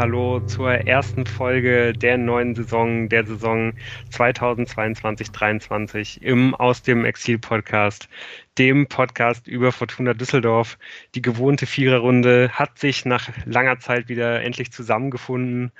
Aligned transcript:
hallo 0.00 0.40
zur 0.46 0.72
ersten 0.86 1.26
Folge 1.26 1.92
der 1.92 2.16
neuen 2.16 2.54
Saison, 2.54 3.10
der 3.10 3.26
Saison 3.26 3.74
2022-23 4.10 6.22
im 6.22 6.54
Aus 6.54 6.80
dem 6.80 7.04
Exil 7.04 7.38
Podcast, 7.38 8.08
dem 8.56 8.86
Podcast 8.86 9.46
über 9.46 9.72
Fortuna 9.72 10.14
Düsseldorf. 10.14 10.78
Die 11.14 11.20
gewohnte 11.20 11.66
Viererrunde 11.66 12.48
hat 12.50 12.78
sich 12.78 13.04
nach 13.04 13.28
langer 13.44 13.78
Zeit 13.78 14.08
wieder 14.08 14.40
endlich 14.40 14.72
zusammengefunden, 14.72 15.70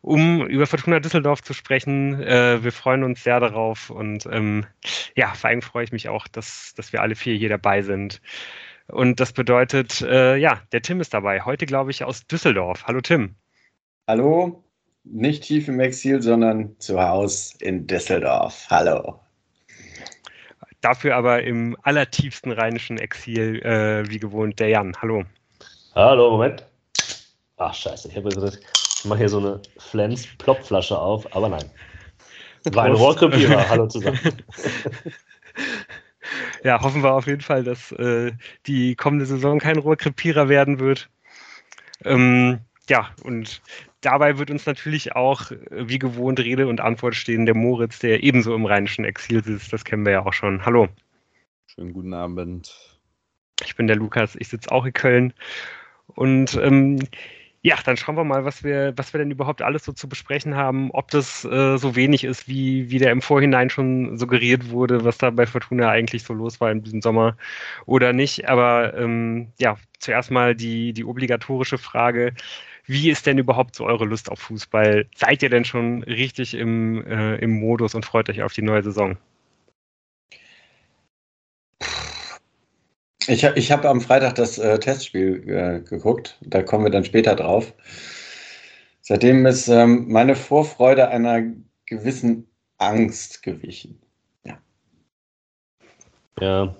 um 0.00 0.46
über 0.46 0.68
Fortuna 0.68 1.00
Düsseldorf 1.00 1.42
zu 1.42 1.52
sprechen. 1.52 2.22
Äh, 2.22 2.62
wir 2.62 2.70
freuen 2.70 3.02
uns 3.02 3.24
sehr 3.24 3.40
darauf 3.40 3.90
und 3.90 4.28
ähm, 4.30 4.64
ja, 5.16 5.34
vor 5.34 5.50
allem 5.50 5.62
freue 5.62 5.82
ich 5.82 5.90
mich 5.90 6.08
auch, 6.08 6.28
dass, 6.28 6.72
dass 6.76 6.92
wir 6.92 7.02
alle 7.02 7.16
vier 7.16 7.34
hier 7.34 7.48
dabei 7.48 7.82
sind. 7.82 8.20
Und 8.86 9.18
das 9.18 9.32
bedeutet, 9.32 10.02
äh, 10.02 10.36
ja, 10.36 10.62
der 10.70 10.82
Tim 10.82 11.00
ist 11.00 11.14
dabei. 11.14 11.40
Heute, 11.40 11.66
glaube 11.66 11.90
ich, 11.90 12.04
aus 12.04 12.28
Düsseldorf. 12.28 12.84
Hallo 12.86 13.00
Tim. 13.00 13.34
Hallo, 14.08 14.62
nicht 15.02 15.42
tief 15.42 15.66
im 15.66 15.80
Exil, 15.80 16.22
sondern 16.22 16.78
zu 16.78 17.02
Hause 17.02 17.54
in 17.58 17.88
Düsseldorf. 17.88 18.64
Hallo. 18.70 19.18
Dafür 20.80 21.16
aber 21.16 21.42
im 21.42 21.76
allertiefsten 21.82 22.52
rheinischen 22.52 22.98
Exil, 22.98 23.60
äh, 23.64 24.08
wie 24.08 24.20
gewohnt, 24.20 24.60
der 24.60 24.68
Jan. 24.68 24.96
Hallo. 25.02 25.24
Hallo, 25.96 26.30
Moment. 26.30 26.64
Ach, 27.56 27.74
scheiße, 27.74 28.06
ich 28.06 28.16
habe 28.16 28.28
gesagt, 28.28 28.60
ich 29.00 29.04
mache 29.06 29.18
hier 29.18 29.28
so 29.28 29.38
eine 29.38 29.60
Flens-Plopflasche 29.78 30.96
auf, 30.96 31.34
aber 31.34 31.48
nein. 31.48 31.68
War 32.66 32.84
ein 32.84 32.92
Rohrkrepierer. 32.92 33.68
Hallo 33.68 33.86
zusammen. 33.88 34.20
ja, 36.62 36.80
hoffen 36.80 37.02
wir 37.02 37.12
auf 37.12 37.26
jeden 37.26 37.40
Fall, 37.40 37.64
dass 37.64 37.90
äh, 37.90 38.30
die 38.66 38.94
kommende 38.94 39.26
Saison 39.26 39.58
kein 39.58 39.78
Rohrkrepierer 39.78 40.48
werden 40.48 40.78
wird. 40.78 41.08
Ähm, 42.04 42.60
ja, 42.88 43.10
und 43.24 43.60
dabei 44.06 44.38
wird 44.38 44.50
uns 44.50 44.64
natürlich 44.66 45.16
auch, 45.16 45.50
äh, 45.50 45.58
wie 45.70 45.98
gewohnt, 45.98 46.38
Rede 46.38 46.68
und 46.68 46.80
Antwort 46.80 47.14
stehen 47.14 47.44
der 47.44 47.56
Moritz, 47.56 47.98
der 47.98 48.22
ebenso 48.22 48.54
im 48.54 48.64
rheinischen 48.64 49.04
Exil 49.04 49.42
sitzt. 49.42 49.72
Das 49.72 49.84
kennen 49.84 50.04
wir 50.04 50.12
ja 50.12 50.24
auch 50.24 50.32
schon. 50.32 50.64
Hallo. 50.64 50.88
Schönen 51.66 51.92
guten 51.92 52.14
Abend. 52.14 52.72
Ich 53.64 53.74
bin 53.74 53.86
der 53.86 53.96
Lukas, 53.96 54.36
ich 54.36 54.48
sitze 54.48 54.70
auch 54.70 54.84
in 54.84 54.92
Köln. 54.92 55.32
Und 56.06 56.54
ähm, 56.62 57.00
ja, 57.66 57.76
dann 57.84 57.96
schauen 57.96 58.16
wir 58.16 58.22
mal, 58.22 58.44
was 58.44 58.62
wir, 58.62 58.92
was 58.96 59.12
wir 59.12 59.18
denn 59.18 59.32
überhaupt 59.32 59.60
alles 59.60 59.84
so 59.84 59.90
zu 59.92 60.08
besprechen 60.08 60.54
haben, 60.54 60.92
ob 60.92 61.10
das 61.10 61.44
äh, 61.44 61.76
so 61.78 61.96
wenig 61.96 62.22
ist, 62.22 62.46
wie, 62.46 62.90
wie 62.90 62.98
der 63.00 63.10
im 63.10 63.20
Vorhinein 63.22 63.70
schon 63.70 64.16
suggeriert 64.18 64.70
wurde, 64.70 65.04
was 65.04 65.18
da 65.18 65.30
bei 65.30 65.46
Fortuna 65.46 65.88
eigentlich 65.90 66.22
so 66.22 66.32
los 66.32 66.60
war 66.60 66.70
in 66.70 66.84
diesem 66.84 67.02
Sommer 67.02 67.36
oder 67.84 68.12
nicht. 68.12 68.48
Aber 68.48 68.94
ähm, 68.96 69.48
ja, 69.58 69.76
zuerst 69.98 70.30
mal 70.30 70.54
die, 70.54 70.92
die 70.92 71.04
obligatorische 71.04 71.76
Frage. 71.76 72.34
Wie 72.84 73.10
ist 73.10 73.26
denn 73.26 73.38
überhaupt 73.38 73.74
so 73.74 73.84
eure 73.84 74.04
Lust 74.04 74.30
auf 74.30 74.38
Fußball? 74.38 75.06
Seid 75.16 75.42
ihr 75.42 75.50
denn 75.50 75.64
schon 75.64 76.04
richtig 76.04 76.54
im, 76.54 77.04
äh, 77.04 77.34
im 77.38 77.50
Modus 77.58 77.96
und 77.96 78.06
freut 78.06 78.30
euch 78.30 78.42
auf 78.44 78.52
die 78.52 78.62
neue 78.62 78.84
Saison? 78.84 79.16
Ich, 83.28 83.42
ich 83.42 83.72
habe 83.72 83.88
am 83.88 84.00
Freitag 84.00 84.36
das 84.36 84.58
äh, 84.58 84.78
Testspiel 84.78 85.42
äh, 85.48 85.80
geguckt, 85.80 86.38
da 86.42 86.62
kommen 86.62 86.84
wir 86.84 86.90
dann 86.90 87.04
später 87.04 87.34
drauf. 87.34 87.72
Seitdem 89.00 89.46
ist 89.46 89.68
ähm, 89.68 90.06
meine 90.08 90.36
Vorfreude 90.36 91.08
einer 91.08 91.42
gewissen 91.86 92.48
Angst 92.78 93.42
gewichen. 93.42 94.00
Ja. 94.44 94.58
Ja, 96.40 96.76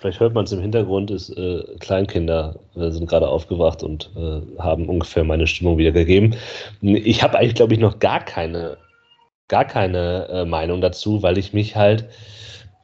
vielleicht 0.00 0.20
hört 0.20 0.34
man 0.34 0.44
es 0.44 0.52
im 0.52 0.60
Hintergrund, 0.60 1.10
ist, 1.10 1.30
äh, 1.30 1.62
Kleinkinder 1.80 2.58
äh, 2.74 2.90
sind 2.90 3.08
gerade 3.08 3.28
aufgewacht 3.28 3.82
und 3.82 4.10
äh, 4.16 4.40
haben 4.58 4.88
ungefähr 4.88 5.24
meine 5.24 5.46
Stimmung 5.46 5.78
wiedergegeben. 5.78 6.34
Ich 6.80 7.22
habe 7.22 7.38
eigentlich, 7.38 7.54
glaube 7.54 7.74
ich, 7.74 7.80
noch 7.80 7.98
gar 7.98 8.24
keine, 8.24 8.76
gar 9.48 9.64
keine 9.64 10.28
äh, 10.28 10.44
Meinung 10.44 10.80
dazu, 10.80 11.22
weil 11.22 11.38
ich 11.38 11.52
mich 11.52 11.76
halt 11.76 12.08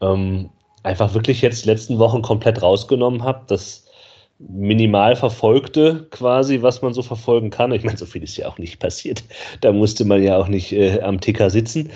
ähm, 0.01 0.51
einfach 0.83 1.15
wirklich 1.15 1.43
jetzt 1.43 1.67
letzten 1.67 1.99
Wochen 1.99 2.23
komplett 2.23 2.63
rausgenommen 2.63 3.23
habe. 3.23 3.45
Das 3.47 3.87
minimal 4.39 5.17
verfolgte 5.17 6.07
quasi, 6.11 6.63
was 6.63 6.83
man 6.83 6.95
so 6.95 7.03
verfolgen 7.03 7.51
kann. 7.51 7.73
Ich 7.73 7.85
meine, 7.85 7.99
so 7.99 8.07
viel 8.07 8.23
ist 8.23 8.37
ja 8.37 8.49
auch 8.49 8.59
nicht 8.59 8.79
passiert. 8.79 9.25
Da 9.61 9.73
musste 9.73 10.05
man 10.05 10.23
ja 10.23 10.39
auch 10.39 10.49
nicht 10.49 10.73
äh, 10.73 11.01
am 11.01 11.21
Ticker 11.21 11.51
sitzen. 11.51 11.91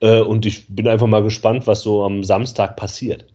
Äh, 0.00 0.20
und 0.20 0.46
ich 0.46 0.66
bin 0.68 0.88
einfach 0.88 1.06
mal 1.06 1.22
gespannt, 1.22 1.66
was 1.66 1.82
so 1.82 2.04
am 2.04 2.24
Samstag 2.24 2.76
passiert. 2.76 3.26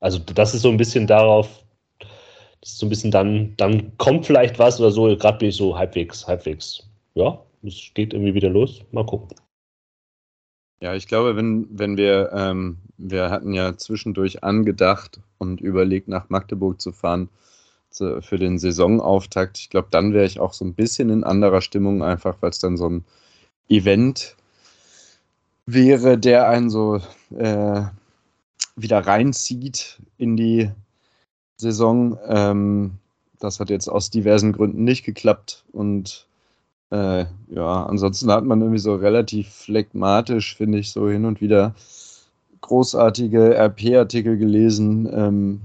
Also 0.00 0.18
das 0.18 0.54
ist 0.54 0.62
so 0.62 0.70
ein 0.70 0.78
bisschen 0.78 1.06
darauf, 1.06 1.62
das 2.60 2.72
ist 2.72 2.78
so 2.78 2.86
ein 2.86 2.88
bisschen 2.88 3.10
dann, 3.10 3.54
dann 3.56 3.96
kommt 3.98 4.26
vielleicht 4.26 4.58
was 4.58 4.80
oder 4.80 4.90
so. 4.90 5.16
Gerade 5.16 5.38
bin 5.38 5.50
ich 5.50 5.56
so 5.56 5.76
halbwegs, 5.76 6.26
halbwegs. 6.26 6.88
Ja, 7.14 7.38
es 7.62 7.90
geht 7.94 8.14
irgendwie 8.14 8.34
wieder 8.34 8.48
los. 8.48 8.82
Mal 8.90 9.06
gucken. 9.06 9.36
Ja, 10.82 10.96
ich 10.96 11.06
glaube, 11.06 11.36
wenn, 11.36 11.68
wenn 11.70 11.96
wir, 11.96 12.32
ähm, 12.32 12.78
wir 12.98 13.30
hatten 13.30 13.54
ja 13.54 13.76
zwischendurch 13.76 14.42
angedacht 14.42 15.20
und 15.38 15.60
überlegt, 15.60 16.08
nach 16.08 16.28
Magdeburg 16.28 16.80
zu 16.80 16.90
fahren 16.90 17.28
zu, 17.88 18.20
für 18.20 18.36
den 18.36 18.58
Saisonauftakt. 18.58 19.58
Ich 19.58 19.70
glaube, 19.70 19.86
dann 19.92 20.12
wäre 20.12 20.24
ich 20.24 20.40
auch 20.40 20.52
so 20.52 20.64
ein 20.64 20.74
bisschen 20.74 21.08
in 21.10 21.22
anderer 21.22 21.60
Stimmung, 21.60 22.02
einfach 22.02 22.36
weil 22.40 22.50
es 22.50 22.58
dann 22.58 22.76
so 22.76 22.88
ein 22.88 23.04
Event 23.68 24.34
wäre, 25.66 26.18
der 26.18 26.48
einen 26.48 26.68
so 26.68 27.00
äh, 27.30 27.82
wieder 28.74 29.06
reinzieht 29.06 30.00
in 30.18 30.36
die 30.36 30.68
Saison. 31.58 32.18
Ähm, 32.26 32.94
das 33.38 33.60
hat 33.60 33.70
jetzt 33.70 33.86
aus 33.86 34.10
diversen 34.10 34.52
Gründen 34.52 34.82
nicht 34.82 35.04
geklappt 35.04 35.64
und 35.70 36.26
äh, 36.92 37.24
ja, 37.48 37.86
ansonsten 37.86 38.30
hat 38.30 38.44
man 38.44 38.60
irgendwie 38.60 38.78
so 38.78 38.94
relativ 38.94 39.48
phlegmatisch, 39.48 40.54
finde 40.54 40.78
ich, 40.78 40.90
so 40.92 41.08
hin 41.08 41.24
und 41.24 41.40
wieder 41.40 41.74
großartige 42.60 43.56
RP-Artikel 43.56 44.36
gelesen, 44.36 45.08
ähm, 45.10 45.60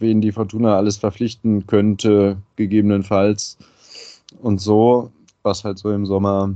wen 0.00 0.20
die 0.20 0.32
Fortuna 0.32 0.76
alles 0.76 0.96
verpflichten 0.96 1.68
könnte, 1.68 2.36
gegebenenfalls. 2.56 3.58
Und 4.40 4.60
so, 4.60 5.12
was 5.44 5.62
halt 5.62 5.78
so 5.78 5.92
im 5.92 6.04
Sommer 6.04 6.52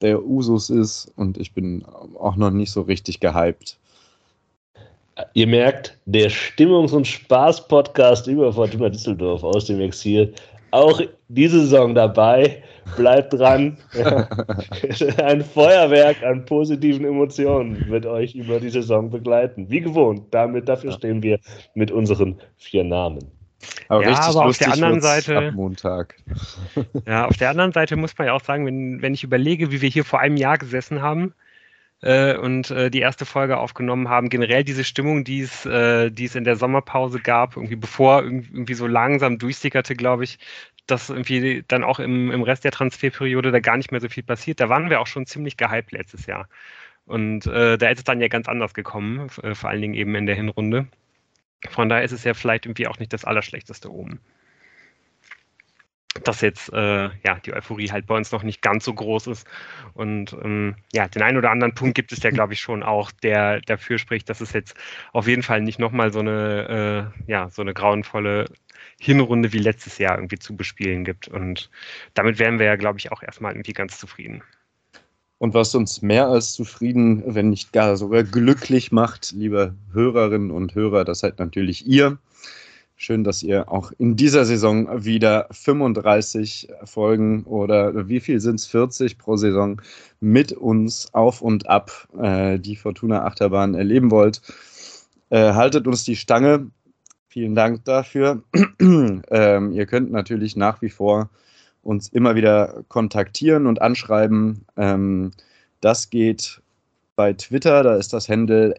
der 0.00 0.24
Usus 0.24 0.70
ist. 0.70 1.12
Und 1.16 1.36
ich 1.36 1.52
bin 1.52 1.84
auch 2.18 2.36
noch 2.36 2.50
nicht 2.50 2.72
so 2.72 2.80
richtig 2.80 3.20
gehypt. 3.20 3.78
Ihr 5.34 5.46
merkt, 5.46 5.98
der 6.06 6.30
Stimmungs- 6.30 6.94
und 6.94 7.06
Spaß-Podcast 7.06 8.26
über 8.26 8.50
Fortuna 8.54 8.88
Düsseldorf 8.88 9.44
aus 9.44 9.66
dem 9.66 9.80
Exil 9.80 10.34
auch 10.72 11.00
diese 11.28 11.60
Saison 11.60 11.94
dabei. 11.94 12.62
Bleibt 12.96 13.32
dran. 13.32 13.78
Ein 15.22 15.44
Feuerwerk 15.44 16.22
an 16.24 16.44
positiven 16.44 17.04
Emotionen 17.04 17.88
wird 17.88 18.06
euch 18.06 18.34
über 18.34 18.58
die 18.58 18.70
Saison 18.70 19.08
begleiten. 19.08 19.70
Wie 19.70 19.80
gewohnt. 19.80 20.24
Damit, 20.32 20.68
dafür 20.68 20.90
stehen 20.92 21.22
wir 21.22 21.38
mit 21.74 21.92
unseren 21.92 22.40
vier 22.56 22.82
Namen. 22.82 23.30
Aber 23.88 24.02
ja, 24.02 24.18
aber 24.20 24.46
auf 24.46 24.58
der 24.58 24.72
anderen 24.72 25.00
Seite. 25.00 25.38
Ab 25.38 25.54
Montag. 25.54 26.16
ja, 27.06 27.26
auf 27.26 27.36
der 27.36 27.50
anderen 27.50 27.72
Seite 27.72 27.94
muss 27.96 28.18
man 28.18 28.26
ja 28.26 28.32
auch 28.32 28.42
sagen, 28.42 28.66
wenn, 28.66 29.00
wenn 29.00 29.14
ich 29.14 29.22
überlege, 29.22 29.70
wie 29.70 29.80
wir 29.80 29.88
hier 29.88 30.04
vor 30.04 30.18
einem 30.18 30.36
Jahr 30.36 30.58
gesessen 30.58 31.02
haben, 31.02 31.34
äh, 32.02 32.36
und 32.36 32.70
äh, 32.70 32.90
die 32.90 33.00
erste 33.00 33.24
Folge 33.24 33.58
aufgenommen 33.58 34.08
haben. 34.08 34.28
Generell 34.28 34.64
diese 34.64 34.84
Stimmung, 34.84 35.24
die 35.24 35.40
es, 35.40 35.64
äh, 35.66 36.10
die 36.10 36.26
es 36.26 36.34
in 36.34 36.44
der 36.44 36.56
Sommerpause 36.56 37.20
gab, 37.20 37.56
irgendwie 37.56 37.76
bevor 37.76 38.22
irgendwie 38.22 38.74
so 38.74 38.86
langsam 38.86 39.38
durchsickerte, 39.38 39.94
glaube 39.94 40.24
ich, 40.24 40.38
dass 40.86 41.10
irgendwie 41.10 41.64
dann 41.68 41.84
auch 41.84 42.00
im, 42.00 42.30
im 42.30 42.42
Rest 42.42 42.64
der 42.64 42.72
Transferperiode 42.72 43.52
da 43.52 43.60
gar 43.60 43.76
nicht 43.76 43.92
mehr 43.92 44.00
so 44.00 44.08
viel 44.08 44.24
passiert. 44.24 44.60
Da 44.60 44.68
waren 44.68 44.90
wir 44.90 45.00
auch 45.00 45.06
schon 45.06 45.26
ziemlich 45.26 45.56
gehypt 45.56 45.92
letztes 45.92 46.26
Jahr. 46.26 46.48
Und 47.06 47.46
äh, 47.46 47.78
da 47.78 47.88
ist 47.88 47.98
es 47.98 48.04
dann 48.04 48.20
ja 48.20 48.28
ganz 48.28 48.48
anders 48.48 48.74
gekommen, 48.74 49.28
vor 49.28 49.70
allen 49.70 49.82
Dingen 49.82 49.94
eben 49.94 50.14
in 50.14 50.26
der 50.26 50.36
Hinrunde. 50.36 50.86
Von 51.70 51.88
daher 51.88 52.04
ist 52.04 52.12
es 52.12 52.24
ja 52.24 52.34
vielleicht 52.34 52.66
irgendwie 52.66 52.88
auch 52.88 52.98
nicht 52.98 53.12
das 53.12 53.24
Allerschlechteste 53.24 53.90
oben 53.90 54.20
dass 56.24 56.42
jetzt 56.42 56.72
äh, 56.72 57.04
ja 57.24 57.38
die 57.44 57.54
Euphorie 57.54 57.90
halt 57.90 58.06
bei 58.06 58.16
uns 58.16 58.32
noch 58.32 58.42
nicht 58.42 58.60
ganz 58.62 58.84
so 58.84 58.92
groß 58.92 59.28
ist. 59.28 59.46
Und 59.94 60.32
ähm, 60.42 60.76
ja, 60.92 61.08
den 61.08 61.22
einen 61.22 61.38
oder 61.38 61.50
anderen 61.50 61.74
Punkt 61.74 61.94
gibt 61.94 62.12
es 62.12 62.22
ja, 62.22 62.30
glaube 62.30 62.52
ich, 62.52 62.60
schon 62.60 62.82
auch, 62.82 63.10
der 63.10 63.60
dafür 63.62 63.98
spricht, 63.98 64.28
dass 64.28 64.40
es 64.40 64.52
jetzt 64.52 64.76
auf 65.12 65.26
jeden 65.26 65.42
Fall 65.42 65.62
nicht 65.62 65.78
nochmal 65.78 66.12
so 66.12 66.20
eine, 66.20 67.12
äh, 67.26 67.30
ja, 67.30 67.48
so 67.50 67.62
eine 67.62 67.74
grauenvolle 67.74 68.46
Hinrunde 69.00 69.52
wie 69.52 69.58
letztes 69.58 69.98
Jahr 69.98 70.16
irgendwie 70.16 70.38
zu 70.38 70.56
bespielen 70.56 71.04
gibt. 71.04 71.28
Und 71.28 71.70
damit 72.14 72.38
wären 72.38 72.58
wir 72.58 72.66
ja, 72.66 72.76
glaube 72.76 72.98
ich, 72.98 73.10
auch 73.10 73.22
erstmal 73.22 73.52
irgendwie 73.52 73.72
ganz 73.72 73.98
zufrieden. 73.98 74.42
Und 75.38 75.54
was 75.54 75.74
uns 75.74 76.02
mehr 76.02 76.28
als 76.28 76.52
zufrieden, 76.52 77.34
wenn 77.34 77.50
nicht 77.50 77.72
gar 77.72 77.96
sogar 77.96 78.22
glücklich 78.22 78.92
macht, 78.92 79.32
liebe 79.32 79.74
Hörerinnen 79.92 80.52
und 80.52 80.76
Hörer, 80.76 81.04
das 81.04 81.18
seid 81.18 81.40
natürlich 81.40 81.84
ihr. 81.84 82.18
Schön, 83.04 83.24
dass 83.24 83.42
ihr 83.42 83.68
auch 83.68 83.90
in 83.98 84.14
dieser 84.14 84.44
Saison 84.44 85.04
wieder 85.04 85.48
35 85.50 86.68
Folgen 86.84 87.42
oder 87.42 88.06
wie 88.06 88.20
viel 88.20 88.38
sind 88.38 88.60
es? 88.60 88.66
40 88.66 89.18
pro 89.18 89.36
Saison 89.36 89.82
mit 90.20 90.52
uns 90.52 91.12
auf 91.12 91.42
und 91.42 91.68
ab 91.68 92.06
äh, 92.16 92.60
die 92.60 92.76
Fortuna 92.76 93.24
Achterbahn 93.24 93.74
erleben 93.74 94.12
wollt. 94.12 94.40
Äh, 95.30 95.52
haltet 95.54 95.88
uns 95.88 96.04
die 96.04 96.14
Stange. 96.14 96.70
Vielen 97.26 97.56
Dank 97.56 97.84
dafür. 97.86 98.44
ähm, 98.80 99.72
ihr 99.72 99.86
könnt 99.86 100.12
natürlich 100.12 100.54
nach 100.54 100.80
wie 100.80 100.90
vor 100.90 101.28
uns 101.82 102.08
immer 102.08 102.36
wieder 102.36 102.84
kontaktieren 102.86 103.66
und 103.66 103.82
anschreiben. 103.82 104.64
Ähm, 104.76 105.32
das 105.80 106.08
geht 106.08 106.62
bei 107.16 107.32
Twitter, 107.32 107.82
da 107.82 107.96
ist 107.96 108.12
das 108.12 108.28
Handle 108.28 108.76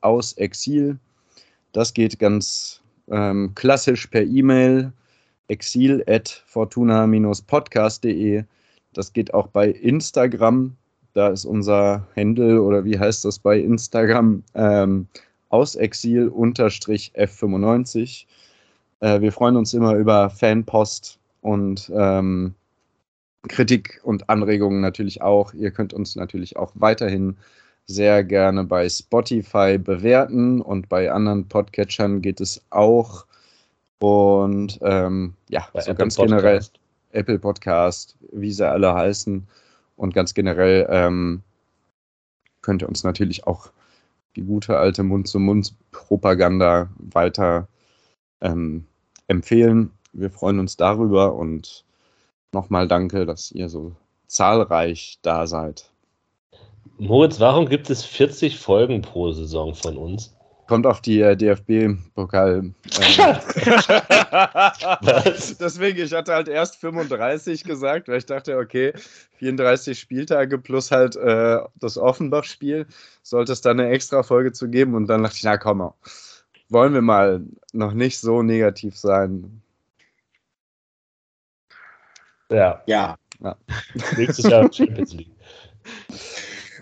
ausexil. 0.00 0.98
Das 1.72 1.92
geht 1.92 2.18
ganz 2.18 2.80
ähm, 3.10 3.52
klassisch 3.54 4.06
per 4.06 4.22
E-Mail 4.22 4.92
exil 5.48 6.02
at 6.06 6.42
fortuna-podcast.de. 6.46 8.44
Das 8.92 9.12
geht 9.12 9.34
auch 9.34 9.48
bei 9.48 9.68
Instagram. 9.68 10.76
Da 11.14 11.28
ist 11.28 11.44
unser 11.44 12.06
Handle 12.16 12.62
oder 12.62 12.84
wie 12.84 12.96
heißt 12.98 13.24
das 13.24 13.38
bei 13.38 13.58
Instagram? 13.58 14.42
Ähm, 14.54 15.06
ausexil-f95. 15.48 18.26
Äh, 19.00 19.20
wir 19.20 19.30
freuen 19.32 19.56
uns 19.56 19.74
immer 19.74 19.94
über 19.94 20.30
Fanpost 20.30 21.18
und 21.40 21.90
ähm, 21.94 22.54
Kritik 23.48 24.00
und 24.02 24.28
Anregungen 24.28 24.80
natürlich 24.80 25.22
auch. 25.22 25.54
Ihr 25.54 25.70
könnt 25.70 25.94
uns 25.94 26.16
natürlich 26.16 26.56
auch 26.56 26.72
weiterhin 26.74 27.36
sehr 27.88 28.22
gerne 28.22 28.64
bei 28.64 28.88
Spotify 28.88 29.78
bewerten 29.78 30.60
und 30.60 30.88
bei 30.88 31.10
anderen 31.10 31.48
Podcatchern 31.48 32.20
geht 32.20 32.40
es 32.40 32.62
auch. 32.70 33.26
Und 33.98 34.78
ähm, 34.82 35.34
ja, 35.48 35.66
bei 35.72 35.80
so 35.80 35.90
Apple 35.90 36.04
ganz 36.04 36.16
Podcast. 36.16 36.30
generell 36.30 36.60
Apple 37.12 37.38
Podcast, 37.38 38.16
wie 38.30 38.52
sie 38.52 38.68
alle 38.68 38.94
heißen. 38.94 39.48
Und 39.96 40.14
ganz 40.14 40.34
generell 40.34 40.86
ähm, 40.90 41.42
könnt 42.60 42.82
ihr 42.82 42.88
uns 42.88 43.02
natürlich 43.02 43.46
auch 43.46 43.70
die 44.36 44.42
gute 44.42 44.76
alte 44.76 45.02
Mund-zu-Mund-Propaganda 45.02 46.90
weiter 46.98 47.66
ähm, 48.42 48.86
empfehlen. 49.26 49.90
Wir 50.12 50.30
freuen 50.30 50.60
uns 50.60 50.76
darüber 50.76 51.34
und 51.34 51.84
nochmal 52.52 52.86
danke, 52.86 53.26
dass 53.26 53.50
ihr 53.50 53.68
so 53.68 53.96
zahlreich 54.26 55.18
da 55.22 55.46
seid. 55.46 55.90
Moritz, 56.98 57.38
warum 57.38 57.68
gibt 57.68 57.90
es 57.90 58.04
40 58.04 58.58
Folgen 58.58 59.02
pro 59.02 59.30
Saison 59.30 59.72
von 59.74 59.96
uns? 59.96 60.34
Kommt 60.66 60.84
auf 60.84 61.00
die 61.00 61.20
äh, 61.20 61.36
DFB-Pokal. 61.36 62.56
Ähm. 62.56 62.74
Deswegen, 65.60 65.98
ich 66.00 66.12
hatte 66.12 66.34
halt 66.34 66.48
erst 66.48 66.76
35 66.76 67.64
gesagt, 67.64 68.08
weil 68.08 68.18
ich 68.18 68.26
dachte, 68.26 68.58
okay, 68.58 68.92
34 69.38 69.98
Spieltage 69.98 70.58
plus 70.58 70.90
halt 70.90 71.16
äh, 71.16 71.58
das 71.76 71.96
Offenbach-Spiel, 71.96 72.86
sollte 73.22 73.52
es 73.52 73.60
dann 73.62 73.80
eine 73.80 73.88
extra 73.90 74.22
Folge 74.22 74.52
zu 74.52 74.68
geben 74.68 74.94
und 74.94 75.06
dann 75.06 75.22
dachte 75.22 75.36
ich, 75.36 75.44
na 75.44 75.56
komm, 75.56 75.90
wollen 76.68 76.92
wir 76.92 77.02
mal 77.02 77.42
noch 77.72 77.94
nicht 77.94 78.18
so 78.18 78.42
negativ 78.42 78.96
sein. 78.98 79.62
Ja. 82.50 82.82
Ja. 82.86 83.16
ja. 83.40 83.56
Nächstes 84.16 84.50
Jahr 84.50 84.70
Champions 84.70 85.14
League. 85.14 85.30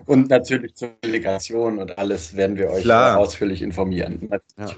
Und 0.06 0.30
natürlich 0.30 0.74
zur 0.74 0.90
Delegation 1.04 1.78
und 1.78 1.98
alles 1.98 2.36
werden 2.36 2.56
wir 2.56 2.70
euch 2.70 2.82
Klar. 2.82 3.18
ausführlich 3.18 3.60
informieren. 3.60 4.30
Ja. 4.56 4.66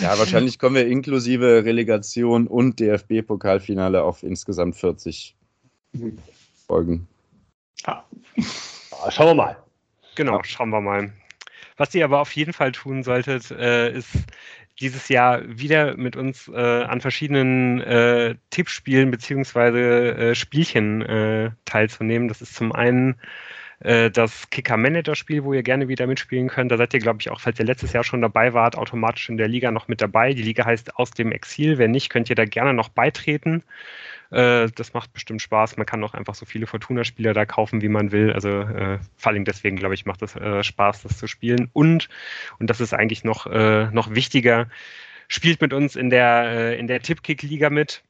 ja. 0.00 0.18
wahrscheinlich 0.18 0.58
kommen 0.58 0.76
wir 0.76 0.86
inklusive 0.86 1.64
Relegation 1.64 2.46
und 2.46 2.78
DFB-Pokalfinale 2.78 4.02
auf 4.02 4.22
insgesamt 4.22 4.76
40 4.76 5.36
Folgen. 6.66 7.08
Ja. 7.84 8.04
Schauen 9.10 9.28
wir 9.28 9.34
mal. 9.34 9.56
Genau, 10.14 10.40
schauen 10.44 10.70
wir 10.70 10.80
mal. 10.80 11.12
Was 11.76 11.94
ihr 11.94 12.04
aber 12.04 12.20
auf 12.20 12.36
jeden 12.36 12.52
Fall 12.52 12.72
tun 12.72 13.02
solltet, 13.02 13.50
äh, 13.50 13.90
ist 13.90 14.10
dieses 14.80 15.08
Jahr 15.08 15.42
wieder 15.46 15.96
mit 15.96 16.16
uns 16.16 16.48
äh, 16.48 16.82
an 16.82 17.00
verschiedenen 17.00 17.80
äh, 17.80 18.34
Tippspielen 18.50 19.10
beziehungsweise 19.10 19.78
äh, 20.16 20.34
Spielchen 20.34 21.02
äh, 21.02 21.50
teilzunehmen. 21.64 22.28
Das 22.28 22.40
ist 22.40 22.54
zum 22.54 22.72
einen 22.72 23.16
äh, 23.80 24.10
das 24.10 24.48
Kicker-Manager-Spiel, 24.50 25.44
wo 25.44 25.54
ihr 25.54 25.62
gerne 25.62 25.88
wieder 25.88 26.06
mitspielen 26.06 26.48
könnt. 26.48 26.70
Da 26.70 26.76
seid 26.76 26.94
ihr, 26.94 27.00
glaube 27.00 27.20
ich, 27.20 27.30
auch, 27.30 27.40
falls 27.40 27.58
ihr 27.58 27.64
letztes 27.64 27.92
Jahr 27.92 28.04
schon 28.04 28.20
dabei 28.20 28.52
wart, 28.52 28.76
automatisch 28.76 29.28
in 29.28 29.36
der 29.36 29.48
Liga 29.48 29.70
noch 29.70 29.88
mit 29.88 30.00
dabei. 30.00 30.34
Die 30.34 30.42
Liga 30.42 30.64
heißt 30.66 30.96
Aus 30.96 31.10
dem 31.10 31.32
Exil. 31.32 31.78
Wenn 31.78 31.90
nicht, 31.90 32.10
könnt 32.10 32.28
ihr 32.30 32.36
da 32.36 32.44
gerne 32.44 32.74
noch 32.74 32.90
beitreten. 32.90 33.62
Äh, 34.30 34.68
das 34.74 34.92
macht 34.92 35.12
bestimmt 35.12 35.42
Spaß. 35.42 35.76
Man 35.76 35.86
kann 35.86 36.04
auch 36.04 36.14
einfach 36.14 36.34
so 36.34 36.46
viele 36.46 36.66
Fortuna-Spieler 36.66 37.32
da 37.32 37.46
kaufen, 37.46 37.82
wie 37.82 37.88
man 37.88 38.12
will. 38.12 38.32
Also 38.32 38.60
äh, 38.60 38.98
vor 39.16 39.32
allem 39.32 39.44
deswegen, 39.44 39.76
glaube 39.76 39.94
ich, 39.94 40.06
macht 40.06 40.22
es 40.22 40.36
äh, 40.36 40.62
Spaß, 40.62 41.02
das 41.02 41.18
zu 41.18 41.26
spielen. 41.26 41.70
Und, 41.72 42.08
und 42.58 42.68
das 42.68 42.80
ist 42.80 42.92
eigentlich 42.94 43.24
noch, 43.24 43.46
äh, 43.46 43.86
noch 43.92 44.14
wichtiger, 44.14 44.68
spielt 45.28 45.60
mit 45.60 45.72
uns 45.72 45.96
in 45.96 46.10
der, 46.10 46.76
in 46.78 46.86
der 46.86 47.00
Tippkick-Liga 47.00 47.70
mit. 47.70 48.02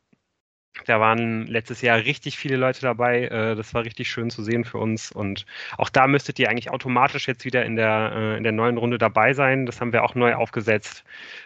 Da 0.87 1.01
waren 1.01 1.47
letztes 1.47 1.83
Jahr 1.83 1.99
richtig 1.99 2.39
viele 2.39 2.57
Leute 2.57 2.81
dabei. 2.81 3.25
Äh, 3.25 3.55
das 3.57 3.75
war 3.75 3.85
richtig 3.85 4.11
schön 4.11 4.31
zu 4.31 4.43
sehen 4.43 4.65
für 4.65 4.79
uns. 4.79 5.13
Und 5.13 5.45
auch 5.77 5.89
da 5.89 6.07
müsstet 6.07 6.39
ihr 6.39 6.49
eigentlich 6.49 6.71
automatisch 6.71 7.29
jetzt 7.29 7.45
wieder 7.45 7.65
in 7.65 7.77
der, 7.77 8.13
äh, 8.15 8.37
in 8.37 8.45
der 8.45 8.53
neuen 8.53 8.79
Runde 8.79 8.99
dabei 8.99 9.35
sein. 9.35 9.67
Das 9.67 9.81
haben 9.81 9.93
wir 9.93 10.05
auch 10.05 10.15
neu 10.15 10.35
aufgesetzt. 10.35 11.05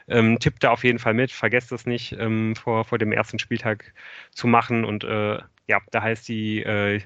Ähm, 0.09 0.39
tippt 0.39 0.63
da 0.63 0.71
auf 0.71 0.85
jeden 0.85 0.99
Fall 0.99 1.15
mit. 1.15 1.33
Vergesst 1.33 1.73
es 1.73 1.87
nicht, 1.87 2.13
ähm, 2.13 2.55
vor, 2.55 2.85
vor 2.85 2.99
dem 2.99 3.13
ersten 3.13 3.39
Spieltag 3.39 3.93
zu 4.31 4.47
machen. 4.47 4.85
Und 4.85 5.05
äh, 5.05 5.39
ja, 5.67 5.81
da 5.91 6.03
heißt 6.03 6.29
die, 6.29 6.63
äh, 6.63 7.01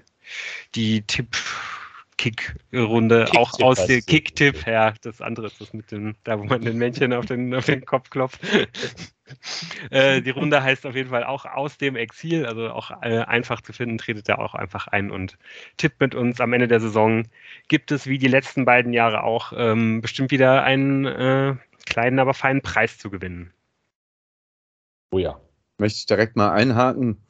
die 0.75 1.03
Tipp. 1.03 1.37
Kick-Runde, 2.19 3.25
Kick 3.25 3.41
auch 3.41 3.59
aus 3.61 3.87
dem 3.87 4.05
Kick-Tipp, 4.05 4.67
ja, 4.67 4.93
das 5.03 5.23
andere 5.23 5.47
ist 5.47 5.61
das 5.61 5.73
mit 5.73 5.91
dem, 5.91 6.17
da 6.25 6.39
wo 6.39 6.45
man 6.45 6.61
den 6.61 6.77
Männchen 6.77 7.13
auf 7.13 7.27
den, 7.27 7.55
auf 7.55 7.65
den 7.65 7.85
Kopf 7.87 8.11
klopft. 8.11 8.41
äh, 9.91 10.21
die 10.21 10.31
Runde 10.31 10.63
heißt 10.63 10.85
auf 10.85 10.95
jeden 10.95 11.11
Fall 11.11 11.25
auch 11.25 11.47
aus 11.47 11.79
dem 11.79 11.97
Exil, 11.97 12.45
also 12.45 12.71
auch 12.71 12.91
äh, 13.03 13.21
einfach 13.21 13.61
zu 13.63 13.73
finden, 13.73 13.99
tretet 13.99 14.29
da 14.29 14.35
auch 14.35 14.55
einfach 14.55 14.89
ein 14.89 15.11
und 15.11 15.39
tippt 15.77 16.01
mit 16.01 16.15
uns. 16.15 16.41
Am 16.41 16.53
Ende 16.53 16.69
der 16.69 16.81
Saison 16.81 17.25
gibt 17.69 17.93
es 17.93 18.07
wie 18.07 18.19
die 18.19 18.29
letzten 18.29 18.65
beiden 18.65 18.93
Jahre 18.93 19.23
auch 19.23 19.53
ähm, 19.57 20.01
bestimmt 20.01 20.31
wieder 20.31 20.65
einen 20.65 21.07
äh, 21.07 21.55
kleinen, 21.87 22.19
aber 22.19 22.35
feinen 22.35 22.63
Preis 22.63 22.99
zu 22.99 23.11
gewinnen. 23.11 23.53
Oh 25.11 25.19
ja. 25.19 25.41
Möchte 25.79 25.99
ich 25.99 26.07
direkt 26.07 26.37
mal 26.37 26.51
einhaken. 26.51 27.23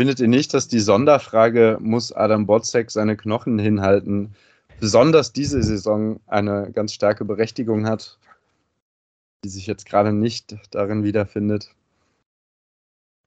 Findet 0.00 0.18
ihr 0.18 0.28
nicht, 0.28 0.54
dass 0.54 0.66
die 0.66 0.80
Sonderfrage, 0.80 1.76
muss 1.78 2.10
Adam 2.10 2.46
Botzek 2.46 2.90
seine 2.90 3.18
Knochen 3.18 3.58
hinhalten, 3.58 4.34
besonders 4.80 5.34
diese 5.34 5.62
Saison 5.62 6.20
eine 6.26 6.72
ganz 6.72 6.94
starke 6.94 7.26
Berechtigung 7.26 7.86
hat, 7.86 8.18
die 9.44 9.50
sich 9.50 9.66
jetzt 9.66 9.84
gerade 9.84 10.14
nicht 10.14 10.56
darin 10.70 11.04
wiederfindet? 11.04 11.74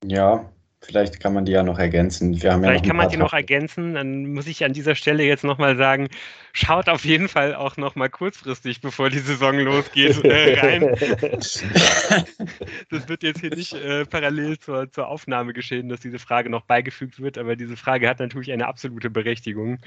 Ja, 0.04 0.52
Vielleicht 0.86 1.22
kann 1.22 1.34
man 1.34 1.46
die 1.46 1.54
ja 1.54 1.64
noch 1.64 1.80
ergänzen. 1.80 2.42
Wir 2.42 2.52
haben 2.52 2.62
Vielleicht 2.62 2.86
ja 2.86 2.90
kann 2.90 2.98
man 2.98 3.10
die 3.10 3.18
noch 3.18 3.32
ergänzen. 3.32 3.94
Dann 3.94 4.34
muss 4.34 4.48
ich 4.48 4.66
an 4.66 4.74
dieser 4.74 4.96
Stelle 4.96 5.24
jetzt 5.24 5.46
nochmal 5.46 5.78
sagen, 5.78 6.10
schaut 6.52 6.90
auf 6.90 7.06
jeden 7.06 7.30
Fall 7.30 7.56
auch 7.56 7.78
nochmal 7.78 8.10
kurzfristig, 8.10 8.82
bevor 8.82 9.10
die 9.10 9.20
Saison 9.20 9.58
losgeht, 9.60 10.24
äh, 10.26 10.60
rein. 10.60 10.96
das 12.90 13.08
wird 13.08 13.24
jetzt 13.24 13.40
hier 13.40 13.56
nicht 13.56 13.74
äh, 13.74 14.06
parallel 14.06 14.60
zur, 14.60 14.92
zur 14.92 15.08
Aufnahme 15.08 15.54
geschehen, 15.54 15.88
dass 15.88 16.02
diese 16.02 16.20
Frage 16.20 16.50
noch 16.50 16.64
beigefügt 16.64 17.22
wird, 17.22 17.38
aber 17.38 17.56
diese 17.56 17.78
Frage 17.78 18.10
hat 18.10 18.20
natürlich 18.20 18.52
eine 18.52 18.68
absolute 18.68 19.10
Berechtigung. 19.10 19.80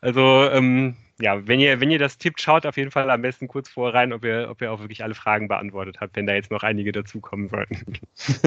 Also 0.00 0.50
ähm, 0.50 0.96
ja, 1.20 1.46
wenn 1.46 1.60
ihr, 1.60 1.80
wenn 1.80 1.90
ihr 1.90 1.98
das 1.98 2.18
tippt, 2.18 2.40
schaut 2.40 2.64
auf 2.64 2.76
jeden 2.76 2.90
Fall 2.90 3.10
am 3.10 3.22
besten 3.22 3.46
kurz 3.46 3.68
vorher 3.68 3.94
rein, 3.94 4.12
ob 4.12 4.24
ihr, 4.24 4.48
ob 4.50 4.62
ihr 4.62 4.72
auch 4.72 4.80
wirklich 4.80 5.02
alle 5.02 5.14
Fragen 5.14 5.48
beantwortet 5.48 6.00
habt, 6.00 6.16
wenn 6.16 6.26
da 6.26 6.34
jetzt 6.34 6.50
noch 6.50 6.62
einige 6.62 6.92
dazukommen 6.92 7.48
sollten. 7.48 7.94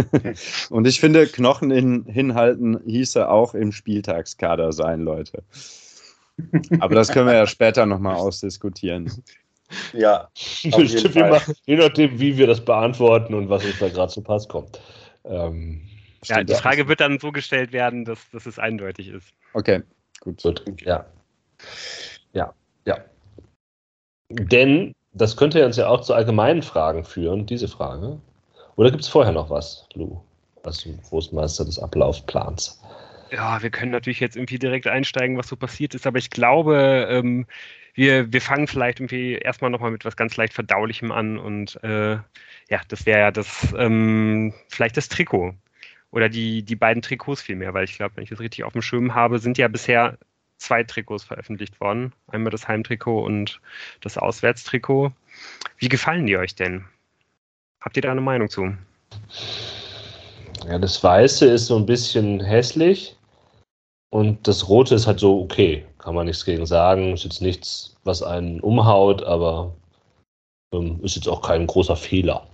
Und 0.70 0.88
ich 0.88 1.00
finde, 1.00 1.28
Knochen 1.28 1.72
in, 1.72 2.06
hinhalten 2.06 2.80
hieße 2.86 3.30
auch 3.30 3.54
im 3.54 3.72
Spieltagskader 3.72 4.74
sein, 4.74 5.02
Leute. 5.02 5.44
Aber 6.80 6.96
das 6.96 7.12
können 7.12 7.28
wir 7.28 7.36
ja 7.36 7.48
später 7.48 7.86
nochmal 7.86 8.16
ausdiskutieren. 8.16 9.12
Ja, 9.94 10.30
Stimmt, 10.36 11.16
machen, 11.16 11.56
je 11.66 11.76
nachdem, 11.76 12.20
wie 12.20 12.38
wir 12.38 12.48
das 12.48 12.64
beantworten 12.64 13.34
und 13.34 13.50
was 13.50 13.66
uns 13.66 13.80
da 13.80 13.90
gerade 13.90 14.12
zu 14.12 14.22
Pass 14.22 14.48
kommt. 14.48 14.80
Ähm, 15.26 15.88
ja, 16.26 16.44
die 16.44 16.54
Frage 16.54 16.88
wird 16.88 17.00
dann 17.00 17.20
so 17.20 17.32
gestellt 17.32 17.72
werden, 17.72 18.06
dass, 18.06 18.30
dass 18.32 18.46
es 18.46 18.60
eindeutig 18.60 19.10
ist. 19.10 19.34
Okay, 19.54 19.82
gut. 20.20 20.42
gut. 20.44 20.82
Ja. 20.82 21.06
Ja. 22.34 22.54
Ja. 22.86 22.98
Denn 24.30 24.94
das 25.14 25.38
könnte 25.38 25.66
uns 25.66 25.78
ja 25.78 25.88
auch 25.88 26.02
zu 26.02 26.14
allgemeinen 26.14 26.62
Fragen 26.62 27.04
führen, 27.04 27.46
diese 27.46 27.68
Frage. 27.68 28.20
Oder 28.76 28.90
gibt 28.90 29.04
es 29.04 29.10
vorher 29.10 29.34
noch 29.34 29.50
was, 29.50 29.88
Lou, 29.94 30.20
als 30.64 30.88
Großmeister 31.10 31.66
des 31.66 31.78
Ablaufplans? 31.78 32.82
Ja, 33.30 33.62
wir 33.62 33.70
können 33.70 33.92
natürlich 33.92 34.20
jetzt 34.20 34.36
irgendwie 34.36 34.60
direkt 34.60 34.88
einsteigen, 34.88 35.38
was 35.38 35.48
so 35.48 35.56
passiert 35.56 35.96
ist, 35.96 36.06
aber 36.06 36.18
ich 36.18 36.30
glaube, 36.30 37.08
ähm, 37.10 37.46
wir, 37.94 38.32
wir 38.32 38.42
fangen 38.42 38.68
vielleicht 38.68 39.00
irgendwie 39.00 39.34
erstmal 39.34 39.72
nochmal 39.72 39.92
mit 39.92 40.06
was 40.06 40.16
ganz 40.16 40.36
leicht 40.38 40.54
Verdaulichem 40.54 41.12
an 41.12 41.38
und 41.38 41.84
äh, 41.84 42.14
ja, 42.70 42.82
das 42.88 43.06
wäre 43.06 43.20
ja 43.20 43.32
das, 43.32 43.74
ähm, 43.78 44.54
vielleicht 44.70 44.98
das 44.98 45.10
Trikot. 45.10 45.54
Oder 46.12 46.30
die, 46.30 46.64
die 46.64 46.76
beiden 46.76 47.02
Trikots 47.02 47.42
vielmehr, 47.42 47.74
weil 47.74 47.86
ich 47.86 47.98
glaube, 47.98 48.16
wenn 48.16 48.24
ich 48.24 48.30
das 48.30 48.40
richtig 48.40 48.64
auf 48.64 48.74
dem 48.74 48.84
Schirm 48.84 49.16
habe, 49.16 49.40
sind 49.40 49.58
ja 49.58 49.68
bisher 49.68 50.18
zwei 50.64 50.84
Trikots 50.84 51.24
veröffentlicht 51.24 51.80
worden. 51.80 52.14
Einmal 52.28 52.52
das 52.52 52.68
Heimtrikot 52.68 53.24
und 53.24 53.60
das 54.02 54.18
Auswärtstrikot. 54.18 55.12
Wie 55.78 55.90
gefallen 55.90 56.26
die 56.26 56.38
euch 56.38 56.56
denn? 56.56 56.86
Habt 57.82 57.98
ihr 57.98 58.02
da 58.02 58.12
eine 58.12 58.22
Meinung 58.22 58.50
zu? 58.50 58.74
Ja, 60.68 60.80
das 60.80 61.04
Weiße 61.04 61.46
ist 61.46 61.68
so 61.68 61.78
ein 61.78 61.86
bisschen 61.86 62.40
hässlich 62.40 63.18
und 64.10 64.48
das 64.48 64.70
Rote 64.70 64.96
ist 64.96 65.08
halt 65.08 65.20
so 65.20 65.42
okay. 65.42 65.86
Kann 65.98 66.16
man 66.16 66.28
nichts 66.28 66.46
gegen 66.46 66.66
sagen. 66.66 67.14
Ist 67.14 67.26
jetzt 67.26 67.42
nichts, 67.42 67.96
was 68.04 68.24
einen 68.24 68.60
umhaut, 68.62 69.24
aber 69.24 69.74
ähm, 70.74 71.00
ist 71.04 71.16
jetzt 71.16 71.28
auch 71.28 71.42
kein 71.42 71.68
großer 71.68 71.96
Fehler. 71.96 72.48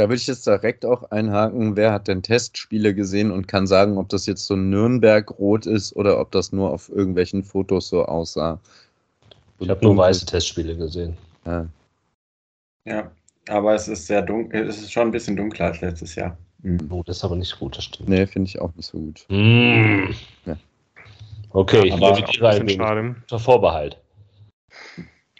Da 0.00 0.08
würde 0.08 0.16
ich 0.16 0.26
jetzt 0.28 0.46
direkt 0.46 0.86
auch 0.86 1.10
einhaken, 1.10 1.76
wer 1.76 1.92
hat 1.92 2.08
denn 2.08 2.22
Testspiele 2.22 2.94
gesehen 2.94 3.30
und 3.30 3.48
kann 3.48 3.66
sagen, 3.66 3.98
ob 3.98 4.08
das 4.08 4.24
jetzt 4.24 4.46
so 4.46 4.56
Nürnberg-Rot 4.56 5.66
ist 5.66 5.94
oder 5.94 6.18
ob 6.18 6.30
das 6.30 6.52
nur 6.52 6.70
auf 6.70 6.88
irgendwelchen 6.88 7.44
Fotos 7.44 7.90
so 7.90 8.06
aussah. 8.06 8.58
Ich 9.58 9.68
habe 9.68 9.84
nur 9.84 9.98
weiße 9.98 10.24
Testspiele 10.24 10.74
gesehen. 10.74 11.18
Ja. 11.44 11.66
ja, 12.86 13.10
aber 13.50 13.74
es 13.74 13.88
ist 13.88 14.06
sehr 14.06 14.22
dunkel, 14.22 14.66
es 14.66 14.78
ist 14.78 14.90
schon 14.90 15.08
ein 15.08 15.10
bisschen 15.10 15.36
dunkler 15.36 15.66
als 15.66 15.82
letztes 15.82 16.14
Jahr. 16.14 16.38
Mhm. 16.62 16.78
Oh, 16.88 17.02
das 17.04 17.18
ist 17.18 17.24
aber 17.24 17.36
nicht 17.36 17.58
gut, 17.58 17.76
das 17.76 17.84
stimmt. 17.84 18.08
Nee, 18.08 18.26
finde 18.26 18.48
ich 18.48 18.58
auch 18.58 18.74
nicht 18.76 18.86
so 18.86 18.96
gut. 18.96 19.26
Mm. 19.28 20.14
Ja. 20.46 20.56
Okay, 21.50 21.90
ja, 21.90 22.16
ich 22.16 22.42
ein 22.42 22.66
wenig. 22.66 22.80
Unter 22.80 23.38
Vorbehalt. 23.38 23.99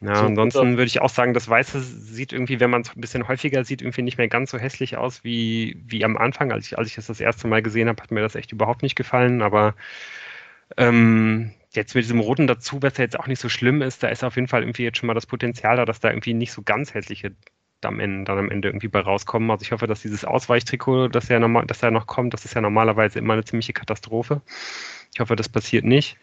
Ja, 0.02 0.14
so 0.16 0.26
ansonsten 0.26 0.78
würde 0.78 0.86
ich 0.86 1.02
auch 1.02 1.10
sagen, 1.10 1.34
das 1.34 1.48
Weiße 1.48 1.80
sieht 1.80 2.32
irgendwie, 2.32 2.58
wenn 2.58 2.70
man 2.70 2.82
es 2.82 2.96
ein 2.96 3.00
bisschen 3.00 3.28
häufiger 3.28 3.64
sieht, 3.64 3.82
irgendwie 3.82 4.02
nicht 4.02 4.16
mehr 4.16 4.28
ganz 4.28 4.50
so 4.50 4.58
hässlich 4.58 4.96
aus 4.96 5.24
wie, 5.24 5.82
wie 5.86 6.04
am 6.04 6.16
Anfang. 6.16 6.52
Als 6.52 6.66
ich, 6.66 6.78
als 6.78 6.88
ich 6.88 6.96
es 6.96 7.06
das 7.06 7.20
erste 7.20 7.48
Mal 7.48 7.62
gesehen 7.62 7.88
habe, 7.88 8.02
hat 8.02 8.10
mir 8.10 8.22
das 8.22 8.34
echt 8.34 8.52
überhaupt 8.52 8.82
nicht 8.82 8.96
gefallen. 8.96 9.42
Aber 9.42 9.74
ähm, 10.78 11.52
jetzt 11.72 11.94
mit 11.94 12.04
diesem 12.04 12.20
Roten 12.20 12.46
dazu, 12.46 12.82
was 12.82 12.96
ja 12.96 13.04
jetzt 13.04 13.18
auch 13.18 13.26
nicht 13.26 13.40
so 13.40 13.50
schlimm 13.50 13.82
ist, 13.82 14.02
da 14.02 14.08
ist 14.08 14.24
auf 14.24 14.36
jeden 14.36 14.48
Fall 14.48 14.62
irgendwie 14.62 14.84
jetzt 14.84 14.98
schon 14.98 15.06
mal 15.06 15.14
das 15.14 15.26
Potenzial 15.26 15.76
da, 15.76 15.84
dass 15.84 16.00
da 16.00 16.08
irgendwie 16.08 16.34
nicht 16.34 16.52
so 16.52 16.62
ganz 16.62 16.94
hässliche 16.94 17.32
am 17.82 18.00
Ende, 18.00 18.24
dann 18.24 18.38
am 18.38 18.50
Ende 18.50 18.68
irgendwie 18.68 18.88
bei 18.88 19.00
rauskommen. 19.00 19.50
Also 19.50 19.62
ich 19.62 19.72
hoffe, 19.72 19.86
dass 19.86 20.02
dieses 20.02 20.24
Ausweichtrikot, 20.24 21.08
das 21.08 21.28
ja 21.28 21.38
normal, 21.38 21.66
das 21.66 21.80
ja 21.80 21.90
noch 21.90 22.06
kommt, 22.06 22.34
das 22.34 22.44
ist 22.44 22.54
ja 22.54 22.60
normalerweise 22.60 23.18
immer 23.18 23.34
eine 23.34 23.44
ziemliche 23.44 23.72
Katastrophe. 23.72 24.42
Ich 25.14 25.20
hoffe, 25.20 25.36
das 25.36 25.48
passiert 25.48 25.84
nicht. 25.84 26.18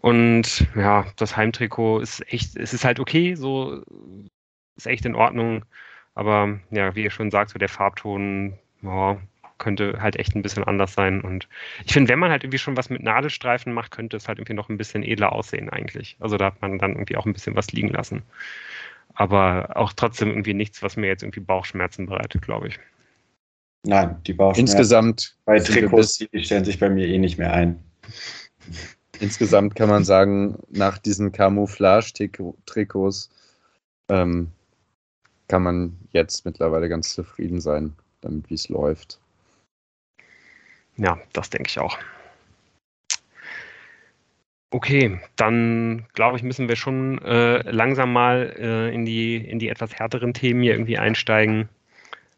Und 0.00 0.66
ja, 0.76 1.06
das 1.16 1.36
Heimtrikot 1.36 2.00
ist 2.00 2.32
echt, 2.32 2.56
es 2.56 2.72
ist 2.72 2.84
halt 2.84 3.00
okay, 3.00 3.34
so 3.34 3.82
ist 4.76 4.86
echt 4.86 5.04
in 5.04 5.14
Ordnung. 5.14 5.64
Aber 6.14 6.58
ja, 6.70 6.94
wie 6.94 7.04
ihr 7.04 7.10
schon 7.10 7.30
sagt, 7.30 7.50
so 7.50 7.58
der 7.58 7.68
Farbton 7.68 8.58
oh, 8.82 9.16
könnte 9.58 10.00
halt 10.00 10.16
echt 10.16 10.34
ein 10.34 10.42
bisschen 10.42 10.64
anders 10.64 10.94
sein. 10.94 11.20
Und 11.20 11.48
ich 11.84 11.92
finde, 11.92 12.10
wenn 12.10 12.18
man 12.18 12.30
halt 12.30 12.44
irgendwie 12.44 12.58
schon 12.58 12.76
was 12.76 12.90
mit 12.90 13.02
Nadelstreifen 13.02 13.72
macht, 13.72 13.90
könnte 13.90 14.16
es 14.16 14.28
halt 14.28 14.38
irgendwie 14.38 14.54
noch 14.54 14.68
ein 14.68 14.78
bisschen 14.78 15.02
edler 15.02 15.32
aussehen 15.32 15.68
eigentlich. 15.68 16.16
Also 16.20 16.36
da 16.36 16.46
hat 16.46 16.62
man 16.62 16.78
dann 16.78 16.92
irgendwie 16.92 17.16
auch 17.16 17.26
ein 17.26 17.32
bisschen 17.32 17.56
was 17.56 17.72
liegen 17.72 17.88
lassen. 17.88 18.22
Aber 19.14 19.76
auch 19.76 19.92
trotzdem 19.92 20.28
irgendwie 20.28 20.54
nichts, 20.54 20.82
was 20.82 20.96
mir 20.96 21.08
jetzt 21.08 21.22
irgendwie 21.22 21.40
Bauchschmerzen 21.40 22.06
bereitet, 22.06 22.42
glaube 22.42 22.68
ich. 22.68 22.78
Nein, 23.84 24.20
die 24.26 24.32
Bauchschmerzen 24.32 24.60
Insgesamt 24.60 25.36
bei 25.44 25.58
Trikots, 25.58 26.18
die 26.18 26.44
stellen 26.44 26.64
sich 26.64 26.78
bei 26.78 26.88
mir 26.88 27.06
eh 27.06 27.18
nicht 27.18 27.38
mehr 27.38 27.52
ein. 27.52 27.82
Insgesamt 29.20 29.74
kann 29.74 29.88
man 29.88 30.04
sagen, 30.04 30.58
nach 30.68 30.98
diesen 30.98 31.32
Camouflage-Trikots 31.32 33.30
ähm, 34.08 34.52
kann 35.48 35.62
man 35.62 35.96
jetzt 36.12 36.44
mittlerweile 36.44 36.88
ganz 36.88 37.14
zufrieden 37.14 37.60
sein, 37.60 37.96
damit 38.20 38.48
wie 38.50 38.54
es 38.54 38.68
läuft. 38.68 39.18
Ja, 40.96 41.18
das 41.32 41.50
denke 41.50 41.68
ich 41.68 41.78
auch. 41.78 41.98
Okay, 44.70 45.18
dann 45.36 46.04
glaube 46.12 46.36
ich, 46.36 46.42
müssen 46.42 46.68
wir 46.68 46.76
schon 46.76 47.18
äh, 47.22 47.62
langsam 47.70 48.12
mal 48.12 48.54
äh, 48.58 48.94
in, 48.94 49.06
die, 49.06 49.36
in 49.36 49.58
die 49.58 49.70
etwas 49.70 49.94
härteren 49.94 50.34
Themen 50.34 50.60
hier 50.62 50.72
irgendwie 50.72 50.98
einsteigen. 50.98 51.70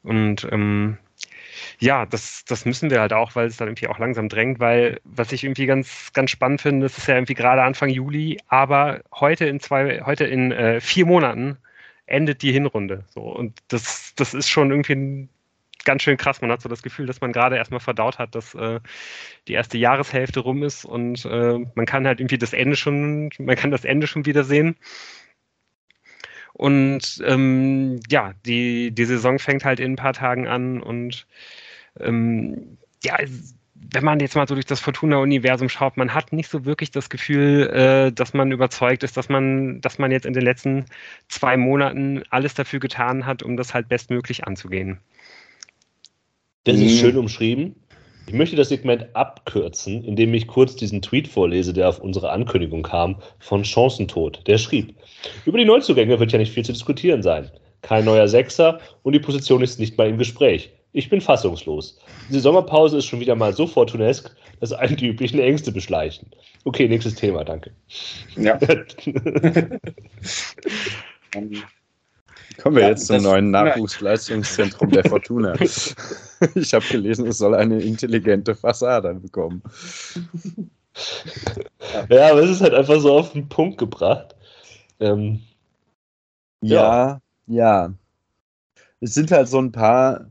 Und 0.05 0.47
ähm, 0.53 0.97
ja, 1.79 2.07
das, 2.07 2.45
das 2.45 2.65
müssen 2.65 2.91
wir 2.91 3.01
halt 3.01 3.13
auch, 3.13 3.35
weil 3.35 3.47
es 3.47 3.57
dann 3.57 3.69
irgendwie 3.69 3.89
auch 3.89 3.99
langsam 3.99 4.29
drängt, 4.29 4.61
weil 4.61 5.01
was 5.05 5.33
ich 5.33 5.45
irgendwie 5.45 5.67
ganz, 5.67 6.13
ganz 6.13 6.31
spannend 6.31 6.61
finde, 6.61 6.87
das 6.87 6.99
ist 6.99 7.07
ja 7.07 7.15
irgendwie 7.17 7.35
gerade 7.35 7.63
Anfang 7.63 7.89
Juli, 7.89 8.39
aber 8.49 9.01
heute 9.13 9.47
in 9.47 9.61
zwei, 9.61 10.03
heute 10.05 10.25
in 10.25 10.53
äh, 10.53 10.81
vier 10.81 11.07
Monaten 11.07 11.59
endet 12.07 12.43
die 12.43 12.53
Hinrunde. 12.53 13.05
So. 13.09 13.23
Und 13.23 13.59
das, 13.69 14.13
das 14.17 14.35
ist 14.35 14.49
schon 14.49 14.71
irgendwie 14.71 15.29
ganz 15.85 16.03
schön 16.03 16.17
krass. 16.17 16.41
Man 16.41 16.51
hat 16.51 16.61
so 16.61 16.69
das 16.69 16.83
Gefühl, 16.83 17.07
dass 17.07 17.21
man 17.21 17.33
gerade 17.33 17.57
erstmal 17.57 17.81
verdaut 17.81 18.19
hat, 18.19 18.35
dass 18.35 18.55
äh, 18.55 18.81
die 19.49 19.55
erste 19.55 19.79
Jahreshälfte 19.79 20.41
rum 20.41 20.63
ist 20.63 20.85
und 20.85 21.25
äh, 21.25 21.59
man 21.75 21.87
kann 21.87 22.07
halt 22.07 22.21
irgendwie 22.21 22.39
das 22.39 22.53
Ende 22.53 22.77
schon, 22.77 23.31
man 23.39 23.57
kann 23.57 23.71
das 23.71 23.85
Ende 23.85 24.07
schon 24.07 24.27
wieder 24.27 24.45
sehen. 24.45 24.77
Und 26.61 27.23
ähm, 27.25 28.01
ja, 28.11 28.35
die, 28.45 28.91
die 28.91 29.05
Saison 29.07 29.39
fängt 29.39 29.65
halt 29.65 29.81
in 29.81 29.93
ein 29.93 29.97
paar 29.97 30.13
Tagen 30.13 30.47
an 30.47 30.83
und 30.83 31.27
ähm, 31.99 32.77
ja, 33.03 33.17
wenn 33.73 34.05
man 34.05 34.21
jetzt 34.21 34.37
mal 34.37 34.47
so 34.47 34.53
durch 34.53 34.67
das 34.67 34.79
Fortuna-Universum 34.79 35.71
schaut, 35.71 35.97
man 35.97 36.13
hat 36.13 36.35
nicht 36.35 36.51
so 36.51 36.67
wirklich 36.67 36.91
das 36.91 37.09
Gefühl, 37.09 37.67
äh, 37.71 38.13
dass 38.13 38.35
man 38.35 38.53
überzeugt 38.53 39.05
ist, 39.05 39.17
dass 39.17 39.31
man, 39.31 39.81
dass 39.81 39.99
man 39.99 40.11
jetzt 40.11 40.27
in 40.27 40.35
den 40.35 40.43
letzten 40.43 40.85
zwei 41.29 41.57
Monaten 41.57 42.25
alles 42.29 42.53
dafür 42.53 42.79
getan 42.79 43.25
hat, 43.25 43.43
um 43.43 43.57
das 43.57 43.73
halt 43.73 43.89
bestmöglich 43.89 44.45
anzugehen. 44.45 44.99
Das 46.65 46.77
ist 46.77 46.97
mhm. 46.97 46.99
schön 46.99 47.17
umschrieben. 47.17 47.75
Ich 48.31 48.37
möchte 48.37 48.55
das 48.55 48.69
Segment 48.69 49.09
abkürzen, 49.17 50.05
indem 50.05 50.33
ich 50.35 50.47
kurz 50.47 50.77
diesen 50.77 51.03
Tweet 51.03 51.27
vorlese, 51.27 51.73
der 51.73 51.89
auf 51.89 51.99
unsere 51.99 52.31
Ankündigung 52.31 52.85
kam, 52.85 53.17
von 53.41 53.65
Chancentod. 53.65 54.47
Der 54.47 54.57
schrieb, 54.57 54.95
über 55.47 55.59
die 55.59 55.65
Neuzugänge 55.65 56.21
wird 56.21 56.31
ja 56.31 56.39
nicht 56.39 56.53
viel 56.53 56.65
zu 56.65 56.71
diskutieren 56.71 57.25
sein. 57.25 57.51
Kein 57.83 58.05
neuer 58.05 58.29
Sechser 58.29 58.79
und 59.03 59.15
die 59.15 59.19
Position 59.19 59.65
ist 59.65 59.81
nicht 59.81 59.99
mal 59.99 60.09
im 60.09 60.17
Gespräch. 60.17 60.71
Ich 60.93 61.11
bin 61.11 61.21
fassungslos. 61.21 61.99
Diese 62.29 62.39
Sommerpause 62.39 62.99
ist 62.99 63.07
schon 63.07 63.19
wieder 63.19 63.35
mal 63.35 63.53
so 63.53 63.67
fortunesk, 63.67 64.33
dass 64.61 64.73
einen 64.73 64.95
die 64.95 65.09
üblichen 65.09 65.41
Ängste 65.41 65.73
beschleichen. 65.73 66.31
Okay, 66.63 66.87
nächstes 66.87 67.17
Thema, 67.17 67.43
danke. 67.43 67.73
Ja. 68.37 68.61
Kommen 72.59 72.77
wir 72.77 72.83
ja, 72.83 72.89
jetzt 72.91 73.07
zum 73.07 73.23
neuen 73.23 73.51
Nachwuchsleistungszentrum 73.51 74.91
der 74.91 75.05
Fortuna. 75.09 75.55
Ich 75.61 76.75
habe 76.75 76.85
gelesen, 76.91 77.27
es 77.27 77.39
soll 77.39 77.55
eine 77.55 77.81
intelligente 77.81 78.55
Fassade 78.55 79.15
bekommen. 79.15 79.63
Ja, 82.09 82.31
aber 82.31 82.43
es 82.43 82.51
ist 82.51 82.61
halt 82.61 82.75
einfach 82.75 83.01
so 83.01 83.19
auf 83.19 83.33
den 83.33 83.49
Punkt 83.49 83.79
gebracht. 83.79 84.35
Ähm, 84.99 85.41
ja, 86.61 87.21
ja, 87.47 87.85
ja. 87.87 87.95
Es 89.01 89.15
sind 89.15 89.31
halt 89.31 89.49
so 89.49 89.59
ein 89.59 89.73
paar, 89.73 90.27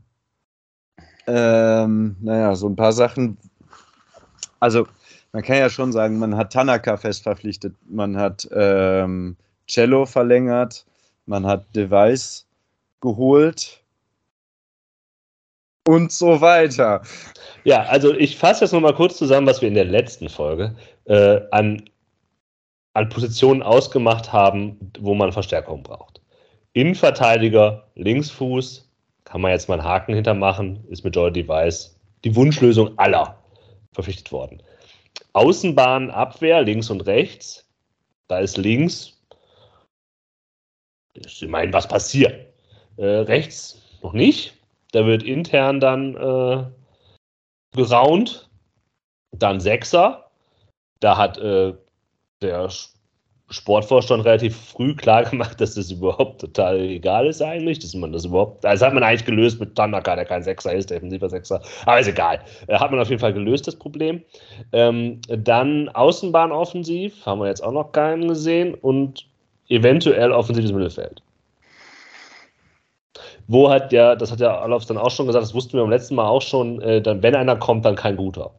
ähm, 1.26 2.16
naja, 2.20 2.54
so 2.54 2.68
ein 2.68 2.76
paar 2.76 2.92
Sachen. 2.92 3.36
Also, 4.60 4.86
man 5.32 5.42
kann 5.42 5.56
ja 5.56 5.70
schon 5.70 5.92
sagen, 5.92 6.18
man 6.18 6.36
hat 6.36 6.52
Tanaka 6.52 6.96
fest 6.96 7.22
verpflichtet, 7.22 7.74
man 7.88 8.16
hat 8.16 8.48
ähm, 8.52 9.36
Cello 9.66 10.06
verlängert, 10.06 10.86
man 11.30 11.46
hat 11.46 11.74
Device 11.74 12.44
geholt 13.00 13.80
und 15.86 16.12
so 16.12 16.40
weiter. 16.40 17.02
Ja, 17.64 17.84
also 17.84 18.12
ich 18.12 18.36
fasse 18.36 18.64
jetzt 18.64 18.72
nochmal 18.72 18.94
kurz 18.94 19.16
zusammen, 19.16 19.46
was 19.46 19.62
wir 19.62 19.68
in 19.68 19.74
der 19.74 19.84
letzten 19.84 20.28
Folge 20.28 20.74
äh, 21.04 21.40
an, 21.52 21.88
an 22.94 23.08
Positionen 23.08 23.62
ausgemacht 23.62 24.32
haben, 24.32 24.92
wo 24.98 25.14
man 25.14 25.32
Verstärkung 25.32 25.84
braucht. 25.84 26.20
Innenverteidiger, 26.72 27.86
Linksfuß, 27.94 28.88
kann 29.24 29.40
man 29.40 29.52
jetzt 29.52 29.68
mal 29.68 29.78
einen 29.78 29.88
Haken 29.88 30.14
hintermachen, 30.14 30.84
ist 30.88 31.04
mit 31.04 31.14
Joy 31.14 31.30
Device 31.30 31.96
die 32.24 32.34
Wunschlösung 32.34 32.98
aller 32.98 33.38
verpflichtet 33.92 34.32
worden. 34.32 34.62
Außenbahn, 35.32 36.10
Abwehr, 36.10 36.62
links 36.62 36.90
und 36.90 37.02
rechts. 37.06 37.64
Da 38.26 38.40
ist 38.40 38.56
links 38.56 39.19
ich 41.24 41.46
meine, 41.48 41.72
was 41.72 41.88
passiert? 41.88 42.46
Äh, 42.96 43.04
rechts 43.04 43.80
noch 44.02 44.12
nicht. 44.12 44.54
Da 44.92 45.06
wird 45.06 45.22
intern 45.22 45.80
dann 45.80 46.16
äh, 46.16 46.64
geraunt. 47.76 48.48
Dann 49.32 49.60
Sechser. 49.60 50.30
Da 51.00 51.16
hat 51.16 51.38
äh, 51.38 51.74
der 52.42 52.68
Sportvorstand 53.50 54.24
relativ 54.24 54.56
früh 54.56 54.94
klar 54.94 55.24
gemacht, 55.24 55.60
dass 55.60 55.74
das 55.74 55.90
überhaupt 55.90 56.40
total 56.40 56.80
egal 56.80 57.26
ist 57.26 57.42
eigentlich, 57.42 57.80
dass 57.80 57.94
man 57.94 58.12
das 58.12 58.24
überhaupt, 58.24 58.64
das 58.64 58.80
hat 58.80 58.94
man 58.94 59.02
eigentlich 59.02 59.24
gelöst 59.24 59.58
mit 59.60 59.74
Tanaka, 59.74 60.14
der 60.14 60.24
kein 60.24 60.42
Sechser 60.42 60.72
ist, 60.72 60.90
defensiver 60.90 61.28
Sechser, 61.28 61.60
aber 61.84 61.98
ist 61.98 62.06
egal. 62.06 62.40
Äh, 62.68 62.78
hat 62.78 62.90
man 62.90 63.00
auf 63.00 63.08
jeden 63.08 63.20
Fall 63.20 63.32
gelöst, 63.32 63.66
das 63.66 63.76
Problem. 63.76 64.22
Ähm, 64.72 65.20
dann 65.28 65.88
Außenbahn 65.88 66.52
offensiv, 66.52 67.26
haben 67.26 67.40
wir 67.40 67.48
jetzt 67.48 67.62
auch 67.62 67.72
noch 67.72 67.92
keinen 67.92 68.28
gesehen 68.28 68.74
und 68.74 69.26
eventuell 69.70 70.32
offensives 70.32 70.72
Mittelfeld. 70.72 71.22
Wo 73.46 73.70
hat 73.70 73.92
ja, 73.92 74.14
das 74.14 74.30
hat 74.30 74.40
ja 74.40 74.60
Alofs 74.60 74.86
dann 74.86 74.98
auch 74.98 75.10
schon 75.10 75.26
gesagt, 75.26 75.42
das 75.42 75.54
wussten 75.54 75.72
wir 75.72 75.80
beim 75.80 75.90
letzten 75.90 76.14
Mal 76.14 76.28
auch 76.28 76.42
schon, 76.42 76.80
äh, 76.82 77.00
dann, 77.00 77.22
wenn 77.22 77.34
einer 77.34 77.56
kommt, 77.56 77.84
dann 77.84 77.96
kein 77.96 78.16
guter. 78.16 78.54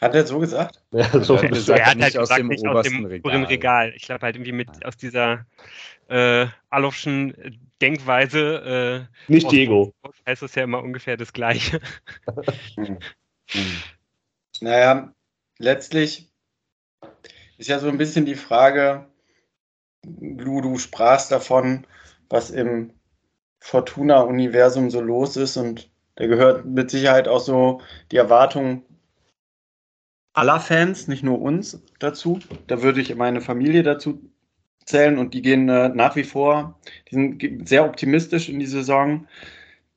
Hat 0.00 0.14
er 0.14 0.26
so 0.26 0.38
gesagt? 0.38 0.82
Ja, 0.92 1.04
so 1.20 1.36
ja, 1.36 1.48
gesagt, 1.48 1.78
er 1.78 1.86
hat 1.86 2.00
halt 2.00 2.16
aus 2.16 2.28
gesagt, 2.28 2.40
dem 2.40 2.48
nicht 2.48 2.66
aus 2.66 2.86
dem 2.86 3.04
Regal. 3.04 3.44
Regal. 3.44 3.92
Ich 3.96 4.02
glaube 4.02 4.24
halt 4.24 4.36
irgendwie 4.36 4.52
mit 4.52 4.84
aus 4.84 4.96
dieser 4.96 5.44
äh, 6.08 6.46
Alofschen 6.70 7.58
Denkweise. 7.82 9.08
Äh, 9.28 9.32
nicht 9.32 9.50
Diego. 9.50 9.92
Heißt 10.26 10.40
das 10.40 10.54
ja 10.54 10.64
immer 10.64 10.82
ungefähr 10.82 11.18
das 11.18 11.32
Gleiche. 11.32 11.80
hm. 12.76 12.98
Hm. 13.50 13.82
Naja, 14.60 15.12
letztlich 15.58 16.30
ist 17.58 17.68
ja 17.68 17.78
so 17.78 17.88
ein 17.88 17.98
bisschen 17.98 18.26
die 18.26 18.34
Frage, 18.34 19.06
Lu, 20.04 20.60
du 20.60 20.78
sprachst 20.78 21.32
davon, 21.32 21.86
was 22.28 22.50
im 22.50 22.92
Fortuna-Universum 23.60 24.90
so 24.90 25.00
los 25.00 25.36
ist 25.36 25.56
und 25.56 25.90
da 26.14 26.26
gehört 26.26 26.64
mit 26.64 26.90
Sicherheit 26.90 27.28
auch 27.28 27.40
so 27.40 27.80
die 28.10 28.16
Erwartung 28.16 28.82
aller 30.32 30.60
Fans, 30.60 31.08
nicht 31.08 31.22
nur 31.22 31.40
uns, 31.40 31.82
dazu. 31.98 32.38
Da 32.66 32.82
würde 32.82 33.00
ich 33.00 33.14
meine 33.16 33.40
Familie 33.40 33.82
dazu 33.82 34.30
zählen 34.84 35.18
und 35.18 35.34
die 35.34 35.42
gehen 35.42 35.68
äh, 35.68 35.88
nach 35.88 36.14
wie 36.14 36.24
vor, 36.24 36.78
die 37.10 37.14
sind 37.14 37.68
sehr 37.68 37.84
optimistisch 37.84 38.48
in 38.48 38.60
die 38.60 38.66
Saison, 38.66 39.26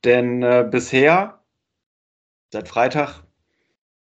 denn 0.03 0.41
äh, 0.41 0.67
bisher, 0.69 1.39
seit 2.51 2.67
Freitag, 2.67 3.23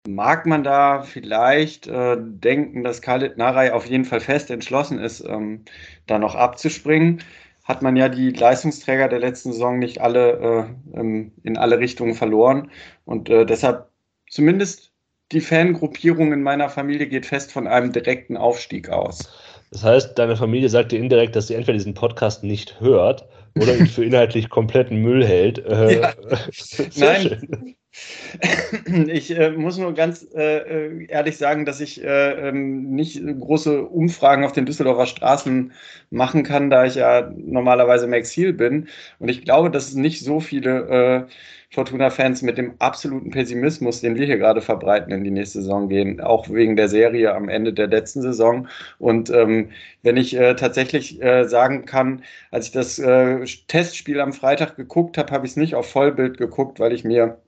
mag 0.08 0.46
man 0.46 0.64
da 0.64 1.02
vielleicht 1.04 1.88
äh, 1.88 2.18
denken, 2.20 2.84
dass 2.84 3.02
Khalid 3.02 3.38
Narei 3.38 3.74
auf 3.74 3.86
jeden 3.86 4.06
Fall 4.06 4.20
fest 4.20 4.50
entschlossen 4.50 5.00
ist, 5.00 5.24
ähm, 5.28 5.64
da 6.08 6.18
noch 6.18 6.36
abzuspringen. 6.36 7.22
Hat 7.64 7.82
man 7.82 7.96
ja 7.96 8.10
die 8.10 8.32
Leistungsträger 8.32 9.08
der 9.08 9.20
letzten 9.20 9.52
Saison 9.54 9.80
nicht 9.80 10.02
alle 10.02 10.68
äh, 10.94 11.00
ähm, 11.00 11.32
in 11.44 11.58
alle 11.58 11.80
Richtungen 11.80 12.16
verloren. 12.16 12.72
Und 13.06 13.30
äh, 13.30 13.46
deshalb 13.46 13.88
zumindest 14.30 14.92
die 15.32 15.42
Fangruppierung 15.42 16.34
in 16.34 16.44
meiner 16.44 16.70
Familie 16.70 17.08
geht 17.08 17.26
fest 17.26 17.52
von 17.52 17.68
einem 17.68 17.94
direkten 17.94 18.36
Aufstieg 18.36 18.90
aus. 18.90 19.30
Das 19.72 19.84
heißt, 19.84 20.20
deine 20.20 20.36
Familie 20.36 20.68
sagt 20.68 20.92
dir 20.92 21.00
indirekt, 21.00 21.36
dass 21.36 21.48
sie 21.48 21.54
entweder 21.54 21.78
diesen 21.78 21.94
Podcast 21.94 22.44
nicht 22.44 22.82
hört 22.82 23.26
oder 23.58 23.78
ihn 23.78 23.88
für 23.88 24.04
inhaltlich 24.06 24.50
kompletten 24.50 25.02
Müll 25.02 25.26
hält. 25.26 25.60
Äh, 25.60 26.02
ja. 26.02 26.14
Nein. 26.96 27.22
Schön. 27.22 27.76
Ich 29.08 29.32
äh, 29.38 29.52
muss 29.52 29.78
nur 29.78 29.94
ganz 29.94 30.28
äh, 30.34 30.58
äh, 30.58 31.06
ehrlich 31.08 31.38
sagen, 31.38 31.66
dass 31.66 31.82
ich 31.82 32.04
äh, 32.04 32.50
ähm, 32.50 32.92
nicht 32.92 33.22
große 33.40 33.84
Umfragen 33.84 34.46
auf 34.46 34.54
den 34.54 34.66
Düsseldorfer 34.66 35.06
Straßen 35.06 35.74
machen 36.10 36.44
kann, 36.44 36.70
da 36.70 36.86
ich 36.86 36.96
ja 36.96 37.32
normalerweise 37.36 38.06
im 38.06 38.14
Exil 38.14 38.54
bin. 38.54 38.88
Und 39.20 39.30
ich 39.30 39.44
glaube, 39.44 39.70
dass 39.72 39.90
es 39.90 39.96
nicht 39.96 40.24
so 40.24 40.40
viele 40.40 41.28
äh, 41.28 41.32
Fortuna-Fans 41.74 42.42
mit 42.42 42.58
dem 42.58 42.74
absoluten 42.80 43.32
Pessimismus, 43.32 44.02
den 44.02 44.16
wir 44.16 44.26
hier 44.26 44.38
gerade 44.38 44.62
verbreiten, 44.62 45.14
in 45.14 45.24
die 45.24 45.32
nächste 45.32 45.62
Saison 45.62 45.88
gehen, 45.88 46.20
auch 46.20 46.50
wegen 46.50 46.76
der 46.76 46.90
Serie 46.90 47.34
am 47.34 47.48
Ende 47.48 47.74
der 47.74 47.88
letzten 47.88 48.22
Saison. 48.22 48.68
Und 49.00 49.30
ähm, 49.30 49.70
wenn 50.04 50.18
ich 50.18 50.36
äh, 50.36 50.56
tatsächlich 50.56 51.22
äh, 51.22 51.48
sagen 51.48 51.86
kann, 51.86 52.24
als 52.52 52.68
ich 52.68 52.72
das 52.74 53.00
äh, 53.00 53.46
Testspiel 53.68 54.20
am 54.20 54.34
Freitag 54.34 54.76
geguckt 54.76 55.18
habe, 55.18 55.32
habe 55.32 55.46
ich 55.46 55.54
es 55.54 55.58
nicht 55.58 55.76
auf 55.76 55.90
Vollbild 55.90 56.38
geguckt, 56.38 56.80
weil 56.80 56.92
ich 56.92 57.06
mir 57.06 57.40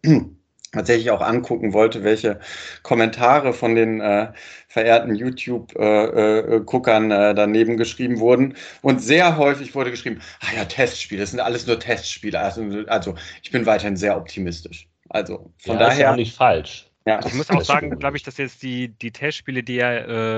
tatsächlich 0.74 1.12
auch 1.12 1.22
angucken 1.22 1.74
wollte, 1.74 2.03
welche 2.03 2.39
Kommentare 2.82 3.53
von 3.53 3.75
den 3.75 4.01
äh, 4.01 4.34
verehrten 4.68 5.15
YouTube-Guckern 5.15 7.12
äh, 7.12 7.32
äh, 7.32 7.34
daneben 7.36 7.77
geschrieben 7.77 8.20
wurden. 8.20 8.56
Und 8.82 9.01
sehr 9.01 9.38
häufig 9.38 9.75
wurde 9.75 9.92
geschrieben, 9.92 10.20
ah 10.42 10.56
ja, 10.56 10.65
Testspiele, 10.65 11.22
das 11.22 11.32
sind 11.32 11.39
alles 11.39 11.68
nur 11.68 11.80
Testspiele. 11.80 12.39
Also, 12.39 12.63
also 12.88 13.15
ich 13.42 13.51
bin 13.51 13.65
weiterhin 13.65 13.96
sehr 13.96 14.18
optimistisch. 14.18 14.89
Also 15.10 15.51
von 15.58 15.75
ja, 15.75 15.80
daher. 15.80 15.94
Ist 15.94 16.00
ja 16.00 16.12
auch 16.12 16.15
nicht 16.15 16.36
falsch. 16.36 16.89
Ja. 17.05 17.19
Ich 17.25 17.33
muss 17.33 17.50
auch 17.50 17.63
sagen, 17.63 18.00
glaube 18.00 18.15
ich, 18.15 18.24
dass 18.24 18.38
jetzt 18.38 18.63
die, 18.63 18.88
die 18.88 19.12
Testspiele, 19.12 19.62
die 19.62 19.75
ja 19.75 19.91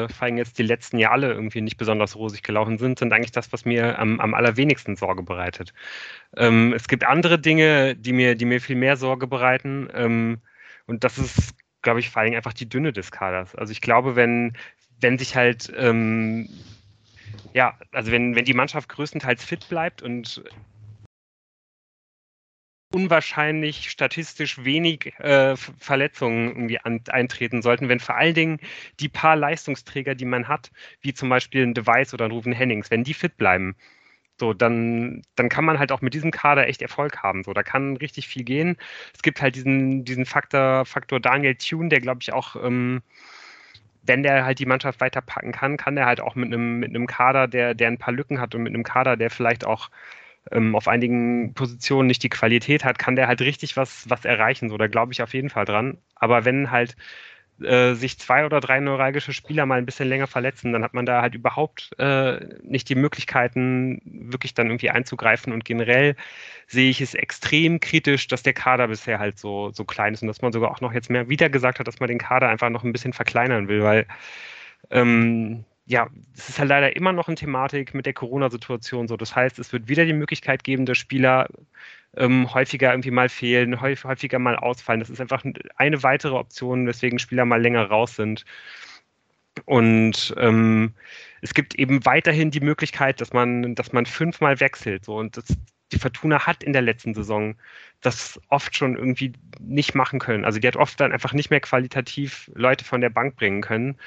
äh, 0.03 0.09
vor 0.09 0.23
allem 0.25 0.37
jetzt 0.37 0.57
die 0.57 0.63
letzten 0.63 0.97
Jahre 0.97 1.13
alle 1.13 1.33
irgendwie 1.33 1.61
nicht 1.61 1.77
besonders 1.77 2.15
rosig 2.15 2.41
gelaufen 2.41 2.79
sind, 2.79 2.97
sind 2.97 3.13
eigentlich 3.13 3.31
das, 3.31 3.53
was 3.53 3.65
mir 3.65 3.99
am, 3.99 4.19
am 4.19 4.33
allerwenigsten 4.33 4.95
Sorge 4.95 5.21
bereitet. 5.21 5.73
Ähm, 6.35 6.73
es 6.73 6.87
gibt 6.87 7.05
andere 7.05 7.37
Dinge, 7.37 7.95
die 7.95 8.13
mir, 8.13 8.35
die 8.35 8.45
mir 8.45 8.61
viel 8.61 8.75
mehr 8.75 8.97
Sorge 8.97 9.27
bereiten. 9.27 9.89
Ähm, 9.93 10.39
und 10.87 11.03
das 11.03 11.19
ist, 11.19 11.53
glaube 11.83 11.99
ich, 11.99 12.09
vor 12.09 12.23
allem 12.23 12.33
einfach 12.33 12.53
die 12.53 12.67
Dünne 12.67 12.91
des 12.93 13.11
Kaders. 13.11 13.53
Also 13.55 13.71
ich 13.71 13.81
glaube, 13.81 14.15
wenn, 14.15 14.53
wenn 14.99 15.19
sich 15.19 15.35
halt 15.35 15.71
ähm, 15.77 16.49
ja, 17.53 17.77
also 17.91 18.11
wenn, 18.11 18.35
wenn 18.35 18.45
die 18.45 18.53
Mannschaft 18.53 18.89
größtenteils 18.89 19.43
fit 19.43 19.69
bleibt 19.69 20.01
und 20.01 20.43
unwahrscheinlich 22.95 23.91
statistisch 23.91 24.63
wenig 24.63 25.13
äh, 25.19 25.57
Verletzungen 25.57 26.47
irgendwie 26.47 26.79
an, 26.79 27.01
eintreten 27.09 27.61
sollten, 27.61 27.89
wenn 27.89 27.99
vor 27.99 28.15
allen 28.15 28.33
Dingen 28.33 28.59
die 29.01 29.09
paar 29.09 29.35
Leistungsträger, 29.35 30.15
die 30.15 30.23
man 30.23 30.47
hat, 30.47 30.71
wie 31.01 31.13
zum 31.13 31.27
Beispiel 31.27 31.63
ein 31.63 31.73
Device 31.73 32.13
oder 32.13 32.23
ein 32.23 32.31
Rufen 32.31 32.53
Hennings, 32.53 32.89
wenn 32.91 33.03
die 33.03 33.13
fit 33.13 33.35
bleiben, 33.35 33.75
so, 34.39 34.53
dann, 34.53 35.23
dann 35.35 35.49
kann 35.49 35.65
man 35.65 35.77
halt 35.77 35.91
auch 35.91 35.99
mit 35.99 36.13
diesem 36.13 36.31
Kader 36.31 36.67
echt 36.69 36.81
Erfolg 36.81 37.21
haben. 37.21 37.43
So, 37.43 37.53
da 37.53 37.63
kann 37.63 37.97
richtig 37.97 38.29
viel 38.29 38.45
gehen. 38.45 38.77
Es 39.13 39.21
gibt 39.21 39.41
halt 39.41 39.55
diesen, 39.55 40.05
diesen 40.05 40.25
Faktor, 40.25 40.85
Faktor 40.85 41.19
Daniel 41.19 41.55
Thune, 41.55 41.89
der 41.89 41.99
glaube 41.99 42.19
ich 42.21 42.31
auch, 42.31 42.55
ähm, 42.55 43.01
wenn 44.03 44.23
der 44.23 44.45
halt 44.45 44.59
die 44.59 44.65
Mannschaft 44.65 45.01
weiterpacken 45.01 45.51
kann, 45.51 45.75
kann 45.75 45.95
der 45.95 46.05
halt 46.05 46.21
auch 46.21 46.35
mit 46.35 46.47
einem, 46.47 46.79
mit 46.79 47.07
Kader, 47.07 47.47
der, 47.49 47.73
der 47.73 47.89
ein 47.89 47.97
paar 47.97 48.13
Lücken 48.13 48.39
hat 48.39 48.55
und 48.55 48.63
mit 48.63 48.73
einem 48.73 48.83
Kader, 48.83 49.17
der 49.17 49.29
vielleicht 49.29 49.65
auch 49.65 49.89
ähm, 50.51 50.75
auf 50.75 50.87
einigen 50.87 51.53
Positionen 51.53 52.07
nicht 52.07 52.23
die 52.23 52.29
Qualität 52.29 52.83
hat, 52.83 52.99
kann 52.99 53.15
der 53.15 53.27
halt 53.27 53.41
richtig 53.41 53.77
was, 53.77 54.09
was 54.09 54.25
erreichen. 54.25 54.69
So, 54.69 54.77
da 54.77 54.87
glaube 54.87 55.13
ich 55.13 55.21
auf 55.21 55.33
jeden 55.33 55.49
Fall 55.49 55.65
dran. 55.65 55.97
Aber 56.15 56.45
wenn 56.45 56.71
halt 56.71 56.95
äh, 57.61 57.93
sich 57.93 58.19
zwei 58.19 58.45
oder 58.45 58.59
drei 58.59 58.79
neuralgische 58.79 59.33
Spieler 59.33 59.65
mal 59.65 59.77
ein 59.77 59.85
bisschen 59.85 60.09
länger 60.09 60.27
verletzen, 60.27 60.73
dann 60.73 60.83
hat 60.83 60.93
man 60.93 61.05
da 61.05 61.21
halt 61.21 61.35
überhaupt 61.35 61.91
äh, 61.99 62.39
nicht 62.63 62.89
die 62.89 62.95
Möglichkeiten, 62.95 64.01
wirklich 64.05 64.53
dann 64.53 64.67
irgendwie 64.67 64.89
einzugreifen. 64.89 65.53
Und 65.53 65.65
generell 65.65 66.15
sehe 66.67 66.89
ich 66.89 67.01
es 67.01 67.13
extrem 67.13 67.79
kritisch, 67.79 68.27
dass 68.27 68.43
der 68.43 68.53
Kader 68.53 68.87
bisher 68.89 69.19
halt 69.19 69.39
so, 69.39 69.71
so 69.71 69.85
klein 69.85 70.13
ist 70.13 70.21
und 70.21 70.27
dass 70.27 70.41
man 70.41 70.51
sogar 70.51 70.71
auch 70.71 70.81
noch 70.81 70.93
jetzt 70.93 71.09
mehr 71.09 71.29
wieder 71.29 71.49
gesagt 71.49 71.79
hat, 71.79 71.87
dass 71.87 71.99
man 71.99 72.09
den 72.09 72.19
Kader 72.19 72.49
einfach 72.49 72.69
noch 72.69 72.83
ein 72.83 72.91
bisschen 72.91 73.13
verkleinern 73.13 73.67
will, 73.67 73.83
weil 73.83 74.05
ähm, 74.91 75.65
ja, 75.87 76.09
es 76.35 76.49
ist 76.49 76.59
halt 76.59 76.69
leider 76.69 76.95
immer 76.95 77.13
noch 77.13 77.27
eine 77.27 77.35
Thematik 77.35 77.93
mit 77.93 78.05
der 78.05 78.13
Corona-Situation 78.13 79.07
so. 79.07 79.17
Das 79.17 79.35
heißt, 79.35 79.59
es 79.59 79.71
wird 79.71 79.87
wieder 79.87 80.05
die 80.05 80.13
Möglichkeit 80.13 80.63
geben, 80.63 80.85
dass 80.85 80.97
Spieler 80.97 81.47
ähm, 82.17 82.51
häufiger 82.53 82.91
irgendwie 82.91 83.11
mal 83.11 83.29
fehlen, 83.29 83.81
häufiger 83.81 84.39
mal 84.39 84.55
ausfallen. 84.55 84.99
Das 84.99 85.09
ist 85.09 85.21
einfach 85.21 85.43
eine 85.75 86.03
weitere 86.03 86.35
Option, 86.35 86.87
weswegen 86.87 87.19
Spieler 87.19 87.45
mal 87.45 87.61
länger 87.61 87.85
raus 87.85 88.15
sind. 88.15 88.45
Und 89.65 90.33
ähm, 90.37 90.93
es 91.41 91.53
gibt 91.53 91.75
eben 91.75 92.03
weiterhin 92.05 92.51
die 92.51 92.59
Möglichkeit, 92.59 93.21
dass 93.21 93.31
man, 93.31 93.75
dass 93.75 93.93
man 93.93 94.05
fünfmal 94.05 94.59
wechselt. 94.59 95.05
So. 95.05 95.17
Und 95.17 95.37
das, 95.37 95.45
die 95.91 95.99
Fortuna 95.99 96.45
hat 96.47 96.63
in 96.63 96.73
der 96.73 96.81
letzten 96.81 97.13
Saison 97.13 97.55
das 98.01 98.39
oft 98.49 98.75
schon 98.75 98.95
irgendwie 98.95 99.33
nicht 99.59 99.95
machen 99.95 100.19
können. 100.19 100.45
Also 100.45 100.59
die 100.59 100.67
hat 100.67 100.75
oft 100.75 100.99
dann 100.99 101.11
einfach 101.11 101.33
nicht 101.33 101.51
mehr 101.51 101.59
qualitativ 101.59 102.51
Leute 102.55 102.83
von 102.83 103.01
der 103.01 103.09
Bank 103.09 103.35
bringen 103.35 103.61
können. 103.61 103.97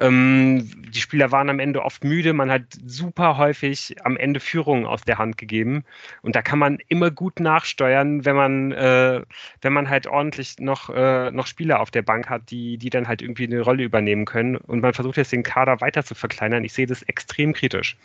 Ähm, 0.00 0.70
die 0.90 1.00
Spieler 1.00 1.32
waren 1.32 1.50
am 1.50 1.58
Ende 1.58 1.84
oft 1.84 2.04
müde. 2.04 2.32
Man 2.32 2.50
hat 2.50 2.62
super 2.84 3.36
häufig 3.36 3.96
am 4.04 4.16
Ende 4.16 4.40
Führungen 4.40 4.86
aus 4.86 5.02
der 5.02 5.18
Hand 5.18 5.38
gegeben. 5.38 5.84
Und 6.22 6.36
da 6.36 6.42
kann 6.42 6.58
man 6.58 6.78
immer 6.88 7.10
gut 7.10 7.40
nachsteuern, 7.40 8.24
wenn 8.24 8.36
man, 8.36 8.72
äh, 8.72 9.22
wenn 9.60 9.72
man 9.72 9.88
halt 9.88 10.06
ordentlich 10.06 10.56
noch, 10.58 10.90
äh, 10.90 11.30
noch 11.30 11.46
Spieler 11.46 11.80
auf 11.80 11.90
der 11.90 12.02
Bank 12.02 12.28
hat, 12.28 12.50
die, 12.50 12.78
die 12.78 12.90
dann 12.90 13.08
halt 13.08 13.22
irgendwie 13.22 13.44
eine 13.44 13.60
Rolle 13.60 13.84
übernehmen 13.84 14.24
können. 14.24 14.56
Und 14.56 14.80
man 14.80 14.94
versucht 14.94 15.16
jetzt 15.16 15.32
den 15.32 15.42
Kader 15.42 15.80
weiter 15.80 16.04
zu 16.04 16.14
verkleinern. 16.14 16.64
Ich 16.64 16.72
sehe 16.72 16.86
das 16.86 17.02
extrem 17.02 17.52
kritisch. 17.52 17.96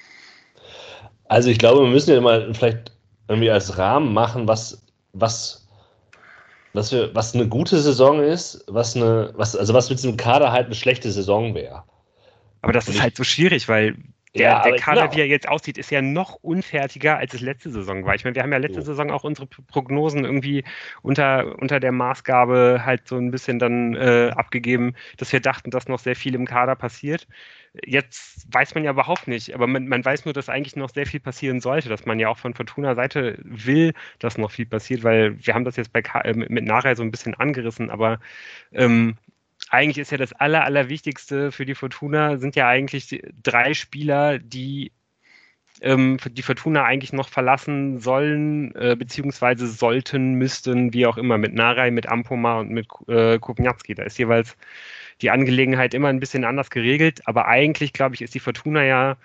Also 1.25 1.49
ich 1.49 1.60
glaube, 1.60 1.84
wir 1.84 1.89
müssen 1.89 2.13
ja 2.13 2.21
mal 2.21 2.54
vielleicht 2.54 2.91
irgendwie 3.27 3.51
als 3.51 3.77
Rahmen 3.77 4.13
machen, 4.13 4.47
was, 4.47 4.86
was 5.13 5.61
was, 6.73 6.91
wir, 6.91 7.13
was 7.13 7.34
eine 7.36 7.47
gute 7.47 7.79
Saison 7.79 8.21
ist, 8.21 8.63
was 8.67 8.95
eine, 8.95 9.31
was, 9.36 9.55
also 9.55 9.73
was 9.73 9.89
mit 9.89 9.99
diesem 9.99 10.17
Kader 10.17 10.51
halt 10.51 10.67
eine 10.67 10.75
schlechte 10.75 11.12
Saison 11.12 11.53
wäre. 11.53 11.84
Aber 12.62 12.73
das 12.73 12.88
Und 12.88 12.95
ist 12.95 13.01
halt 13.01 13.17
so 13.17 13.23
schwierig, 13.23 13.67
weil 13.67 13.95
der, 14.34 14.41
ja, 14.43 14.63
der 14.63 14.77
Kader, 14.77 15.01
genau. 15.01 15.15
wie 15.15 15.19
er 15.19 15.27
jetzt 15.27 15.49
aussieht, 15.49 15.77
ist 15.77 15.91
ja 15.91 16.01
noch 16.01 16.36
unfertiger, 16.36 17.17
als 17.17 17.34
es 17.34 17.41
letzte 17.41 17.69
Saison 17.69 18.05
war. 18.05 18.15
Ich 18.15 18.23
meine, 18.23 18.36
wir 18.36 18.43
haben 18.43 18.51
ja 18.53 18.60
letzte 18.60 18.81
so. 18.81 18.93
Saison 18.93 19.12
auch 19.12 19.25
unsere 19.25 19.45
Prognosen 19.45 20.23
irgendwie 20.23 20.63
unter, 21.01 21.60
unter 21.60 21.81
der 21.81 21.91
Maßgabe 21.91 22.84
halt 22.86 23.10
so 23.10 23.17
ein 23.17 23.31
bisschen 23.31 23.60
dann 23.60 23.93
äh, 23.95 24.31
abgegeben, 24.34 24.95
dass 25.17 25.34
wir 25.34 25.41
dachten, 25.41 25.69
dass 25.69 25.89
noch 25.89 25.99
sehr 25.99 26.15
viel 26.15 26.34
im 26.34 26.45
Kader 26.45 26.75
passiert. 26.75 27.27
Jetzt 27.86 28.53
weiß 28.53 28.75
man 28.75 28.84
ja 28.84 28.91
überhaupt 28.91 29.27
nicht, 29.27 29.55
aber 29.55 29.65
man, 29.65 29.88
man 29.88 30.03
weiß 30.03 30.25
nur, 30.25 30.34
dass 30.34 30.49
eigentlich 30.49 30.75
noch 30.75 30.89
sehr 30.89 31.05
viel 31.05 31.21
passieren 31.21 31.62
sollte, 31.62 31.88
dass 31.88 32.05
man 32.05 32.19
ja 32.19 32.27
auch 32.27 32.38
von 32.38 32.53
Fortuna 32.53 32.95
Seite 32.95 33.38
will, 33.43 33.93
dass 34.19 34.38
noch 34.38 34.51
viel 34.51 34.65
passiert, 34.65 35.03
weil 35.03 35.38
wir 35.45 35.53
haben 35.53 35.63
das 35.63 35.77
jetzt 35.77 35.93
bei 35.93 36.01
äh, 36.23 36.34
mit 36.34 36.65
Nachher 36.65 36.97
so 36.97 37.03
ein 37.03 37.12
bisschen 37.12 37.34
angerissen, 37.34 37.89
aber 37.89 38.19
ähm, 38.73 39.15
eigentlich 39.69 39.99
ist 39.99 40.12
ja 40.12 40.17
das 40.17 40.34
Aller, 40.34 40.65
Allerwichtigste 40.65 41.51
für 41.53 41.65
die 41.65 41.75
Fortuna, 41.75 42.38
sind 42.38 42.57
ja 42.57 42.67
eigentlich 42.67 43.21
drei 43.41 43.73
Spieler, 43.73 44.39
die 44.39 44.91
ähm, 45.81 46.17
die 46.29 46.41
Fortuna 46.41 46.84
eigentlich 46.84 47.13
noch 47.13 47.29
verlassen 47.29 47.99
sollen, 47.99 48.75
äh, 48.75 48.95
beziehungsweise 48.97 49.67
sollten, 49.67 50.34
müssten, 50.36 50.93
wie 50.93 51.05
auch 51.07 51.17
immer, 51.17 51.38
mit 51.38 51.53
Narei, 51.53 51.91
mit 51.91 52.07
Ampoma 52.07 52.60
und 52.60 52.69
mit 52.69 52.88
äh, 53.07 53.39
Kupniatski. 53.39 53.95
Da 53.95 54.03
ist 54.03 54.19
jeweils 54.19 54.57
die 55.21 55.29
Angelegenheit 55.29 55.93
immer 55.93 56.10
ein 56.10 56.19
bisschen 56.19 56.43
anders 56.43 56.69
geregelt. 56.69 57.21
Aber 57.25 57.47
eigentlich, 57.47 57.93
glaube 57.93 58.15
ich, 58.15 58.21
ist 58.21 58.34
die 58.34 58.39
Fortuna 58.39 58.84
ja, 58.84 59.17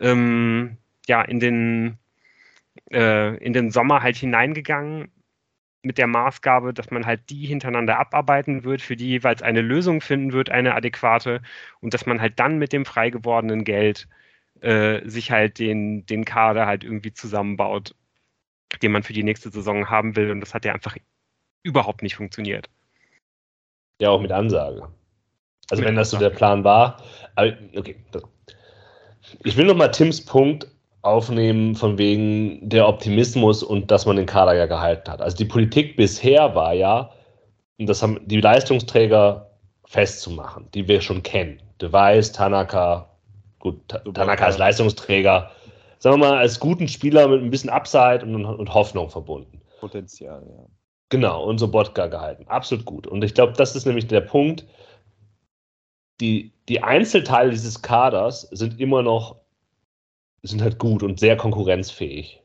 ähm, 0.00 0.76
ja 1.06 1.22
in, 1.22 1.40
den, 1.40 1.98
äh, 2.90 3.36
in 3.38 3.52
den 3.52 3.70
Sommer 3.70 4.02
halt 4.02 4.16
hineingegangen 4.16 5.10
mit 5.82 5.98
der 5.98 6.08
Maßgabe, 6.08 6.74
dass 6.74 6.90
man 6.90 7.06
halt 7.06 7.30
die 7.30 7.46
hintereinander 7.46 7.98
abarbeiten 7.98 8.64
wird, 8.64 8.82
für 8.82 8.96
die 8.96 9.08
jeweils 9.08 9.42
eine 9.42 9.60
Lösung 9.60 10.00
finden 10.00 10.32
wird, 10.32 10.50
eine 10.50 10.74
adäquate, 10.74 11.42
und 11.80 11.94
dass 11.94 12.06
man 12.06 12.20
halt 12.20 12.38
dann 12.40 12.58
mit 12.58 12.72
dem 12.72 12.84
frei 12.84 13.10
gewordenen 13.10 13.64
Geld 13.64 14.08
äh, 14.60 15.08
sich 15.08 15.30
halt 15.30 15.58
den, 15.58 16.04
den 16.06 16.24
Kader 16.24 16.66
halt 16.66 16.82
irgendwie 16.82 17.12
zusammenbaut, 17.12 17.94
den 18.82 18.92
man 18.92 19.04
für 19.04 19.12
die 19.12 19.22
nächste 19.22 19.50
Saison 19.50 19.88
haben 19.88 20.16
will. 20.16 20.30
Und 20.30 20.40
das 20.40 20.54
hat 20.54 20.64
ja 20.64 20.74
einfach 20.74 20.96
überhaupt 21.62 22.02
nicht 22.02 22.16
funktioniert. 22.16 22.68
Ja, 24.00 24.10
auch 24.10 24.20
mit 24.20 24.32
Ansage. 24.32 24.88
Also 25.70 25.84
wenn 25.84 25.96
das 25.96 26.10
so 26.10 26.18
der 26.18 26.30
Plan 26.30 26.64
war. 26.64 26.98
Aber, 27.34 27.52
okay. 27.76 27.96
Ich 29.44 29.56
will 29.56 29.66
nochmal 29.66 29.90
Tims 29.90 30.24
Punkt 30.24 30.68
aufnehmen 31.02 31.74
von 31.74 31.98
wegen 31.98 32.68
der 32.68 32.88
Optimismus 32.88 33.62
und 33.62 33.90
dass 33.90 34.06
man 34.06 34.16
den 34.16 34.26
Kader 34.26 34.54
ja 34.54 34.66
gehalten 34.66 35.10
hat. 35.10 35.20
Also 35.20 35.36
die 35.36 35.44
Politik 35.44 35.96
bisher 35.96 36.54
war 36.54 36.72
ja, 36.72 37.10
und 37.78 37.88
das 37.88 38.02
haben 38.02 38.20
die 38.26 38.40
Leistungsträger 38.40 39.50
festzumachen, 39.86 40.68
die 40.74 40.88
wir 40.88 41.00
schon 41.00 41.22
kennen. 41.22 41.62
De 41.80 41.92
Weiß, 41.92 42.32
Tanaka, 42.32 43.08
gut, 43.60 43.88
Tanaka 43.88 44.46
als 44.46 44.58
Leistungsträger, 44.58 45.50
sagen 45.98 46.20
wir 46.20 46.28
mal, 46.28 46.38
als 46.38 46.58
guten 46.58 46.88
Spieler 46.88 47.28
mit 47.28 47.42
ein 47.42 47.50
bisschen 47.50 47.70
Upside 47.70 48.24
und, 48.24 48.44
und 48.44 48.74
Hoffnung 48.74 49.10
verbunden. 49.10 49.60
Potenzial, 49.80 50.42
ja. 50.48 50.66
Genau, 51.08 51.44
und 51.44 51.58
so 51.58 51.68
Bodka 51.68 52.08
gehalten. 52.08 52.46
Absolut 52.48 52.84
gut. 52.84 53.06
Und 53.06 53.22
ich 53.22 53.34
glaube, 53.34 53.52
das 53.52 53.76
ist 53.76 53.86
nämlich 53.86 54.08
der 54.08 54.22
Punkt. 54.22 54.64
Die, 56.20 56.52
die 56.68 56.82
Einzelteile 56.82 57.50
dieses 57.50 57.82
Kaders 57.82 58.42
sind 58.42 58.80
immer 58.80 59.02
noch, 59.02 59.36
sind 60.42 60.62
halt 60.62 60.78
gut 60.78 61.02
und 61.02 61.20
sehr 61.20 61.36
konkurrenzfähig. 61.36 62.42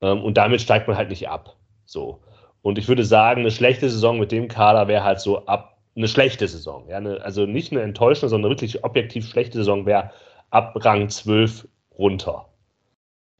Ähm, 0.00 0.22
und 0.22 0.36
damit 0.36 0.60
steigt 0.60 0.88
man 0.88 0.96
halt 0.96 1.10
nicht 1.10 1.28
ab. 1.28 1.56
So. 1.84 2.20
Und 2.62 2.78
ich 2.78 2.88
würde 2.88 3.04
sagen, 3.04 3.40
eine 3.40 3.50
schlechte 3.50 3.88
Saison 3.88 4.18
mit 4.18 4.32
dem 4.32 4.48
Kader 4.48 4.88
wäre 4.88 5.04
halt 5.04 5.20
so 5.20 5.46
ab, 5.46 5.78
eine 5.96 6.08
schlechte 6.08 6.46
Saison. 6.46 6.88
Ja, 6.88 6.98
eine, 6.98 7.20
also 7.22 7.46
nicht 7.46 7.72
eine 7.72 7.82
enttäuschende, 7.82 8.28
sondern 8.28 8.50
wirklich 8.50 8.84
objektiv 8.84 9.26
schlechte 9.26 9.58
Saison 9.58 9.86
wäre 9.86 10.12
ab 10.50 10.74
Rang 10.76 11.08
12 11.08 11.66
runter. 11.98 12.46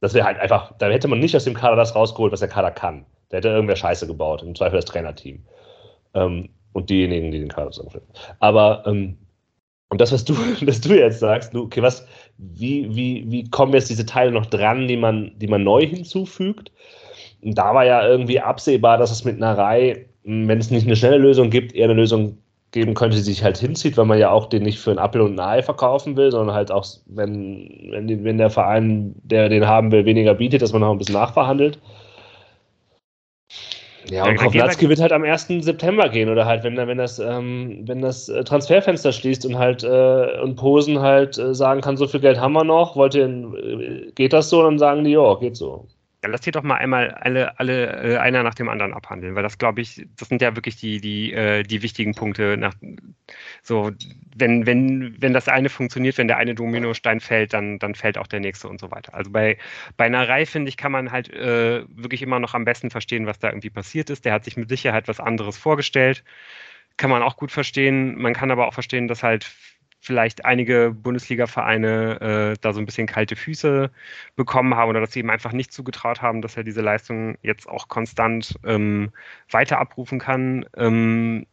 Das 0.01 0.13
wäre 0.13 0.25
halt 0.25 0.39
einfach, 0.39 0.73
da 0.77 0.87
hätte 0.87 1.07
man 1.07 1.19
nicht 1.19 1.35
aus 1.35 1.43
dem 1.43 1.53
Kader 1.53 1.75
das 1.75 1.95
rausgeholt, 1.95 2.31
was 2.31 2.39
der 2.39 2.49
Kader 2.49 2.71
kann. 2.71 3.05
Da 3.29 3.37
hätte 3.37 3.49
irgendwer 3.49 3.75
Scheiße 3.75 4.07
gebaut, 4.07 4.41
im 4.43 4.55
Zweifel 4.55 4.77
das 4.77 4.85
Trainerteam. 4.85 5.45
Ähm, 6.13 6.49
und 6.73 6.89
diejenigen, 6.89 7.31
die 7.31 7.39
den 7.39 7.49
Kader 7.49 7.71
zusammenstellen. 7.71 8.07
Aber, 8.39 8.83
ähm, 8.85 9.17
und 9.89 9.99
das, 9.99 10.11
was 10.11 10.23
du, 10.23 10.33
was 10.61 10.81
du 10.81 10.97
jetzt 10.97 11.19
sagst, 11.19 11.53
okay, 11.55 11.81
was, 11.81 12.05
wie, 12.37 12.87
wie, 12.95 13.25
wie 13.29 13.49
kommen 13.49 13.73
jetzt 13.73 13.89
diese 13.89 14.05
Teile 14.05 14.31
noch 14.31 14.45
dran, 14.45 14.87
die 14.87 14.97
man, 14.97 15.31
die 15.37 15.47
man 15.47 15.63
neu 15.63 15.85
hinzufügt? 15.85 16.71
Und 17.41 17.57
da 17.57 17.73
war 17.73 17.85
ja 17.85 18.07
irgendwie 18.07 18.39
absehbar, 18.39 18.97
dass 18.97 19.11
es 19.11 19.25
mit 19.25 19.37
einer 19.37 19.57
Reihe, 19.57 20.05
wenn 20.23 20.57
es 20.57 20.71
nicht 20.71 20.85
eine 20.85 20.95
schnelle 20.95 21.17
Lösung 21.17 21.49
gibt, 21.49 21.73
eher 21.73 21.85
eine 21.85 21.93
Lösung 21.93 22.37
geben 22.71 22.93
könnte, 22.93 23.17
die 23.17 23.23
sich 23.23 23.43
halt 23.43 23.57
hinzieht, 23.57 23.97
weil 23.97 24.05
man 24.05 24.19
ja 24.19 24.29
auch 24.29 24.47
den 24.47 24.63
nicht 24.63 24.79
für 24.79 24.91
ein 24.91 24.99
Apfel 24.99 25.21
und 25.21 25.39
ein 25.39 25.39
Ei 25.39 25.63
verkaufen 25.63 26.15
will, 26.17 26.31
sondern 26.31 26.55
halt 26.55 26.71
auch, 26.71 26.85
wenn, 27.07 27.89
wenn, 27.89 28.23
wenn 28.23 28.37
der 28.37 28.51
Verein, 28.51 29.15
der 29.23 29.49
den 29.49 29.67
haben 29.67 29.91
will, 29.91 30.05
weniger 30.05 30.35
bietet, 30.35 30.61
dass 30.61 30.71
man 30.71 30.81
noch 30.81 30.91
ein 30.91 30.97
bisschen 30.99 31.15
nachverhandelt. 31.15 31.79
Ja, 34.09 34.25
und 34.25 34.37
Kovnatski 34.37 34.87
wird 34.87 34.99
halt 34.99 35.11
am 35.11 35.23
1. 35.23 35.47
September 35.59 36.09
gehen 36.09 36.29
oder 36.29 36.45
halt, 36.45 36.63
wenn, 36.63 36.77
wenn 36.77 36.97
das, 36.97 37.19
ähm, 37.19 37.83
wenn 37.85 38.01
das 38.01 38.29
äh, 38.29 38.43
Transferfenster 38.43 39.11
schließt 39.11 39.45
und 39.45 39.57
halt 39.57 39.83
äh, 39.83 40.39
und 40.41 40.55
Posen 40.55 40.99
halt 40.99 41.37
äh, 41.37 41.53
sagen 41.53 41.81
kann, 41.81 41.97
so 41.97 42.07
viel 42.07 42.19
Geld 42.19 42.39
haben 42.39 42.53
wir 42.53 42.63
noch, 42.63 42.95
wollt 42.95 43.15
ihr, 43.15 43.27
äh, 43.27 44.11
geht 44.15 44.33
das 44.33 44.49
so? 44.49 44.63
Dann 44.63 44.79
sagen 44.79 45.03
die, 45.03 45.11
ja, 45.11 45.35
geht 45.35 45.57
so. 45.57 45.87
Ja, 46.21 46.27
lass 46.29 46.43
hier 46.43 46.51
doch 46.51 46.63
mal 46.63 46.75
einmal 46.75 47.11
alle, 47.11 47.57
alle 47.59 48.15
äh, 48.15 48.17
einer 48.17 48.43
nach 48.43 48.53
dem 48.53 48.67
anderen 48.67 48.93
abhandeln, 48.93 49.35
weil 49.35 49.43
das 49.43 49.57
glaube 49.57 49.79
ich, 49.79 50.05
das 50.17 50.27
sind 50.27 50.41
ja 50.41 50.53
wirklich 50.53 50.75
die, 50.75 50.99
die, 50.99 51.31
äh, 51.31 51.63
die 51.63 51.81
wichtigen 51.81 52.13
Punkte. 52.13 52.57
Nach, 52.57 52.73
so, 53.63 53.91
wenn, 54.35 54.65
wenn, 54.65 55.15
wenn 55.21 55.31
das 55.33 55.47
eine 55.47 55.69
funktioniert, 55.69 56.17
wenn 56.17 56.27
der 56.27 56.35
eine 56.37 56.55
Dominostein 56.55 57.21
fällt, 57.21 57.53
dann, 57.53 57.79
dann 57.79 57.95
fällt 57.95 58.17
auch 58.17 58.27
der 58.27 58.41
nächste 58.41 58.67
und 58.67 58.81
so 58.81 58.91
weiter. 58.91 59.13
Also 59.13 59.31
bei, 59.31 59.57
bei 59.95 60.05
einer 60.05 60.27
Reihe, 60.27 60.45
finde 60.45 60.67
ich, 60.69 60.75
kann 60.77 60.91
man 60.91 61.11
halt 61.11 61.29
äh, 61.29 61.85
wirklich 61.89 62.21
immer 62.21 62.39
noch 62.39 62.53
am 62.53 62.65
besten 62.65 62.89
verstehen, 62.89 63.25
was 63.25 63.39
da 63.39 63.49
irgendwie 63.49 63.69
passiert 63.69 64.09
ist. 64.09 64.25
Der 64.25 64.33
hat 64.33 64.43
sich 64.43 64.57
mit 64.57 64.67
Sicherheit 64.69 65.07
was 65.07 65.21
anderes 65.21 65.57
vorgestellt. 65.57 66.25
Kann 66.97 67.09
man 67.09 67.23
auch 67.23 67.37
gut 67.37 67.51
verstehen. 67.51 68.17
Man 68.21 68.33
kann 68.33 68.51
aber 68.51 68.67
auch 68.67 68.73
verstehen, 68.73 69.07
dass 69.07 69.23
halt 69.23 69.49
vielleicht 69.99 70.45
einige 70.45 70.91
Bundesliga-Vereine 70.91 72.53
äh, 72.53 72.57
da 72.61 72.73
so 72.73 72.79
ein 72.79 72.85
bisschen 72.85 73.07
kalte 73.07 73.35
Füße 73.35 73.91
bekommen 74.35 74.75
haben 74.75 74.89
oder 74.89 75.01
dass 75.01 75.11
sie 75.11 75.19
ihm 75.19 75.29
einfach 75.29 75.51
nicht 75.51 75.73
zugetraut 75.73 76.21
haben, 76.21 76.41
dass 76.41 76.57
er 76.57 76.63
diese 76.63 76.81
Leistung 76.81 77.37
jetzt 77.41 77.67
auch 77.67 77.87
konstant 77.89 78.55
ähm, 78.63 79.11
weiter 79.49 79.79
abrufen 79.79 80.19
kann. 80.19 80.65
Ähm, 80.75 81.45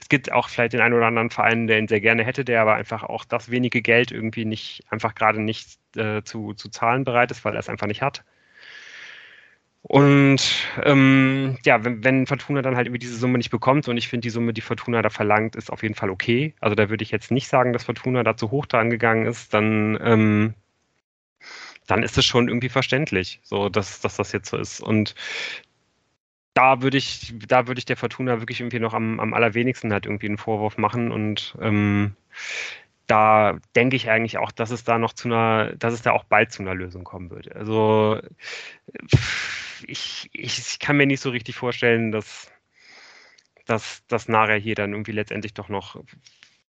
es 0.00 0.08
gibt 0.08 0.30
auch 0.30 0.48
vielleicht 0.48 0.74
den 0.74 0.80
einen 0.82 0.94
oder 0.94 1.06
anderen 1.06 1.30
Verein, 1.30 1.66
der 1.66 1.78
ihn 1.78 1.88
sehr 1.88 2.00
gerne 2.00 2.24
hätte, 2.24 2.44
der 2.44 2.60
aber 2.60 2.74
einfach 2.74 3.04
auch 3.04 3.24
das 3.24 3.50
wenige 3.50 3.80
Geld 3.80 4.12
irgendwie 4.12 4.44
nicht, 4.44 4.84
einfach 4.90 5.14
gerade 5.14 5.40
nicht 5.40 5.78
äh, 5.96 6.22
zu, 6.22 6.52
zu 6.52 6.68
zahlen 6.68 7.04
bereit 7.04 7.30
ist, 7.30 7.44
weil 7.44 7.54
er 7.54 7.60
es 7.60 7.70
einfach 7.70 7.86
nicht 7.86 8.02
hat. 8.02 8.22
Und 9.86 10.40
ähm, 10.82 11.58
ja, 11.64 11.84
wenn, 11.84 12.02
wenn, 12.02 12.26
Fortuna 12.26 12.62
dann 12.62 12.74
halt 12.74 12.86
irgendwie 12.86 13.00
diese 13.00 13.16
Summe 13.16 13.36
nicht 13.36 13.50
bekommt, 13.50 13.86
und 13.86 13.98
ich 13.98 14.08
finde 14.08 14.22
die 14.22 14.30
Summe, 14.30 14.54
die 14.54 14.62
Fortuna 14.62 15.02
da 15.02 15.10
verlangt, 15.10 15.56
ist 15.56 15.70
auf 15.70 15.82
jeden 15.82 15.94
Fall 15.94 16.08
okay. 16.08 16.54
Also 16.60 16.74
da 16.74 16.88
würde 16.88 17.02
ich 17.02 17.10
jetzt 17.10 17.30
nicht 17.30 17.48
sagen, 17.48 17.74
dass 17.74 17.84
Fortuna 17.84 18.22
da 18.22 18.34
zu 18.34 18.50
hoch 18.50 18.64
dran 18.64 18.88
gegangen 18.88 19.26
ist, 19.26 19.52
dann, 19.52 19.98
ähm, 20.02 20.54
dann 21.86 22.02
ist 22.02 22.16
es 22.16 22.24
schon 22.24 22.48
irgendwie 22.48 22.70
verständlich, 22.70 23.40
so 23.42 23.68
dass, 23.68 24.00
dass 24.00 24.16
das 24.16 24.32
jetzt 24.32 24.48
so 24.48 24.56
ist. 24.56 24.80
Und 24.80 25.14
da 26.54 26.80
würde 26.80 26.96
ich, 26.96 27.34
da 27.46 27.66
würde 27.66 27.78
ich 27.78 27.84
der 27.84 27.98
Fortuna 27.98 28.40
wirklich 28.40 28.60
irgendwie 28.60 28.78
noch 28.78 28.94
am, 28.94 29.20
am 29.20 29.34
allerwenigsten 29.34 29.92
halt 29.92 30.06
irgendwie 30.06 30.28
einen 30.28 30.38
Vorwurf 30.38 30.78
machen 30.78 31.12
und 31.12 31.56
ähm, 31.60 32.16
da 33.06 33.58
denke 33.76 33.96
ich 33.96 34.08
eigentlich 34.08 34.38
auch, 34.38 34.52
dass 34.52 34.70
es 34.70 34.84
da 34.84 34.98
noch 34.98 35.12
zu 35.12 35.28
einer, 35.28 35.74
dass 35.76 35.94
es 35.94 36.02
da 36.02 36.12
auch 36.12 36.24
bald 36.24 36.52
zu 36.52 36.62
einer 36.62 36.74
Lösung 36.74 37.04
kommen 37.04 37.30
wird. 37.30 37.54
Also 37.54 38.20
ich, 39.86 40.30
ich 40.32 40.78
kann 40.78 40.96
mir 40.96 41.06
nicht 41.06 41.20
so 41.20 41.30
richtig 41.30 41.56
vorstellen, 41.56 42.12
dass, 42.12 42.50
dass, 43.66 44.06
dass 44.06 44.28
Nara 44.28 44.54
hier 44.54 44.74
dann 44.74 44.92
irgendwie 44.92 45.12
letztendlich 45.12 45.54
doch 45.54 45.68
noch, 45.68 46.02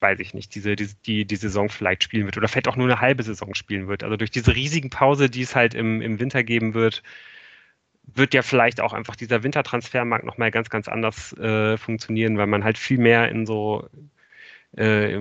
weiß 0.01 0.21
ich 0.21 0.35
nicht, 0.35 0.55
diese, 0.55 0.77
die, 0.77 0.88
die, 1.07 1.25
die 1.25 1.37
Saison 1.37 1.69
vielleicht 1.69 2.05
spielen 2.05 2.27
wird 2.27 2.37
oder 2.37 2.49
vielleicht 2.49 2.69
auch 2.69 2.77
nur 2.77 2.87
eine 2.87 3.01
halbe 3.01 3.23
Saison 3.23 3.55
spielen 3.55 3.88
wird. 3.88 4.05
Also 4.05 4.16
durch 4.16 4.31
diese 4.31 4.55
riesigen 4.55 4.90
Pause, 4.90 5.31
die 5.31 5.43
es 5.43 5.57
halt 5.57 5.75
im, 5.75 6.01
im 6.01 6.21
Winter 6.21 6.45
geben 6.45 6.75
wird, 6.75 7.03
wird 8.14 8.35
ja 8.35 8.43
vielleicht 8.43 8.81
auch 8.81 8.93
einfach 8.93 9.16
dieser 9.16 9.43
Wintertransfermarkt 9.43 10.25
nochmal 10.25 10.51
ganz, 10.51 10.71
ganz 10.71 10.88
anders 10.88 11.33
äh, 11.35 11.77
funktionieren, 11.77 12.38
weil 12.38 12.47
man 12.47 12.64
halt 12.64 12.79
viel 12.79 12.99
mehr 12.99 13.29
in 13.29 13.47
so, 13.47 13.88
äh, 14.76 15.18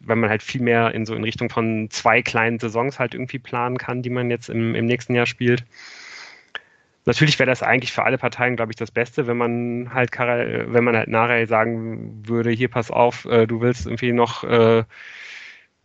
weil 0.00 0.16
man 0.16 0.30
halt 0.30 0.42
viel 0.42 0.60
mehr 0.62 0.94
in 0.94 1.06
so 1.06 1.14
in 1.14 1.24
Richtung 1.24 1.50
von 1.50 1.88
zwei 1.90 2.22
kleinen 2.22 2.58
Saisons 2.58 2.98
halt 2.98 3.14
irgendwie 3.14 3.38
planen 3.38 3.78
kann, 3.78 4.02
die 4.02 4.10
man 4.10 4.30
jetzt 4.30 4.48
im, 4.48 4.74
im 4.74 4.86
nächsten 4.86 5.14
Jahr 5.14 5.26
spielt. 5.26 5.64
Natürlich 7.08 7.38
wäre 7.38 7.48
das 7.48 7.62
eigentlich 7.62 7.92
für 7.92 8.04
alle 8.04 8.18
Parteien, 8.18 8.56
glaube 8.56 8.72
ich, 8.72 8.76
das 8.76 8.90
Beste, 8.90 9.26
wenn 9.26 9.38
man 9.38 9.94
halt 9.94 10.12
Karel, 10.12 10.72
wenn 10.72 10.84
man 10.84 10.94
halt 10.94 11.08
Narey 11.08 11.46
sagen 11.46 12.22
würde, 12.26 12.50
hier 12.50 12.68
pass 12.68 12.90
auf, 12.90 13.24
äh, 13.24 13.46
du 13.46 13.62
willst 13.62 13.86
irgendwie 13.86 14.12
noch 14.12 14.44
äh, 14.44 14.84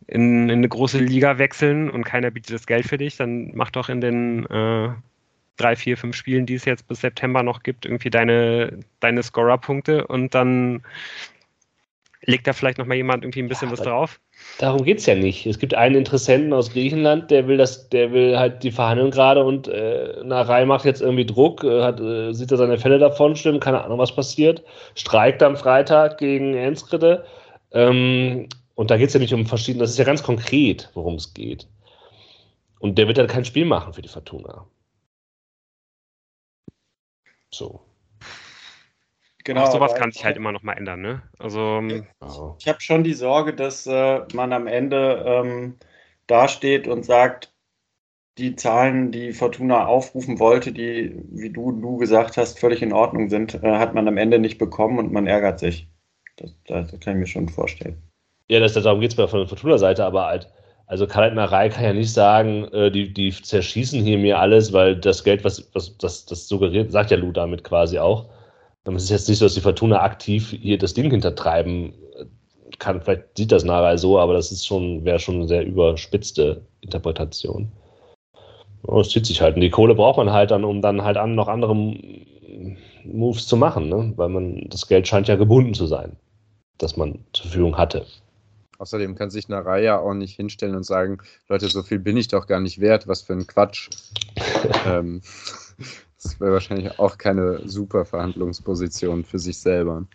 in, 0.06 0.50
in, 0.50 0.58
eine 0.58 0.68
große 0.68 0.98
Liga 0.98 1.38
wechseln 1.38 1.88
und 1.88 2.04
keiner 2.04 2.30
bietet 2.30 2.54
das 2.54 2.66
Geld 2.66 2.86
für 2.86 2.98
dich, 2.98 3.16
dann 3.16 3.52
mach 3.54 3.70
doch 3.70 3.88
in 3.88 4.02
den 4.02 4.44
äh, 4.46 4.90
drei, 5.56 5.76
vier, 5.76 5.96
fünf 5.96 6.14
Spielen, 6.14 6.44
die 6.44 6.54
es 6.54 6.66
jetzt 6.66 6.86
bis 6.88 7.00
September 7.00 7.42
noch 7.42 7.62
gibt, 7.62 7.86
irgendwie 7.86 8.10
deine, 8.10 8.80
deine 9.00 9.22
Scorer-Punkte 9.22 10.06
und 10.06 10.34
dann 10.34 10.82
legt 12.26 12.46
da 12.46 12.52
vielleicht 12.52 12.78
noch 12.78 12.86
mal 12.86 12.94
jemand 12.94 13.24
irgendwie 13.24 13.42
ein 13.42 13.48
bisschen 13.48 13.68
ja, 13.68 13.72
was 13.72 13.82
drauf? 13.82 14.20
Darum 14.58 14.84
geht 14.84 14.98
es 14.98 15.06
ja 15.06 15.14
nicht. 15.14 15.46
Es 15.46 15.58
gibt 15.58 15.74
einen 15.74 15.96
Interessenten 15.96 16.52
aus 16.52 16.70
Griechenland, 16.70 17.30
der 17.30 17.46
will 17.46 17.56
das, 17.56 17.88
der 17.88 18.12
will 18.12 18.38
halt 18.38 18.62
die 18.62 18.70
Verhandlungen 18.70 19.10
gerade 19.10 19.44
und 19.44 19.68
äh, 19.68 20.22
Narei 20.24 20.64
macht 20.64 20.84
jetzt 20.84 21.02
irgendwie 21.02 21.26
Druck, 21.26 21.64
äh, 21.64 21.82
hat, 21.82 22.00
äh, 22.00 22.32
sieht 22.32 22.50
er 22.50 22.56
seine 22.56 22.78
Fälle 22.78 22.98
davon 22.98 23.36
stimmen, 23.36 23.60
keine 23.60 23.82
Ahnung, 23.84 23.98
was 23.98 24.14
passiert. 24.14 24.62
Streikt 24.94 25.42
am 25.42 25.56
Freitag 25.56 26.18
gegen 26.18 26.54
Enskede. 26.54 27.24
Ähm, 27.72 28.48
und 28.74 28.90
da 28.90 28.96
geht 28.96 29.08
es 29.08 29.14
ja 29.14 29.20
nicht 29.20 29.34
um 29.34 29.46
verschiedene, 29.46 29.82
das 29.82 29.90
ist 29.90 29.98
ja 29.98 30.04
ganz 30.04 30.22
konkret, 30.22 30.90
worum 30.94 31.14
es 31.14 31.32
geht. 31.34 31.66
Und 32.80 32.98
der 32.98 33.06
wird 33.06 33.18
dann 33.18 33.28
kein 33.28 33.44
Spiel 33.44 33.64
machen 33.64 33.92
für 33.92 34.02
die 34.02 34.08
Fortuna. 34.08 34.66
So. 37.50 37.80
Genau. 39.44 39.64
Auch 39.64 39.72
sowas 39.72 39.94
kann 39.94 40.10
sich 40.10 40.24
halt 40.24 40.38
immer 40.38 40.52
noch 40.52 40.62
mal 40.62 40.72
ändern, 40.72 41.02
ne? 41.02 41.22
Also. 41.38 41.82
Genau. 41.86 42.56
Ich 42.58 42.66
habe 42.66 42.80
schon 42.80 43.04
die 43.04 43.12
Sorge, 43.12 43.54
dass 43.54 43.86
äh, 43.86 44.20
man 44.32 44.52
am 44.54 44.66
Ende 44.66 45.22
ähm, 45.26 45.76
dasteht 46.26 46.88
und 46.88 47.04
sagt, 47.04 47.52
die 48.38 48.56
Zahlen, 48.56 49.12
die 49.12 49.32
Fortuna 49.32 49.86
aufrufen 49.86 50.38
wollte, 50.38 50.72
die, 50.72 51.14
wie 51.30 51.50
du, 51.50 51.72
du 51.72 51.98
gesagt 51.98 52.36
hast, 52.36 52.58
völlig 52.58 52.82
in 52.82 52.92
Ordnung 52.92 53.28
sind, 53.28 53.62
äh, 53.62 53.78
hat 53.78 53.94
man 53.94 54.08
am 54.08 54.16
Ende 54.16 54.38
nicht 54.38 54.58
bekommen 54.58 54.98
und 54.98 55.12
man 55.12 55.26
ärgert 55.26 55.60
sich. 55.60 55.88
Das, 56.36 56.52
das, 56.66 56.88
kann 57.00 57.14
ich 57.14 57.20
mir 57.20 57.26
schon 57.26 57.48
vorstellen. 57.48 58.02
Ja, 58.48 58.58
das, 58.60 58.72
darum 58.72 59.00
geht 59.00 59.10
es 59.10 59.16
bei 59.16 59.28
von 59.28 59.40
der 59.40 59.48
Fortuna-Seite, 59.48 60.04
aber 60.04 60.26
halt, 60.26 60.50
also 60.86 61.06
Karl 61.06 61.32
Marei 61.34 61.68
kann 61.68 61.84
ja 61.84 61.92
nicht 61.92 62.12
sagen, 62.12 62.64
äh, 62.72 62.90
die, 62.90 63.12
die 63.12 63.30
zerschießen 63.30 64.02
hier 64.02 64.18
mir 64.18 64.38
alles, 64.38 64.72
weil 64.72 64.96
das 64.96 65.22
Geld, 65.22 65.44
was, 65.44 65.70
was 65.72 65.96
das, 65.98 66.26
das 66.26 66.48
suggeriert, 66.48 66.90
sagt 66.90 67.10
ja 67.10 67.16
Lou 67.16 67.30
damit 67.30 67.62
quasi 67.62 67.98
auch. 67.98 68.28
Es 68.84 69.04
ist 69.04 69.10
jetzt 69.10 69.28
nicht 69.28 69.38
so, 69.38 69.46
dass 69.46 69.54
die 69.54 69.60
Fortuna 69.60 70.02
aktiv 70.02 70.50
hier 70.60 70.76
das 70.78 70.94
Ding 70.94 71.10
hintertreiben 71.10 71.94
kann. 72.78 73.00
Vielleicht 73.00 73.36
sieht 73.36 73.52
das 73.52 73.64
Narei 73.64 73.96
so, 73.96 74.18
aber 74.18 74.34
das 74.34 74.52
ist 74.52 74.66
schon, 74.66 75.04
wäre 75.04 75.18
schon 75.18 75.36
eine 75.36 75.48
sehr 75.48 75.64
überspitzte 75.64 76.62
Interpretation. 76.82 77.72
Es 79.00 79.08
zieht 79.08 79.26
sich 79.26 79.40
halt. 79.40 79.54
Und 79.54 79.62
die 79.62 79.70
Kohle 79.70 79.94
braucht 79.94 80.18
man 80.18 80.32
halt 80.32 80.50
dann, 80.50 80.64
um 80.64 80.82
dann 80.82 81.02
halt 81.02 81.16
an 81.16 81.34
noch 81.34 81.48
andere 81.48 81.74
Moves 83.04 83.46
zu 83.46 83.56
machen, 83.56 83.88
ne? 83.88 84.12
weil 84.16 84.28
man 84.28 84.68
das 84.68 84.86
Geld 84.86 85.08
scheint 85.08 85.28
ja 85.28 85.36
gebunden 85.36 85.74
zu 85.74 85.86
sein, 85.86 86.16
das 86.78 86.96
man 86.96 87.24
zur 87.32 87.46
Verfügung 87.46 87.78
hatte. 87.78 88.04
Außerdem 88.78 89.14
kann 89.14 89.30
sich 89.30 89.48
eine 89.48 89.64
Reihe 89.64 89.98
auch 89.98 90.14
nicht 90.14 90.36
hinstellen 90.36 90.74
und 90.74 90.84
sagen, 90.84 91.18
Leute, 91.48 91.68
so 91.68 91.82
viel 91.82 91.98
bin 91.98 92.16
ich 92.16 92.28
doch 92.28 92.46
gar 92.46 92.60
nicht 92.60 92.80
wert, 92.80 93.06
was 93.06 93.22
für 93.22 93.32
ein 93.32 93.46
Quatsch. 93.46 93.88
ähm, 94.86 95.22
das 96.24 96.40
wäre 96.40 96.52
wahrscheinlich 96.52 96.98
auch 96.98 97.18
keine 97.18 97.68
super 97.68 98.04
Verhandlungsposition 98.04 99.24
für 99.24 99.38
sich 99.38 99.58
selber. 99.58 100.06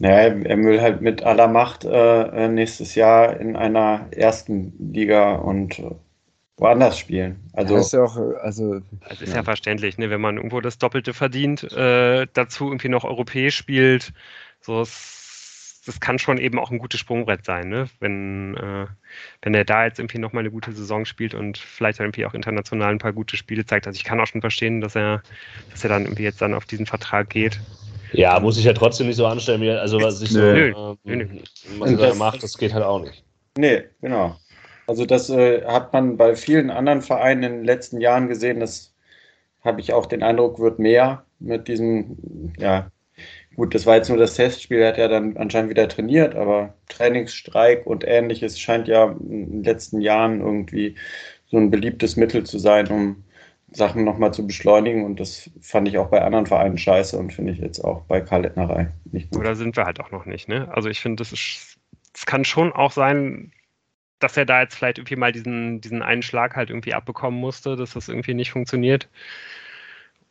Naja, 0.00 0.36
er 0.44 0.58
will 0.58 0.80
halt 0.80 1.00
mit 1.00 1.24
aller 1.24 1.48
Macht 1.48 1.84
äh, 1.84 2.48
nächstes 2.48 2.94
Jahr 2.94 3.40
in 3.40 3.56
einer 3.56 4.06
ersten 4.12 4.72
Liga 4.92 5.34
und 5.34 5.80
äh, 5.80 5.90
woanders 6.56 6.98
spielen. 6.98 7.50
Also 7.52 7.74
ja, 7.74 7.80
ist 7.80 7.92
ja 7.92 8.04
auch, 8.04 8.16
also 8.40 8.80
das 9.08 9.22
ist 9.22 9.30
ja, 9.30 9.36
ja 9.36 9.42
verständlich, 9.42 9.98
ne? 9.98 10.10
wenn 10.10 10.20
man 10.20 10.36
irgendwo 10.36 10.60
das 10.60 10.78
Doppelte 10.78 11.14
verdient, 11.14 11.64
äh, 11.72 12.26
dazu 12.32 12.66
irgendwie 12.66 12.88
noch 12.88 13.04
europäisch 13.04 13.56
spielt, 13.56 14.12
so 14.60 14.84
das 15.88 16.00
kann 16.00 16.18
schon 16.18 16.36
eben 16.36 16.58
auch 16.58 16.70
ein 16.70 16.78
gutes 16.78 17.00
Sprungbrett 17.00 17.46
sein, 17.46 17.70
ne? 17.70 17.88
wenn, 17.98 18.56
äh, 18.56 18.86
wenn 19.40 19.54
er 19.54 19.64
da 19.64 19.86
jetzt 19.86 19.98
irgendwie 19.98 20.18
nochmal 20.18 20.42
eine 20.42 20.50
gute 20.50 20.70
Saison 20.72 21.06
spielt 21.06 21.32
und 21.32 21.56
vielleicht 21.56 21.98
irgendwie 21.98 22.26
auch 22.26 22.34
international 22.34 22.90
ein 22.90 22.98
paar 22.98 23.14
gute 23.14 23.38
Spiele 23.38 23.64
zeigt. 23.64 23.86
Also 23.86 23.96
ich 23.96 24.04
kann 24.04 24.20
auch 24.20 24.26
schon 24.26 24.42
verstehen, 24.42 24.82
dass 24.82 24.94
er, 24.94 25.22
dass 25.70 25.82
er 25.84 25.88
dann 25.88 26.04
irgendwie 26.04 26.24
jetzt 26.24 26.42
dann 26.42 26.52
auf 26.52 26.66
diesen 26.66 26.84
Vertrag 26.84 27.30
geht. 27.30 27.58
Ja, 28.12 28.38
muss 28.38 28.58
ich 28.58 28.64
ja 28.64 28.74
trotzdem 28.74 29.06
nicht 29.06 29.16
so 29.16 29.26
anstellen, 29.26 29.62
wie, 29.62 29.70
also 29.70 30.00
was 30.00 30.20
ich 30.20 30.30
nö, 30.32 30.72
so 30.74 30.98
nö, 31.04 31.12
ähm, 31.14 31.18
nö. 31.18 31.78
was 31.78 31.92
er 31.92 32.14
macht, 32.14 32.42
das 32.42 32.58
geht 32.58 32.74
halt 32.74 32.84
auch 32.84 33.00
nicht. 33.00 33.24
Nee, 33.56 33.84
genau. 34.02 34.36
Also 34.86 35.06
das 35.06 35.30
äh, 35.30 35.64
hat 35.64 35.92
man 35.94 36.18
bei 36.18 36.36
vielen 36.36 36.70
anderen 36.70 37.00
Vereinen 37.00 37.42
in 37.42 37.52
den 37.52 37.64
letzten 37.64 38.00
Jahren 38.00 38.28
gesehen. 38.28 38.60
Das 38.60 38.94
habe 39.62 39.80
ich 39.80 39.94
auch 39.94 40.06
den 40.06 40.22
Eindruck, 40.22 40.58
wird 40.58 40.78
mehr 40.78 41.24
mit 41.38 41.68
diesem, 41.68 42.52
ja, 42.58 42.90
gut, 43.58 43.74
das 43.74 43.86
war 43.86 43.96
jetzt 43.96 44.08
nur 44.08 44.18
das 44.18 44.34
Testspiel, 44.34 44.78
er 44.78 44.88
hat 44.90 44.98
ja 44.98 45.08
dann 45.08 45.36
anscheinend 45.36 45.68
wieder 45.68 45.88
trainiert, 45.88 46.36
aber 46.36 46.74
Trainingsstreik 46.88 47.86
und 47.86 48.04
ähnliches 48.06 48.58
scheint 48.58 48.86
ja 48.86 49.10
in 49.10 49.50
den 49.50 49.64
letzten 49.64 50.00
Jahren 50.00 50.40
irgendwie 50.40 50.94
so 51.50 51.56
ein 51.56 51.68
beliebtes 51.68 52.16
Mittel 52.16 52.44
zu 52.44 52.60
sein, 52.60 52.86
um 52.86 53.24
Sachen 53.72 54.04
nochmal 54.04 54.32
zu 54.32 54.46
beschleunigen 54.46 55.04
und 55.04 55.18
das 55.18 55.50
fand 55.60 55.88
ich 55.88 55.98
auch 55.98 56.08
bei 56.08 56.22
anderen 56.22 56.46
Vereinen 56.46 56.78
scheiße 56.78 57.18
und 57.18 57.32
finde 57.32 57.52
ich 57.52 57.58
jetzt 57.58 57.80
auch 57.80 58.02
bei 58.02 58.20
Karl 58.20 58.42
Lettnerei 58.42 58.92
nicht 59.10 59.30
gut. 59.30 59.40
Oder 59.40 59.56
sind 59.56 59.76
wir 59.76 59.84
halt 59.84 59.98
auch 59.98 60.12
noch 60.12 60.24
nicht, 60.24 60.48
ne? 60.48 60.68
Also 60.72 60.88
ich 60.88 61.00
finde, 61.00 61.16
das 61.16 61.32
ist, 61.32 61.78
es 62.14 62.26
kann 62.26 62.44
schon 62.44 62.72
auch 62.72 62.92
sein, 62.92 63.50
dass 64.20 64.36
er 64.36 64.46
da 64.46 64.62
jetzt 64.62 64.76
vielleicht 64.76 64.98
irgendwie 64.98 65.16
mal 65.16 65.32
diesen, 65.32 65.80
diesen 65.80 66.02
einen 66.02 66.22
Schlag 66.22 66.54
halt 66.54 66.70
irgendwie 66.70 66.94
abbekommen 66.94 67.40
musste, 67.40 67.74
dass 67.74 67.94
das 67.94 68.08
irgendwie 68.08 68.34
nicht 68.34 68.52
funktioniert. 68.52 69.08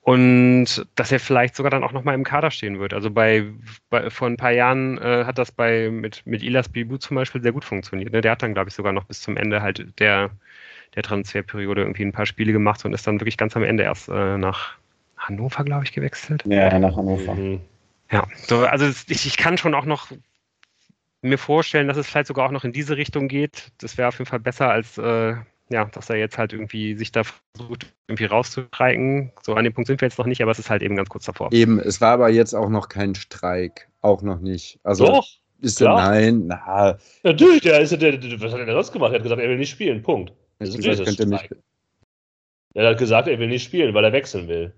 Und 0.08 0.88
dass 0.96 1.12
er 1.12 1.20
vielleicht 1.20 1.58
sogar 1.58 1.70
dann 1.70 1.84
auch 1.84 1.92
nochmal 1.92 2.16
im 2.16 2.24
Kader 2.24 2.50
stehen 2.50 2.80
wird. 2.80 2.94
Also 2.94 3.12
bei, 3.12 3.44
bei 3.90 4.10
vor 4.10 4.30
ein 4.30 4.38
paar 4.38 4.54
Jahren 4.54 4.98
äh, 5.00 5.26
hat 5.26 5.38
das 5.38 5.52
bei 5.52 5.90
mit, 5.90 6.26
mit 6.26 6.42
Ilas 6.44 6.70
Bibu 6.70 6.96
zum 6.96 7.16
Beispiel 7.16 7.42
sehr 7.42 7.52
gut 7.52 7.66
funktioniert. 7.66 8.14
Ne? 8.14 8.22
Der 8.22 8.32
hat 8.32 8.42
dann, 8.42 8.54
glaube 8.54 8.70
ich, 8.70 8.74
sogar 8.74 8.94
noch 8.94 9.04
bis 9.04 9.20
zum 9.20 9.36
Ende 9.36 9.62
halt 9.62 10.00
der, 10.00 10.30
der 10.96 11.04
Transferperiode 11.04 11.82
irgendwie 11.82 12.06
ein 12.06 12.14
paar 12.14 12.26
Spiele 12.26 12.54
gemacht 12.54 12.86
und 12.86 12.94
ist 12.94 13.06
dann 13.06 13.20
wirklich 13.20 13.36
ganz 13.36 13.58
am 13.58 13.64
Ende 13.64 13.84
erst 13.84 14.08
äh, 14.08 14.38
nach 14.38 14.78
Hannover, 15.18 15.66
glaube 15.66 15.84
ich, 15.84 15.92
gewechselt. 15.92 16.46
Ja, 16.46 16.80
nach 16.80 16.96
Hannover. 16.96 17.36
Mhm. 17.36 17.60
Ja, 18.10 18.26
so, 18.38 18.66
also 18.66 18.86
ich, 19.10 19.26
ich 19.26 19.36
kann 19.36 19.58
schon 19.58 19.74
auch 19.74 19.84
noch 19.84 20.14
mir 21.22 21.38
vorstellen, 21.38 21.90
dass 21.90 21.98
es 21.98 22.08
vielleicht 22.08 22.28
sogar 22.28 22.48
auch 22.48 22.52
noch 22.52 22.64
in 22.64 22.72
diese 22.72 22.96
Richtung 22.96 23.28
geht. 23.28 23.74
Das 23.80 23.98
wäre 23.98 24.08
auf 24.08 24.20
jeden 24.20 24.30
Fall 24.30 24.40
besser 24.40 24.70
als 24.70 24.98
äh, 24.98 25.36
ja, 25.70 25.86
dass 25.86 26.10
er 26.10 26.16
jetzt 26.16 26.38
halt 26.38 26.54
irgendwie 26.54 26.96
sich 26.96 27.12
da 27.12 27.24
versucht, 27.24 27.94
irgendwie 28.08 28.26
rauszustreiken. 28.26 29.32
So 29.42 29.54
an 29.56 29.64
dem 29.64 29.74
Punkt 29.74 29.88
sind 29.88 30.02
wir 30.02 30.08
jetzt 30.08 30.18
noch 30.18 30.26
nicht, 30.26 30.42
aber 30.42 30.52
es 30.52 30.60
ist 30.60 30.70
halt 30.70 30.82
eben 30.82 30.96
ganz 30.96 31.10
kurz 31.10 31.26
davor. 31.26 31.52
Eben, 31.52 31.80
es 31.80 32.00
war 32.02 32.12
aber 32.12 32.30
jetzt 32.30 32.54
auch 32.54 32.70
noch 32.70 32.90
kein 32.90 33.16
Streik. 33.16 33.90
Auch 34.02 34.22
noch 34.22 34.40
nicht. 34.40 34.80
Also, 34.84 35.06
Doch. 35.06 35.28
Ist 35.60 35.82
der, 35.82 35.90
nein, 35.90 36.44
na. 36.46 36.98
Natürlich, 37.24 37.62
der 37.62 37.80
ist, 37.80 37.92
der, 37.92 38.18
der, 38.18 38.40
was 38.40 38.52
hat 38.52 38.60
er 38.60 38.66
denn 38.66 38.76
sonst 38.76 38.92
gemacht? 38.92 39.12
Er 39.12 39.16
hat 39.16 39.24
gesagt, 39.24 39.42
er 39.42 39.50
will 39.50 39.58
nicht 39.58 39.72
spielen. 39.72 40.04
Punkt. 40.04 40.32
Das 40.60 40.70
ist 40.70 40.78
gesagt, 40.78 41.04
könnte 41.04 41.26
mich. 41.26 41.50
Er 42.76 42.92
hat 42.92 43.00
gesagt, 43.00 43.28
er 43.28 43.40
will 43.40 43.48
nicht 43.48 43.64
spielen, 43.64 43.94
weil 43.96 44.04
er 44.04 44.14
wechseln 44.14 44.48
will. 44.48 44.74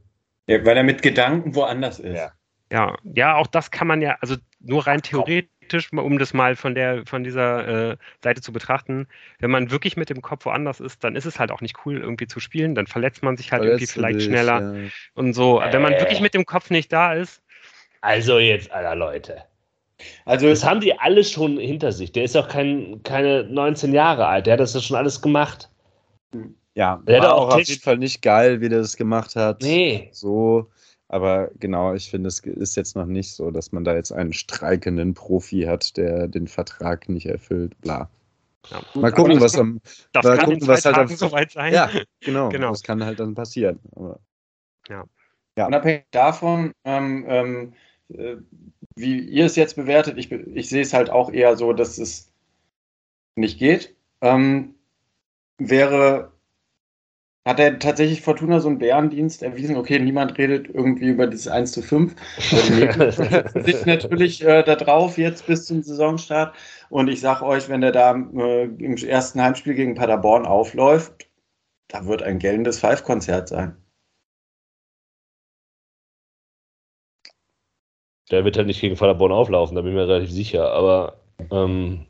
Ja, 0.47 0.63
weil 0.63 0.77
er 0.77 0.83
mit 0.83 1.01
Gedanken 1.01 1.53
woanders 1.53 1.99
ist. 1.99 2.15
Ja. 2.15 2.31
ja, 2.71 2.97
ja, 3.03 3.35
auch 3.35 3.47
das 3.47 3.71
kann 3.71 3.87
man 3.87 4.01
ja, 4.01 4.17
also 4.21 4.37
nur 4.61 4.87
rein 4.87 5.01
theoretisch 5.01 5.49
theoretisch, 5.69 5.93
um 5.93 6.19
das 6.19 6.33
mal 6.33 6.55
von 6.55 6.75
der 6.75 7.05
von 7.05 7.23
dieser 7.23 7.91
äh, 7.91 7.97
Seite 8.21 8.41
zu 8.41 8.51
betrachten, 8.51 9.07
wenn 9.39 9.51
man 9.51 9.71
wirklich 9.71 9.97
mit 9.97 10.09
dem 10.09 10.21
Kopf 10.21 10.45
woanders 10.45 10.79
ist, 10.79 11.03
dann 11.03 11.15
ist 11.15 11.25
es 11.25 11.39
halt 11.39 11.51
auch 11.51 11.61
nicht 11.61 11.85
cool, 11.85 11.97
irgendwie 11.97 12.27
zu 12.27 12.39
spielen. 12.39 12.75
Dann 12.75 12.87
verletzt 12.87 13.23
man 13.23 13.37
sich 13.37 13.51
halt 13.51 13.63
Verletzt 13.63 13.81
irgendwie 13.81 13.93
vielleicht 13.93 14.19
dich, 14.19 14.25
schneller 14.25 14.61
ja. 14.61 14.89
und 15.15 15.33
so. 15.33 15.61
Äh. 15.61 15.71
Wenn 15.71 15.81
man 15.81 15.93
wirklich 15.93 16.21
mit 16.21 16.33
dem 16.33 16.45
Kopf 16.45 16.69
nicht 16.69 16.91
da 16.91 17.13
ist. 17.13 17.41
Also 18.01 18.39
jetzt, 18.39 18.71
aller 18.71 18.95
Leute. 18.95 19.43
Also 20.25 20.47
das 20.47 20.63
haben 20.63 20.79
die 20.79 20.97
alle 20.97 21.23
schon 21.23 21.57
hinter 21.57 21.91
sich. 21.91 22.11
Der 22.13 22.23
ist 22.23 22.37
auch 22.37 22.47
kein, 22.47 23.01
keine 23.03 23.43
19 23.43 23.93
Jahre 23.93 24.27
alt. 24.27 24.45
Der 24.45 24.53
hat 24.53 24.59
das 24.61 24.81
schon 24.83 24.95
alles 24.95 25.21
gemacht. 25.21 25.69
Ja, 26.73 27.01
der 27.05 27.21
war 27.21 27.35
auch 27.35 27.53
auf 27.53 27.59
jeden 27.59 27.81
Fall 27.81 27.97
nicht 27.97 28.21
geil, 28.21 28.61
wie 28.61 28.69
der 28.69 28.79
das 28.79 28.95
gemacht 28.95 29.35
hat. 29.35 29.61
Nee. 29.61 30.09
So. 30.13 30.69
Aber 31.09 31.49
genau, 31.59 31.95
ich 31.95 32.09
finde, 32.09 32.27
es 32.27 32.39
ist 32.39 32.75
jetzt 32.75 32.95
noch 32.95 33.07
nicht 33.07 33.33
so, 33.33 33.49
dass 33.49 33.71
man 33.71 33.83
da 33.83 33.95
jetzt 33.95 34.11
einen 34.11 34.31
streikenden 34.31 35.15
Profi 35.15 35.63
hat, 35.63 35.97
der 35.97 36.27
den 36.27 36.47
Vertrag 36.47 37.09
nicht 37.09 37.25
erfüllt, 37.25 37.79
bla. 37.81 38.09
Ja, 38.69 38.81
mal 38.93 39.11
gucken, 39.11 39.41
was 39.41 39.57
am. 39.57 39.81
Das 40.13 40.23
mal 40.23 40.37
kann 40.37 40.45
gucken, 40.45 40.67
was 40.67 40.85
halt 40.85 40.97
am, 40.97 41.07
soweit 41.07 41.51
sein. 41.51 41.73
Ja, 41.73 41.89
genau, 42.19 42.49
genau. 42.49 42.69
Das 42.69 42.83
kann 42.83 43.03
halt 43.03 43.19
dann 43.19 43.33
passieren. 43.33 43.79
Aber, 43.95 44.19
ja. 44.87 45.03
ja. 45.57 45.65
Unabhängig 45.65 46.05
davon, 46.11 46.73
ähm, 46.83 47.25
ähm, 47.27 47.73
äh, 48.09 48.35
wie 48.95 49.19
ihr 49.19 49.45
es 49.45 49.55
jetzt 49.55 49.77
bewertet, 49.77 50.17
ich, 50.19 50.31
ich 50.31 50.69
sehe 50.69 50.83
es 50.83 50.93
halt 50.93 51.09
auch 51.09 51.31
eher 51.31 51.57
so, 51.57 51.73
dass 51.73 51.97
es 51.97 52.31
nicht 53.35 53.57
geht. 53.57 53.95
Ähm, 54.21 54.75
wäre 55.57 56.31
hat 57.49 57.59
er 57.59 57.79
tatsächlich 57.79 58.21
Fortuna 58.21 58.59
so 58.59 58.69
einen 58.69 58.77
Bärendienst 58.77 59.41
erwiesen? 59.41 59.75
Okay, 59.75 59.97
niemand 59.97 60.37
redet 60.37 60.67
irgendwie 60.67 61.07
über 61.07 61.25
dieses 61.25 61.47
1 61.47 61.71
zu 61.71 61.81
5. 61.81 62.15
Die 62.37 63.61
sich 63.63 63.85
natürlich 63.87 64.45
äh, 64.45 64.61
da 64.61 64.75
drauf 64.75 65.17
jetzt 65.17 65.47
bis 65.47 65.65
zum 65.65 65.81
Saisonstart. 65.81 66.55
Und 66.89 67.07
ich 67.07 67.21
sage 67.21 67.43
euch, 67.43 67.67
wenn 67.67 67.81
der 67.81 67.91
da 67.91 68.11
äh, 68.13 68.65
im 68.65 68.95
ersten 68.97 69.41
Heimspiel 69.41 69.73
gegen 69.73 69.95
Paderborn 69.95 70.45
aufläuft, 70.45 71.27
da 71.87 72.05
wird 72.05 72.21
ein 72.21 72.37
gellendes 72.37 72.79
Five-Konzert 72.79 73.47
sein. 73.47 73.75
Der 78.29 78.45
wird 78.45 78.57
halt 78.57 78.67
nicht 78.67 78.79
gegen 78.79 78.95
Paderborn 78.95 79.31
auflaufen, 79.31 79.75
da 79.75 79.81
bin 79.81 79.93
ich 79.93 79.95
mir 79.95 80.07
relativ 80.07 80.29
sicher. 80.29 80.71
Aber 80.71 81.19
ähm, 81.49 82.05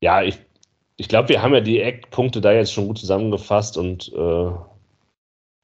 ja, 0.00 0.22
ich 0.22 0.38
ich 0.96 1.08
glaube, 1.08 1.28
wir 1.28 1.42
haben 1.42 1.54
ja 1.54 1.60
die 1.60 1.80
Eckpunkte 1.80 2.40
da 2.40 2.52
jetzt 2.52 2.72
schon 2.72 2.86
gut 2.86 2.98
zusammengefasst 2.98 3.76
und 3.76 4.12
äh, 4.14 4.50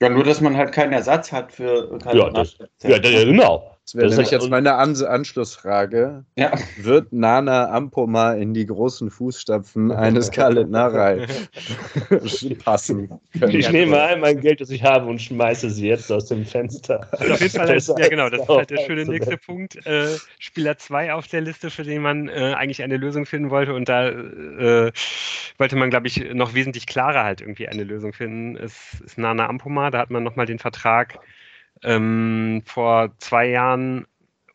ja, 0.02 0.08
nur 0.08 0.24
dass 0.24 0.40
man 0.40 0.56
halt 0.56 0.72
keinen 0.72 0.92
Ersatz 0.94 1.30
hat 1.30 1.52
für 1.52 1.98
ja, 2.12 2.30
das, 2.30 2.56
ja, 2.82 2.98
genau. 2.98 3.76
Das 3.90 4.00
wäre 4.00 4.09
nämlich 4.11 4.31
jetzt 4.31 4.48
meine 4.48 4.74
An 4.74 4.94
Anschlussfrage. 5.03 6.24
Ja. 6.37 6.53
Wird 6.76 7.12
Nana 7.12 7.70
Ampoma 7.70 8.35
in 8.35 8.55
die 8.55 8.64
großen 8.64 9.11
Fußstapfen 9.11 9.90
eines 9.92 10.31
Kalenarei 10.31 11.26
passen? 12.64 13.20
Ich 13.33 13.70
nehme 13.72 14.00
all 14.00 14.18
mein 14.18 14.40
Geld, 14.40 14.61
das 14.61 14.70
ich 14.70 14.85
habe, 14.85 15.07
und 15.07 15.20
schmeiße 15.20 15.70
sie 15.70 15.88
jetzt 15.88 16.11
aus 16.12 16.26
dem 16.26 16.44
Fenster. 16.44 17.09
Also 17.11 17.33
auf 17.33 17.40
jeden 17.40 17.57
Fall, 17.57 17.74
ist, 17.74 17.88
ja 17.88 18.09
genau, 18.09 18.31
das 18.31 18.40
ist 18.42 18.48
halt 18.48 18.70
der 18.70 18.79
schöne 18.87 19.05
nächste 19.07 19.37
Punkt. 19.38 19.85
Äh, 19.85 20.16
Spieler 20.38 20.79
2 20.79 21.12
auf 21.12 21.26
der 21.26 21.40
Liste, 21.40 21.70
für 21.70 21.83
den 21.83 22.03
man 22.03 22.29
äh, 22.29 22.55
eigentlich 22.57 22.85
eine 22.85 22.96
Lösung 22.96 23.26
finden 23.26 23.50
wollte. 23.50 23.74
Und 23.74 23.88
da 23.88 24.09
äh, 24.09 24.92
wollte 25.59 25.74
man, 25.74 25.90
glaube 25.90 26.07
ich, 26.07 26.33
noch 26.33 26.55
wesentlich 26.55 26.87
klarer 26.87 27.24
halt 27.24 27.40
irgendwie 27.40 27.66
eine 27.66 27.83
Lösung 27.83 28.12
finden. 28.12 28.57
Es 28.57 29.00
ist 29.05 29.18
Nana 29.18 29.48
Ampoma, 29.48 29.90
da 29.90 29.98
hat 29.98 30.11
man 30.11 30.22
nochmal 30.22 30.46
den 30.46 30.61
Vertrag 30.61 31.18
ähm, 31.82 32.62
vor 32.64 33.12
zwei 33.18 33.48
Jahren 33.48 34.06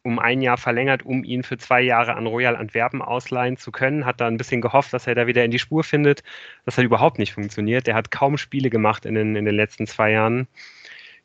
um 0.03 0.19
ein 0.19 0.41
Jahr 0.41 0.57
verlängert, 0.57 1.03
um 1.03 1.23
ihn 1.23 1.41
für 1.41 1.57
zwei 1.57 1.81
Jahre 1.81 2.15
an 2.15 2.27
Royal 2.27 2.55
Antwerpen 2.55 3.01
ausleihen 3.01 3.57
zu 3.57 3.71
können. 3.71 4.05
Hat 4.05 4.21
da 4.21 4.27
ein 4.27 4.37
bisschen 4.37 4.61
gehofft, 4.61 4.93
dass 4.93 5.07
er 5.07 5.15
da 5.15 5.25
wieder 5.25 5.43
in 5.43 5.51
die 5.51 5.59
Spur 5.59 5.83
findet. 5.83 6.23
Das 6.63 6.77
hat 6.77 6.85
überhaupt 6.85 7.17
nicht 7.17 7.33
funktioniert. 7.33 7.87
Der 7.87 7.95
hat 7.95 8.11
kaum 8.11 8.37
Spiele 8.37 8.69
gemacht 8.69 9.05
in 9.05 9.15
den, 9.15 9.35
in 9.35 9.45
den 9.45 9.55
letzten 9.55 9.87
zwei 9.87 10.11
Jahren. 10.11 10.47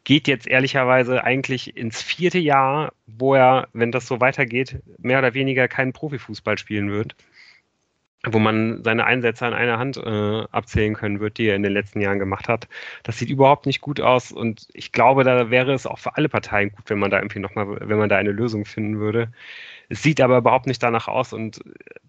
geht 0.05 0.29
jetzt 0.29 0.47
ehrlicherweise 0.47 1.25
eigentlich 1.25 1.77
ins 1.77 2.03
vierte 2.03 2.39
Jahr, 2.39 2.93
wo 3.07 3.35
er, 3.35 3.69
wenn 3.75 3.93
das 3.93 4.07
so 4.07 4.21
weitergeht, 4.21 4.81
mehr 4.99 5.19
oder 5.19 5.35
weniger 5.35 5.69
keinen 5.69 5.93
Profifußball 5.93 6.57
spielen 6.59 6.91
wird 6.91 7.15
wo 8.25 8.39
man 8.39 8.85
seine 8.85 9.07
Einsätze 9.07 9.47
an 9.47 9.55
einer 9.55 9.79
Hand 9.79 9.97
äh, 9.97 10.45
abzählen 10.51 10.95
können 10.95 11.21
wird, 11.21 11.39
die 11.39 11.47
er 11.47 11.57
in 11.57 11.63
den 11.63 11.73
letzten 11.73 12.01
Jahren 12.01 12.19
gemacht 12.19 12.49
hat. 12.49 12.69
Das 13.03 13.19
sieht 13.19 13.31
überhaupt 13.31 13.65
nicht 13.65 13.81
gut 13.81 14.01
aus 14.01 14.31
und 14.31 14.69
ich 14.75 14.93
glaube, 14.93 15.25
da 15.25 15.51
wäre 15.51 15.73
es 15.73 15.87
auch 15.87 15.99
für 15.99 16.17
alle 16.17 16.29
Parteien 16.29 16.71
gut, 16.73 16.91
wenn 16.91 16.99
man 16.99 17.11
da 17.11 17.19
irgendwie 17.19 17.39
nochmal, 17.39 17.79
wenn 17.81 17.99
man 17.99 18.11
da 18.11 18.17
eine 18.19 18.33
Lösung 18.33 18.67
finden 18.67 18.99
würde. 18.99 19.33
Es 19.89 20.03
sieht 20.03 20.21
aber 20.21 20.39
überhaupt 20.39 20.67
nicht 20.67 20.83
danach 20.83 21.09
aus 21.09 21.33
und 21.33 21.61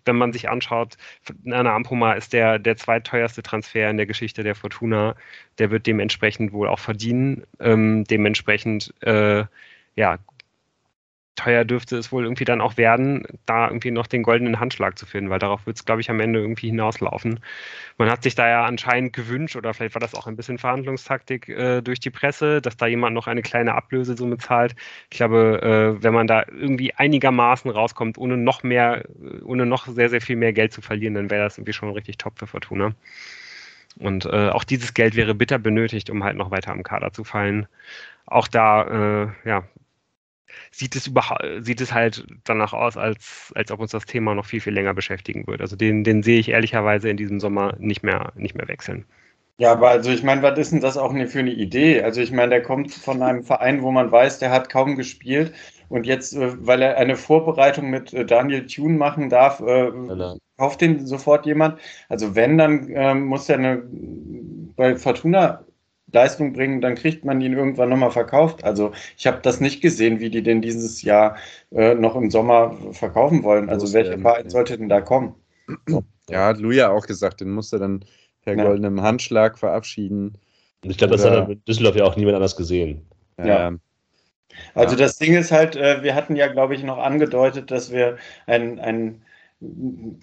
wenn 0.06 0.17
man 0.17 0.34
sich 0.34 0.50
anschaut, 0.50 0.97
Nana 1.43 1.74
Ampoma 1.74 2.13
ist 2.13 2.34
der, 2.34 2.60
der 2.60 2.76
zweitteuerste 2.76 3.41
Transfer 3.41 3.89
in 3.89 3.97
der 3.97 4.06
Geschichte 4.06 4.43
der 4.43 4.56
Fortuna. 4.56 5.15
Der 5.60 5.71
wird 5.71 5.88
dementsprechend 5.88 6.54
wohl 6.54 6.67
auch 6.67 6.80
verdienen. 6.80 7.43
Ähm, 7.60 8.04
dementsprechend 8.04 8.93
äh, 9.02 9.45
ja, 9.95 10.17
teuer 11.36 11.65
dürfte 11.65 11.98
es 11.98 12.12
wohl 12.12 12.24
irgendwie 12.24 12.44
dann 12.44 12.62
auch 12.62 12.78
werden, 12.78 13.24
da 13.46 13.67
irgendwie 13.67 13.91
noch 13.91 14.08
den 14.08 14.24
goldenen 14.24 14.60
Handschlag 14.60 14.98
zu 14.98 15.06
finden, 15.06 15.30
weil 15.30 15.39
darauf 15.39 15.65
wird 15.65 15.78
es, 15.78 15.86
glaube 15.86 16.02
ich, 16.02 16.10
am 16.10 16.20
Ende 16.20 16.39
irgendwie 16.39 16.67
hinauslaufen. 16.67 17.39
Man 17.98 18.10
hat 18.10 18.24
sich 18.24 18.36
da 18.36 18.50
ja 18.50 18.65
anscheinend 18.65 19.13
gewünscht, 19.13 19.56
oder 19.56 19.74
vielleicht 19.74 19.96
war 19.96 20.02
das 20.02 20.13
auch 20.13 20.28
ein 20.28 20.36
bisschen 20.36 20.58
Verhandlungstaktik 20.58 21.50
äh, 21.50 21.82
durch 21.82 22.00
die 22.00 22.10
Presse, 22.10 22.62
dass 22.62 22.78
da 22.78 22.86
jemand 22.88 23.15
noch 23.15 23.28
eine 23.28 23.41
kleine 23.41 23.76
Ablösesumme 23.76 24.38
zahlt. 24.38 24.76
Ich 25.10 25.17
glaube, 25.17 25.98
äh, 26.00 26.04
wenn 26.04 26.13
man 26.13 26.28
da 26.28 26.44
irgendwie 26.48 26.94
einigermaßen 26.94 27.72
rauskommt, 27.72 28.17
ohne 28.17 28.38
noch 28.38 28.63
mehr, 28.63 29.04
ohne 29.44 29.65
noch 29.65 29.88
sehr, 29.88 30.10
sehr 30.10 30.22
viel 30.22 30.36
mehr 30.36 30.54
Geld 30.54 30.74
zu 30.74 30.82
verlieren, 30.82 31.13
dann 31.13 31.30
wäre 31.30 31.44
das 31.44 31.58
irgendwie 31.58 31.74
schon 31.74 31.91
richtig 31.91 32.17
top 32.17 32.39
für 32.39 32.48
Fortuna. 32.48 32.94
Und 33.98 34.26
äh, 34.26 34.50
auch 34.50 34.63
dieses 34.63 34.94
Geld 34.94 35.15
wäre 35.15 35.36
bitter 35.36 35.60
benötigt, 35.60 36.10
um 36.10 36.24
halt 36.24 36.38
noch 36.38 36.52
weiter 36.52 36.72
am 36.72 36.84
Kader 36.84 37.12
zu 37.12 37.24
fallen. 37.24 37.67
Auch 38.26 38.48
da, 38.48 39.24
äh, 39.24 39.50
ja, 39.50 39.63
sieht 40.72 40.96
es 40.96 41.08
überhaupt, 41.08 41.44
sieht 41.60 41.82
es 41.82 41.94
halt 41.94 42.26
danach 42.44 42.74
aus, 42.74 42.98
als, 42.98 43.52
als 43.56 43.72
ob 43.72 43.80
uns 43.80 43.92
das 43.92 44.06
Thema 44.06 44.36
noch 44.36 44.46
viel, 44.46 44.62
viel 44.62 44.74
länger 44.74 44.94
beschäftigen 44.94 45.48
wird. 45.48 45.62
Also 45.62 45.76
den, 45.76 46.04
den 46.04 46.24
sehe 46.24 46.40
ich 46.40 46.50
ehrlicherweise 46.50 47.10
in 47.10 47.18
diesem 47.18 47.40
Sommer 47.40 47.76
nicht 47.80 48.04
mehr, 48.04 48.32
nicht 48.36 48.56
mehr 48.56 48.68
wechseln. 48.68 49.06
Ja, 49.58 49.74
aber 49.74 49.90
also 49.90 50.10
ich 50.10 50.24
meine, 50.24 50.42
was 50.42 50.58
ist 50.58 50.72
denn 50.72 50.82
das 50.82 50.98
auch 50.98 51.12
für 51.12 51.40
eine 51.40 51.52
Idee? 51.52 52.02
Also 52.02 52.20
ich 52.20 52.32
meine, 52.32 52.50
der 52.50 52.64
kommt 52.64 52.92
von 52.92 53.22
einem 53.22 53.44
Verein, 53.44 53.84
wo 53.84 53.92
man 53.92 54.12
weiß, 54.12 54.40
der 54.40 54.50
hat 54.50 54.70
kaum 54.70 54.96
gespielt 54.96 55.54
und 55.88 56.08
jetzt, 56.08 56.34
äh, 56.34 56.66
weil 56.66 56.82
er 56.82 56.98
eine 56.98 57.16
Vorbereitung 57.16 57.90
mit 57.92 58.12
äh, 58.14 58.26
Daniel 58.26 58.66
Thune 58.66 58.98
machen 58.98 59.30
darf, 59.30 59.60
äh, 59.60 59.92
kauft 60.58 60.82
den 60.82 61.06
sofort 61.06 61.46
jemand. 61.46 61.80
Also 62.10 62.36
wenn, 62.36 62.58
dann 62.58 62.90
ähm, 62.90 63.26
muss 63.26 63.50
er 63.50 63.58
eine, 63.60 63.84
bei 64.76 64.96
Fortuna 64.96 65.64
Leistung 66.13 66.54
bringen, 66.54 66.82
dann 66.82 66.95
kriegt 66.95 67.26
man 67.26 67.41
ihn 67.41 67.54
irgendwann 67.54 67.89
nochmal 67.89 68.12
verkauft. 68.12 68.63
Also 68.63 68.91
ich 69.17 69.28
habe 69.28 69.39
das 69.41 69.60
nicht 69.60 69.82
gesehen, 69.82 70.19
wie 70.19 70.30
die 70.30 70.43
denn 70.43 70.62
dieses 70.62 71.02
Jahr 71.02 71.38
äh, 71.71 71.95
noch 71.95 72.15
im 72.15 72.30
Sommer 72.32 72.76
verkaufen 72.91 73.43
wollen. 73.43 73.69
Also 73.69 73.91
welcher 73.93 74.19
Verein 74.19 74.50
sollte 74.50 74.78
denn 74.78 74.89
da 74.89 75.02
kommen? 75.02 75.36
So. 75.88 76.04
Ja, 76.30 76.47
hat 76.47 76.60
Luja 76.60 76.89
auch 76.89 77.08
gesagt, 77.08 77.41
den 77.41 77.52
musste 77.52 77.80
dann 77.80 78.06
per 78.43 78.56
ja. 78.56 78.63
goldenem 78.63 79.02
Handschlag 79.02 79.58
verabschieden. 79.58 80.38
Und 80.84 80.89
ich 80.89 80.97
glaube, 80.97 81.13
das 81.13 81.26
hat 81.26 81.50
in 81.50 81.63
Düsseldorf 81.65 81.95
ja 81.95 82.06
auch 82.06 82.15
niemand 82.15 82.36
anders 82.36 82.56
gesehen. 82.56 83.06
Ja. 83.38 83.45
ja. 83.45 83.78
Also 84.76 84.95
das 84.95 85.17
Ding 85.17 85.34
ist 85.36 85.52
halt, 85.52 85.76
äh, 85.76 86.04
wir 86.04 86.15
hatten 86.15 86.36
ja, 86.36 86.47
glaube 86.47 86.76
ich, 86.76 86.84
noch 86.84 86.97
angedeutet, 86.97 87.71
dass 87.71 87.91
wir 87.91 88.17
einen, 88.47 88.80
einen 88.80 89.21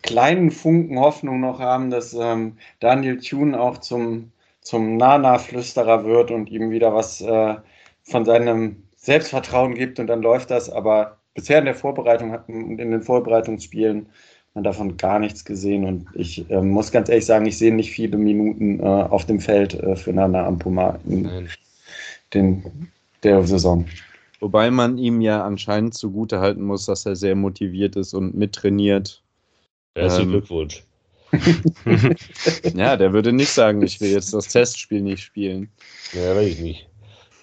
kleinen 0.02 0.50
Funken 0.50 0.98
Hoffnung 0.98 1.40
noch 1.40 1.60
haben, 1.60 1.90
dass 1.90 2.12
ähm, 2.12 2.56
Daniel 2.80 3.18
Thune 3.20 3.58
auch 3.58 3.78
zum 3.78 4.32
zum 4.60 4.96
Nana-Flüsterer 4.96 6.04
wird 6.04 6.30
und 6.30 6.50
ihm 6.50 6.70
wieder 6.70 6.94
was 6.94 7.20
äh, 7.20 7.56
von 8.02 8.24
seinem 8.24 8.82
Selbstvertrauen 8.96 9.74
gibt 9.74 9.98
und 9.98 10.06
dann 10.08 10.22
läuft 10.22 10.50
das. 10.50 10.70
Aber 10.70 11.18
bisher 11.34 11.58
in 11.58 11.64
der 11.64 11.74
Vorbereitung 11.74 12.36
und 12.48 12.78
in 12.78 12.90
den 12.90 13.02
Vorbereitungsspielen 13.02 14.08
man 14.54 14.64
davon 14.64 14.96
gar 14.96 15.18
nichts 15.18 15.44
gesehen 15.44 15.84
und 15.84 16.06
ich 16.14 16.50
äh, 16.50 16.60
muss 16.60 16.90
ganz 16.90 17.08
ehrlich 17.08 17.26
sagen, 17.26 17.46
ich 17.46 17.58
sehe 17.58 17.72
nicht 17.72 17.92
viele 17.92 18.16
Minuten 18.16 18.80
äh, 18.80 18.82
auf 18.82 19.24
dem 19.24 19.40
Feld 19.40 19.74
äh, 19.74 19.94
für 19.94 20.12
Nana 20.12 20.46
Ampuma 20.46 20.98
in 21.06 21.48
den, 22.34 22.90
der 23.22 23.44
Saison. 23.44 23.86
Wobei 24.40 24.70
man 24.70 24.98
ihm 24.98 25.20
ja 25.20 25.44
anscheinend 25.44 25.94
zugute 25.94 26.40
halten 26.40 26.62
muss, 26.62 26.86
dass 26.86 27.06
er 27.06 27.14
sehr 27.14 27.36
motiviert 27.36 27.94
ist 27.96 28.14
und 28.14 28.34
mittrainiert. 28.34 29.22
Herzlichen 29.94 30.28
ähm, 30.28 30.32
Glückwunsch 30.32 30.87
ja, 32.74 32.96
der 32.96 33.12
würde 33.12 33.32
nicht 33.32 33.50
sagen, 33.50 33.82
ich 33.82 34.00
will 34.00 34.10
jetzt 34.10 34.32
das 34.32 34.48
Testspiel 34.48 35.02
nicht 35.02 35.22
spielen. 35.22 35.70
Ja, 36.12 36.34
weiß 36.34 36.46
ich 36.48 36.60
nicht. 36.60 36.88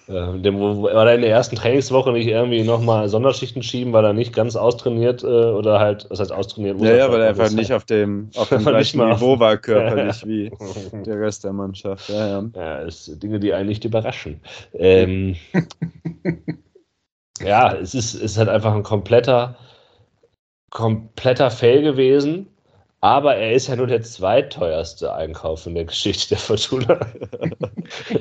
Äh, 0.08 0.12
war 0.12 1.08
er 1.08 1.16
in 1.16 1.22
der 1.22 1.30
ersten 1.30 1.56
Trainingswoche 1.56 2.12
nicht 2.12 2.28
irgendwie 2.28 2.62
nochmal 2.62 3.08
Sonderschichten 3.08 3.64
schieben, 3.64 3.92
weil 3.92 4.04
er 4.04 4.12
nicht 4.12 4.32
ganz 4.32 4.54
austrainiert 4.54 5.24
äh, 5.24 5.26
oder 5.26 5.80
halt, 5.80 6.06
was 6.10 6.20
heißt 6.20 6.30
austrainiert? 6.30 6.80
Ja, 6.80 6.94
ja, 6.94 7.12
weil 7.12 7.22
er 7.22 7.30
einfach 7.30 7.50
nicht 7.50 7.72
auf 7.72 7.84
dem, 7.84 8.30
auf 8.36 8.48
dem 8.48 8.64
gleichen 8.64 9.04
Niveau 9.04 9.40
war 9.40 9.56
körperlich 9.56 10.24
wie 10.26 10.52
der 11.04 11.20
Rest 11.20 11.42
der 11.42 11.52
Mannschaft. 11.52 12.08
Ja, 12.08 12.28
ja. 12.28 12.44
ja 12.54 12.78
ist 12.82 13.20
Dinge, 13.20 13.40
die 13.40 13.52
einen 13.52 13.68
nicht 13.68 13.84
überraschen. 13.84 14.40
Ähm, 14.74 15.34
ja, 17.44 17.74
es 17.74 17.94
ist, 17.94 18.14
es 18.14 18.20
ist 18.20 18.38
halt 18.38 18.48
einfach 18.48 18.74
ein 18.74 18.84
kompletter, 18.84 19.56
kompletter 20.70 21.50
Fail 21.50 21.82
gewesen. 21.82 22.46
Aber 23.06 23.36
er 23.36 23.52
ist 23.52 23.68
ja 23.68 23.76
nur 23.76 23.86
der 23.86 24.02
zweiteuerste 24.02 25.14
Einkauf 25.14 25.64
in 25.64 25.76
der 25.76 25.84
Geschichte 25.84 26.30
der 26.30 26.38
Fortuna. 26.38 26.98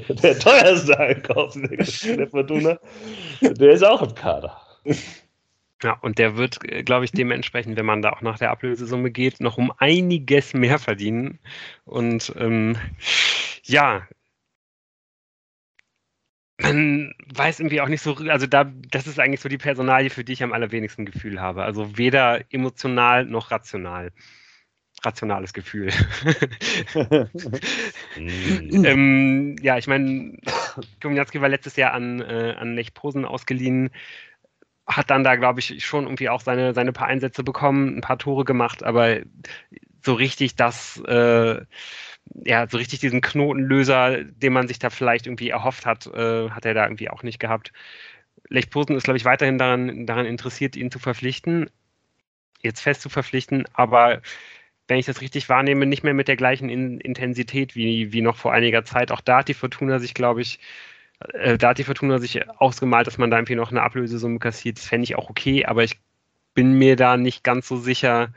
der 0.10 0.38
teuerste 0.38 1.00
Einkauf 1.00 1.56
in 1.56 1.64
der 1.64 1.78
Geschichte 1.78 2.18
der 2.18 2.28
Fortuna. 2.28 2.80
Der 3.42 3.72
ist 3.72 3.84
auch 3.84 4.04
im 4.04 4.14
Kader. 4.14 4.62
Ja, 5.82 5.98
und 6.02 6.20
der 6.20 6.38
wird, 6.38 6.60
glaube 6.86 7.04
ich, 7.04 7.12
dementsprechend, 7.12 7.78
wenn 7.78 7.86
man 7.88 8.04
da 8.04 8.12
auch 8.12 8.22
nach 8.22 8.38
der 8.38 8.52
Ablösesumme 8.52 9.10
geht, 9.10 9.40
noch 9.40 9.58
um 9.58 9.74
einiges 9.80 10.54
mehr 10.54 10.78
verdienen. 10.78 11.40
Und 11.86 12.32
ähm, 12.38 12.78
ja, 13.64 14.08
man 16.62 17.12
weiß 17.34 17.60
irgendwie 17.60 17.82
auch 17.82 17.90
nicht 17.90 18.04
so, 18.04 18.14
also 18.18 18.46
da, 18.46 18.66
das 18.92 19.08
ist 19.08 19.20
eigentlich 19.20 19.42
so 19.42 19.50
die 19.50 19.58
Personalie, 19.58 20.12
für 20.12 20.24
die 20.24 20.34
ich 20.34 20.44
am 20.44 20.54
allerwenigsten 20.54 21.08
Gefühl 21.08 21.42
habe. 21.42 21.64
Also 21.64 21.98
weder 21.98 22.42
emotional 22.54 23.26
noch 23.26 23.50
rational 23.50 24.12
rationales 25.06 25.54
Gefühl. 25.54 25.92
mm. 28.16 28.86
ähm, 28.86 29.56
ja, 29.62 29.78
ich 29.78 29.88
meine, 29.88 30.38
Gumniatski 31.02 31.42
war 31.42 31.50
letztes 31.50 31.76
Jahr 31.76 31.94
an, 31.94 32.22
äh, 32.22 32.56
an 32.58 32.76
Lech 32.76 32.94
Posen 32.94 33.26
ausgeliehen, 33.26 33.92
hat 34.88 35.10
dann 35.10 35.24
da, 35.24 35.36
glaube 35.36 35.60
ich, 35.60 35.84
schon 35.84 36.06
irgendwie 36.06 36.30
auch 36.30 36.42
seine, 36.42 36.74
seine 36.74 36.92
paar 36.92 37.08
Einsätze 37.08 37.44
bekommen, 37.44 37.98
ein 37.98 38.02
paar 38.02 38.20
Tore 38.20 38.46
gemacht, 38.46 38.84
aber 38.84 39.20
so 40.04 40.14
richtig 40.14 40.56
das, 40.56 41.02
äh, 41.08 41.62
ja, 42.46 42.68
so 42.68 42.78
richtig 42.78 43.00
diesen 43.00 43.22
Knotenlöser, 43.22 44.24
den 44.24 44.54
man 44.54 44.68
sich 44.68 44.80
da 44.80 44.90
vielleicht 44.90 45.28
irgendwie 45.28 45.50
erhofft 45.50 45.86
hat, 45.86 46.08
äh, 46.08 46.50
hat 46.50 46.66
er 46.66 46.74
da 46.74 46.84
irgendwie 46.84 47.10
auch 47.10 47.24
nicht 47.24 47.40
gehabt. 47.40 47.72
Lech 48.50 48.70
Posen 48.70 48.96
ist, 48.96 49.04
glaube 49.04 49.18
ich, 49.18 49.26
weiterhin 49.26 49.58
daran, 49.58 50.06
daran 50.06 50.26
interessiert, 50.26 50.76
ihn 50.76 50.92
zu 50.92 51.00
verpflichten, 51.00 51.70
jetzt 52.62 52.82
fest 52.82 53.02
zu 53.02 53.10
verpflichten, 53.10 53.66
aber 53.74 54.22
wenn 54.88 55.00
ich 55.00 55.06
das 55.06 55.22
richtig 55.22 55.50
wahrnehme, 55.50 55.86
nicht 55.86 56.04
mehr 56.04 56.14
mit 56.14 56.28
der 56.28 56.36
gleichen 56.36 56.70
In 56.70 57.00
Intensität 57.00 57.76
wie, 57.76 58.14
wie 58.14 58.22
noch 58.22 58.36
vor 58.38 58.54
einiger 58.54 58.86
Zeit. 58.86 59.12
Auch 59.12 59.22
da 59.22 59.40
hat 59.40 59.48
die 59.48 59.54
Fortuna 59.54 60.00
sich, 60.00 60.14
glaube 60.14 60.42
ich, 60.42 60.60
äh, 61.34 61.58
da 61.58 61.70
hat 61.70 61.78
die 61.78 61.84
Fortuna 61.84 62.20
sich 62.20 62.48
ausgemalt, 62.60 63.08
dass 63.08 63.18
man 63.18 63.32
da 63.32 63.38
irgendwie 63.38 63.56
noch 63.56 63.72
eine 63.72 63.84
Ablösesumme 63.84 64.40
kassiert. 64.40 64.78
Das 64.78 64.86
fände 64.88 65.06
ich 65.06 65.16
auch 65.16 65.30
okay, 65.30 65.66
aber 65.66 65.84
ich 65.84 66.00
bin 66.54 66.74
mir 66.74 66.96
da 66.96 67.18
nicht 67.18 67.44
ganz 67.44 67.68
so 67.68 67.78
sicher, 67.78 68.34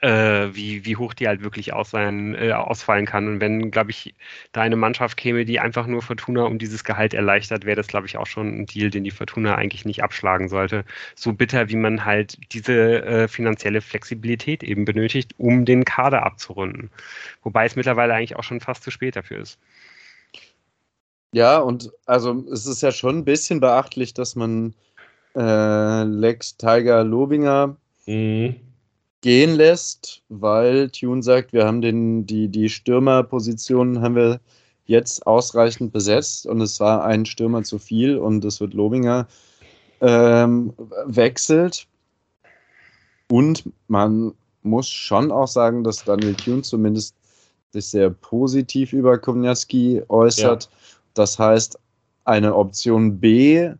äh, 0.00 0.48
wie, 0.54 0.84
wie 0.84 0.96
hoch 0.96 1.14
die 1.14 1.28
halt 1.28 1.42
wirklich 1.42 1.72
ausfallen, 1.72 2.34
äh, 2.34 2.52
ausfallen 2.52 3.06
kann. 3.06 3.28
Und 3.28 3.40
wenn, 3.40 3.70
glaube 3.70 3.90
ich, 3.90 4.14
da 4.52 4.62
eine 4.62 4.76
Mannschaft 4.76 5.16
käme, 5.16 5.44
die 5.44 5.60
einfach 5.60 5.86
nur 5.86 6.02
Fortuna 6.02 6.44
um 6.44 6.58
dieses 6.58 6.84
Gehalt 6.84 7.14
erleichtert, 7.14 7.64
wäre 7.64 7.76
das, 7.76 7.88
glaube 7.88 8.06
ich, 8.06 8.16
auch 8.16 8.26
schon 8.26 8.62
ein 8.62 8.66
Deal, 8.66 8.90
den 8.90 9.04
die 9.04 9.10
Fortuna 9.10 9.54
eigentlich 9.54 9.84
nicht 9.84 10.02
abschlagen 10.02 10.48
sollte. 10.48 10.84
So 11.14 11.32
bitter, 11.32 11.68
wie 11.68 11.76
man 11.76 12.04
halt 12.04 12.38
diese 12.52 13.04
äh, 13.04 13.28
finanzielle 13.28 13.80
Flexibilität 13.80 14.62
eben 14.62 14.84
benötigt, 14.84 15.34
um 15.38 15.64
den 15.64 15.84
Kader 15.84 16.24
abzurunden. 16.24 16.90
Wobei 17.42 17.66
es 17.66 17.76
mittlerweile 17.76 18.14
eigentlich 18.14 18.36
auch 18.36 18.44
schon 18.44 18.60
fast 18.60 18.82
zu 18.82 18.90
spät 18.90 19.16
dafür 19.16 19.40
ist. 19.40 19.58
Ja, 21.34 21.58
und 21.58 21.90
also 22.06 22.44
es 22.52 22.66
ist 22.66 22.82
ja 22.82 22.92
schon 22.92 23.18
ein 23.18 23.24
bisschen 23.24 23.60
beachtlich, 23.60 24.12
dass 24.14 24.36
man 24.36 24.74
äh, 25.34 26.02
Lex 26.04 26.56
Tiger 26.56 27.04
Lobinger 27.04 27.76
mhm 28.06 28.71
gehen 29.22 29.54
lässt, 29.54 30.22
weil 30.28 30.90
Tune 30.90 31.22
sagt, 31.22 31.52
wir 31.52 31.64
haben 31.64 31.80
den, 31.80 32.26
die, 32.26 32.48
die 32.48 32.68
Stürmerpositionen 32.68 34.02
haben 34.02 34.16
wir 34.16 34.40
jetzt 34.84 35.26
ausreichend 35.26 35.92
besetzt 35.92 36.46
und 36.46 36.60
es 36.60 36.78
war 36.80 37.04
ein 37.04 37.24
Stürmer 37.24 37.62
zu 37.62 37.78
viel 37.78 38.18
und 38.18 38.44
es 38.44 38.60
wird 38.60 38.74
Lobinger 38.74 39.26
ähm, 40.00 40.74
wechselt. 41.06 41.86
Und 43.30 43.64
man 43.88 44.34
muss 44.62 44.88
schon 44.88 45.32
auch 45.32 45.48
sagen, 45.48 45.84
dass 45.84 46.04
Daniel 46.04 46.34
Tune 46.34 46.62
zumindest 46.62 47.14
sich 47.70 47.86
sehr 47.86 48.10
positiv 48.10 48.92
über 48.92 49.16
Komniatski 49.18 50.02
äußert. 50.08 50.64
Ja. 50.64 50.70
Das 51.14 51.38
heißt, 51.38 51.78
eine 52.24 52.54
Option 52.54 53.18
B 53.18 53.70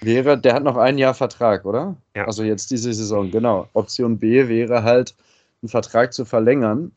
wäre, 0.00 0.38
der 0.38 0.54
hat 0.54 0.62
noch 0.62 0.76
ein 0.76 0.98
Jahr 0.98 1.14
Vertrag, 1.14 1.64
oder? 1.64 1.96
Ja. 2.14 2.26
Also 2.26 2.42
jetzt 2.42 2.70
diese 2.70 2.92
Saison, 2.92 3.30
genau. 3.30 3.68
Option 3.72 4.18
B 4.18 4.48
wäre 4.48 4.82
halt, 4.82 5.14
einen 5.62 5.68
Vertrag 5.68 6.12
zu 6.12 6.24
verlängern 6.24 6.92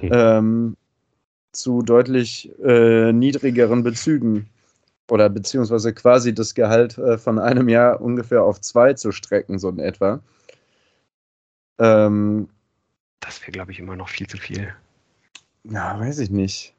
Mhm. 0.00 0.10
ähm, 0.12 0.76
zu 1.52 1.82
deutlich 1.82 2.50
äh, 2.64 3.12
niedrigeren 3.12 3.82
Bezügen 3.82 4.48
oder 5.10 5.28
beziehungsweise 5.28 5.92
quasi 5.92 6.34
das 6.34 6.54
Gehalt 6.54 6.96
äh, 6.96 7.18
von 7.18 7.38
einem 7.38 7.68
Jahr 7.68 8.00
ungefähr 8.00 8.42
auf 8.42 8.60
zwei 8.62 8.94
zu 8.94 9.12
strecken, 9.12 9.58
so 9.58 9.68
in 9.68 9.78
etwa. 9.78 10.20
Ähm, 11.78 12.48
Das 13.20 13.40
wäre, 13.42 13.52
glaube 13.52 13.72
ich, 13.72 13.78
immer 13.78 13.96
noch 13.96 14.08
viel 14.08 14.26
zu 14.26 14.38
viel. 14.38 14.74
ja, 15.64 15.98
weiß 16.00 16.18
ich 16.20 16.30
nicht. 16.30 16.74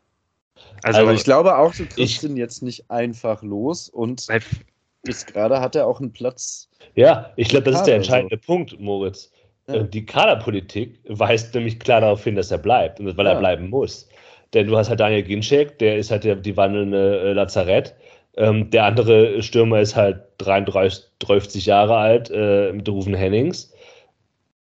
Also, 0.83 1.01
Also, 1.01 1.11
ich 1.11 1.23
glaube 1.23 1.57
auch, 1.57 1.73
du 1.75 1.85
kriegst 1.85 1.97
ich- 1.97 2.23
ihn 2.23 2.37
jetzt 2.37 2.63
nicht 2.63 2.89
einfach 2.89 3.43
los 3.43 3.89
und 3.89 4.27
bis 5.05 5.25
gerade 5.25 5.61
hat 5.61 5.75
er 5.75 5.87
auch 5.87 6.01
einen 6.01 6.11
Platz. 6.11 6.69
Ja, 6.95 7.31
ich 7.37 7.47
glaube, 7.47 7.65
das 7.71 7.77
ist 7.77 7.87
der 7.87 7.95
entscheidende 7.95 8.37
Punkt, 8.37 8.79
Moritz. 8.79 9.31
Ja. 9.67 9.75
Äh, 9.75 9.85
Die 9.87 10.05
Kaderpolitik 10.05 10.99
weist 11.07 11.55
nämlich 11.55 11.79
klar 11.79 12.01
darauf 12.01 12.23
hin, 12.23 12.35
dass 12.35 12.51
er 12.51 12.57
bleibt, 12.57 12.99
weil 13.03 13.25
Ja. 13.25 13.33
er 13.33 13.39
bleiben 13.39 13.69
muss. 13.69 14.07
Denn 14.53 14.67
du 14.67 14.77
hast 14.77 14.89
halt 14.89 14.99
Daniel 14.99 15.23
Ginczek, 15.23 15.79
der 15.79 15.97
ist 15.97 16.11
halt 16.11 16.23
der, 16.23 16.35
die 16.35 16.55
wandelnde 16.55 17.19
äh, 17.21 17.33
Lazarett. 17.33 17.95
Ähm, 18.37 18.69
der 18.69 18.85
andere 18.85 19.41
Stürmer 19.41 19.79
ist 19.79 19.95
halt 19.95 20.21
33, 20.39 21.05
30 21.19 21.65
Jahre 21.65 21.95
alt 21.95 22.29
äh, 22.33 22.71
mit 22.73 22.87
Rufen 22.89 23.13
Hennings. 23.13 23.73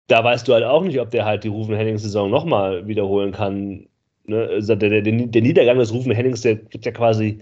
Da 0.07 0.25
weißt 0.25 0.49
du 0.49 0.55
halt 0.55 0.65
auch 0.65 0.83
nicht, 0.83 0.99
ob 1.01 1.11
der 1.11 1.25
halt 1.25 1.45
die 1.45 1.49
Rufen 1.49 1.75
Hennings-Saison 1.75 2.31
nochmal 2.31 2.87
wiederholen 2.87 3.33
kann. 3.33 3.87
Ne? 4.25 4.49
Also 4.51 4.75
der, 4.75 5.03
der, 5.03 5.03
der 5.03 5.43
Niedergang 5.43 5.79
des 5.79 5.93
Rufen 5.93 6.13
Hennings, 6.13 6.41
der 6.43 6.59
wird 6.73 6.87
ja 6.87 6.93
quasi 6.93 7.41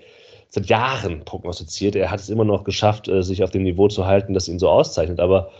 seit 0.56 0.66
Jahren 0.66 1.24
prognostiziert. 1.24 1.94
Er 1.96 2.10
hat 2.10 2.20
es 2.20 2.28
immer 2.28 2.44
noch 2.44 2.64
geschafft, 2.64 3.08
äh, 3.08 3.22
sich 3.22 3.42
auf 3.44 3.50
dem 3.50 3.62
Niveau 3.62 3.88
zu 3.88 4.06
halten, 4.06 4.34
das 4.34 4.48
ihn 4.48 4.58
so 4.58 4.68
auszeichnet. 4.68 5.20
Aber 5.20 5.52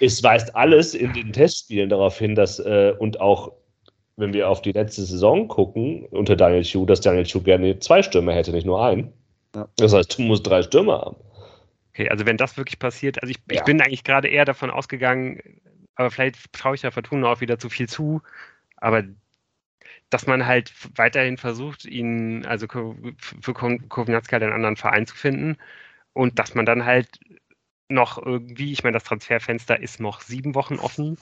es 0.00 0.22
weist 0.22 0.54
alles 0.54 0.94
in 0.94 1.12
den 1.12 1.32
Testspielen 1.32 1.88
darauf 1.88 2.18
hin, 2.18 2.34
dass 2.34 2.58
äh, 2.58 2.94
und 2.98 3.20
auch 3.20 3.52
wenn 4.16 4.32
wir 4.32 4.48
auf 4.48 4.62
die 4.62 4.72
letzte 4.72 5.02
Saison 5.02 5.48
gucken 5.48 6.06
unter 6.06 6.36
Daniel 6.36 6.62
Chu, 6.62 6.86
dass 6.86 7.00
Daniel 7.00 7.24
Chu 7.24 7.40
gerne 7.42 7.78
zwei 7.80 8.02
Stürmer 8.02 8.32
hätte, 8.32 8.52
nicht 8.52 8.66
nur 8.66 8.84
einen. 8.84 9.12
Ja. 9.56 9.68
Das 9.76 9.92
heißt, 9.92 10.18
du 10.18 10.22
musst 10.22 10.46
drei 10.46 10.62
Stürmer 10.62 11.00
haben. 11.00 11.16
okay, 11.90 12.08
also 12.10 12.26
wenn 12.26 12.36
das 12.36 12.56
wirklich 12.56 12.78
passiert, 12.78 13.20
also 13.22 13.30
ich, 13.30 13.38
ich 13.50 13.56
Ja. 13.58 13.64
bin 13.64 13.80
eigentlich 13.80 14.04
gerade 14.04 14.28
eher 14.28 14.44
davon 14.44 14.70
ausgegangen, 14.70 15.40
aber 15.96 16.10
vielleicht 16.10 16.52
traue 16.52 16.74
ich 16.74 16.82
der 16.82 16.92
Fortuna 16.92 17.32
auch 17.32 17.40
wieder 17.40 17.58
zu 17.58 17.68
viel 17.70 17.88
zu, 17.88 18.20
aber 18.76 19.04
dass 20.14 20.28
man 20.28 20.46
halt 20.46 20.72
weiterhin 20.96 21.38
versucht, 21.38 21.84
ihn, 21.86 22.46
also 22.46 22.68
für 22.68 23.52
Ko- 23.54 23.78
Kovnatski 23.88 24.32
halt 24.34 24.44
einen 24.44 24.52
anderen 24.52 24.76
Verein 24.76 25.06
zu 25.08 25.16
finden. 25.16 25.56
Und 26.12 26.38
dass 26.38 26.54
man 26.54 26.66
dann 26.66 26.84
halt 26.84 27.18
noch 27.88 28.18
irgendwie, 28.24 28.72
ich 28.72 28.84
meine, 28.84 28.94
das 28.94 29.04
Transferfenster 29.04 29.80
ist 29.80 30.00
noch 30.00 30.20
sieben 30.22 30.54
Wochen 30.54 30.76
offen, 30.78 31.18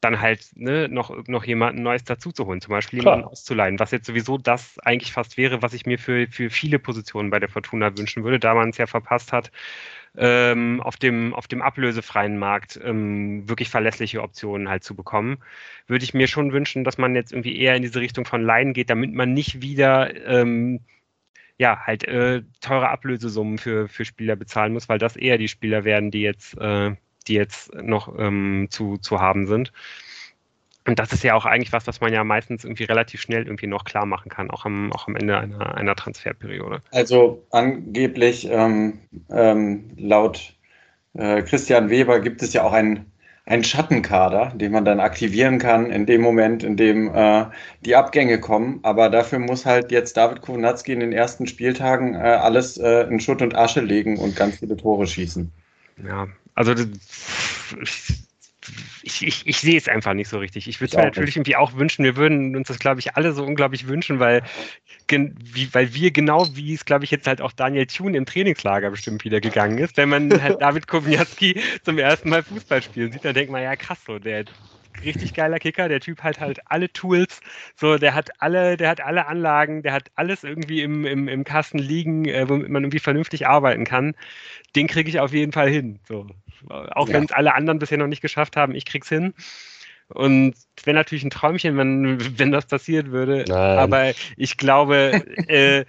dann 0.00 0.20
halt 0.20 0.50
ne, 0.54 0.88
noch, 0.88 1.26
noch 1.26 1.44
jemanden 1.44 1.82
Neues 1.82 2.04
dazu 2.04 2.30
zu 2.32 2.46
holen, 2.46 2.60
zum 2.60 2.72
Beispiel 2.72 3.00
Klar. 3.00 3.14
jemanden 3.14 3.32
auszuleihen, 3.32 3.78
was 3.78 3.90
jetzt 3.90 4.06
sowieso 4.06 4.38
das 4.38 4.78
eigentlich 4.80 5.12
fast 5.12 5.36
wäre, 5.36 5.62
was 5.62 5.72
ich 5.72 5.86
mir 5.86 5.98
für, 5.98 6.26
für 6.28 6.50
viele 6.50 6.78
Positionen 6.78 7.30
bei 7.30 7.40
der 7.40 7.48
Fortuna 7.48 7.96
wünschen 7.96 8.22
würde, 8.22 8.38
da 8.38 8.54
man 8.54 8.70
es 8.70 8.78
ja 8.78 8.86
verpasst 8.86 9.32
hat, 9.32 9.50
ähm, 10.16 10.80
auf, 10.82 10.96
dem, 10.96 11.34
auf 11.34 11.46
dem 11.48 11.62
ablösefreien 11.62 12.38
Markt 12.38 12.78
ähm, 12.82 13.48
wirklich 13.48 13.68
verlässliche 13.68 14.22
Optionen 14.22 14.68
halt 14.68 14.84
zu 14.84 14.94
bekommen, 14.94 15.38
würde 15.86 16.04
ich 16.04 16.14
mir 16.14 16.26
schon 16.26 16.52
wünschen, 16.52 16.84
dass 16.84 16.98
man 16.98 17.14
jetzt 17.14 17.32
irgendwie 17.32 17.58
eher 17.58 17.76
in 17.76 17.82
diese 17.82 18.00
Richtung 18.00 18.24
von 18.24 18.42
Laien 18.42 18.72
geht, 18.74 18.90
damit 18.90 19.12
man 19.12 19.32
nicht 19.32 19.62
wieder 19.62 20.14
ähm, 20.26 20.80
ja, 21.58 21.80
halt 21.86 22.04
äh, 22.04 22.42
teure 22.60 22.90
Ablösesummen 22.90 23.58
für, 23.58 23.88
für 23.88 24.04
Spieler 24.04 24.36
bezahlen 24.36 24.72
muss, 24.72 24.88
weil 24.88 24.98
das 24.98 25.16
eher 25.16 25.38
die 25.38 25.48
Spieler 25.48 25.84
werden, 25.84 26.10
die 26.10 26.20
jetzt, 26.20 26.56
äh, 26.58 26.94
die 27.28 27.34
jetzt 27.34 27.74
noch 27.74 28.14
ähm, 28.18 28.68
zu, 28.70 28.96
zu 28.98 29.20
haben 29.20 29.46
sind. 29.46 29.72
Und 30.86 31.00
das 31.00 31.12
ist 31.12 31.24
ja 31.24 31.34
auch 31.34 31.46
eigentlich 31.46 31.72
was, 31.72 31.86
was 31.86 32.00
man 32.00 32.12
ja 32.12 32.22
meistens 32.22 32.64
irgendwie 32.64 32.84
relativ 32.84 33.20
schnell 33.20 33.44
irgendwie 33.44 33.66
noch 33.66 33.84
klar 33.84 34.06
machen 34.06 34.28
kann, 34.28 34.50
auch 34.50 34.64
am, 34.64 34.92
auch 34.92 35.08
am 35.08 35.16
Ende 35.16 35.36
einer, 35.36 35.76
einer 35.76 35.96
Transferperiode. 35.96 36.80
Also 36.92 37.44
angeblich 37.50 38.48
ähm, 38.48 39.00
ähm, 39.30 39.90
laut 39.96 40.54
äh, 41.14 41.42
Christian 41.42 41.90
Weber 41.90 42.20
gibt 42.20 42.42
es 42.42 42.52
ja 42.52 42.62
auch 42.62 42.72
einen, 42.72 43.10
einen 43.46 43.64
Schattenkader, 43.64 44.52
den 44.54 44.70
man 44.70 44.84
dann 44.84 45.00
aktivieren 45.00 45.58
kann 45.58 45.90
in 45.90 46.06
dem 46.06 46.20
Moment, 46.20 46.62
in 46.62 46.76
dem 46.76 47.12
äh, 47.12 47.46
die 47.84 47.96
Abgänge 47.96 48.38
kommen. 48.38 48.78
Aber 48.84 49.10
dafür 49.10 49.40
muss 49.40 49.66
halt 49.66 49.90
jetzt 49.90 50.16
David 50.16 50.42
Kownatski 50.42 50.92
in 50.92 51.00
den 51.00 51.12
ersten 51.12 51.48
Spieltagen 51.48 52.14
äh, 52.14 52.18
alles 52.18 52.78
äh, 52.78 53.08
in 53.08 53.18
Schutt 53.18 53.42
und 53.42 53.56
Asche 53.56 53.80
legen 53.80 54.18
und 54.18 54.36
ganz 54.36 54.58
viele 54.58 54.76
Tore 54.76 55.08
schießen. 55.08 55.50
Ja, 56.06 56.28
also 56.56 56.74
ich, 59.02 59.24
ich, 59.24 59.46
ich 59.46 59.58
sehe 59.58 59.76
es 59.76 59.88
einfach 59.88 60.14
nicht 60.14 60.28
so 60.28 60.38
richtig. 60.38 60.66
Ich 60.66 60.80
würde 60.80 60.90
Ich 60.90 60.96
mir 60.96 61.04
natürlich 61.04 61.36
irgendwie 61.36 61.54
auch 61.54 61.74
wünschen, 61.74 62.04
wir 62.04 62.16
würden 62.16 62.56
uns 62.56 62.68
das, 62.68 62.78
glaube 62.78 62.98
ich, 62.98 63.14
alle 63.14 63.32
so 63.32 63.44
unglaublich 63.44 63.86
wünschen, 63.86 64.18
weil, 64.18 64.42
gen, 65.06 65.36
wie, 65.40 65.72
weil 65.72 65.94
wir 65.94 66.10
genau, 66.10 66.48
wie 66.56 66.74
es, 66.74 66.84
glaube 66.84 67.04
ich, 67.04 67.10
jetzt 67.10 67.26
halt 67.26 67.40
auch 67.40 67.52
Daniel 67.52 67.86
Thune 67.86 68.16
im 68.16 68.26
Trainingslager 68.26 68.90
bestimmt 68.90 69.24
wieder 69.24 69.40
gegangen 69.40 69.78
ist, 69.78 69.96
wenn 69.96 70.08
man 70.08 70.42
halt 70.42 70.60
David 70.60 70.88
Kowniatski 70.88 71.60
zum 71.84 71.98
ersten 71.98 72.30
Mal 72.30 72.42
Fußball 72.42 72.82
spielen 72.82 73.12
sieht, 73.12 73.24
dann 73.24 73.34
denkt 73.34 73.52
man, 73.52 73.62
ja 73.62 73.76
krass, 73.76 73.98
so 74.04 74.18
der 74.18 74.44
richtig 75.04 75.34
geiler 75.34 75.58
Kicker, 75.58 75.88
der 75.88 76.00
Typ 76.00 76.22
hat 76.22 76.40
halt 76.40 76.60
alle 76.66 76.92
Tools, 76.92 77.40
so 77.74 77.98
der 77.98 78.14
hat 78.14 78.30
alle, 78.40 78.76
der 78.76 78.88
hat 78.90 79.00
alle 79.00 79.26
Anlagen, 79.26 79.82
der 79.82 79.92
hat 79.92 80.10
alles 80.14 80.44
irgendwie 80.44 80.82
im, 80.82 81.04
im, 81.04 81.28
im 81.28 81.44
Kasten 81.44 81.78
liegen, 81.78 82.26
äh, 82.26 82.48
womit 82.48 82.68
man 82.68 82.84
irgendwie 82.84 82.98
vernünftig 82.98 83.46
arbeiten 83.46 83.84
kann. 83.84 84.14
Den 84.74 84.86
kriege 84.86 85.08
ich 85.08 85.20
auf 85.20 85.32
jeden 85.32 85.52
Fall 85.52 85.68
hin. 85.68 86.00
So. 86.06 86.26
Auch 86.68 87.08
Ja. 87.08 87.14
wenn 87.14 87.24
es 87.24 87.32
alle 87.32 87.54
anderen 87.54 87.78
bisher 87.78 87.98
noch 87.98 88.06
nicht 88.06 88.22
geschafft 88.22 88.56
haben, 88.56 88.74
ich 88.74 88.84
krieg's 88.84 89.08
hin. 89.08 89.34
Und 90.08 90.54
es 90.76 90.86
wäre 90.86 90.94
natürlich 90.94 91.24
ein 91.24 91.30
Träumchen, 91.30 91.76
wenn, 91.76 92.38
wenn 92.38 92.52
das 92.52 92.66
passiert 92.66 93.10
würde. 93.10 93.44
Nein. 93.48 93.78
Aber 93.78 94.12
ich 94.36 94.56
glaube, 94.56 95.24
äh, 95.48 95.84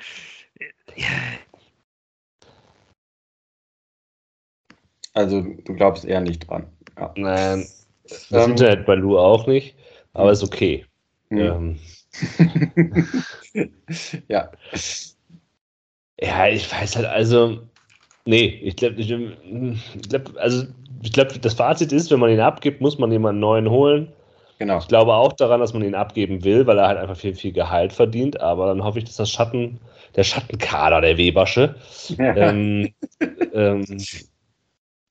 Also 5.13 5.41
du 5.41 5.73
glaubst 5.73 6.05
eher 6.05 6.21
nicht 6.21 6.47
dran. 6.47 6.67
Ja. 6.95 7.11
Nein, 7.15 7.65
das 8.09 8.31
Ähm, 8.31 8.51
Internet 8.51 8.85
bei 8.85 8.95
Lou 8.95 9.17
auch 9.17 9.47
nicht, 9.47 9.75
aber 10.13 10.31
ist 10.31 10.43
okay. 10.43 10.85
hm. 11.29 11.37
Ähm, 11.37 11.79
ja. 14.27 14.49
ja, 16.19 16.47
ich 16.47 16.71
weiß 16.71 16.95
halt, 16.95 17.05
also, 17.05 17.59
nee, 18.25 18.59
ich 18.63 18.75
glaube, 18.75 18.95
ich, 18.95 19.11
ich 19.11 20.09
glaub, 20.09 20.35
also, 20.37 20.65
ich 21.03 21.11
glaube, 21.11 21.37
das 21.39 21.53
Fazit 21.53 21.91
ist, 21.91 22.09
wenn 22.11 22.19
man 22.19 22.31
ihn 22.31 22.39
abgibt, 22.39 22.81
muss 22.81 22.97
man 22.97 23.11
jemanden 23.11 23.39
neuen 23.39 23.69
holen. 23.69 24.11
Genau. 24.59 24.79
Ich 24.79 24.87
glaube 24.87 25.13
auch 25.13 25.33
daran, 25.33 25.59
dass 25.59 25.73
man 25.73 25.83
ihn 25.83 25.93
abgeben 25.93 26.43
will, 26.43 26.65
weil 26.65 26.79
er 26.79 26.87
halt 26.87 26.97
einfach 26.97 27.15
viel, 27.15 27.35
viel 27.35 27.51
Gehalt 27.51 27.93
verdient. 27.93 28.41
Aber 28.41 28.67
dann 28.67 28.83
hoffe 28.83 28.97
ich, 28.97 29.05
dass 29.05 29.17
das 29.17 29.29
Schatten, 29.29 29.79
der 30.15 30.23
Schattenkader 30.23 31.01
der 31.01 31.17
Webersche, 31.17 31.75
ähm, 32.17 32.91
ähm, 33.53 33.85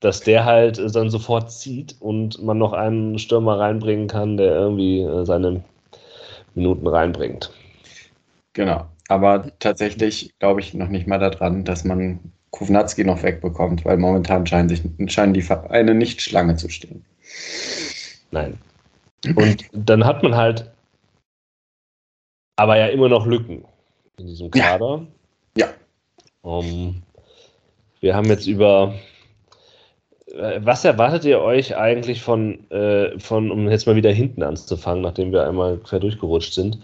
dass 0.01 0.21
der 0.21 0.45
halt 0.45 0.79
dann 0.95 1.11
sofort 1.11 1.51
zieht 1.51 1.97
und 2.01 2.43
man 2.43 2.59
noch 2.59 2.73
einen 2.73 3.19
Stürmer 3.19 3.59
reinbringen 3.59 4.09
kann, 4.09 4.37
der 4.37 4.53
irgendwie 4.53 5.01
äh, 5.01 5.25
seine 5.25 5.63
Minuten 6.55 6.87
reinbringt. 6.87 7.51
Genau. 8.53 8.87
Aber 9.09 9.53
tatsächlich 9.59 10.35
glaube 10.39 10.61
ich 10.61 10.75
noch 10.75 10.89
nicht 10.89 11.07
mal 11.07 11.19
daran, 11.19 11.65
dass 11.65 11.85
man 11.85 12.19
Kovnatski 12.51 13.05
noch 13.05 13.23
wegbekommt, 13.23 13.85
weil 13.85 13.99
momentan 13.99 14.47
scheinen, 14.47 14.69
sich, 14.69 14.83
scheinen 15.07 15.35
die 15.35 15.43
Vereine 15.43 15.95
nicht 15.95 16.21
Schlange 16.21 16.57
zu 16.57 16.69
stehen. 16.69 17.05
Nein. 18.31 18.59
Und 19.35 19.69
dann 19.73 20.05
hat 20.05 20.23
man 20.23 20.35
halt 20.35 20.71
aber 22.57 22.79
ja 22.79 22.87
immer 22.87 23.09
noch 23.09 23.27
Lücken 23.27 23.65
in 24.19 24.27
diesem 24.27 24.51
Ja. 24.55 24.71
Kader. 24.71 25.07
Ja. 25.57 25.69
Um, 26.43 27.03
wir 28.01 28.15
haben 28.15 28.27
jetzt 28.27 28.47
über. 28.47 28.95
Äh, 30.39 30.61
Was 30.65 30.85
erwartet 30.85 31.25
ihr 31.25 31.41
euch 31.41 31.77
eigentlich 31.77 32.23
von, 32.23 32.71
äh, 32.71 33.19
von, 33.19 33.51
um 33.51 33.69
jetzt 33.69 33.87
mal 33.87 33.97
wieder 33.97 34.13
hinten 34.13 34.43
anzufangen, 34.43 35.03
nachdem 35.03 35.33
wir 35.33 35.47
einmal 35.47 35.79
quer 35.79 36.01
durchgerutscht 36.01 36.55
sind, 36.55 36.79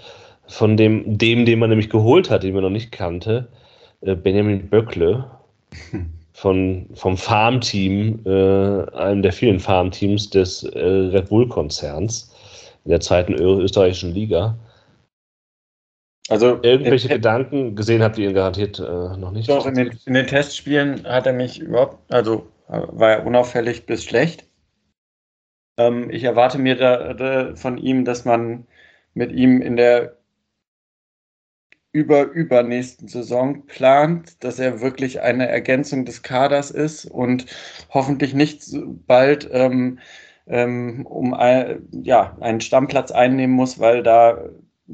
von 0.46 0.76
dem, 0.76 1.18
dem, 1.18 1.44
den 1.46 1.58
man 1.58 1.70
nämlich 1.70 1.90
geholt 1.90 2.30
hat, 2.30 2.42
den 2.42 2.54
man 2.54 2.62
noch 2.62 2.70
nicht 2.70 2.92
kannte, 2.92 3.48
äh, 4.02 4.14
Benjamin 4.14 4.68
Böckle 4.68 5.24
von, 6.32 6.86
vom 6.94 7.16
Farmteam, 7.16 8.20
äh, 8.26 8.84
einem 8.96 9.22
der 9.22 9.32
vielen 9.32 9.60
Farmteams 9.60 10.30
des 10.30 10.64
äh, 10.64 10.78
Red 10.78 11.28
Bull-Konzerns 11.28 12.34
in 12.84 12.90
der 12.90 13.00
zweiten 13.00 13.34
österreichischen 13.34 14.12
Liga. 14.12 14.58
Also 16.28 16.58
Irgendwelche 16.62 17.08
in, 17.08 17.14
Gedanken, 17.14 17.76
gesehen 17.76 18.02
habt 18.02 18.16
ihr 18.16 18.28
ihn 18.28 18.34
garantiert 18.34 18.78
äh, 18.78 19.16
noch 19.16 19.32
nicht. 19.32 19.48
doch, 19.48 19.66
in, 19.66 19.74
den, 19.74 19.98
in 20.06 20.14
den 20.14 20.26
Testspielen 20.26 21.04
hat 21.04 21.26
er 21.26 21.32
mich 21.32 21.60
überhaupt, 21.60 21.98
also 22.12 22.36
äh, 22.36 22.51
war 22.72 23.26
unauffällig 23.26 23.86
bis 23.86 24.04
schlecht. 24.04 24.48
Ähm, 25.78 26.10
ich 26.10 26.24
erwarte 26.24 26.58
mir 26.58 26.76
da, 26.76 27.14
da 27.14 27.56
von 27.56 27.78
ihm, 27.78 28.04
dass 28.04 28.24
man 28.24 28.66
mit 29.14 29.32
ihm 29.32 29.60
in 29.60 29.76
der 29.76 30.18
über 31.92 32.24
übernächsten 32.24 33.06
Saison 33.08 33.66
plant, 33.66 34.42
dass 34.42 34.58
er 34.58 34.80
wirklich 34.80 35.20
eine 35.20 35.48
Ergänzung 35.48 36.06
des 36.06 36.22
Kaders 36.22 36.70
ist 36.70 37.04
und 37.04 37.46
hoffentlich 37.90 38.32
nicht 38.34 38.62
so 38.62 38.82
bald 39.06 39.48
ähm, 39.52 39.98
ähm, 40.46 41.06
um 41.06 41.34
ein, 41.34 41.86
ja, 41.92 42.36
einen 42.40 42.62
Stammplatz 42.62 43.10
einnehmen 43.10 43.54
muss, 43.54 43.78
weil 43.78 44.02
da 44.02 44.48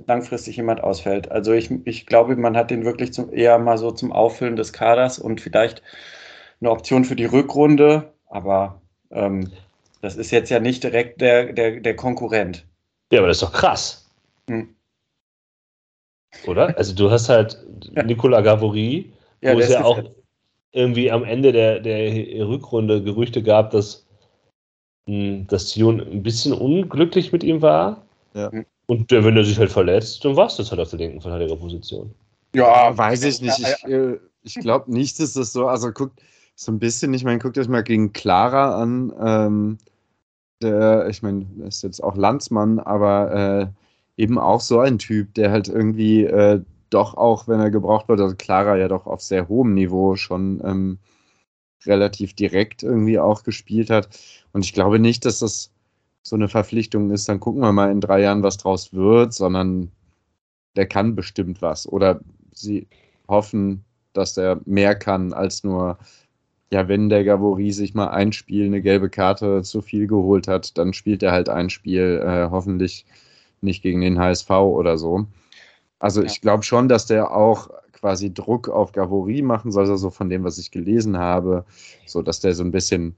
langfristig 0.07 0.57
jemand 0.57 0.83
ausfällt. 0.83 1.31
Also 1.31 1.53
ich, 1.53 1.71
ich 1.85 2.07
glaube, 2.07 2.37
man 2.37 2.57
hat 2.57 2.71
den 2.71 2.85
wirklich 2.85 3.13
zum, 3.13 3.33
eher 3.33 3.59
mal 3.59 3.79
so 3.79 3.91
zum 3.93 4.13
Auffüllen 4.13 4.57
des 4.57 4.73
Kaders 4.73 5.19
und 5.19 5.41
vielleicht 5.41 5.83
eine 6.61 6.71
Option 6.71 7.05
für 7.05 7.17
die 7.17 7.25
Rückrunde, 7.25 8.13
aber 8.29 8.81
ähm, 9.11 9.51
das 10.01 10.17
ist 10.17 10.31
jetzt 10.31 10.51
ja 10.51 10.61
nicht 10.61 10.83
direkt 10.85 11.21
der, 11.21 11.53
der, 11.53 11.81
der 11.81 11.97
Konkurrent. 11.97 12.65
Ja, 13.13 13.21
aber 13.21 13.29
das 13.29 13.39
ist 13.39 13.43
doch 13.43 13.53
krass. 13.53 14.09
Hm. 14.49 14.75
Oder? 16.47 16.77
Also 16.77 16.95
du 16.95 17.11
hast 17.11 17.29
halt 17.29 17.59
ja. 17.95 18.03
Nicola 18.03 18.41
Gavory, 18.41 19.11
ja, 19.41 19.55
wo 19.55 19.59
es 19.61 19.71
ja 19.71 19.85
auch 19.85 20.03
irgendwie 20.73 21.11
am 21.11 21.25
Ende 21.25 21.53
der, 21.53 21.81
der 21.81 22.47
Rückrunde 22.47 23.03
Gerüchte 23.03 23.43
gab, 23.43 23.71
dass, 23.71 24.07
hm, 25.09 25.47
dass 25.47 25.71
Sion 25.71 26.01
ein 26.01 26.23
bisschen 26.23 26.53
unglücklich 26.53 27.33
mit 27.33 27.43
ihm 27.43 27.63
war. 27.63 28.05
Ja. 28.35 28.51
Und 28.87 29.11
wenn 29.11 29.37
er 29.37 29.45
sich 29.45 29.59
halt 29.59 29.73
verletzt, 29.73 30.25
dann 30.25 30.37
war 30.37 30.47
es 30.47 30.57
das 30.57 30.71
halt 30.71 30.81
auf 30.81 30.91
der 30.91 30.99
linken 30.99 31.21
Verteidigerposition. 31.21 32.15
Ja, 32.55 32.97
weiß 32.97 33.25
ich 33.25 33.41
nicht. 33.41 33.59
Ich, 33.59 33.91
äh, 33.91 34.19
ich 34.43 34.55
glaube 34.55 34.93
nicht, 34.93 35.19
dass 35.21 35.35
das 35.35 35.53
so, 35.53 35.67
also 35.67 35.93
guckt 35.93 36.21
so 36.61 36.73
ein 36.73 36.81
bisschen, 36.81 37.15
ich 37.15 37.23
meine, 37.23 37.39
guckt 37.39 37.57
euch 37.57 37.69
mal 37.69 37.85
gegen 37.85 38.13
Clara 38.13 38.83
an. 38.83 39.13
Ähm, 39.21 39.79
der, 40.61 41.09
ich 41.09 41.23
meine, 41.23 41.47
ist 41.65 41.83
jetzt 41.85 42.03
auch 42.03 42.17
Landsmann, 42.17 42.81
aber 42.81 43.33
äh, 44.17 44.21
eben 44.21 44.39
auch 44.39 44.61
so 44.61 44.81
ein 44.81 44.99
Typ, 44.99 45.35
der 45.35 45.53
halt 45.53 45.69
irgendwie 45.69 46.25
äh, 46.25 46.61
doch 46.91 47.15
auch, 47.17 47.47
wenn 47.47 47.61
er 47.61 47.71
gebraucht 47.71 48.09
wird, 48.09 48.21
also 48.21 48.35
Clara 48.35 48.77
ja 48.77 48.89
doch 48.89 49.07
auf 49.07 49.23
sehr 49.23 49.49
hohem 49.49 49.75
Niveau 49.75 50.17
schon 50.17 50.61
ähm, 50.65 50.99
relativ 51.87 52.35
direkt 52.35 52.83
irgendwie 52.83 53.21
auch 53.21 53.45
gespielt 53.45 53.89
hat. 53.89 54.09
Und 54.53 54.65
ich 54.65 54.73
glaube 54.73 54.99
nicht, 54.99 55.25
dass 55.27 55.39
das 55.39 55.71
so 56.23 56.35
eine 56.35 56.49
Verpflichtung 56.49 57.13
ist, 57.13 57.29
dann 57.29 57.39
gucken 57.39 57.63
wir 57.63 57.73
mal 57.73 57.93
in 57.93 58.01
drei 58.01 58.21
Jahren, 58.23 58.43
was 58.43 58.57
draus 58.57 58.93
wird, 58.93 59.33
sondern 59.33 59.93
der 60.75 60.89
kann 60.89 61.15
bestimmt 61.15 61.63
was. 61.63 61.87
Oder 61.87 62.21
sie 62.53 62.89
hoffen, 63.29 63.85
dass 64.13 64.37
er 64.37 64.61
mehr 64.65 64.97
kann 64.97 65.33
als 65.33 65.63
nur, 65.63 65.99
ja, 66.71 66.89
wenn 66.89 67.09
der 67.09 67.25
Gavori 67.25 67.73
sich 67.73 67.95
mal 67.95 68.09
ein 68.09 68.33
Spiel 68.33 68.67
eine 68.67 68.83
gelbe 68.83 69.09
Karte 69.09 69.63
zu 69.63 69.81
viel 69.81 70.07
geholt 70.07 70.49
hat, 70.49 70.77
dann 70.77 70.93
spielt 70.93 71.23
er 71.23 71.33
halt 71.33 71.49
ein 71.49 71.71
Spiel, 71.71 72.23
äh, 72.25 72.51
hoffentlich 72.51 73.07
nicht 73.61 73.83
gegen 73.83 74.01
den 74.01 74.19
HSV 74.19 74.51
oder 74.51 74.99
so. 74.99 75.27
Also 75.99 76.23
ich 76.23 76.41
glaube 76.41 76.63
schon, 76.63 76.89
dass 76.89 77.07
der 77.07 77.33
auch 77.33 77.71
quasi 77.93 78.33
Druck 78.33 78.69
auf 78.69 78.93
Gavori 78.93 79.43
machen 79.43 79.73
soll, 79.73 79.91
also 79.91 80.11
von 80.11 80.29
dem, 80.29 80.45
was 80.45 80.59
ich 80.59 80.71
gelesen 80.71 81.19
habe, 81.19 81.65
so 82.07 82.23
dass 82.23 82.41
der 82.41 82.55
so 82.55 82.63
ein 82.63 82.71
bisschen, 82.71 83.17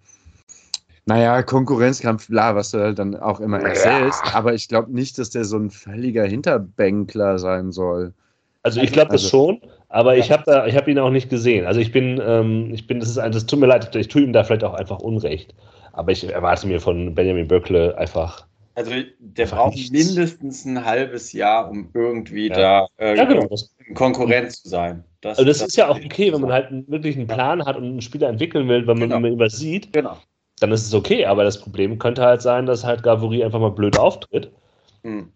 naja, 1.05 1.43
Konkurrenzkampf, 1.43 2.29
bla, 2.29 2.55
was 2.55 2.71
du 2.71 2.79
halt 2.79 2.99
dann 2.99 3.17
auch 3.17 3.41
immer 3.41 3.61
erzählst, 3.61 4.23
ja. 4.25 4.35
aber 4.35 4.55
ich 4.55 4.69
glaube 4.69 4.93
nicht, 4.93 5.19
dass 5.19 5.31
der 5.31 5.45
so 5.45 5.59
ein 5.59 5.71
völliger 5.71 6.25
Hinterbänkler 6.25 7.39
sein 7.39 7.73
soll. 7.73 8.15
Also 8.63 8.81
ich 8.81 8.93
glaube 8.93 9.13
also, 9.13 9.25
das 9.25 9.31
schon, 9.31 9.61
aber 9.89 10.17
ich 10.17 10.31
habe 10.31 10.43
da, 10.47 10.67
ihn 10.67 10.99
auch 10.99 11.11
nicht 11.11 11.31
gesehen. 11.31 11.67
Also 11.67 11.81
ich 11.81 11.93
bin, 11.93 12.21
ähm, 12.25 12.71
ich 12.73 12.87
bin, 12.87 13.01
das 13.01 13.09
ist, 13.09 13.17
das 13.17 13.47
tut 13.47 13.59
mir 13.59 13.67
leid, 13.67 13.95
ich 13.97 14.09
tue 14.09 14.23
ihm 14.23 14.33
da 14.33 14.45
vielleicht 14.45 14.65
auch 14.65 14.75
einfach 14.75 14.99
Unrecht. 14.99 15.55
Aber 15.93 16.13
ich 16.13 16.29
erwarte 16.29 16.67
mir 16.67 16.81
von 16.81 17.15
Benjamin 17.15 17.49
Böckle 17.49 17.97
einfach 17.99 18.47
also 18.81 18.93
der 19.19 19.47
braucht 19.47 19.75
nichts. 19.75 19.91
mindestens 19.91 20.65
ein 20.65 20.85
halbes 20.85 21.33
Jahr, 21.33 21.69
um 21.71 21.91
irgendwie 21.93 22.49
ja. 22.49 22.55
da 22.55 22.87
äh, 22.99 23.17
ja, 23.17 23.25
genau. 23.25 23.47
Konkurrent 23.95 24.53
zu 24.53 24.69
sein. 24.69 25.05
Das, 25.21 25.39
also 25.39 25.49
das, 25.49 25.59
das 25.59 25.69
ist 25.69 25.77
ja 25.77 25.89
auch 25.89 25.99
okay, 26.03 26.33
wenn 26.33 26.41
man 26.41 26.53
halt 26.53 26.71
wirklich 26.89 27.17
einen 27.17 27.27
Plan 27.27 27.65
hat 27.65 27.77
und 27.77 27.85
einen 27.85 28.01
Spieler 28.01 28.29
entwickeln 28.29 28.69
will, 28.69 28.87
wenn 28.87 28.99
man, 28.99 29.11
genau. 29.11 29.23
wenn 29.23 29.39
was 29.39 29.59
sieht, 29.59 29.93
genau. 29.93 30.17
dann 30.61 30.73
ist 30.73 30.87
es 30.87 30.95
okay. 30.95 31.27
Aber 31.27 31.45
das 31.45 31.61
Problem 31.61 31.99
könnte 31.99 32.23
halt 32.23 32.41
sein, 32.41 32.67
dass 32.67 32.85
halt 32.85 33.03
Gavori 33.03 33.45
einfach 33.45 33.61
mal 33.61 33.73
blöd 33.73 33.99
auftritt. 33.99 34.51
Hm. 35.03 35.31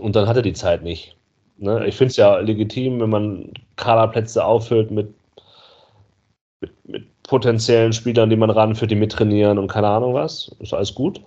Und 0.00 0.16
dann 0.16 0.28
hat 0.28 0.36
er 0.36 0.42
die 0.42 0.52
Zeit 0.52 0.82
nicht. 0.82 1.16
Ne? 1.58 1.86
Ich 1.86 1.96
finde 1.96 2.10
es 2.10 2.16
ja 2.16 2.38
legitim, 2.38 3.00
wenn 3.00 3.10
man 3.10 3.52
Kaderplätze 3.76 4.44
auffüllt 4.44 4.90
mit, 4.90 5.12
mit, 6.60 6.88
mit 6.88 7.22
potenziellen 7.22 7.92
Spielern, 7.92 8.30
die 8.30 8.36
man 8.36 8.50
ranführt, 8.50 8.90
die 8.90 8.96
mittrainieren 8.96 9.58
und 9.58 9.68
keine 9.68 9.88
Ahnung 9.88 10.14
was. 10.14 10.54
Ist 10.60 10.74
alles 10.74 10.94
gut. 10.94 11.20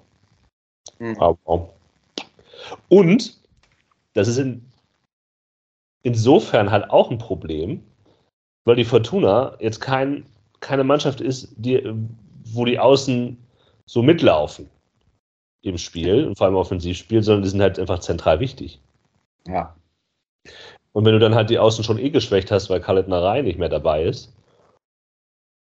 Mhm. 0.99 1.17
Und 2.89 3.38
das 4.13 4.27
ist 4.27 4.38
in, 4.38 4.65
insofern 6.03 6.71
halt 6.71 6.89
auch 6.89 7.11
ein 7.11 7.17
Problem, 7.17 7.84
weil 8.65 8.75
die 8.75 8.86
Fortuna 8.86 9.55
jetzt 9.59 9.80
kein, 9.80 10.25
keine 10.59 10.84
Mannschaft 10.84 11.21
ist, 11.21 11.53
die, 11.57 11.82
wo 12.45 12.65
die 12.65 12.80
Außen 12.80 13.38
so 13.86 14.03
mitlaufen 14.03 14.69
im 15.61 15.77
Spiel 15.77 16.25
und 16.25 16.38
vor 16.38 16.47
allem 16.47 16.55
Offensivspiel, 16.55 17.23
sondern 17.23 17.43
die 17.43 17.49
sind 17.49 17.61
halt 17.61 17.80
einfach 17.80 17.99
zentral 17.99 18.39
wichtig. 18.39 18.80
Ja. 19.47 19.75
Und 20.93 21.05
wenn 21.05 21.13
du 21.13 21.19
dann 21.19 21.35
halt 21.35 21.49
die 21.49 21.59
Außen 21.59 21.83
schon 21.83 21.99
eh 21.99 22.09
geschwächt 22.09 22.51
hast, 22.51 22.69
weil 22.69 22.81
Khaled 22.81 23.07
Narei 23.07 23.41
nicht 23.41 23.59
mehr 23.59 23.69
dabei 23.69 24.03
ist, 24.03 24.33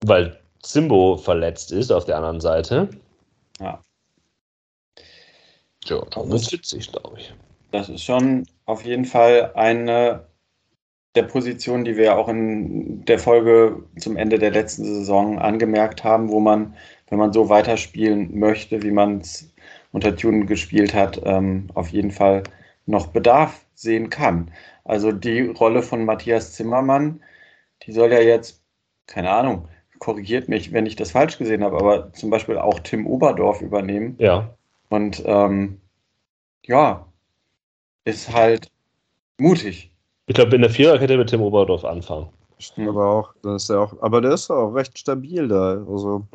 weil 0.06 0.40
Zimbo 0.62 1.18
verletzt 1.18 1.72
ist 1.72 1.92
auf 1.92 2.06
der 2.06 2.18
anderen 2.18 2.42
Seite, 2.42 2.90
ja. 3.60 3.82
Ja, 5.86 6.06
dann 6.12 6.30
wird 6.30 6.52
witzig, 6.52 6.92
glaube 6.92 7.20
ich. 7.20 7.34
Das 7.72 7.90
ist 7.90 8.04
schon 8.04 8.46
auf 8.66 8.84
jeden 8.84 9.06
Fall 9.06 9.52
eine 9.56 10.28
der 11.16 11.24
Positionen, 11.24 11.86
die 11.86 11.98
wir 11.98 12.18
auch 12.18 12.28
in 12.28 13.04
der 13.06 13.20
Folge 13.20 13.84
zum 13.98 14.16
Ende 14.16 14.38
der 14.38 14.52
letzten 14.52 14.84
Saison 14.84 15.40
angemerkt 15.40 16.04
haben, 16.04 16.30
wo 16.30 16.40
man, 16.40 16.76
wenn 17.10 17.18
man 17.18 17.34
so 17.34 17.50
weiterspielen 17.50 18.38
möchte, 18.38 18.84
wie 18.84 18.92
man 18.92 19.20
es 19.20 19.52
unter 19.92 20.16
Tune 20.16 20.46
gespielt 20.46 20.94
hat, 20.94 21.20
ähm, 21.24 21.68
auf 21.74 21.90
jeden 21.90 22.12
Fall 22.12 22.44
noch 22.90 23.08
Bedarf 23.08 23.66
sehen 23.76 24.10
kann. 24.10 24.52
Also 24.84 25.12
die 25.12 25.42
Rolle 25.42 25.84
von 25.84 26.06
Matthias 26.06 26.54
Zimmermann, 26.54 27.22
die 27.84 27.92
soll 27.92 28.12
ja 28.12 28.20
jetzt, 28.20 28.62
keine 29.08 29.30
Ahnung, 29.30 29.68
korrigiert 30.00 30.50
mich, 30.50 30.74
wenn 30.74 30.86
ich 30.86 30.96
das 30.96 31.12
falsch 31.12 31.38
gesehen 31.38 31.64
habe, 31.64 31.78
aber 31.78 32.12
zum 32.14 32.30
Beispiel 32.30 32.58
auch 32.58 32.80
Tim 32.80 33.06
Oberdorf 33.06 33.62
übernehmen. 33.62 34.16
Ja. 34.18 34.50
Und 34.90 35.22
ähm, 35.26 35.80
ja, 36.66 37.06
ist 38.06 38.34
halt 38.34 38.72
mutig. 39.38 39.92
Ich 40.26 40.36
glaube, 40.36 40.56
in 40.56 40.62
der 40.62 40.72
Viererkette 40.72 41.18
mit 41.18 41.30
Tim 41.30 41.42
Oberdorf 41.42 41.86
anfangen. 41.86 42.30
Stimmt 42.58 42.90
aber 42.90 43.06
auch, 43.06 43.34
das 43.44 43.64
ist 43.64 43.70
ja 43.70 43.80
auch, 43.80 44.02
aber 44.02 44.22
der 44.22 44.34
ist 44.34 44.50
auch 44.50 44.72
recht 44.74 44.98
stabil 44.98 45.48
da. 45.48 45.84
Also. 45.88 46.26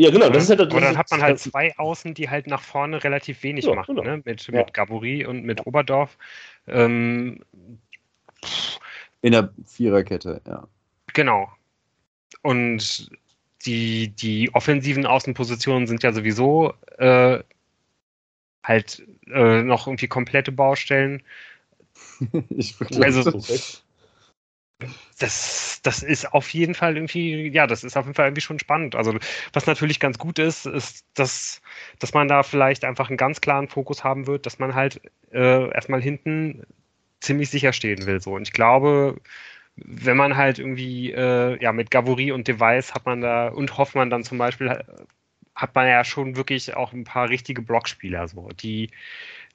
Ja, 0.00 0.10
genau. 0.10 0.30
Das 0.30 0.44
ist 0.44 0.48
halt, 0.48 0.60
das 0.60 0.70
aber 0.70 0.80
dann 0.80 0.96
hat 0.96 1.10
man 1.10 1.20
halt 1.20 1.38
zwei 1.38 1.76
Außen, 1.76 2.14
die 2.14 2.30
halt 2.30 2.46
nach 2.46 2.62
vorne 2.62 3.04
relativ 3.04 3.42
wenig 3.42 3.66
ja, 3.66 3.74
machen, 3.74 3.96
genau. 3.96 4.16
ne? 4.16 4.22
mit, 4.24 4.46
ja. 4.46 4.54
mit 4.54 4.72
Gaburi 4.72 5.26
und 5.26 5.44
mit 5.44 5.66
Oberdorf. 5.66 6.16
Ähm, 6.66 7.44
in 9.20 9.32
der 9.32 9.52
Viererkette, 9.66 10.40
ja. 10.46 10.66
Genau. 11.12 11.52
Und 12.40 13.10
die, 13.66 14.08
die 14.08 14.54
offensiven 14.54 15.04
Außenpositionen 15.04 15.86
sind 15.86 16.02
ja 16.02 16.14
sowieso 16.14 16.72
äh, 16.96 17.40
halt 18.64 19.06
äh, 19.26 19.62
noch 19.62 19.86
irgendwie 19.86 20.08
komplette 20.08 20.50
Baustellen. 20.50 21.22
ich 22.48 22.74
also, 23.02 23.30
das, 23.30 23.84
das 25.18 26.02
ist 26.02 26.32
auf 26.32 26.48
jeden 26.50 26.74
Fall 26.74 26.96
irgendwie, 26.96 27.48
ja, 27.48 27.66
das 27.66 27.84
ist 27.84 27.96
auf 27.96 28.06
jeden 28.06 28.14
Fall 28.14 28.26
irgendwie 28.26 28.40
schon 28.40 28.58
spannend. 28.58 28.94
Also, 28.94 29.16
was 29.52 29.66
natürlich 29.66 30.00
ganz 30.00 30.18
gut 30.18 30.38
ist, 30.38 30.66
ist, 30.66 31.04
dass, 31.14 31.62
dass 31.98 32.14
man 32.14 32.28
da 32.28 32.42
vielleicht 32.42 32.84
einfach 32.84 33.08
einen 33.08 33.16
ganz 33.16 33.40
klaren 33.40 33.68
Fokus 33.68 34.04
haben 34.04 34.26
wird, 34.26 34.46
dass 34.46 34.58
man 34.58 34.74
halt 34.74 35.00
äh, 35.32 35.70
erstmal 35.72 36.02
hinten 36.02 36.64
ziemlich 37.20 37.50
sicher 37.50 37.72
stehen 37.72 38.06
will. 38.06 38.20
So. 38.20 38.34
Und 38.34 38.42
ich 38.42 38.52
glaube, 38.52 39.20
wenn 39.76 40.16
man 40.16 40.36
halt 40.36 40.58
irgendwie, 40.58 41.12
äh, 41.12 41.62
ja, 41.62 41.72
mit 41.72 41.90
Gavory 41.90 42.32
und 42.32 42.48
Device 42.48 42.94
hat 42.94 43.06
man 43.06 43.20
da 43.20 43.48
und 43.48 43.78
Hoffmann 43.78 44.10
dann 44.10 44.24
zum 44.24 44.38
Beispiel, 44.38 44.84
hat 45.54 45.74
man 45.74 45.88
ja 45.88 46.04
schon 46.04 46.36
wirklich 46.36 46.74
auch 46.74 46.92
ein 46.92 47.04
paar 47.04 47.28
richtige 47.28 47.62
Blockspieler, 47.62 48.28
so, 48.28 48.48
die, 48.48 48.90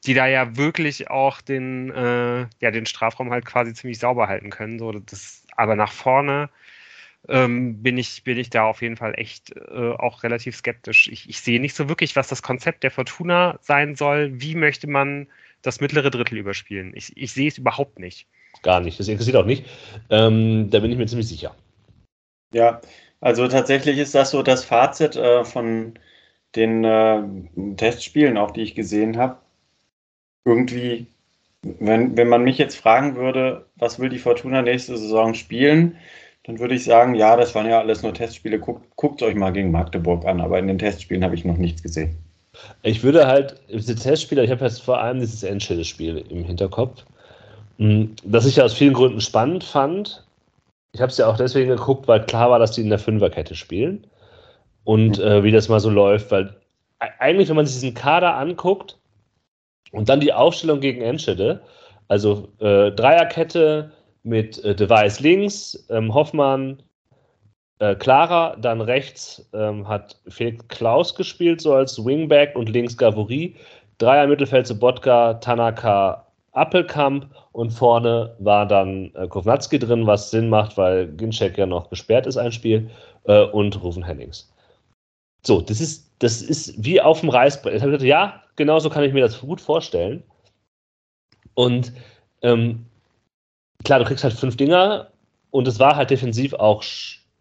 die 0.06 0.14
da 0.14 0.28
ja 0.28 0.56
wirklich 0.58 1.10
auch 1.10 1.41
den, 1.41 1.91
äh, 1.91 2.47
ja, 2.60 2.72
den 2.72 2.86
Strafraum 2.86 3.32
halt 3.32 3.45
quasi 3.45 3.74
ziemlich 3.74 3.99
sauber 3.99 4.28
halten 4.28 4.49
können. 4.49 4.80
So, 4.80 4.91
das, 4.91 5.45
aber 5.56 5.76
nach 5.76 5.91
vorne 5.91 6.49
ähm, 7.28 7.82
bin, 7.82 7.97
ich, 7.97 8.24
bin 8.24 8.38
ich 8.38 8.49
da 8.49 8.66
auf 8.66 8.82
jeden 8.82 8.97
Fall 8.97 9.14
echt 9.18 9.56
äh, 9.56 9.91
auch 9.91 10.24
relativ 10.24 10.56
skeptisch. 10.56 11.08
Ich, 11.08 11.28
ich 11.30 11.41
sehe 11.41 11.60
nicht 11.60 11.76
so 11.76 11.89
wirklich, 11.89 12.16
was 12.16 12.28
das 12.28 12.43
Konzept 12.43 12.84
der 12.84 12.91
Fortuna 12.91 13.58
sein 13.62 13.95
soll. 13.95 14.32
Wie 14.41 14.56
möchte 14.56 14.88
man 14.88 15.28
das 15.62 15.82
mittlere 15.82 16.12
Drittel 16.12 16.38
überspielen? 16.38 16.91
Ich, 16.95 17.16
ich 17.18 17.32
sehe 17.32 17.47
es 17.47 17.58
überhaupt 17.58 17.99
nicht. 17.99 18.28
Gar 18.62 18.82
nicht. 18.82 18.99
Das 18.99 19.08
interessiert 19.08 19.38
auch 19.38 19.45
nicht. 19.45 19.66
Ähm, 20.10 20.70
da 20.70 20.80
bin 20.80 20.91
ich 20.91 20.97
mir 20.97 21.08
ziemlich 21.08 21.28
sicher. 21.28 21.56
Ja, 22.53 22.80
also 23.22 23.47
tatsächlich 23.47 23.97
ist 23.97 24.14
das 24.16 24.32
so 24.32 24.43
das 24.43 24.64
Fazit 24.64 25.16
äh, 25.16 25.43
von 25.43 25.97
den 26.56 26.84
äh, 26.84 27.22
Testspielen, 27.76 28.38
auch 28.38 28.51
die 28.51 28.62
ich 28.62 28.76
gesehen 28.76 29.18
habe. 29.18 29.38
Irgendwie 30.46 31.08
wenn, 31.80 32.16
wenn 32.16 32.30
man 32.30 32.43
mich 32.43 32.58
jetzt 32.58 32.76
fragen 32.76 33.16
würde, 33.16 33.66
was 33.76 34.00
will 34.00 34.10
die 34.10 34.20
Fortuna 34.20 34.62
nächste 34.62 34.98
Saison 34.98 35.34
spielen, 35.34 35.98
dann 36.43 36.60
würde 36.60 36.76
ich 36.76 36.84
sagen, 36.84 37.16
ja, 37.16 37.36
das 37.36 37.56
waren 37.56 37.68
ja 37.68 37.80
alles 37.80 38.04
nur 38.04 38.14
Testspiele. 38.14 38.60
Guckt, 38.60 38.86
guckt 38.96 39.24
euch 39.24 39.36
mal 39.36 39.52
gegen 39.52 39.72
Magdeburg 39.72 40.26
an, 40.26 40.41
aber 40.41 40.60
in 40.60 40.68
den 40.68 40.78
Testspielen 40.78 41.24
habe 41.24 41.34
ich 41.34 41.43
noch 41.43 41.58
nichts 41.58 41.82
gesehen. 41.82 42.18
Ich 42.84 43.04
würde 43.04 43.28
halt, 43.28 43.60
diese 43.68 43.96
Testspiele, 43.96 44.43
ich 44.43 44.52
habe 44.52 44.64
jetzt 44.64 44.82
vor 44.82 45.02
allem 45.02 45.20
dieses 45.20 45.43
Endschede-Spiel 45.43 46.24
im 46.30 46.46
Hinterkopf, 46.46 47.04
hm, 47.80 48.16
das 48.24 48.46
ich 48.46 48.58
ja 48.58 48.64
aus 48.64 48.76
vielen 48.76 48.93
Gründen 48.93 49.22
spannend 49.22 49.64
fand. 49.64 50.24
Ich 50.93 51.02
habe 51.02 51.10
es 51.10 51.18
ja 51.18 51.28
auch 51.28 51.36
deswegen 51.36 51.70
geguckt, 51.70 52.08
weil 52.08 52.26
klar 52.26 52.52
war, 52.52 52.60
dass 52.60 52.72
die 52.72 52.82
in 52.82 52.89
der 52.89 53.00
Fünferkette 53.00 53.56
spielen 53.56 54.06
und 54.84 55.20
äh, 55.20 55.43
wie 55.43 55.52
das 55.52 55.68
mal 55.68 55.80
so 55.80 55.89
läuft, 55.89 56.32
weil 56.32 56.56
eigentlich, 57.20 57.50
wenn 57.50 57.58
man 57.58 57.66
sich 57.66 57.76
diesen 57.76 57.96
Kader 57.96 58.38
anguckt 58.38 58.98
und 59.96 60.10
dann 60.10 60.20
die 60.20 60.34
Aufstellung 60.34 60.80
gegen 60.80 61.02
Enschede, 61.02 61.62
also 62.08 62.50
äh, 62.60 62.91
Dreierkette 62.91 63.91
mit 64.24 64.64
äh, 64.64 64.76
Device 64.76 65.20
links, 65.20 65.86
ähm, 65.89 66.14
Hoffmann, 66.14 66.84
äh, 67.80 67.96
Clara, 67.96 68.56
dann 68.58 68.82
rechts 68.82 69.48
ähm, 69.54 69.88
hat 69.88 70.20
Felix 70.28 70.68
Klaus 70.68 71.16
gespielt, 71.16 71.62
so 71.62 71.74
als 71.74 72.04
Wingback 72.04 72.56
und 72.56 72.70
links 72.70 72.98
Gavory. 72.98 73.56
Dreier 73.98 74.28
Mittelfeld 74.28 74.68
Sobotka, 74.68 75.36
Tanaka, 75.36 76.26
Appelkamp 76.52 77.28
und 77.54 77.72
vorne 77.72 78.36
war 78.39 78.66
dann 78.66 79.12
äh, 79.16 79.28
Kovnatski 79.28 79.80
drin, 79.80 80.08
was 80.08 80.32
Sinn 80.32 80.50
macht, 80.50 80.78
weil 80.78 81.08
Ginczek 81.08 81.58
ja 81.58 81.66
noch 81.66 81.89
gesperrt 81.89 82.28
ist, 82.28 82.38
ein 82.38 82.52
Spiel, 82.52 82.89
äh, 83.26 83.43
und 83.43 83.82
Rufen 83.82 84.04
Hennings. 84.04 84.52
So, 85.46 85.62
das 85.62 85.80
ist, 85.80 86.12
das 86.20 86.41
ist 86.41 86.84
wie 86.84 87.00
auf 87.00 87.22
dem 87.22 87.30
Reißbrett. 87.30 87.74
Jetzt 87.74 87.82
habe 87.82 87.91
ich 87.91 88.00
gesagt, 88.00 88.10
ja, 88.10 88.41
genau 88.56 88.80
so 88.80 88.89
kann 88.89 89.03
ich 89.03 89.14
mir 89.14 89.22
das 89.22 89.39
gut 89.39 89.62
vorstellen. 89.62 90.24
Und 91.53 91.93
ähm, 92.41 92.86
klar, 93.84 93.99
du 93.99 94.06
kriegst 94.06 94.24
halt 94.24 94.34
fünf 94.34 94.58
Dinger 94.58 95.12
und 95.51 95.68
es 95.68 95.80
war 95.80 95.95
halt 95.95 96.10
defensiv 96.10 96.53
auch 96.53 96.84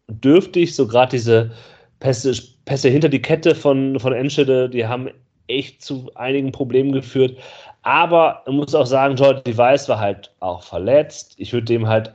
dürftig, 0.08 0.74
so 0.74 0.86
gerade 0.86 1.10
diese 1.10 1.52
Pässe, 2.00 2.34
Pässe 2.64 2.88
hinter 2.88 3.08
die 3.08 3.22
Kette 3.22 3.54
von, 3.54 3.98
von 3.98 4.12
Enschede, 4.12 4.68
die 4.68 4.86
haben 4.86 5.10
echt 5.46 5.82
zu 5.82 6.10
einigen 6.14 6.52
Problemen 6.52 6.92
geführt. 6.92 7.36
Aber 7.82 8.42
man 8.46 8.56
muss 8.56 8.74
auch 8.74 8.86
sagen, 8.86 9.16
Jordan 9.16 9.44
Device 9.44 9.88
war 9.88 9.98
halt 9.98 10.34
auch 10.40 10.62
verletzt. 10.62 11.34
Ich 11.38 11.52
würde 11.52 11.66
dem 11.66 11.86
halt, 11.86 12.12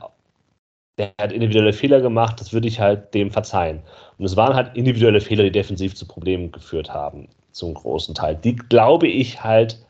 der 0.98 1.12
hat 1.20 1.32
individuelle 1.32 1.72
Fehler 1.72 2.00
gemacht, 2.00 2.40
das 2.40 2.52
würde 2.52 2.68
ich 2.68 2.80
halt 2.80 3.14
dem 3.14 3.30
verzeihen. 3.30 3.80
Und 4.18 4.24
es 4.24 4.36
waren 4.36 4.54
halt 4.54 4.76
individuelle 4.76 5.20
Fehler, 5.20 5.44
die 5.44 5.52
defensiv 5.52 5.94
zu 5.94 6.06
Problemen 6.06 6.50
geführt 6.50 6.92
haben, 6.92 7.28
zum 7.60 7.74
großen 7.74 8.14
Teil. 8.14 8.36
Die 8.36 8.56
glaube 8.56 9.06
ich 9.06 9.44
halt, 9.44 9.86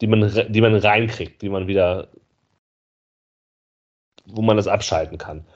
die 0.00 0.06
man, 0.06 0.52
die 0.52 0.60
man 0.60 0.74
reinkriegt, 0.74 1.40
die 1.40 1.48
man 1.48 1.66
wieder, 1.66 2.08
wo 4.26 4.42
man 4.42 4.56
das 4.56 4.68
abschalten 4.68 5.16
kann. 5.16 5.46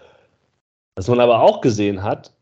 Was 0.95 1.09
man 1.09 1.21
aber 1.21 1.43
auch 1.43 1.61
gesehen 1.61 2.03
hat, 2.03 2.33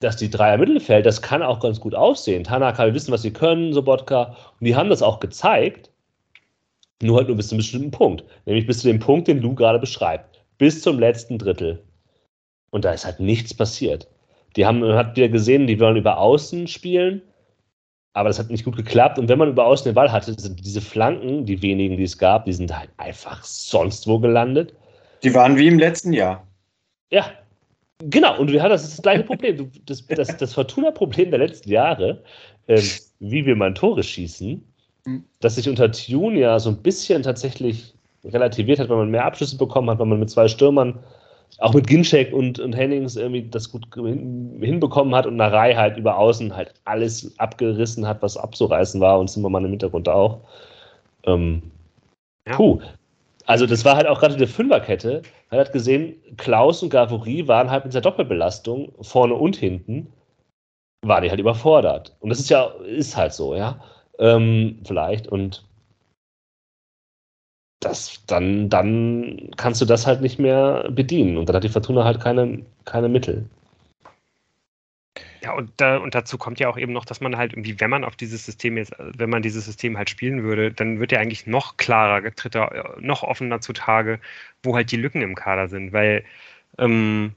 dass 0.00 0.16
die 0.16 0.30
Dreier 0.30 0.56
Mittelfeld, 0.56 1.04
das 1.04 1.20
kann 1.20 1.42
auch 1.42 1.60
ganz 1.60 1.78
gut 1.78 1.94
aussehen. 1.94 2.44
Tanaka, 2.44 2.86
wir 2.86 2.94
wissen, 2.94 3.12
was 3.12 3.22
sie 3.22 3.32
können, 3.32 3.74
Sobotka, 3.74 4.36
und 4.58 4.66
die 4.66 4.74
haben 4.74 4.88
das 4.88 5.02
auch 5.02 5.20
gezeigt, 5.20 5.90
nur 7.02 7.18
halt 7.18 7.28
nur 7.28 7.36
bis 7.36 7.48
zu 7.48 7.54
einem 7.54 7.60
bestimmten 7.60 7.90
Punkt. 7.90 8.24
Nämlich 8.46 8.66
bis 8.66 8.80
zu 8.80 8.88
dem 8.88 8.98
Punkt, 8.98 9.28
den 9.28 9.42
Lou 9.42 9.54
gerade 9.54 9.78
beschreibt. 9.78 10.42
Bis 10.58 10.82
zum 10.82 10.98
letzten 10.98 11.38
Drittel. 11.38 11.82
Und 12.70 12.84
da 12.84 12.92
ist 12.92 13.04
halt 13.04 13.20
nichts 13.20 13.52
passiert. 13.52 14.08
Die 14.56 14.64
haben, 14.64 14.80
man 14.80 14.96
hat 14.96 15.16
wieder 15.16 15.28
gesehen, 15.28 15.66
die 15.66 15.80
wollen 15.80 15.96
über 15.96 16.18
Außen 16.18 16.66
spielen, 16.66 17.22
aber 18.12 18.28
das 18.28 18.38
hat 18.38 18.50
nicht 18.50 18.64
gut 18.64 18.76
geklappt. 18.76 19.18
Und 19.18 19.28
wenn 19.28 19.38
man 19.38 19.50
über 19.50 19.66
Außen 19.66 19.84
den 19.84 19.94
Ball 19.94 20.10
hatte, 20.10 20.34
sind 20.38 20.64
diese 20.64 20.80
Flanken, 20.80 21.46
die 21.46 21.62
wenigen, 21.62 21.96
die 21.96 22.02
es 22.02 22.18
gab, 22.18 22.44
die 22.44 22.52
sind 22.52 22.76
halt 22.76 22.90
einfach 22.96 23.42
sonst 23.44 24.06
wo 24.06 24.18
gelandet. 24.18 24.74
Die 25.22 25.34
waren 25.34 25.56
wie 25.56 25.68
im 25.68 25.78
letzten 25.78 26.12
Jahr. 26.12 26.46
Ja, 27.10 27.26
genau. 27.98 28.38
Und 28.38 28.50
wir 28.50 28.62
haben 28.62 28.70
das, 28.70 28.82
das 28.82 29.02
gleiche 29.02 29.24
Problem. 29.24 29.70
Das, 29.86 30.06
das, 30.06 30.36
das 30.36 30.54
Fortuna-Problem 30.54 31.30
der 31.30 31.38
letzten 31.38 31.70
Jahre, 31.70 32.22
ähm, 32.68 32.82
wie 33.20 33.46
wir 33.46 33.54
mal 33.54 33.74
Tore 33.74 34.02
schießen, 34.02 34.62
mhm. 35.04 35.24
dass 35.40 35.54
sich 35.54 35.68
unter 35.68 35.92
Tune 35.92 36.38
ja 36.38 36.58
so 36.58 36.70
ein 36.70 36.82
bisschen 36.82 37.22
tatsächlich 37.22 37.94
relativiert 38.24 38.78
hat, 38.78 38.88
weil 38.88 38.98
man 38.98 39.10
mehr 39.10 39.24
Abschlüsse 39.24 39.56
bekommen 39.56 39.88
hat, 39.88 39.98
weil 39.98 40.06
man 40.06 40.20
mit 40.20 40.30
zwei 40.30 40.48
Stürmern 40.48 40.98
auch 41.58 41.74
mit 41.74 41.86
Ginczek 41.86 42.32
und, 42.32 42.58
und 42.58 42.72
Hennings 42.72 43.16
irgendwie 43.16 43.42
das 43.42 43.70
gut 43.70 43.86
hinbekommen 43.94 45.14
hat 45.14 45.26
und 45.26 45.36
Narei 45.36 45.74
halt 45.74 45.96
über 45.96 46.16
außen 46.16 46.54
halt 46.54 46.72
alles 46.84 47.38
abgerissen 47.38 48.06
hat, 48.06 48.22
was 48.22 48.36
abzureißen 48.36 49.00
war 49.00 49.18
und 49.18 49.28
Zimmermann 49.28 49.64
im 49.64 49.70
Hintergrund 49.70 50.08
auch. 50.08 50.40
Ähm, 51.24 51.62
ja. 52.46 52.56
Puh. 52.56 52.80
Also 53.46 53.66
das 53.66 53.84
war 53.84 53.96
halt 53.96 54.06
auch 54.06 54.20
gerade 54.20 54.36
eine 54.36 54.46
Fünferkette. 54.46 55.22
Man 55.50 55.60
hat 55.60 55.72
gesehen, 55.72 56.14
Klaus 56.36 56.82
und 56.82 56.90
Gavory 56.90 57.48
waren 57.48 57.70
halt 57.70 57.84
mit 57.84 57.94
der 57.94 58.00
Doppelbelastung 58.00 58.92
vorne 59.00 59.34
und 59.34 59.56
hinten, 59.56 60.12
waren 61.04 61.24
die 61.24 61.30
halt 61.30 61.40
überfordert. 61.40 62.16
Und 62.20 62.30
das 62.30 62.38
ist 62.38 62.50
ja, 62.50 62.66
ist 62.86 63.16
halt 63.16 63.32
so, 63.32 63.54
ja. 63.54 63.80
Ähm, 64.18 64.78
vielleicht. 64.84 65.26
Und 65.28 65.64
das, 67.80 68.22
dann, 68.26 68.68
dann 68.68 69.50
kannst 69.56 69.80
du 69.80 69.84
das 69.86 70.06
halt 70.06 70.20
nicht 70.20 70.38
mehr 70.38 70.88
bedienen. 70.90 71.38
Und 71.38 71.48
dann 71.48 71.56
hat 71.56 71.64
die 71.64 71.68
Fortuna 71.68 72.04
halt 72.04 72.20
keine, 72.20 72.64
keine 72.84 73.08
Mittel. 73.08 73.48
Ja, 75.42 75.54
und, 75.54 75.72
da, 75.78 75.96
und 75.96 76.14
dazu 76.14 76.36
kommt 76.36 76.60
ja 76.60 76.68
auch 76.68 76.76
eben 76.76 76.92
noch, 76.92 77.06
dass 77.06 77.22
man 77.22 77.36
halt 77.36 77.54
irgendwie, 77.54 77.80
wenn 77.80 77.88
man 77.90 78.04
auf 78.04 78.14
dieses 78.14 78.44
System 78.44 78.76
jetzt, 78.76 78.92
wenn 78.98 79.30
man 79.30 79.42
dieses 79.42 79.64
System 79.64 79.96
halt 79.96 80.10
spielen 80.10 80.42
würde, 80.42 80.70
dann 80.70 81.00
wird 81.00 81.12
ja 81.12 81.18
eigentlich 81.18 81.46
noch 81.46 81.78
klarer, 81.78 82.22
tritt 82.34 82.54
er 82.54 82.96
noch 83.00 83.22
offener 83.22 83.60
zutage, 83.60 84.20
wo 84.62 84.76
halt 84.76 84.92
die 84.92 84.96
Lücken 84.96 85.22
im 85.22 85.34
Kader 85.34 85.68
sind, 85.68 85.92
weil 85.92 86.24
ähm, 86.78 87.34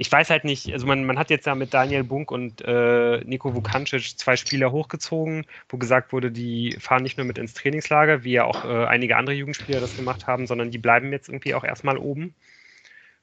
ich 0.00 0.10
weiß 0.10 0.30
halt 0.30 0.44
nicht, 0.44 0.72
also 0.72 0.86
man, 0.86 1.04
man 1.04 1.18
hat 1.18 1.28
jetzt 1.28 1.46
ja 1.46 1.54
mit 1.54 1.74
Daniel 1.74 2.04
Bunk 2.04 2.30
und 2.30 2.62
äh, 2.62 3.20
Nico 3.26 3.54
Vukancic 3.54 4.18
zwei 4.18 4.34
Spieler 4.34 4.72
hochgezogen, 4.72 5.44
wo 5.68 5.76
gesagt 5.76 6.14
wurde, 6.14 6.30
die 6.30 6.74
fahren 6.80 7.02
nicht 7.02 7.18
nur 7.18 7.26
mit 7.26 7.36
ins 7.36 7.52
Trainingslager, 7.52 8.24
wie 8.24 8.32
ja 8.32 8.44
auch 8.44 8.64
äh, 8.64 8.86
einige 8.86 9.18
andere 9.18 9.36
Jugendspieler 9.36 9.78
das 9.78 9.94
gemacht 9.94 10.26
haben, 10.26 10.46
sondern 10.46 10.70
die 10.70 10.78
bleiben 10.78 11.12
jetzt 11.12 11.28
irgendwie 11.28 11.52
auch 11.52 11.64
erstmal 11.64 11.98
oben. 11.98 12.34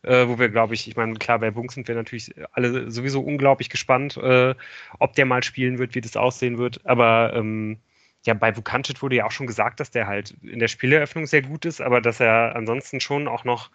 Äh, 0.04 0.28
wo 0.28 0.38
wir, 0.38 0.50
glaube 0.50 0.76
ich, 0.76 0.88
ich 0.88 0.96
meine, 0.96 1.16
klar, 1.16 1.40
bei 1.40 1.50
Bunk 1.50 1.72
sind 1.72 1.88
wir 1.88 1.96
natürlich 1.96 2.36
alle 2.52 2.92
sowieso 2.92 3.22
unglaublich 3.22 3.72
gespannt, 3.72 4.16
äh, 4.18 4.54
ob 5.00 5.14
der 5.16 5.26
mal 5.26 5.44
spielen 5.44 5.80
wird, 5.80 5.96
wie 5.96 6.02
das 6.02 6.16
aussehen 6.16 6.60
wird. 6.60 6.86
Aber 6.86 7.34
ähm, 7.34 7.80
ja, 8.28 8.34
bei 8.34 8.56
Vukancic 8.56 9.02
wurde 9.02 9.16
ja 9.16 9.26
auch 9.26 9.32
schon 9.32 9.48
gesagt, 9.48 9.80
dass 9.80 9.90
der 9.90 10.06
halt 10.06 10.36
in 10.44 10.60
der 10.60 10.68
Spieleröffnung 10.68 11.26
sehr 11.26 11.42
gut 11.42 11.66
ist, 11.66 11.82
aber 11.82 12.02
dass 12.02 12.20
er 12.20 12.56
ansonsten 12.56 13.00
schon 13.00 13.28
auch 13.28 13.46
noch 13.46 13.72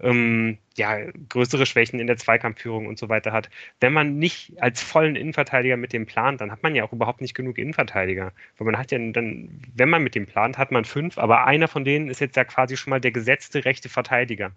ähm, 0.00 0.56
ja, 0.76 0.96
größere 1.28 1.66
Schwächen 1.66 2.00
in 2.00 2.06
der 2.06 2.16
Zweikampfführung 2.16 2.86
und 2.86 2.98
so 2.98 3.10
weiter 3.10 3.32
hat. 3.32 3.50
Wenn 3.78 3.92
man 3.92 4.18
nicht 4.18 4.54
als 4.58 4.82
vollen 4.82 5.16
Innenverteidiger 5.16 5.76
mit 5.76 5.92
dem 5.92 6.06
plant, 6.06 6.40
dann 6.40 6.50
hat 6.50 6.62
man 6.62 6.74
ja 6.74 6.82
auch 6.84 6.92
überhaupt 6.92 7.20
nicht 7.20 7.34
genug 7.34 7.58
Innenverteidiger. 7.58 8.32
Weil 8.56 8.64
man 8.64 8.78
hat 8.78 8.90
ja 8.90 8.98
dann, 8.98 9.60
wenn 9.74 9.90
man 9.90 10.02
mit 10.02 10.14
dem 10.14 10.26
plant, 10.26 10.56
hat 10.56 10.72
man 10.72 10.86
fünf, 10.86 11.18
aber 11.18 11.46
einer 11.46 11.68
von 11.68 11.84
denen 11.84 12.08
ist 12.08 12.20
jetzt 12.20 12.36
ja 12.36 12.44
quasi 12.44 12.78
schon 12.78 12.90
mal 12.90 13.00
der 13.00 13.12
gesetzte 13.12 13.66
rechte 13.66 13.90
Verteidiger. 13.90 14.52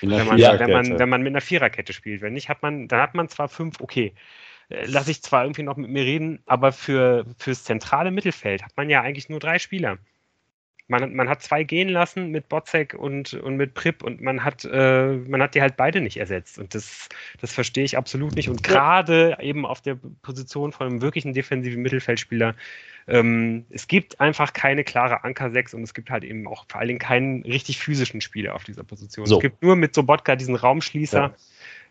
Wenn 0.00 0.26
man, 0.26 0.38
wenn, 0.38 0.70
man, 0.70 0.98
wenn 0.98 1.08
man 1.08 1.22
mit 1.22 1.32
einer 1.32 1.40
Viererkette 1.40 1.92
spielt. 1.92 2.22
Wenn 2.22 2.32
nicht, 2.32 2.48
hat 2.48 2.62
man, 2.62 2.88
dann 2.88 3.00
hat 3.00 3.14
man 3.14 3.28
zwar 3.28 3.48
fünf, 3.48 3.80
okay 3.80 4.12
lasse 4.70 5.10
ich 5.10 5.22
zwar 5.22 5.44
irgendwie 5.44 5.62
noch 5.62 5.76
mit 5.76 5.90
mir 5.90 6.04
reden, 6.04 6.40
aber 6.46 6.72
für 6.72 7.26
fürs 7.38 7.64
zentrale 7.64 8.10
Mittelfeld 8.10 8.62
hat 8.62 8.76
man 8.76 8.90
ja 8.90 9.02
eigentlich 9.02 9.28
nur 9.28 9.40
drei 9.40 9.58
Spieler 9.58 9.98
man, 10.90 11.14
man 11.14 11.28
hat 11.28 11.40
zwei 11.40 11.62
gehen 11.62 11.88
lassen 11.88 12.30
mit 12.30 12.48
Botzek 12.48 12.94
und, 12.94 13.34
und 13.34 13.56
mit 13.56 13.74
Prip 13.74 14.02
und 14.02 14.20
man 14.20 14.44
hat, 14.44 14.64
äh, 14.64 15.12
man 15.12 15.40
hat 15.40 15.54
die 15.54 15.62
halt 15.62 15.76
beide 15.76 16.00
nicht 16.00 16.16
ersetzt. 16.16 16.58
Und 16.58 16.74
das, 16.74 17.08
das 17.40 17.52
verstehe 17.52 17.84
ich 17.84 17.96
absolut 17.96 18.34
nicht. 18.34 18.50
Und 18.50 18.62
gerade 18.62 19.38
eben 19.40 19.64
auf 19.64 19.80
der 19.80 19.96
Position 20.22 20.72
von 20.72 20.88
einem 20.88 21.00
wirklichen 21.00 21.32
defensiven 21.32 21.80
Mittelfeldspieler, 21.80 22.54
ähm, 23.06 23.64
es 23.70 23.86
gibt 23.86 24.20
einfach 24.20 24.52
keine 24.52 24.82
klare 24.82 25.22
Anker 25.22 25.50
6 25.50 25.74
und 25.74 25.84
es 25.84 25.94
gibt 25.94 26.10
halt 26.10 26.24
eben 26.24 26.46
auch 26.48 26.66
vor 26.68 26.80
allen 26.80 26.88
Dingen 26.88 27.00
keinen 27.00 27.42
richtig 27.42 27.78
physischen 27.78 28.20
Spieler 28.20 28.54
auf 28.56 28.64
dieser 28.64 28.82
Position. 28.82 29.26
So. 29.26 29.36
Es 29.36 29.42
gibt 29.42 29.62
nur 29.62 29.76
mit 29.76 29.94
Sobotka 29.94 30.34
diesen 30.34 30.56
Raumschließer. 30.56 31.34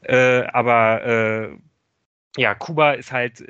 Ja. 0.08 0.40
Äh, 0.42 0.48
aber 0.48 1.06
äh, 1.06 1.50
ja, 2.38 2.54
Kuba 2.54 2.94
ist 2.94 3.12
halt, 3.12 3.42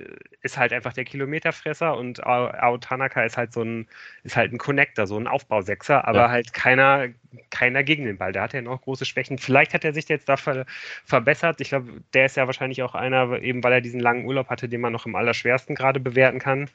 ist 0.41 0.57
halt 0.57 0.71
einfach 0.71 0.93
der 0.93 1.03
Kilometerfresser 1.03 1.97
und 1.97 2.25
Ao 2.25 2.77
Tanaka 2.77 3.23
ist 3.23 3.35
halt 3.35 3.51
so 3.51 3.61
ein, 3.61 3.87
ist 4.23 4.37
halt 4.37 4.53
ein 4.53 4.57
Connector, 4.57 5.05
so 5.05 5.17
ein 5.17 5.27
Aufbausechser, 5.27 6.07
aber 6.07 6.19
ja. 6.19 6.29
halt 6.29 6.53
keiner, 6.53 7.07
keiner 7.49 7.83
gegen 7.83 8.05
den 8.05 8.17
Ball. 8.17 8.31
Da 8.31 8.43
hat 8.43 8.53
er 8.53 8.61
noch 8.61 8.81
große 8.81 9.05
Schwächen. 9.05 9.37
Vielleicht 9.37 9.73
hat 9.73 9.83
er 9.83 9.93
sich 9.93 10.07
jetzt 10.07 10.29
da 10.29 10.37
ver 10.37 10.65
verbessert. 11.03 11.59
Ich 11.59 11.69
glaube, 11.69 12.01
der 12.13 12.25
ist 12.27 12.37
ja 12.37 12.47
wahrscheinlich 12.47 12.81
auch 12.81 12.95
einer, 12.95 13.41
eben 13.41 13.63
weil 13.63 13.73
er 13.73 13.81
diesen 13.81 13.99
langen 13.99 14.25
Urlaub 14.25 14.49
hatte, 14.49 14.69
den 14.69 14.81
man 14.81 14.93
noch 14.93 15.05
im 15.05 15.15
allerschwersten 15.15 15.75
gerade 15.75 15.99
bewerten 15.99 16.39
kann. 16.39 16.69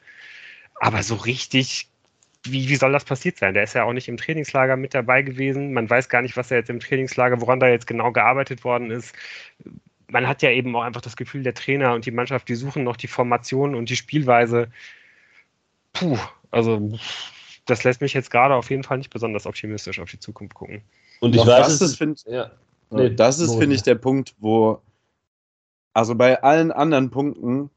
Aber 0.75 1.01
so 1.03 1.15
richtig 1.15 1.89
wie, 2.43 2.69
wie 2.69 2.75
soll 2.75 2.91
das 2.91 3.05
passiert 3.05 3.37
sein? 3.39 3.55
Der 3.55 3.63
ist 3.63 3.73
ja 3.73 3.83
auch 3.83 3.93
nicht 3.93 4.07
im 4.07 4.17
Trainingslager 4.17 4.77
mit 4.77 4.93
dabei 4.93 5.23
gewesen. 5.23 5.73
Man 5.73 5.89
weiß 5.89 6.09
gar 6.09 6.21
nicht, 6.21 6.37
was 6.37 6.51
er 6.51 6.57
jetzt 6.59 6.69
im 6.69 6.79
Trainingslager, 6.79 7.41
woran 7.41 7.59
da 7.59 7.67
jetzt 7.67 7.87
genau 7.87 8.11
gearbeitet 8.11 8.63
worden 8.63 8.91
ist 8.91 9.15
man 10.09 10.27
hat 10.27 10.41
ja 10.41 10.51
eben 10.51 10.75
auch 10.75 10.83
einfach 10.83 11.01
das 11.01 11.15
Gefühl, 11.15 11.43
der 11.43 11.53
Trainer 11.53 11.93
und 11.93 12.05
die 12.05 12.11
Mannschaft, 12.11 12.47
die 12.49 12.55
suchen 12.55 12.83
noch 12.83 12.97
die 12.97 13.07
Formation 13.07 13.75
und 13.75 13.89
die 13.89 13.95
Spielweise. 13.95 14.69
Puh, 15.93 16.17
also 16.51 16.97
das 17.65 17.83
lässt 17.83 18.01
mich 18.01 18.13
jetzt 18.13 18.31
gerade 18.31 18.55
auf 18.55 18.69
jeden 18.69 18.83
Fall 18.83 18.97
nicht 18.97 19.09
besonders 19.09 19.45
optimistisch 19.45 19.99
auf 19.99 20.09
die 20.09 20.19
Zukunft 20.19 20.53
gucken. 20.53 20.81
Und 21.19 21.35
ich 21.35 21.41
Doch, 21.41 21.47
weiß, 21.47 21.65
das 21.65 21.81
es 21.81 21.91
ist, 21.91 21.97
find, 21.97 22.23
ja. 22.27 22.51
Nee, 22.91 23.09
das 23.09 23.39
ist, 23.39 23.55
finde 23.55 23.75
ich, 23.75 23.83
der 23.83 23.95
Punkt, 23.95 24.35
wo, 24.39 24.79
also 25.93 26.13
bei 26.15 26.41
allen 26.43 26.71
anderen 26.71 27.09
Punkten, 27.09 27.69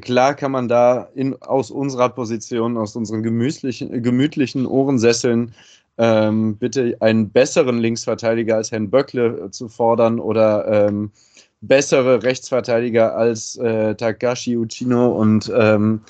klar 0.00 0.34
kann 0.34 0.52
man 0.52 0.68
da 0.68 1.08
in, 1.14 1.40
aus 1.42 1.70
unserer 1.70 2.10
Position, 2.10 2.76
aus 2.76 2.94
unseren 2.94 3.22
gemütlichen, 3.22 4.02
gemütlichen 4.02 4.66
Ohrensesseln, 4.66 5.54
ähm, 5.98 6.56
bitte 6.56 6.96
einen 7.00 7.30
besseren 7.30 7.78
Linksverteidiger 7.78 8.56
als 8.56 8.70
Herrn 8.72 8.90
Böckle 8.90 9.50
zu 9.50 9.68
fordern 9.68 10.20
oder 10.20 10.88
ähm, 10.88 11.10
bessere 11.60 12.22
Rechtsverteidiger 12.22 13.16
als 13.16 13.56
äh, 13.56 13.94
Takashi 13.94 14.56
Uchino 14.56 15.08
und 15.08 15.50
ähm, 15.56 16.02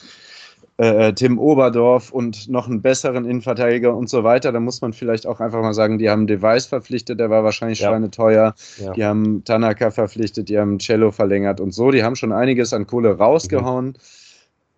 äh, 0.79 1.13
Tim 1.15 1.39
Oberdorf 1.39 2.11
und 2.11 2.49
noch 2.51 2.69
einen 2.69 2.83
besseren 2.83 3.25
Innenverteidiger 3.25 3.95
und 3.97 4.11
so 4.11 4.25
weiter. 4.25 4.53
Da 4.53 4.61
muss 4.61 4.81
man 4.83 4.93
vielleicht 4.93 5.27
auch 5.27 5.41
einfach 5.41 5.63
mal 5.63 5.73
sagen, 5.73 5.99
die 5.99 6.11
haben 6.11 6.27
Device 6.27 6.67
verpflichtet, 6.67 7.19
der 7.19 7.31
war 7.31 7.45
wahrscheinlich 7.45 7.81
Ja. 7.81 7.89
schweineteuer. 7.89 8.55
Ja. 8.79 8.93
Die 8.93 9.05
haben 9.05 9.43
Tanaka 9.45 9.91
verpflichtet, 9.91 10.49
die 10.49 10.59
haben 10.59 10.79
Cello 10.79 11.13
verlängert 11.13 11.61
und 11.61 11.73
so. 11.73 11.91
Die 11.91 12.03
haben 12.03 12.17
schon 12.17 12.33
einiges 12.33 12.73
an 12.75 12.87
Kohle 12.87 13.17
rausgehauen. 13.17 13.97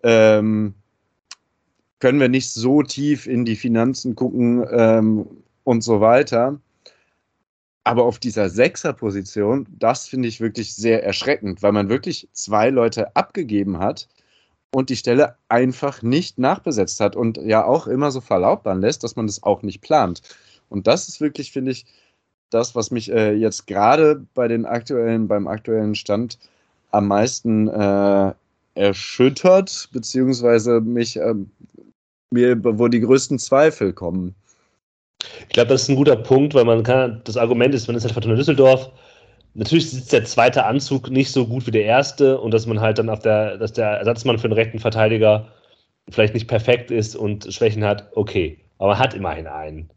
Ähm, 0.03 0.75
können 1.99 2.19
wir 2.19 2.29
nicht 2.29 2.51
so 2.51 2.81
tief 2.81 3.27
in 3.27 3.45
die 3.45 3.55
Finanzen 3.55 4.15
gucken 4.15 4.65
ähm, 4.71 5.25
und 5.63 5.83
so 5.83 6.01
weiter. 6.01 6.59
Aber 7.83 8.03
auf 8.03 8.19
dieser 8.19 8.49
Sechser-Position, 8.49 9.67
das 9.79 10.07
finde 10.07 10.27
ich 10.27 10.41
wirklich 10.41 10.75
sehr 10.75 11.03
erschreckend, 11.03 11.63
weil 11.63 11.71
man 11.71 11.89
wirklich 11.89 12.27
zwei 12.33 12.69
Leute 12.69 13.15
abgegeben 13.15 13.79
hat 13.79 14.07
und 14.71 14.89
die 14.89 14.95
Stelle 14.95 15.35
einfach 15.47 16.01
nicht 16.01 16.37
nachbesetzt 16.37 16.99
hat 16.99 17.15
und 17.15 17.37
ja 17.37 17.65
auch 17.65 17.87
immer 17.87 18.11
so 18.11 18.21
verlautbaren 18.21 18.81
lässt, 18.81 19.03
dass 19.03 19.15
man 19.15 19.27
das 19.27 19.43
auch 19.43 19.63
nicht 19.63 19.81
plant. 19.81 20.21
Und 20.69 20.87
das 20.87 21.07
ist 21.07 21.19
wirklich, 21.19 21.51
finde 21.51 21.71
ich, 21.71 21.85
das, 22.49 22.75
was 22.75 22.91
mich 22.91 23.11
äh, 23.11 23.33
jetzt 23.33 23.67
gerade 23.67 24.25
bei 24.33 24.47
den 24.47 24.65
aktuellen, 24.65 25.27
beim 25.27 25.47
aktuellen 25.47 25.95
Stand 25.95 26.39
am 26.91 27.07
meisten 27.07 27.67
äh, 27.67 28.33
erschüttert, 28.75 29.89
beziehungsweise 29.91 30.81
mich 30.81 31.17
ähm, 31.17 31.51
mir, 32.31 32.57
wo 32.63 32.87
die 32.87 32.99
größten 33.01 33.39
Zweifel 33.39 33.93
kommen. 33.93 34.35
Ich 35.41 35.49
glaube, 35.49 35.69
das 35.69 35.83
ist 35.83 35.89
ein 35.89 35.95
guter 35.95 36.15
Punkt, 36.15 36.53
weil 36.53 36.65
man 36.65 36.83
kann, 36.83 37.21
das 37.25 37.37
Argument 37.37 37.73
ist, 37.73 37.87
man 37.87 37.95
ist 37.95 38.03
halt 38.03 38.13
Fortuna 38.13 38.35
Düsseldorf. 38.35 38.91
Natürlich 39.53 39.89
sitzt 39.91 40.13
der 40.13 40.23
zweite 40.25 40.65
Anzug 40.65 41.09
nicht 41.09 41.31
so 41.31 41.47
gut 41.47 41.65
wie 41.67 41.71
der 41.71 41.83
erste 41.83 42.39
und 42.39 42.53
dass 42.53 42.65
man 42.67 42.79
halt 42.79 42.99
dann 42.99 43.09
auf 43.09 43.19
der, 43.19 43.57
dass 43.57 43.73
der 43.73 43.87
Ersatzmann 43.87 44.37
für 44.37 44.47
den 44.47 44.53
rechten 44.53 44.79
Verteidiger 44.79 45.51
vielleicht 46.09 46.33
nicht 46.33 46.47
perfekt 46.47 46.91
ist 46.91 47.15
und 47.15 47.51
Schwächen 47.53 47.83
hat, 47.83 48.09
okay. 48.15 48.59
Aber 48.77 48.89
man 48.89 48.99
hat 48.99 49.13
immerhin 49.13 49.47
einen. 49.47 49.89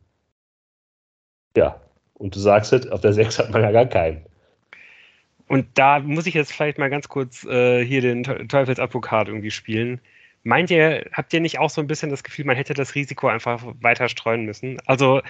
Ja. 1.57 1.80
Und 2.14 2.35
du 2.35 2.41
sagst 2.41 2.72
halt, 2.72 2.91
auf 2.91 3.01
der 3.01 3.12
6 3.12 3.39
hat 3.39 3.51
man 3.51 3.62
ja 3.62 3.72
gar 3.72 3.87
keinen. 3.87 4.24
Und 5.49 5.66
da 5.74 5.99
muss 5.99 6.26
ich 6.26 6.35
jetzt 6.35 6.53
vielleicht 6.53 6.78
mal 6.78 6.89
ganz 6.89 7.09
kurz 7.09 7.45
äh, 7.45 7.85
hier 7.85 8.01
den 8.01 8.22
Te- 8.24 8.47
Teufelsadvokat 8.49 9.28
irgendwie 9.28 9.51
spielen. 9.51 10.01
Meint 10.45 10.70
ihr, 10.70 11.09
habt 11.12 11.32
ihr 11.32 11.40
nicht 11.40 11.59
auch 11.59 11.70
so 11.70 11.80
ein 11.80 11.86
bisschen 11.86 12.11
das 12.11 12.24
Gefühl, 12.24 12.45
man 12.45 12.57
hätte 12.57 12.74
das 12.74 12.95
Risiko 12.95 13.28
einfach 13.28 13.62
weiter 13.80 14.09
streuen 14.09 14.45
müssen? 14.45 14.78
Also, 14.86 15.22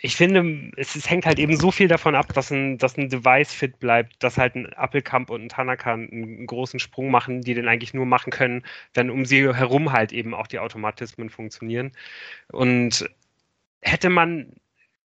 ich 0.00 0.16
finde, 0.16 0.72
es, 0.76 0.96
es 0.96 1.08
hängt 1.08 1.26
halt 1.26 1.38
eben 1.38 1.56
so 1.56 1.70
viel 1.70 1.88
davon 1.88 2.14
ab, 2.14 2.32
dass 2.34 2.50
ein, 2.50 2.78
dass 2.78 2.98
ein 2.98 3.08
Device 3.08 3.52
fit 3.54 3.78
bleibt, 3.78 4.22
dass 4.22 4.36
halt 4.36 4.56
ein 4.56 4.72
Appelkamp 4.74 5.30
und 5.30 5.44
ein 5.44 5.48
Tanaka 5.48 5.94
einen, 5.94 6.46
großen 6.46 6.80
Sprung 6.80 7.10
machen, 7.10 7.42
die 7.42 7.54
den 7.54 7.68
eigentlich 7.68 7.94
nur 7.94 8.06
machen 8.06 8.30
können, 8.32 8.64
wenn 8.94 9.10
um 9.10 9.24
sie 9.24 9.42
herum 9.54 9.92
halt 9.92 10.12
eben 10.12 10.34
auch 10.34 10.48
die 10.48 10.58
Automatismen 10.58 11.30
funktionieren. 11.30 11.92
Und 12.48 13.08
hätte 13.80 14.10
man 14.10 14.54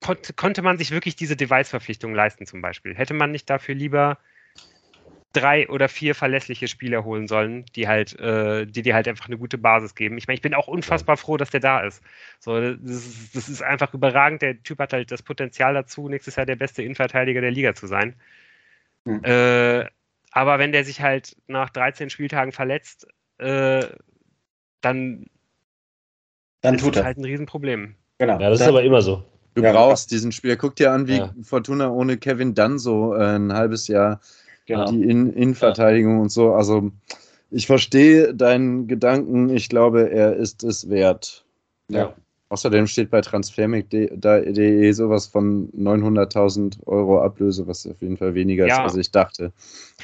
konnte, 0.02 0.34
konnte 0.34 0.62
man 0.62 0.78
sich 0.78 0.92
wirklich 0.92 1.16
diese 1.16 1.36
Device-Verpflichtung 1.36 2.14
leisten 2.14 2.46
zum 2.46 2.62
Beispiel? 2.62 2.96
Hätte 2.96 3.16
man 3.16 3.32
nicht 3.32 3.50
dafür 3.50 3.76
lieber 3.76 4.20
drei 5.34 5.68
oder 5.70 5.90
vier 5.90 6.16
verlässliche 6.16 6.68
Spieler 6.68 7.04
holen 7.04 7.28
sollen, 7.28 7.66
die 7.76 7.88
halt, 7.88 8.18
äh, 8.20 8.66
die 8.66 8.84
dir 8.84 8.94
halt 8.96 9.08
einfach 9.08 9.26
eine 9.28 9.38
gute 9.38 9.58
Basis 9.58 9.96
geben? 9.96 10.18
Ich 10.18 10.28
meine, 10.28 10.36
ich 10.36 10.42
bin 10.42 10.54
auch 10.54 10.68
unfassbar 10.68 11.18
froh, 11.18 11.38
dass 11.38 11.50
der 11.50 11.60
da 11.60 11.82
ist. 11.82 12.02
So, 12.40 12.60
das 12.60 12.80
ist, 13.06 13.36
das 13.36 13.50
ist 13.50 13.62
einfach 13.64 13.94
überragend. 13.94 14.42
Der 14.42 14.62
Typ 14.64 14.80
hat 14.80 14.94
halt 14.94 15.12
das 15.12 15.24
Potenzial 15.24 15.74
dazu, 15.74 16.08
nächstes 16.08 16.36
Jahr 16.36 16.46
der 16.46 16.56
beste 16.56 16.84
Innenverteidiger 16.84 17.42
der 17.42 17.52
Liga 17.52 17.74
zu 17.74 17.88
sein. 17.88 18.16
Hm. 19.06 19.24
Äh, 19.24 19.86
aber 20.32 20.60
wenn 20.60 20.72
der 20.72 20.86
sich 20.86 21.02
halt 21.02 21.36
nach 21.48 21.70
13 21.70 22.10
Spieltagen 22.10 22.52
verletzt, 22.52 23.08
äh, 23.40 23.86
dann 24.82 25.26
Dann 26.62 26.76
ist 26.76 26.82
tut 26.82 26.96
das 26.96 27.02
er. 27.02 27.06
halt 27.06 27.18
ein 27.18 27.26
Riesenproblem. 27.26 27.96
Genau. 28.20 28.40
Ja, 28.40 28.50
das 28.50 28.60
ist 28.60 28.66
Dann- 28.66 28.70
aber 28.76 28.84
immer 28.84 29.02
so. 29.02 29.24
Du 29.56 29.62
Ja, 29.62 29.72
brauchst 29.72 30.10
diesen 30.10 30.32
Spieler. 30.32 30.56
Guck 30.56 30.76
dir 30.78 30.92
an, 30.92 31.08
wie 31.08 31.18
Ja. 31.18 31.34
Fortuna 31.44 31.90
ohne 31.90 32.18
Kevin 32.18 32.56
Dunn 32.56 32.80
so 32.80 33.14
äh, 33.16 33.36
ein 33.36 33.54
halbes 33.54 33.88
Jahr 33.88 34.20
genau. 34.66 34.92
die 34.92 35.04
In 35.04 35.32
Innenverteidigung 35.34 36.20
und 36.20 36.30
so. 36.30 36.54
Also 36.54 36.92
ich 37.50 37.68
verstehe 37.68 38.34
deinen 38.34 38.88
Gedanken. 38.88 39.50
Ich 39.50 39.70
glaube, 39.70 40.10
er 40.12 40.36
ist 40.36 40.64
es 40.64 40.90
wert. 40.90 41.46
Ja. 41.90 42.16
Außerdem 42.50 42.86
steht 42.86 43.10
bei 43.10 43.22
transfermarkt.de 43.22 44.92
sowas 44.92 45.26
von 45.26 45.72
900.000 45.72 46.86
Euro 46.86 47.20
Ablöse, 47.22 47.66
was 47.66 47.88
auf 47.88 48.00
jeden 48.02 48.18
Fall 48.18 48.36
weniger 48.36 48.68
Ja. 48.68 48.86
ist, 48.86 48.92
als 48.92 48.96
ich 48.98 49.12
dachte. 49.12 49.52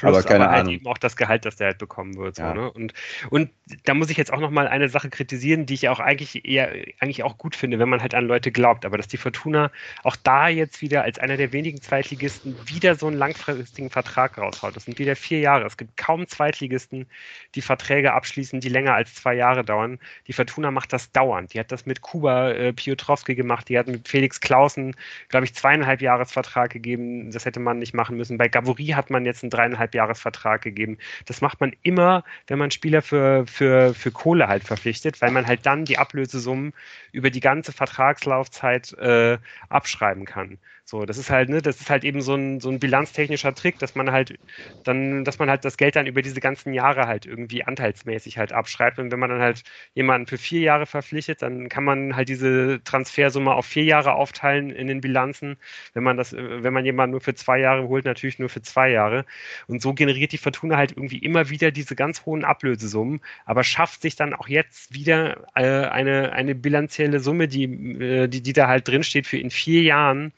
Plus 0.00 0.16
Aber 0.16 0.26
keine 0.26 0.48
halt 0.48 0.60
Ahnung. 0.62 0.72
eben 0.74 0.86
auch 0.86 0.98
das 0.98 1.14
Gehalt, 1.16 1.44
das 1.44 1.56
der 1.56 1.68
halt 1.68 1.78
bekommen 1.78 2.16
wird. 2.16 2.36
So, 2.36 2.42
Ja. 2.42 2.54
ne? 2.54 2.70
und, 2.72 2.94
und 3.28 3.50
da 3.84 3.92
muss 3.94 4.08
ich 4.10 4.16
jetzt 4.16 4.32
auch 4.32 4.40
nochmal 4.40 4.66
eine 4.66 4.88
Sache 4.88 5.10
kritisieren, 5.10 5.66
die 5.66 5.74
ich 5.74 5.88
auch 5.90 6.00
eigentlich 6.00 6.44
eher 6.46 6.72
eigentlich 7.00 7.22
auch 7.22 7.36
gut 7.38 7.54
finde, 7.54 7.78
wenn 7.78 7.88
man 7.88 8.00
halt 8.00 8.14
an 8.14 8.26
Leute 8.26 8.50
glaubt. 8.50 8.86
Aber 8.86 8.96
dass 8.96 9.08
die 9.08 9.18
Fortuna 9.18 9.70
auch 10.02 10.16
da 10.16 10.48
jetzt 10.48 10.80
wieder 10.80 11.02
als 11.02 11.18
einer 11.18 11.36
der 11.36 11.52
wenigen 11.52 11.80
Zweitligisten 11.82 12.56
wieder 12.66 12.94
so 12.94 13.08
einen 13.08 13.18
langfristigen 13.18 13.90
Vertrag 13.90 14.38
raushaut. 14.38 14.74
Das 14.74 14.84
sind 14.86 14.98
wieder 14.98 15.16
vier 15.16 15.40
Jahre. 15.40 15.66
Es 15.66 15.76
gibt 15.76 15.96
kaum 15.96 16.26
Zweitligisten, 16.26 17.06
die 17.54 17.62
Verträge 17.62 18.12
abschließen, 18.14 18.60
die 18.60 18.68
länger 18.70 18.94
als 18.94 19.14
zwei 19.14 19.34
Jahre 19.34 19.64
dauern. 19.64 19.98
Die 20.26 20.32
Fortuna 20.32 20.70
macht 20.70 20.92
das 20.92 21.12
dauernd. 21.12 21.52
Die 21.52 21.60
hat 21.60 21.70
das 21.72 21.84
mit 21.86 22.00
Kuba 22.00 22.50
äh, 22.52 22.72
Piotrowski 22.72 23.34
gemacht, 23.34 23.68
die 23.68 23.78
hat 23.78 23.86
mit 23.86 24.08
Felix 24.08 24.40
Klausen, 24.40 24.96
glaube 25.28 25.44
ich, 25.44 25.54
zweieinhalb 25.54 26.00
Jahresvertrag 26.00 26.70
gegeben. 26.70 27.30
Das 27.30 27.44
hätte 27.44 27.60
man 27.60 27.78
nicht 27.78 27.92
machen 27.94 28.16
müssen. 28.16 28.38
Bei 28.38 28.48
Gavori 28.48 28.86
hat 28.86 29.10
man 29.10 29.26
jetzt 29.26 29.42
einen 29.42 29.50
dreieinhalb 29.50 29.89
Jahresvertrag 29.94 30.62
gegeben. 30.62 30.98
Das 31.26 31.40
macht 31.40 31.60
man 31.60 31.74
immer, 31.82 32.24
wenn 32.46 32.58
man 32.58 32.70
Spieler 32.70 33.02
für, 33.02 33.46
für, 33.46 33.94
für 33.94 34.10
Kohle 34.10 34.48
halt 34.48 34.64
verpflichtet, 34.64 35.20
weil 35.20 35.30
man 35.30 35.46
halt 35.46 35.66
dann 35.66 35.84
die 35.84 35.98
Ablösesummen 35.98 36.72
über 37.12 37.30
die 37.30 37.40
ganze 37.40 37.72
Vertragslaufzeit 37.72 38.92
äh, 38.94 39.38
abschreiben 39.68 40.24
kann. 40.24 40.58
So, 40.84 41.04
das 41.06 41.18
ist 41.18 41.30
halt, 41.30 41.48
ne, 41.48 41.62
das 41.62 41.80
ist 41.80 41.90
halt 41.90 42.04
eben 42.04 42.20
so 42.20 42.34
ein, 42.34 42.60
so 42.60 42.68
ein 42.70 42.80
bilanztechnischer 42.80 43.54
Trick, 43.54 43.78
dass 43.78 43.94
man 43.94 44.10
halt 44.10 44.38
dann, 44.84 45.24
dass 45.24 45.38
man 45.38 45.48
halt 45.48 45.64
das 45.64 45.76
Geld 45.76 45.96
dann 45.96 46.06
über 46.06 46.22
diese 46.22 46.40
ganzen 46.40 46.72
Jahre 46.72 47.06
halt 47.06 47.26
irgendwie 47.26 47.64
anteilsmäßig 47.64 48.38
halt 48.38 48.52
abschreibt. 48.52 48.98
Und 48.98 49.10
wenn 49.12 49.18
man 49.20 49.30
dann 49.30 49.40
halt 49.40 49.62
jemanden 49.94 50.26
für 50.26 50.38
vier 50.38 50.60
Jahre 50.60 50.86
verpflichtet, 50.86 51.42
dann 51.42 51.68
kann 51.68 51.84
man 51.84 52.16
halt 52.16 52.28
diese 52.28 52.80
Transfersumme 52.84 53.54
auf 53.54 53.66
vier 53.66 53.84
Jahre 53.84 54.14
aufteilen 54.14 54.70
in 54.70 54.88
den 54.88 55.00
Bilanzen. 55.00 55.56
Wenn 55.94 56.02
man 56.02 56.16
das, 56.16 56.32
äh, 56.32 56.62
wenn 56.62 56.72
man 56.72 56.84
jemanden 56.84 57.12
nur 57.12 57.20
für 57.20 57.34
zwei 57.34 57.58
Jahre 57.60 57.88
holt, 57.88 58.04
natürlich 58.04 58.38
nur 58.38 58.48
für 58.48 58.62
zwei 58.62 58.90
Jahre. 58.90 59.24
Und 59.66 59.82
so 59.82 59.94
generiert 59.94 60.32
die 60.32 60.38
Fortuna 60.38 60.76
halt 60.76 60.92
irgendwie 60.92 61.18
immer 61.18 61.50
wieder 61.50 61.70
diese 61.70 61.94
ganz 61.96 62.24
hohen 62.26 62.44
Ablösesummen, 62.44 63.20
aber 63.44 63.64
schafft 63.64 64.02
sich 64.02 64.16
dann 64.16 64.34
auch 64.34 64.48
jetzt 64.48 64.92
wieder 64.94 65.46
äh, 65.54 65.86
eine, 65.88 66.32
eine 66.32 66.54
bilanzielle 66.54 67.20
Summe, 67.20 67.48
die, 67.48 67.64
äh, 67.64 68.28
die, 68.28 68.42
die 68.42 68.52
da 68.52 68.68
halt 68.68 68.88
drinsteht 68.88 69.26
für 69.26 69.38
in 69.38 69.50
vier 69.50 69.82
Jahren, 69.82 70.32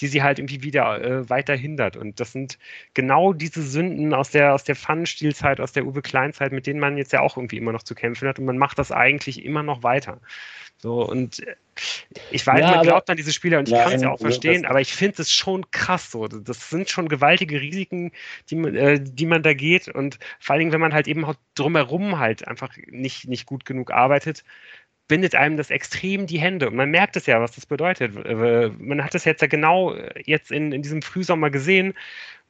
die 0.00 0.06
sie 0.06 0.22
halt 0.22 0.38
irgendwie 0.38 0.62
wieder 0.62 1.02
äh, 1.02 1.28
weiter 1.28 1.54
hindert. 1.56 1.96
Und 1.96 2.20
das 2.20 2.32
sind 2.32 2.58
genau 2.94 3.32
diese 3.32 3.62
Sünden 3.62 4.14
aus 4.14 4.30
der, 4.30 4.54
aus 4.54 4.64
der 4.64 4.76
Pfannenstielzeit, 4.76 5.60
aus 5.60 5.72
der 5.72 5.86
Uwe 5.86 6.02
Kleinzeit, 6.02 6.52
mit 6.52 6.66
denen 6.66 6.80
man 6.80 6.96
jetzt 6.96 7.12
ja 7.12 7.20
auch 7.20 7.36
irgendwie 7.36 7.56
immer 7.56 7.72
noch 7.72 7.82
zu 7.82 7.94
kämpfen 7.94 8.28
hat. 8.28 8.38
Und 8.38 8.44
man 8.44 8.58
macht 8.58 8.78
das 8.78 8.92
eigentlich 8.92 9.44
immer 9.44 9.62
noch 9.62 9.82
weiter. 9.82 10.20
So, 10.80 11.04
und 11.04 11.40
äh, 11.40 11.56
ich 12.30 12.46
weiß, 12.46 12.60
Ja, 12.60 12.76
man 12.76 12.82
glaubt 12.82 13.10
an 13.10 13.16
diese 13.16 13.32
Spieler 13.32 13.58
und 13.58 13.68
ich 13.68 13.74
kann 13.74 13.92
es 13.92 14.02
ja 14.02 14.10
auch 14.10 14.20
verstehen, 14.20 14.64
aber 14.64 14.80
ich 14.80 14.92
finde 14.92 15.22
es 15.22 15.32
schon 15.32 15.68
krass 15.70 16.10
so. 16.10 16.26
Das 16.28 16.70
sind 16.70 16.88
schon 16.88 17.08
gewaltige 17.08 17.60
Risiken, 17.60 18.12
die 18.50 18.56
man, 18.56 18.74
äh, 18.74 19.00
die 19.00 19.26
man 19.26 19.42
da 19.42 19.54
geht. 19.54 19.88
Und 19.88 20.18
vor 20.38 20.54
allen 20.54 20.60
Dingen, 20.60 20.72
wenn 20.72 20.80
man 20.80 20.94
halt 20.94 21.08
eben 21.08 21.24
auch 21.24 21.34
drumherum 21.54 22.18
halt 22.18 22.46
einfach 22.46 22.76
nicht, 22.86 23.28
nicht 23.28 23.46
gut 23.46 23.64
genug 23.64 23.90
arbeitet, 23.90 24.44
bindet 25.08 25.34
einem 25.34 25.56
das 25.56 25.70
extrem 25.70 26.26
die 26.26 26.38
Hände. 26.38 26.68
Und 26.68 26.76
man 26.76 26.90
merkt 26.90 27.16
es 27.16 27.26
ja, 27.26 27.40
was 27.40 27.52
das 27.52 27.66
bedeutet. 27.66 28.14
Äh, 28.24 28.70
Man 28.78 29.02
hat 29.02 29.14
es 29.14 29.24
jetzt 29.24 29.40
ja 29.42 29.48
genau 29.48 29.96
jetzt 30.24 30.52
in, 30.52 30.72
in 30.72 30.82
diesem 30.82 31.02
Frühsommer 31.02 31.50
gesehen, 31.50 31.94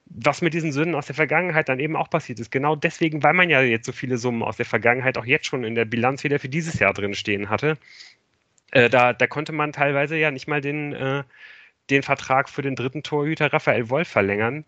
was 0.06 0.42
mit 0.42 0.54
diesen 0.54 0.72
Sünden 0.72 0.94
aus 0.94 1.06
der 1.06 1.14
Vergangenheit 1.14 1.68
dann 1.68 1.80
eben 1.80 1.96
auch 1.96 2.10
passiert 2.10 2.40
ist. 2.40 2.50
Genau 2.50 2.76
deswegen, 2.76 3.22
weil 3.22 3.34
man 3.34 3.50
ja 3.50 3.62
jetzt 3.62 3.86
so 3.86 3.92
viele 3.92 4.18
Summen 4.18 4.42
aus 4.42 4.56
der 4.56 4.66
Vergangenheit 4.66 5.18
auch 5.18 5.26
jetzt 5.26 5.46
schon 5.46 5.64
in 5.64 5.74
der 5.74 5.84
Bilanz 5.84 6.24
wieder 6.24 6.38
für 6.38 6.48
dieses 6.48 6.78
Jahr 6.78 6.94
drin 6.94 7.14
stehen 7.14 7.50
hatte. 7.50 7.78
Äh, 8.72 8.90
da, 8.90 9.12
da 9.12 9.26
konnte 9.26 9.52
man 9.52 9.72
teilweise 9.72 10.16
ja 10.16 10.30
nicht 10.30 10.48
mal 10.48 10.60
den, 10.60 10.92
äh, 10.94 11.24
den 11.90 12.02
Vertrag 12.02 12.48
für 12.48 12.62
den 12.62 12.74
dritten 12.74 13.02
Torhüter 13.02 13.52
Raphael 13.52 13.88
Wolf 13.90 14.08
verlängern, 14.08 14.64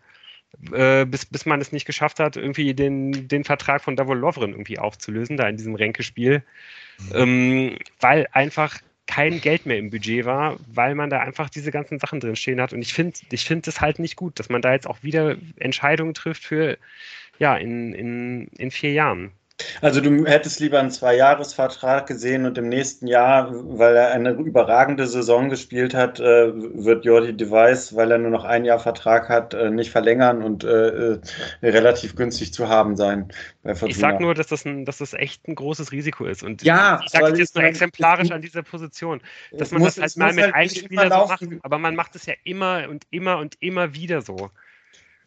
äh, 0.71 1.05
bis, 1.05 1.25
bis 1.25 1.45
man 1.45 1.61
es 1.61 1.71
nicht 1.71 1.85
geschafft 1.85 2.19
hat, 2.19 2.35
irgendwie 2.35 2.73
den, 2.73 3.27
den 3.27 3.43
Vertrag 3.43 3.83
von 3.83 3.95
Davor 3.95 4.15
Lovren 4.15 4.51
irgendwie 4.51 4.79
aufzulösen, 4.79 5.37
da 5.37 5.47
in 5.47 5.57
diesem 5.57 5.75
Ränkespiel, 5.75 6.43
mhm. 6.99 7.15
ähm, 7.15 7.77
weil 7.99 8.27
einfach 8.31 8.79
kein 9.07 9.41
Geld 9.41 9.65
mehr 9.65 9.77
im 9.77 9.89
Budget 9.89 10.25
war, 10.25 10.57
weil 10.67 10.95
man 10.95 11.09
da 11.09 11.19
einfach 11.19 11.49
diese 11.49 11.71
ganzen 11.71 11.99
Sachen 11.99 12.19
drin 12.19 12.35
stehen 12.35 12.61
hat. 12.61 12.71
Und 12.71 12.81
ich 12.81 12.93
finde 12.93 13.19
ich 13.31 13.45
finde 13.45 13.69
es 13.69 13.81
halt 13.81 13.99
nicht 13.99 14.15
gut, 14.15 14.39
dass 14.39 14.49
man 14.49 14.61
da 14.61 14.71
jetzt 14.71 14.87
auch 14.87 15.03
wieder 15.03 15.35
Entscheidungen 15.57 16.13
trifft 16.13 16.45
für, 16.45 16.77
ja, 17.37 17.55
in, 17.57 17.93
in, 17.93 18.47
in 18.57 18.71
vier 18.71 18.93
Jahren. 18.93 19.31
Also 19.81 20.01
du 20.01 20.25
hättest 20.25 20.59
lieber 20.59 20.79
einen 20.79 20.91
Zweijahresvertrag 20.91 22.07
gesehen 22.07 22.45
und 22.45 22.57
im 22.57 22.69
nächsten 22.69 23.07
Jahr, 23.07 23.49
weil 23.51 23.95
er 23.95 24.11
eine 24.11 24.31
überragende 24.31 25.07
Saison 25.07 25.49
gespielt 25.49 25.93
hat, 25.93 26.19
äh, 26.19 26.51
wird 26.53 27.05
Jordi 27.05 27.35
Device, 27.35 27.95
weil 27.95 28.11
er 28.11 28.17
nur 28.17 28.31
noch 28.31 28.43
ein 28.43 28.65
Jahr 28.65 28.79
Vertrag 28.79 29.29
hat, 29.29 29.53
äh, 29.53 29.69
nicht 29.69 29.91
verlängern 29.91 30.43
und 30.43 30.63
äh, 30.63 31.19
relativ 31.63 32.15
günstig 32.15 32.53
zu 32.53 32.67
haben 32.67 32.95
sein. 32.95 33.31
ich 33.63 33.97
sag 33.97 34.19
nur, 34.19 34.33
dass 34.33 34.47
das, 34.47 34.65
ein, 34.65 34.85
dass 34.85 34.99
das 34.99 35.13
echt 35.13 35.47
ein 35.47 35.55
großes 35.55 35.91
Risiko 35.91 36.25
ist. 36.25 36.43
Und 36.43 36.63
ja, 36.63 37.01
ich 37.03 37.11
sage 37.11 37.29
das 37.31 37.39
jetzt 37.39 37.55
nur 37.55 37.63
exemplarisch 37.63 38.31
an 38.31 38.41
dieser 38.41 38.63
Position, 38.63 39.21
dass 39.51 39.71
man 39.71 39.81
muss, 39.81 39.95
das 39.95 40.15
halt 40.15 40.17
mal 40.17 40.33
mit 40.33 40.45
halt 40.45 40.55
einem 40.55 40.69
Spieler 40.69 41.09
so 41.09 41.27
macht, 41.27 41.43
aber 41.63 41.77
man 41.77 41.95
macht 41.95 42.15
es 42.15 42.25
ja 42.25 42.33
immer 42.43 42.87
und 42.89 43.05
immer 43.09 43.37
und 43.37 43.55
immer 43.59 43.93
wieder 43.93 44.21
so. 44.21 44.51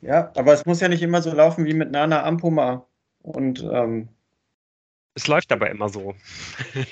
Ja, 0.04 0.30
aber 0.36 0.52
es 0.52 0.66
muss 0.66 0.80
ja 0.80 0.88
nicht 0.88 1.02
immer 1.02 1.22
so 1.22 1.32
laufen 1.32 1.64
wie 1.64 1.72
mit 1.72 1.90
Nana 1.90 2.24
Ampuma. 2.24 2.86
Und 3.22 3.62
ähm, 3.72 4.08
es 5.14 5.28
läuft 5.28 5.52
aber 5.52 5.70
immer 5.70 5.88
so. 5.88 6.14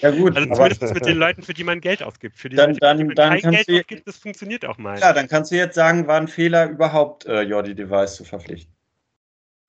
Ja 0.01 0.11
gut. 0.11 0.37
Also 0.37 0.49
zumindest 0.55 0.95
mit 0.95 1.05
den 1.05 1.19
Leuten, 1.19 1.43
für 1.43 1.55
die 1.55 1.65
man 1.65 1.81
Geld 1.81 2.03
ausgibt. 2.03 2.39
Für 2.39 2.49
die 2.49 2.57
dann, 2.57 2.71
Leute, 2.71 2.81
dann, 2.81 2.99
die 2.99 3.05
man 3.05 3.15
dann 3.17 3.41
kein 3.41 3.51
Geld 3.51 3.69
du, 3.69 3.79
ausgibt, 3.81 4.07
das 4.07 4.17
funktioniert 4.17 4.65
auch 4.65 4.79
mal. 4.79 4.99
Ja, 4.99 5.13
dann 5.13 5.27
kannst 5.27 5.51
du 5.51 5.57
jetzt 5.57 5.75
sagen, 5.75 6.07
war 6.07 6.21
ein 6.21 6.29
Fehler 6.29 6.71
überhaupt, 6.71 7.27
äh, 7.27 7.43
Jordi 7.43 7.75
Device 7.75 8.17
zu 8.17 8.25
verpflichten. 8.25 8.73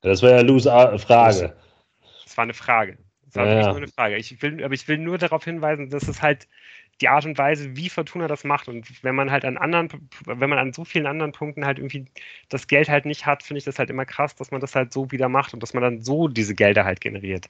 Das 0.02 0.22
war 0.22 0.32
ja 0.32 0.42
Luz 0.42 0.66
Frage. 0.66 1.56
Das 2.26 2.38
war 2.38 2.44
eine 2.44 2.54
Frage. 2.54 2.98
Das 3.26 3.36
war 3.36 3.48
ja. 3.48 3.68
nur 3.68 3.78
eine 3.78 3.88
Frage. 3.88 4.18
Ich 4.18 4.42
will, 4.42 4.64
aber 4.64 4.74
ich 4.74 4.88
will 4.88 4.98
nur 4.98 5.18
darauf 5.18 5.44
hinweisen, 5.44 5.90
dass 5.90 6.08
es 6.08 6.22
halt 6.22 6.48
die 7.02 7.08
Art 7.08 7.26
und 7.26 7.38
Weise, 7.38 7.76
wie 7.76 7.90
Fortuna 7.90 8.28
das 8.28 8.44
macht. 8.44 8.68
Und 8.68 9.04
wenn 9.04 9.16
man 9.16 9.32
halt 9.32 9.46
an 9.46 9.58
anderen, 9.58 9.90
wenn 10.26 10.50
man 10.50 10.60
an 10.60 10.74
so 10.74 10.86
vielen 10.86 11.08
anderen 11.08 11.32
Punkten 11.32 11.66
halt 11.66 11.80
irgendwie 11.80 12.06
das 12.50 12.68
Geld 12.68 12.90
halt 12.90 13.06
nicht 13.06 13.26
hat, 13.26 13.42
finde 13.42 13.58
ich 13.58 13.66
das 13.66 13.80
halt 13.80 13.90
immer 13.90 14.06
krass, 14.06 14.36
dass 14.36 14.52
man 14.52 14.62
das 14.62 14.76
halt 14.76 14.94
so 14.94 15.10
wieder 15.12 15.30
macht 15.30 15.54
und 15.54 15.64
dass 15.64 15.74
man 15.74 15.82
dann 15.82 16.02
so 16.02 16.28
diese 16.28 16.54
Gelder 16.54 16.86
halt 16.86 17.02
generiert. 17.02 17.50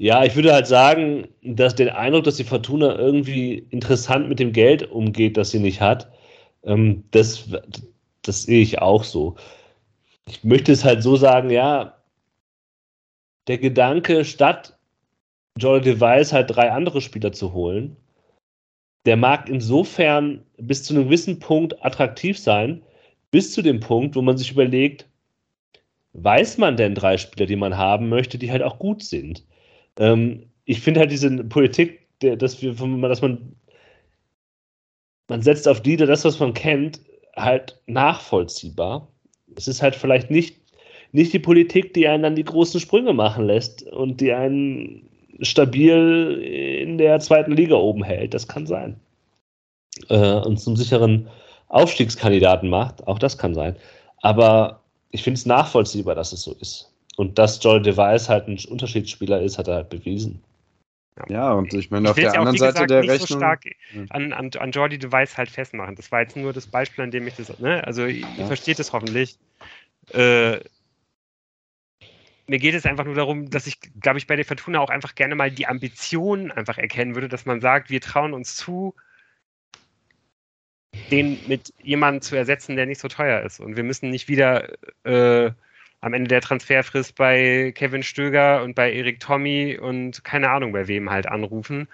Ja, 0.00 0.24
ich 0.24 0.34
würde 0.34 0.54
halt 0.54 0.66
sagen, 0.66 1.28
dass 1.42 1.74
den 1.74 1.90
Eindruck, 1.90 2.24
dass 2.24 2.36
die 2.36 2.44
Fortuna 2.44 2.96
irgendwie 2.96 3.58
interessant 3.70 4.30
mit 4.30 4.38
dem 4.38 4.52
Geld 4.52 4.90
umgeht, 4.90 5.36
das 5.36 5.50
sie 5.50 5.58
nicht 5.58 5.82
hat, 5.82 6.10
ähm, 6.64 7.04
das, 7.10 7.50
das 8.22 8.44
sehe 8.44 8.62
ich 8.62 8.78
auch 8.80 9.04
so. 9.04 9.36
Ich 10.26 10.42
möchte 10.44 10.72
es 10.72 10.84
halt 10.84 11.02
so 11.02 11.16
sagen, 11.16 11.50
ja, 11.50 11.98
der 13.46 13.58
Gedanke, 13.58 14.24
statt 14.24 14.78
Jordan 15.58 15.84
Device 15.84 16.32
halt 16.32 16.50
drei 16.56 16.72
andere 16.72 17.02
Spieler 17.02 17.32
zu 17.32 17.52
holen, 17.52 17.96
der 19.04 19.18
mag 19.18 19.50
insofern 19.50 20.46
bis 20.56 20.84
zu 20.84 20.94
einem 20.94 21.04
gewissen 21.04 21.40
Punkt 21.40 21.84
attraktiv 21.84 22.38
sein, 22.38 22.82
bis 23.30 23.52
zu 23.52 23.60
dem 23.60 23.80
Punkt, 23.80 24.16
wo 24.16 24.22
man 24.22 24.38
sich 24.38 24.50
überlegt, 24.50 25.06
weiß 26.14 26.58
man 26.58 26.76
denn 26.78 26.94
drei 26.94 27.18
Spieler, 27.18 27.46
die 27.46 27.56
man 27.56 27.76
haben 27.76 28.08
möchte, 28.08 28.38
die 28.38 28.50
halt 28.50 28.62
auch 28.62 28.78
gut 28.78 29.02
sind? 29.02 29.44
Ähm, 30.00 30.46
ich 30.64 30.80
finde 30.80 31.00
halt 31.00 31.12
diese 31.12 31.30
Politik, 31.44 32.00
der, 32.22 32.36
dass, 32.36 32.60
wir, 32.60 32.74
dass 32.74 33.22
man, 33.22 33.54
man 35.28 35.42
setzt 35.42 35.68
auf 35.68 35.80
die, 35.80 35.96
das, 35.96 36.24
was 36.24 36.40
man 36.40 36.54
kennt, 36.54 37.00
halt 37.36 37.80
nachvollziehbar. 37.86 39.06
Es 39.54 39.68
ist 39.68 39.82
halt 39.82 39.94
vielleicht 39.94 40.30
nicht, 40.30 40.56
nicht 41.12 41.32
die 41.32 41.38
Politik, 41.38 41.94
die 41.94 42.08
einen 42.08 42.22
dann 42.22 42.36
die 42.36 42.44
großen 42.44 42.80
Sprünge 42.80 43.12
machen 43.12 43.46
lässt 43.46 43.84
und 43.84 44.20
die 44.20 44.32
einen 44.32 45.08
stabil 45.42 46.42
in 46.82 46.98
der 46.98 47.20
zweiten 47.20 47.52
Liga 47.52 47.76
oben 47.76 48.02
hält. 48.02 48.34
Das 48.34 48.48
kann 48.48 48.66
sein. 48.66 48.98
Äh, 50.08 50.40
und 50.40 50.58
zum 50.58 50.76
sicheren 50.76 51.28
Aufstiegskandidaten 51.68 52.68
macht. 52.68 53.06
Auch 53.06 53.18
das 53.18 53.38
kann 53.38 53.54
sein. 53.54 53.76
Aber 54.22 54.82
ich 55.10 55.22
finde 55.22 55.38
es 55.38 55.46
nachvollziehbar, 55.46 56.14
dass 56.14 56.32
es 56.32 56.42
so 56.42 56.54
ist. 56.60 56.89
Und 57.20 57.38
dass 57.38 57.62
Joel 57.62 57.82
Device 57.82 58.30
halt 58.30 58.48
ein 58.48 58.58
Unterschiedsspieler 58.70 59.42
ist, 59.42 59.58
hat 59.58 59.68
er 59.68 59.74
halt 59.74 59.90
bewiesen. 59.90 60.42
Ja, 61.28 61.52
und 61.52 61.74
ich 61.74 61.90
meine, 61.90 62.08
auf 62.08 62.16
der 62.16 62.32
anderen 62.32 62.56
Seite 62.56 62.72
gesagt, 62.72 62.90
der 62.90 63.00
nicht 63.02 63.10
Rechnung. 63.10 63.26
So 63.28 63.36
stark 63.36 63.64
an, 64.08 64.32
an, 64.32 64.50
an 64.58 64.70
Jordi 64.70 64.98
Device 64.98 65.36
halt 65.36 65.50
festmachen. 65.50 65.96
Das 65.96 66.10
war 66.10 66.22
jetzt 66.22 66.34
nur 66.34 66.54
das 66.54 66.66
Beispiel, 66.66 67.04
an 67.04 67.10
dem 67.10 67.26
ich 67.26 67.34
das. 67.34 67.58
Ne? 67.58 67.86
Also, 67.86 68.06
ihr 68.06 68.26
ja. 68.38 68.46
versteht 68.46 68.78
es 68.78 68.94
hoffentlich. 68.94 69.36
Äh, 70.14 70.60
mir 72.46 72.58
geht 72.58 72.74
es 72.74 72.86
einfach 72.86 73.04
nur 73.04 73.16
darum, 73.16 73.50
dass 73.50 73.66
ich, 73.66 73.78
glaube 74.00 74.16
ich, 74.16 74.26
bei 74.26 74.36
der 74.36 74.46
Fortuna 74.46 74.80
auch 74.80 74.88
einfach 74.88 75.14
gerne 75.14 75.34
mal 75.34 75.50
die 75.50 75.66
Ambition 75.66 76.50
einfach 76.50 76.78
erkennen 76.78 77.14
würde, 77.16 77.28
dass 77.28 77.44
man 77.44 77.60
sagt, 77.60 77.90
wir 77.90 78.00
trauen 78.00 78.32
uns 78.32 78.56
zu, 78.56 78.94
den 81.10 81.38
mit 81.46 81.74
jemandem 81.82 82.22
zu 82.22 82.34
ersetzen, 82.34 82.76
der 82.76 82.86
nicht 82.86 82.98
so 83.02 83.08
teuer 83.08 83.42
ist. 83.42 83.60
Und 83.60 83.76
wir 83.76 83.84
müssen 83.84 84.08
nicht 84.08 84.28
wieder 84.28 84.72
äh, 85.04 85.50
am 86.00 86.14
Ende 86.14 86.28
der 86.28 86.40
Transferfrist 86.40 87.14
bei 87.14 87.72
Kevin 87.74 88.02
Stöger 88.02 88.62
und 88.62 88.74
bei 88.74 88.92
Erik 88.92 89.20
Tommy 89.20 89.78
und 89.80 90.24
keine 90.24 90.50
Ahnung 90.50 90.72
bei 90.72 90.88
wem 90.88 91.10
halt 91.10 91.26
anrufen, 91.26 91.88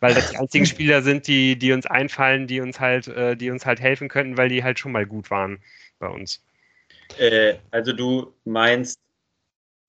weil 0.00 0.14
das 0.14 0.30
die 0.30 0.36
einzigen 0.38 0.66
Spieler 0.66 1.02
sind, 1.02 1.26
die, 1.26 1.58
die 1.58 1.72
uns 1.72 1.86
einfallen, 1.86 2.46
die 2.46 2.60
uns 2.60 2.78
halt, 2.78 3.08
äh, 3.08 3.36
die 3.36 3.50
uns 3.50 3.64
halt 3.64 3.80
helfen 3.80 4.08
könnten, 4.08 4.36
weil 4.36 4.48
die 4.48 4.62
halt 4.62 4.78
schon 4.78 4.92
mal 4.92 5.06
gut 5.06 5.30
waren 5.30 5.58
bei 5.98 6.08
uns. 6.08 6.42
Äh, 7.18 7.54
also 7.70 7.92
du 7.92 8.34
meinst, 8.44 8.98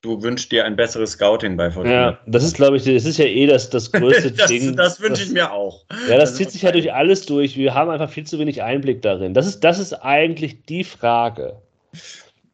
du 0.02 0.22
wünschst 0.24 0.54
dir 0.54 0.64
ein 0.64 0.78
besseres 0.78 1.12
Scouting 1.12 1.58
bei 1.58 1.70
Fortuna. 1.70 1.94
Ja, 1.94 2.20
das 2.28 2.46
ist, 2.46 2.56
glaube 2.56 2.78
ich, 2.78 2.86
das 2.86 3.04
ist 3.04 3.18
ja 3.18 3.26
eh 3.26 3.46
das, 3.46 3.70
das 3.70 3.92
größte 3.92 4.32
das, 4.32 4.48
Ding. 4.48 4.78
Das 4.78 5.02
wünsche 5.02 5.24
ich 5.24 5.32
mir 5.32 5.52
auch. 5.52 5.84
Ja, 6.08 6.16
das, 6.16 6.30
das 6.30 6.36
zieht 6.36 6.52
sich 6.52 6.62
ja 6.62 6.72
durch 6.72 6.94
alles 6.94 7.26
durch. 7.26 7.58
Wir 7.58 7.74
haben 7.74 7.90
einfach 7.90 8.10
viel 8.10 8.26
zu 8.26 8.40
wenig 8.40 8.64
Einblick 8.64 9.02
darin. 9.02 9.34
Das 9.34 9.46
ist, 9.46 9.66
das 9.66 9.80
ist 9.80 9.94
eigentlich 9.94 10.64
die 10.64 10.86
Frage 10.86 11.58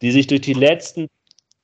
die 0.05 0.11
sich 0.11 0.27
durch 0.27 0.41
die 0.41 0.53
letzten, 0.53 1.07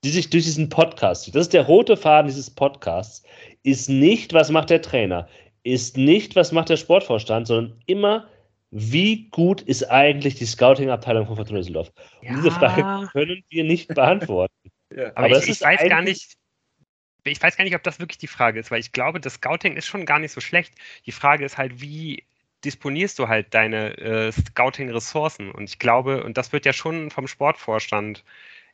die 0.03 0.09
sich 0.09 0.31
durch 0.31 0.45
diesen 0.45 0.67
Podcast, 0.67 1.27
das 1.35 1.43
ist 1.43 1.53
der 1.53 1.61
rote 1.61 1.95
Faden 1.95 2.25
dieses 2.25 2.49
Podcasts, 2.49 3.21
ist 3.61 3.87
nicht, 3.87 4.33
was 4.33 4.49
macht 4.49 4.71
der 4.71 4.81
Trainer, 4.81 5.27
ist 5.61 5.95
nicht, 5.95 6.35
was 6.35 6.51
macht 6.51 6.69
der 6.69 6.77
Sportvorstand, 6.77 7.45
sondern 7.45 7.79
immer, 7.85 8.27
wie 8.71 9.29
gut 9.29 9.61
ist 9.61 9.91
eigentlich 9.91 10.33
die 10.33 10.47
Scouting-Abteilung 10.47 11.27
von 11.27 11.35
Fortuna 11.35 11.59
Düsseldorf? 11.59 11.91
Ja. 12.23 12.33
Diese 12.33 12.49
Frage 12.49 13.07
können 13.11 13.43
wir 13.49 13.63
nicht 13.63 13.89
beantworten. 13.89 14.71
ja. 14.95 15.09
Aber, 15.09 15.25
Aber 15.25 15.37
ich, 15.37 15.47
ich 15.47 15.61
weiß 15.61 15.87
gar 15.87 16.01
nicht, 16.01 16.33
ich 17.23 17.43
weiß 17.43 17.57
gar 17.57 17.63
nicht, 17.63 17.75
ob 17.75 17.83
das 17.83 17.99
wirklich 17.99 18.17
die 18.17 18.25
Frage 18.25 18.59
ist, 18.59 18.71
weil 18.71 18.79
ich 18.79 18.91
glaube, 18.91 19.19
das 19.19 19.35
Scouting 19.35 19.77
ist 19.77 19.85
schon 19.85 20.07
gar 20.07 20.17
nicht 20.17 20.31
so 20.31 20.41
schlecht. 20.41 20.73
Die 21.05 21.11
Frage 21.11 21.45
ist 21.45 21.59
halt, 21.59 21.79
wie 21.79 22.23
disponierst 22.66 23.20
du 23.20 23.28
halt 23.28 23.53
deine 23.53 23.97
äh, 23.97 24.32
Scouting-Ressourcen. 24.32 25.51
Und 25.51 25.70
ich 25.70 25.80
glaube, 25.80 26.24
und 26.24 26.38
das 26.38 26.53
wird 26.53 26.66
ja 26.66 26.74
schon 26.74 27.12
vom 27.12 27.28
Sportvorstand 27.28 28.24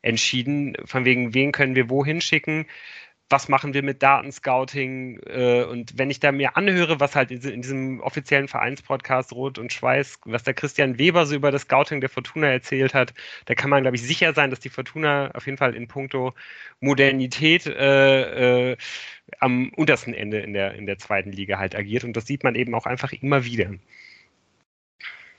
entschieden, 0.01 0.75
von 0.85 1.05
wegen, 1.05 1.33
wen 1.33 1.51
können 1.51 1.75
wir 1.75 1.89
wohin 1.89 2.21
schicken, 2.21 2.65
was 3.29 3.49
machen 3.49 3.73
wir 3.73 3.83
mit 3.83 4.01
Datenscouting 4.01 5.19
äh, 5.25 5.63
und 5.63 5.97
wenn 5.97 6.09
ich 6.09 6.19
da 6.19 6.31
mir 6.31 6.55
anhöre, 6.55 6.99
was 6.99 7.15
halt 7.15 7.29
in 7.31 7.61
diesem 7.61 7.99
offiziellen 7.99 8.47
Vereinspodcast 8.47 9.33
Rot 9.33 9.57
und 9.57 9.73
Schweiß, 9.73 10.19
was 10.25 10.43
der 10.43 10.53
Christian 10.53 10.97
Weber 10.97 11.25
so 11.25 11.35
über 11.35 11.51
das 11.51 11.63
Scouting 11.63 11.99
der 11.99 12.09
Fortuna 12.09 12.47
erzählt 12.47 12.93
hat, 12.93 13.13
da 13.45 13.55
kann 13.55 13.69
man, 13.69 13.81
glaube 13.81 13.97
ich, 13.97 14.03
sicher 14.03 14.33
sein, 14.33 14.49
dass 14.49 14.61
die 14.61 14.69
Fortuna 14.69 15.31
auf 15.33 15.45
jeden 15.45 15.57
Fall 15.57 15.75
in 15.75 15.87
puncto 15.87 16.33
Modernität 16.79 17.65
äh, 17.65 18.71
äh, 18.71 18.77
am 19.39 19.71
untersten 19.75 20.13
Ende 20.13 20.39
in 20.39 20.53
der, 20.53 20.75
in 20.75 20.85
der 20.85 20.97
zweiten 20.97 21.31
Liga 21.31 21.59
halt 21.59 21.75
agiert 21.75 22.05
und 22.05 22.13
das 22.15 22.27
sieht 22.27 22.43
man 22.43 22.55
eben 22.55 22.73
auch 22.75 22.85
einfach 22.85 23.11
immer 23.11 23.43
wieder. 23.43 23.71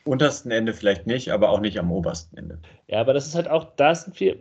Untersten 0.05 0.51
Ende 0.51 0.75
vielleicht 0.75 1.07
nicht, 1.07 1.31
aber 1.31 1.49
auch 1.51 1.61
nicht 1.61 1.79
am 1.79 1.91
obersten 1.91 2.37
Ende. 2.37 2.59
Ja, 2.87 3.01
aber 3.01 3.15
das 3.15 3.27
ist 3.27 3.35
halt 3.35 3.49
auch, 3.49 3.75
da 3.77 3.95
sind 3.95 4.19
wir, 4.21 4.37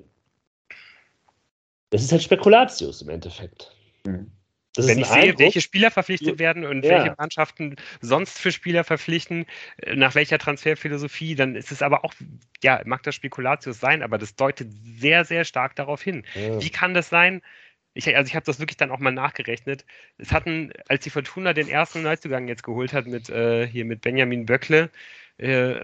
das 1.90 2.04
ist 2.04 2.12
halt 2.12 2.24
Spekulatius 2.24 3.02
im 3.02 3.10
Endeffekt. 3.10 3.76
Mhm. 4.06 4.32
Wenn 4.78 5.00
ich 5.00 5.08
sehe, 5.08 5.16
Eindruck, 5.16 5.40
welche 5.40 5.62
Spieler 5.62 5.90
verpflichtet 5.90 6.38
werden 6.40 6.64
und 6.64 6.84
ja. 6.86 6.92
welche 6.92 7.16
Mannschaften 7.18 7.76
sonst 8.00 8.38
für 8.38 8.52
Spieler 8.52 8.84
verpflichten, 8.84 9.46
äh, 9.78 9.96
nach 9.96 10.14
welcher 10.16 10.38
Transferphilosophie, 10.38 11.36
dann 11.36 11.56
ist 11.56 11.72
es 11.72 11.82
aber 11.82 12.06
auch, 12.06 12.14
ja, 12.62 12.82
mag 12.86 13.04
das 13.04 13.16
Spekulatius 13.16 13.80
sein, 13.80 14.04
aber 14.04 14.18
das 14.18 14.36
deutet 14.36 14.68
sehr, 14.72 15.26
sehr 15.26 15.46
stark 15.46 15.76
darauf 15.76 16.02
hin. 16.02 16.24
Ja. 16.36 16.62
Wie 16.62 16.70
kann 16.70 16.94
das 16.94 17.10
sein? 17.10 17.42
Ich, 17.94 18.16
also 18.16 18.28
ich 18.28 18.36
habe 18.36 18.46
das 18.46 18.60
wirklich 18.60 18.78
dann 18.78 18.92
auch 18.92 19.00
mal 19.00 19.12
nachgerechnet. 19.12 19.84
Es 20.20 20.32
hatten, 20.32 20.72
als 20.88 21.04
die 21.04 21.10
Fortuna 21.10 21.54
den 21.54 21.68
ersten 21.68 22.04
Neuzugang 22.04 22.48
jetzt 22.48 22.64
geholt 22.64 22.94
hat 22.94 23.08
mit 23.08 23.30
äh, 23.30 23.68
hier 23.68 23.86
mit 23.86 24.02
Benjamin 24.02 24.46
Böckle, 24.46 24.92
äh, 25.38 25.84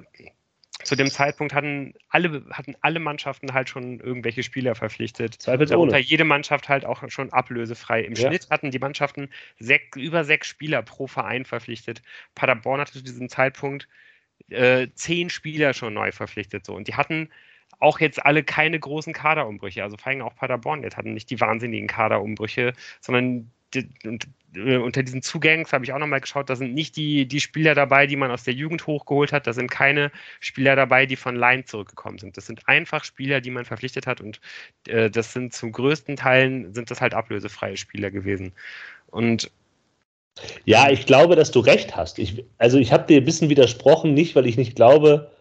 zu 0.83 0.95
dem 0.95 1.09
Zeitpunkt 1.09 1.53
hatten 1.53 1.93
alle, 2.09 2.43
hatten 2.51 2.75
alle 2.81 2.99
Mannschaften 2.99 3.53
halt 3.53 3.69
schon 3.69 3.99
irgendwelche 3.99 4.43
Spieler 4.43 4.75
verpflichtet. 4.75 5.47
Darunter 5.47 5.97
jede 5.97 6.23
Mannschaft 6.23 6.69
halt 6.69 6.85
auch 6.85 7.03
schon 7.09 7.31
ablösefrei. 7.31 8.01
Im 8.01 8.13
ja. 8.13 8.27
Schnitt 8.27 8.49
hatten 8.49 8.71
die 8.71 8.79
Mannschaften 8.79 9.29
sech, 9.59 9.95
über 9.95 10.23
sechs 10.23 10.47
Spieler 10.47 10.81
pro 10.81 11.07
Verein 11.07 11.45
verpflichtet. 11.45 12.01
Paderborn 12.35 12.81
hatte 12.81 12.93
zu 12.93 13.03
diesem 13.03 13.29
Zeitpunkt 13.29 13.87
äh, 14.49 14.87
zehn 14.93 15.29
Spieler 15.29 15.73
schon 15.73 15.93
neu 15.93 16.11
verpflichtet. 16.11 16.65
So. 16.65 16.75
Und 16.75 16.87
die 16.87 16.95
hatten 16.95 17.29
auch 17.79 17.99
jetzt 17.99 18.25
alle 18.25 18.43
keine 18.43 18.79
großen 18.79 19.13
Kaderumbrüche. 19.13 19.83
Also 19.83 19.97
vor 19.97 20.11
allem 20.11 20.21
auch 20.21 20.35
Paderborn 20.35 20.83
jetzt 20.83 20.97
hatten 20.97 21.13
nicht 21.13 21.29
die 21.29 21.39
wahnsinnigen 21.39 21.87
Kaderumbrüche, 21.87 22.73
sondern 23.01 23.51
und, 24.03 24.27
äh, 24.55 24.77
unter 24.77 25.03
diesen 25.03 25.21
Zugängen, 25.21 25.65
habe 25.71 25.85
ich 25.85 25.93
auch 25.93 25.99
nochmal 25.99 26.21
geschaut, 26.21 26.49
da 26.49 26.55
sind 26.55 26.73
nicht 26.73 26.95
die, 26.95 27.25
die 27.25 27.39
Spieler 27.39 27.75
dabei, 27.75 28.07
die 28.07 28.15
man 28.15 28.31
aus 28.31 28.43
der 28.43 28.53
Jugend 28.53 28.85
hochgeholt 28.87 29.31
hat. 29.31 29.47
Da 29.47 29.53
sind 29.53 29.69
keine 29.69 30.11
Spieler 30.39 30.75
dabei, 30.75 31.05
die 31.05 31.15
von 31.15 31.35
Laien 31.35 31.65
zurückgekommen 31.65 32.19
sind. 32.19 32.37
Das 32.37 32.45
sind 32.45 32.67
einfach 32.67 33.03
Spieler, 33.03 33.41
die 33.41 33.51
man 33.51 33.65
verpflichtet 33.65 34.07
hat 34.07 34.21
und 34.21 34.39
äh, 34.87 35.09
das 35.09 35.33
sind 35.33 35.53
zum 35.53 35.71
größten 35.71 36.15
Teilen 36.15 36.73
sind 36.73 36.91
das 36.91 37.01
halt 37.01 37.13
ablösefreie 37.13 37.77
Spieler 37.77 38.11
gewesen. 38.11 38.53
Und 39.07 39.51
ja, 40.65 40.89
ich 40.89 41.05
glaube, 41.05 41.35
dass 41.35 41.51
du 41.51 41.59
recht 41.59 41.95
hast. 41.95 42.19
Ich, 42.19 42.43
also 42.57 42.77
ich 42.77 42.91
habe 42.91 43.05
dir 43.05 43.17
ein 43.21 43.25
bisschen 43.25 43.49
widersprochen, 43.49 44.13
nicht 44.13 44.35
weil 44.35 44.47
ich 44.47 44.57
nicht 44.57 44.75
glaube, 44.75 45.31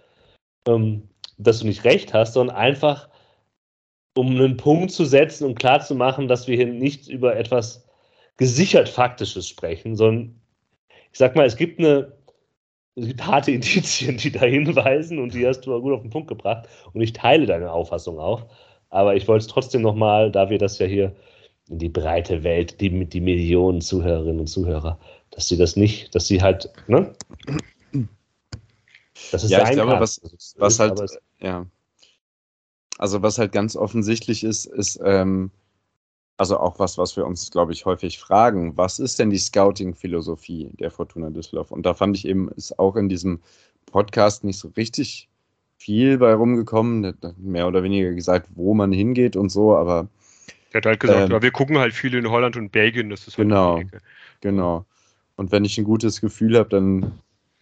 ähm, 0.66 1.08
dass 1.38 1.60
du 1.60 1.66
nicht 1.66 1.84
recht 1.84 2.12
hast, 2.12 2.34
sondern 2.34 2.56
einfach, 2.56 3.08
um 4.14 4.28
einen 4.28 4.56
Punkt 4.56 4.92
zu 4.92 5.04
setzen 5.04 5.46
und 5.46 5.58
klarzumachen, 5.58 6.28
dass 6.28 6.46
wir 6.46 6.56
hier 6.56 6.66
nicht 6.66 7.08
über 7.08 7.36
etwas 7.36 7.86
gesichert 8.36 8.88
Faktisches 8.88 9.48
sprechen, 9.48 9.96
sondern 9.96 10.40
ich 11.12 11.18
sag 11.18 11.36
mal, 11.36 11.46
es 11.46 11.56
gibt 11.56 11.78
eine, 11.78 12.12
es 12.94 13.06
gibt 13.06 13.26
harte 13.26 13.50
Indizien, 13.52 14.16
die 14.16 14.32
da 14.32 14.40
hinweisen 14.40 15.18
und 15.18 15.34
die 15.34 15.46
hast 15.46 15.60
du 15.62 15.80
gut 15.80 15.92
auf 15.92 16.02
den 16.02 16.10
Punkt 16.10 16.28
gebracht 16.28 16.68
und 16.92 17.00
ich 17.00 17.12
teile 17.12 17.46
deine 17.46 17.70
Auffassung 17.70 18.18
auch. 18.18 18.46
Aber 18.90 19.16
ich 19.16 19.26
wollte 19.28 19.46
es 19.46 19.50
trotzdem 19.50 19.82
nochmal, 19.82 20.30
da 20.30 20.50
wir 20.50 20.58
das 20.58 20.78
ja 20.78 20.86
hier 20.86 21.14
in 21.68 21.78
die 21.78 21.88
breite 21.88 22.42
Welt, 22.42 22.80
die 22.80 22.90
mit 22.90 23.14
die 23.14 23.20
Millionen 23.20 23.80
Zuhörerinnen 23.80 24.40
und 24.40 24.48
Zuhörer, 24.48 24.98
dass 25.30 25.48
sie 25.48 25.56
das 25.56 25.76
nicht, 25.76 26.14
dass 26.14 26.26
sie 26.26 26.42
halt, 26.42 26.70
ne? 26.88 27.14
Das 29.30 29.44
ist 29.44 29.50
ja, 29.50 29.64
ich 29.64 29.72
glaube, 29.72 29.98
was, 29.98 30.20
was 30.58 30.78
halt, 30.78 31.00
ja. 31.40 31.66
Also 32.98 33.22
was 33.22 33.38
halt 33.38 33.52
ganz 33.52 33.76
offensichtlich 33.76 34.44
ist, 34.44 34.66
ist, 34.66 35.00
ähm, 35.02 35.50
also 36.42 36.58
auch 36.58 36.80
was, 36.80 36.98
was 36.98 37.16
wir 37.16 37.24
uns, 37.24 37.52
glaube 37.52 37.72
ich, 37.72 37.84
häufig 37.84 38.18
fragen, 38.18 38.76
was 38.76 38.98
ist 38.98 39.20
denn 39.20 39.30
die 39.30 39.38
Scouting-Philosophie 39.38 40.70
der 40.72 40.90
Fortuna 40.90 41.30
Düsseldorf? 41.30 41.70
Und 41.70 41.86
da 41.86 41.94
fand 41.94 42.16
ich 42.16 42.26
eben, 42.26 42.48
ist 42.56 42.80
auch 42.80 42.96
in 42.96 43.08
diesem 43.08 43.38
Podcast 43.86 44.42
nicht 44.42 44.58
so 44.58 44.72
richtig 44.76 45.28
viel 45.78 46.18
bei 46.18 46.34
rumgekommen, 46.34 47.16
mehr 47.36 47.68
oder 47.68 47.84
weniger 47.84 48.10
gesagt, 48.12 48.48
wo 48.56 48.74
man 48.74 48.90
hingeht 48.90 49.36
und 49.36 49.50
so, 49.50 49.76
aber 49.76 50.08
der 50.72 50.78
hat 50.78 50.86
halt 50.86 50.98
gesagt, 50.98 51.30
ähm, 51.30 51.42
wir 51.42 51.50
gucken 51.52 51.78
halt 51.78 51.94
viel 51.94 52.12
in 52.12 52.28
Holland 52.28 52.56
und 52.56 52.72
Belgien, 52.72 53.08
das 53.08 53.28
ist 53.28 53.38
halt 53.38 53.46
Genau, 53.46 53.80
genau. 54.40 54.84
Und 55.36 55.52
wenn 55.52 55.64
ich 55.64 55.78
ein 55.78 55.84
gutes 55.84 56.20
Gefühl 56.20 56.58
habe, 56.58 56.70
dann 56.70 57.20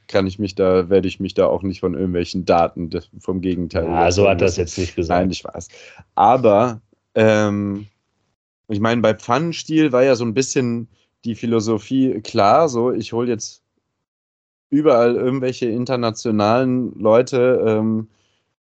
kann 0.08 0.26
ich 0.26 0.38
mich 0.38 0.54
da, 0.54 0.88
werde 0.88 1.06
ich 1.06 1.20
mich 1.20 1.34
da 1.34 1.48
auch 1.48 1.62
nicht 1.62 1.80
von 1.80 1.92
irgendwelchen 1.92 2.46
Daten 2.46 2.90
vom 3.18 3.42
Gegenteil. 3.42 3.84
Ja, 3.84 4.10
so 4.10 4.26
hat 4.26 4.40
das 4.40 4.56
jetzt 4.56 4.78
nicht 4.78 4.96
gesagt. 4.96 5.20
Nein, 5.20 5.30
ich 5.30 5.44
weiß. 5.44 5.68
Aber 6.14 6.80
ähm, 7.14 7.86
ich 8.70 8.80
meine, 8.80 9.02
bei 9.02 9.14
Pfannenstiel 9.14 9.92
war 9.92 10.04
ja 10.04 10.14
so 10.14 10.24
ein 10.24 10.34
bisschen 10.34 10.88
die 11.24 11.34
Philosophie 11.34 12.20
klar, 12.22 12.68
so 12.68 12.92
ich 12.92 13.12
hole 13.12 13.28
jetzt 13.28 13.62
überall 14.70 15.16
irgendwelche 15.16 15.66
internationalen 15.66 16.98
Leute, 16.98 17.64
ähm, 17.66 18.08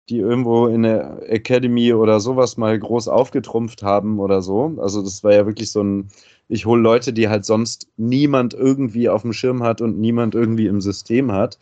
die 0.08 0.18
irgendwo 0.18 0.68
in 0.68 0.84
der 0.84 1.28
Academy 1.28 1.92
oder 1.92 2.20
sowas 2.20 2.56
mal 2.56 2.78
groß 2.78 3.08
aufgetrumpft 3.08 3.82
haben 3.82 4.20
oder 4.20 4.40
so. 4.40 4.76
Also 4.78 5.02
das 5.02 5.24
war 5.24 5.34
ja 5.34 5.46
wirklich 5.46 5.72
so 5.72 5.82
ein, 5.82 6.08
ich 6.48 6.64
hole 6.66 6.80
Leute, 6.80 7.12
die 7.12 7.28
halt 7.28 7.44
sonst 7.44 7.88
niemand 7.96 8.54
irgendwie 8.54 9.08
auf 9.08 9.22
dem 9.22 9.32
Schirm 9.32 9.64
hat 9.64 9.80
und 9.80 9.98
niemand 9.98 10.36
irgendwie 10.36 10.68
im 10.68 10.80
System 10.80 11.32
hat. 11.32 11.58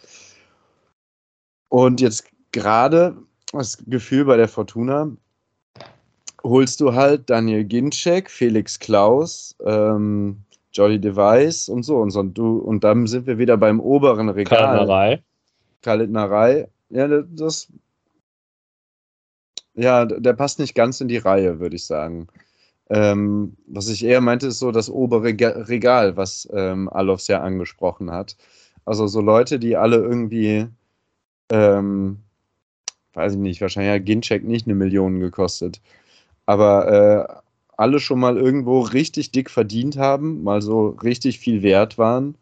Und 1.71 2.03
jetzt 2.03 2.27
gerade 2.53 3.17
das 3.53 3.79
Gefühl 3.87 4.27
bei 4.27 4.37
der 4.37 4.49
Fortuna, 4.49 5.17
holst 6.45 6.81
du 6.81 6.95
halt 6.95 7.29
Daniel 7.31 7.65
Ginczek, 7.65 8.31
Felix 8.31 8.79
Klaus, 8.79 9.57
ähm, 9.65 10.43
Jolly 10.73 11.01
Device 11.01 11.69
und 11.69 11.83
so 11.83 11.97
und 11.97 12.11
so. 12.11 12.21
Und, 12.21 12.39
du, 12.39 12.59
und 12.59 12.85
dann 12.85 13.07
sind 13.07 13.27
wir 13.27 13.39
wieder 13.39 13.57
beim 13.57 13.81
oberen 13.81 14.29
Regal. 14.29 14.59
Kalitnerei. 14.59 15.23
Kalitnerei. 15.83 16.69
Ja, 16.91 17.09
das 17.09 17.69
ja, 19.75 20.05
der 20.05 20.33
passt 20.35 20.59
nicht 20.59 20.75
ganz 20.75 21.01
in 21.01 21.09
die 21.09 21.19
Reihe, 21.19 21.59
würde 21.59 21.77
ich 21.77 21.85
sagen. 21.85 22.29
Ähm, 22.91 23.57
was 23.67 23.89
ich 23.89 24.05
eher 24.05 24.21
meinte, 24.21 24.47
ist 24.49 24.59
so 24.59 24.71
das 24.71 24.91
obere 24.91 25.25
Regal, 25.25 26.17
was 26.17 26.49
ähm, 26.53 26.89
Alofs 26.89 27.27
ja 27.29 27.41
angesprochen 27.41 28.11
hat. 28.11 28.37
Also 28.85 29.07
so 29.07 29.21
Leute, 29.21 29.59
die 29.59 29.77
alle 29.77 29.97
irgendwie, 29.97 30.67
ähm, 31.51 32.19
weiß 33.15 33.33
ich 33.33 33.39
nicht, 33.39 33.61
wahrscheinlich 33.61 33.95
hat 33.95 34.07
Gincheck 34.07 34.45
nicht 34.45 34.67
eine 34.67 34.75
Million 34.75 35.21
gekostet, 35.21 35.81
aber 36.47 36.89
äh, 36.89 37.43
alle 37.77 38.01
schon 38.01 38.21
mal 38.21 38.37
irgendwo 38.37 38.81
richtig 38.81 39.33
dick 39.33 39.51
verdient 39.51 39.97
haben, 39.97 40.43
mal 40.43 40.63
so 40.63 40.89
richtig 40.89 41.39
viel 41.39 41.63
wert 41.63 41.99
waren. 41.99 42.37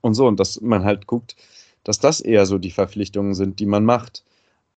Und 0.00 0.14
so, 0.14 0.26
und 0.26 0.38
dass 0.38 0.60
man 0.60 0.84
halt 0.84 1.06
guckt, 1.06 1.36
dass 1.84 1.98
das 1.98 2.20
eher 2.20 2.46
so 2.46 2.58
die 2.58 2.70
Verpflichtungen 2.70 3.34
sind, 3.34 3.58
die 3.60 3.66
man 3.66 3.84
macht. 3.84 4.24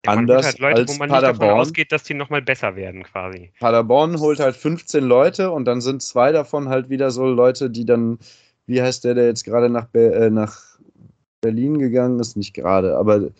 Ja, 0.07 0.12
Anders 0.12 0.47
halt 0.47 0.59
Leute, 0.59 0.80
als 0.80 0.95
wo 0.95 0.99
man 0.99 1.09
Paderborn. 1.09 1.32
nicht 1.32 1.43
davon 1.43 1.61
ausgeht, 1.61 1.93
dass 1.93 2.05
die 2.05 2.14
nochmal 2.14 2.43
besser 2.43 2.76
werden 2.76 3.03
quasi. 3.03 3.51
Paderborn 3.59 4.20
holt 4.20 4.39
halt 4.39 4.57
15 4.57 5.03
Leute 5.05 5.51
und 5.51 5.64
dann 5.64 5.80
sind 5.80 6.03
zwei 6.03 6.30
davon 6.30 6.68
halt 6.68 6.89
wieder 6.89 7.11
so 7.11 7.26
Leute, 7.26 7.68
die 7.68 7.84
dann, 7.84 8.18
wie 8.66 8.80
heißt 8.80 9.05
der, 9.05 9.14
der 9.14 9.26
jetzt 9.26 9.45
gerade 9.45 9.68
nach, 9.68 9.89
äh, 9.95 10.30
nach 10.30 10.78
Berlin 11.41 11.78
gegangen 11.78 12.20
ist? 12.20 12.36
Nicht 12.36 12.55
gerade, 12.55 12.97
aber 12.97 13.30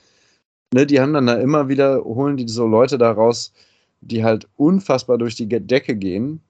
ne, 0.75 0.87
die 0.87 1.01
haben 1.01 1.13
dann 1.13 1.27
da 1.27 1.35
immer 1.35 1.69
wieder, 1.69 2.03
holen 2.05 2.37
die 2.37 2.49
so 2.49 2.67
Leute 2.67 2.99
da 2.99 3.13
raus, 3.13 3.53
die 4.01 4.25
halt 4.25 4.49
unfassbar 4.57 5.19
durch 5.19 5.35
die 5.35 5.49
Decke 5.49 5.97
gehen. 5.97 6.41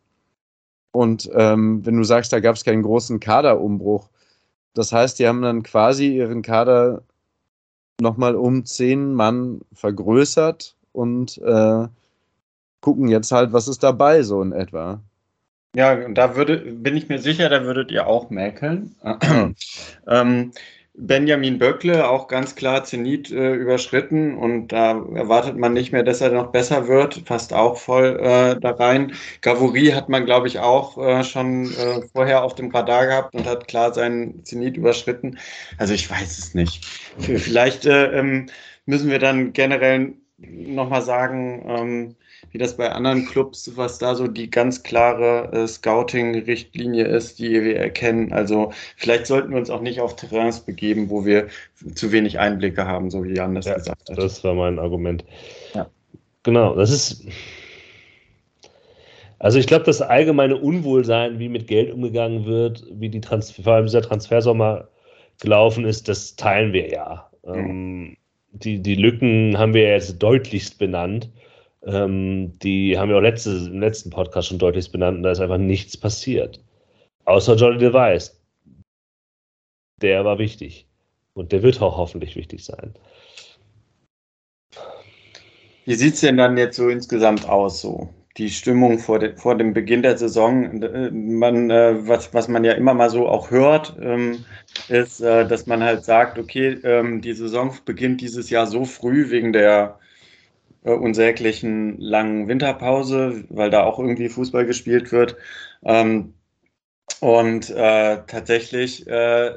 Und 0.93 1.31
ähm, 1.35 1.85
wenn 1.85 1.97
du 1.97 2.05
sagst, 2.05 2.33
da 2.33 2.41
gab 2.41 2.57
es 2.57 2.65
keinen 2.65 2.83
großen 2.83 3.21
Kaderumbruch, 3.21 4.09
das 4.75 4.93
heißt, 4.93 5.19
die 5.19 5.27
haben 5.27 5.43
dann 5.43 5.63
quasi 5.63 6.17
ihren 6.17 6.43
Kader 6.43 7.03
nochmal 8.01 8.37
um 8.37 8.65
zehn 8.65 9.15
Mann 9.15 9.61
vergrößert 9.73 10.77
und 10.93 11.39
äh, 11.39 11.89
gucken 12.81 13.09
jetzt 13.09 13.33
halt, 13.33 13.53
was 13.53 13.69
ist 13.69 13.83
dabei, 13.83 14.23
so 14.23 14.41
in 14.41 14.53
etwa. 14.53 15.01
Ja, 15.75 16.09
da 16.09 16.37
würde, 16.37 16.59
bin 16.59 16.97
ich 16.97 17.09
mir 17.09 17.19
sicher, 17.19 17.49
da 17.49 17.65
würdet 17.65 17.91
ihr 17.91 18.07
auch 18.07 18.31
mäkeln. 18.31 18.95
ähm, 20.07 20.53
Benjamin 21.01 21.59
Böckle 21.59 22.09
auch 22.09 22.27
ganz 22.27 22.57
klar 22.57 22.85
Zenit 22.85 23.31
äh, 23.31 23.55
überschritten 23.55 24.37
und 24.37 24.69
da 24.69 24.91
erwartet 25.15 25.57
man 25.57 25.73
nicht 25.73 25.93
mehr, 25.93 26.03
dass 26.03 26.21
er 26.21 26.31
noch 26.31 26.51
besser 26.51 26.89
wird, 26.89 27.25
passt 27.25 27.53
auch 27.53 27.79
voll 27.79 28.19
äh, 28.21 28.59
da 28.61 28.71
rein. 28.73 29.13
Gavouri 29.41 29.87
hat 29.87 30.09
man, 30.09 30.25
glaube 30.25 30.49
ich, 30.49 30.59
auch 30.59 30.99
äh, 30.99 31.23
schon 31.23 31.67
äh, 31.67 32.03
vorher 32.13 32.43
auf 32.43 32.57
dem 32.57 32.71
Radar 32.71 33.07
gehabt 33.07 33.35
und 33.35 33.47
hat 33.47 33.69
klar 33.69 33.95
seinen 33.95 34.45
Zenit 34.45 34.77
überschritten. 34.77 35.39
Also 35.79 35.95
ich 35.95 36.11
weiß 36.11 36.39
es 36.39 36.55
nicht. 36.55 36.85
Vielleicht 37.19 37.87
äh, 37.87 38.19
ähm, 38.19 38.47
müssen 38.87 39.11
wir 39.11 39.21
dann 39.21 39.53
generell 39.53 40.15
nochmal 40.39 41.03
sagen, 41.03 41.65
ähm, 41.69 42.17
wie 42.51 42.59
das 42.59 42.77
bei 42.77 42.91
anderen 42.91 43.27
Clubs, 43.27 43.71
was 43.77 43.99
da 43.99 44.15
so 44.15 44.27
die 44.27 44.51
ganz 44.51 44.83
klare 44.83 45.51
äh, 45.53 45.67
Scouting-Richtlinie 45.67 47.05
ist, 47.05 47.39
die 47.39 47.63
wir 47.63 47.77
erkennen. 47.77 48.33
Also 48.33 48.73
vielleicht 48.97 49.27
sollten 49.27 49.51
wir 49.51 49.59
uns 49.59 49.71
auch 49.71 49.81
nicht 49.81 50.01
auf 50.01 50.17
Terrains 50.17 50.61
begeben, 50.61 51.11
wo 51.11 51.25
wir 51.25 51.49
zu 51.95 52.13
wenig 52.13 52.39
Einblicke 52.39 52.87
haben, 52.87 53.11
so 53.11 53.25
wie 53.25 53.35
Jan 53.35 53.55
das 53.55 53.67
ja, 53.67 53.75
gesagt 53.75 54.11
hat. 54.11 54.19
Das 54.19 54.43
war 54.45 54.55
mein 54.55 54.79
Argument. 54.79 55.25
Ja. 55.75 55.89
Genau, 56.43 56.75
das 56.75 56.91
ist. 56.91 57.27
Also 59.39 59.59
ich 59.59 59.67
glaube, 59.67 59.85
das 59.85 60.03
allgemeine 60.03 60.57
Unwohlsein, 60.57 61.39
wie 61.39 61.49
mit 61.49 61.69
Geld 61.69 61.93
umgegangen 61.93 62.45
wird, 62.47 62.85
wie 62.91 63.09
die 63.09 63.21
Transfer, 63.21 63.63
vor 63.63 63.73
allem 63.75 63.87
dieser 63.87 64.03
Transfersommer 64.03 64.89
gelaufen 65.41 65.85
ist, 65.85 66.09
das 66.09 66.35
teilen 66.35 66.73
wir 66.73 66.91
ja. 66.91 67.31
Mhm. 67.47 67.55
Ähm, 67.55 68.17
die, 68.53 68.81
die 68.83 68.95
Lücken 68.95 69.57
haben 69.57 69.75
wir 69.75 69.83
jetzt 69.83 70.19
deutlichst 70.19 70.79
benannt. 70.79 71.31
Ähm, 71.85 72.59
die 72.59 72.99
haben 72.99 73.09
wir 73.09 73.17
auch 73.17 73.23
letzte, 73.23 73.51
im 73.51 73.81
letzten 73.81 74.11
Podcast 74.11 74.49
schon 74.49 74.59
deutlich 74.59 74.91
benannt 74.91 75.19
und 75.19 75.23
da 75.23 75.31
ist 75.31 75.41
einfach 75.41 75.59
nichts 75.59 75.97
passiert. 75.97 76.61
Außer 77.25 77.57
Johnny 77.57 77.79
Device. 77.79 78.41
Der 80.01 80.25
war 80.25 80.39
wichtig. 80.39 80.87
Und 81.35 81.53
der 81.53 81.63
wird 81.63 81.81
auch 81.81 81.97
hoffentlich 81.97 82.37
wichtig 82.37 82.65
sein. 82.65 82.95
Wie 85.85 85.95
sieht 85.95 86.15
es 86.15 86.21
denn 86.21 86.37
dann 86.37 86.59
jetzt 86.59 86.77
so 86.77 86.89
insgesamt 86.89 87.49
aus? 87.49 87.81
So? 87.81 88.09
Die 88.37 88.51
Stimmung 88.51 88.99
vor, 88.99 89.19
de, 89.19 89.37
vor 89.37 89.57
dem 89.57 89.73
Beginn 89.73 90.03
der 90.03 90.19
Saison, 90.19 90.83
äh, 90.83 91.11
man, 91.11 91.71
äh, 91.71 91.95
was, 92.07 92.35
was 92.35 92.49
man 92.49 92.65
ja 92.65 92.73
immer 92.73 92.95
mal 92.95 93.11
so 93.11 93.29
auch 93.29 93.51
hört, 93.51 93.97
ähm, 94.01 94.45
ist, 94.89 95.21
äh, 95.21 95.47
dass 95.47 95.67
man 95.67 95.83
halt 95.83 96.05
sagt, 96.05 96.39
okay, 96.39 96.79
ähm, 96.85 97.21
die 97.21 97.33
Saison 97.33 97.75
beginnt 97.85 98.21
dieses 98.21 98.51
Jahr 98.51 98.67
so 98.67 98.85
früh 98.85 99.31
wegen 99.31 99.53
der 99.53 99.99
äh, 100.89 100.93
unsäglichen 100.93 102.01
langen 102.01 102.49
Winterpause, 102.49 103.45
weil 103.51 103.71
da 103.71 103.85
auch 103.85 103.99
irgendwie 103.99 104.29
Fußball 104.29 104.67
gespielt 104.67 105.13
wird. 105.13 105.37
Ähm, 105.85 106.35
und 107.21 107.71
äh, 107.71 108.23
tatsächlich 108.27 109.07
äh, 109.07 109.51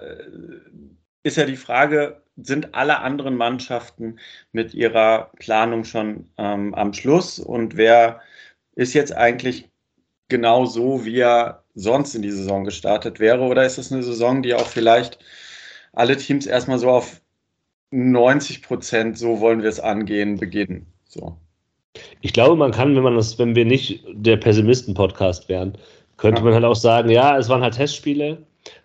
ist 1.24 1.38
ja 1.38 1.46
die 1.46 1.56
Frage, 1.58 2.22
sind 2.38 2.74
alle 2.76 3.00
anderen 3.00 3.36
Mannschaften 3.36 4.20
mit 4.52 4.74
ihrer 4.74 5.32
Planung 5.40 5.84
schon 5.86 6.30
ähm, 6.38 6.74
am 6.76 6.94
Schluss 6.94 7.40
und 7.40 7.78
wer 7.78 8.22
ist 8.76 8.94
jetzt 8.94 9.16
eigentlich 9.16 9.70
genau 10.30 10.66
so, 10.66 11.06
wie 11.06 11.20
er 11.20 11.64
sonst 11.76 12.16
in 12.16 12.22
die 12.24 12.32
Saison 12.32 12.64
gestartet 12.64 13.20
wäre? 13.20 13.42
Oder 13.44 13.66
ist 13.66 13.78
es 13.78 13.92
eine 13.92 14.04
Saison, 14.04 14.42
die 14.44 14.54
auch 14.56 14.68
vielleicht 14.68 15.20
alle 15.94 16.18
Teams 16.18 16.46
erstmal 16.48 16.80
so 16.80 16.90
auf 16.90 17.22
90 17.92 18.64
Prozent, 18.64 19.18
so 19.18 19.42
wollen 19.42 19.62
wir 19.62 19.70
es 19.70 19.80
angehen, 19.80 20.38
beginnen? 20.38 20.92
So. 21.12 21.36
Ich 22.22 22.32
glaube, 22.32 22.56
man 22.56 22.72
kann, 22.72 22.96
wenn 22.96 23.04
man 23.04 23.16
das, 23.16 23.38
wenn 23.38 23.56
wir 23.56 23.66
nicht 23.66 24.04
der 24.14 24.38
Pessimisten-Podcast 24.38 25.50
wären, 25.50 25.78
könnte 26.16 26.40
ja. 26.40 26.46
man 26.46 26.54
halt 26.54 26.64
auch 26.64 26.76
sagen, 26.76 27.10
ja, 27.10 27.38
es 27.38 27.50
waren 27.50 27.62
halt 27.62 27.76
Testspiele, 27.76 28.38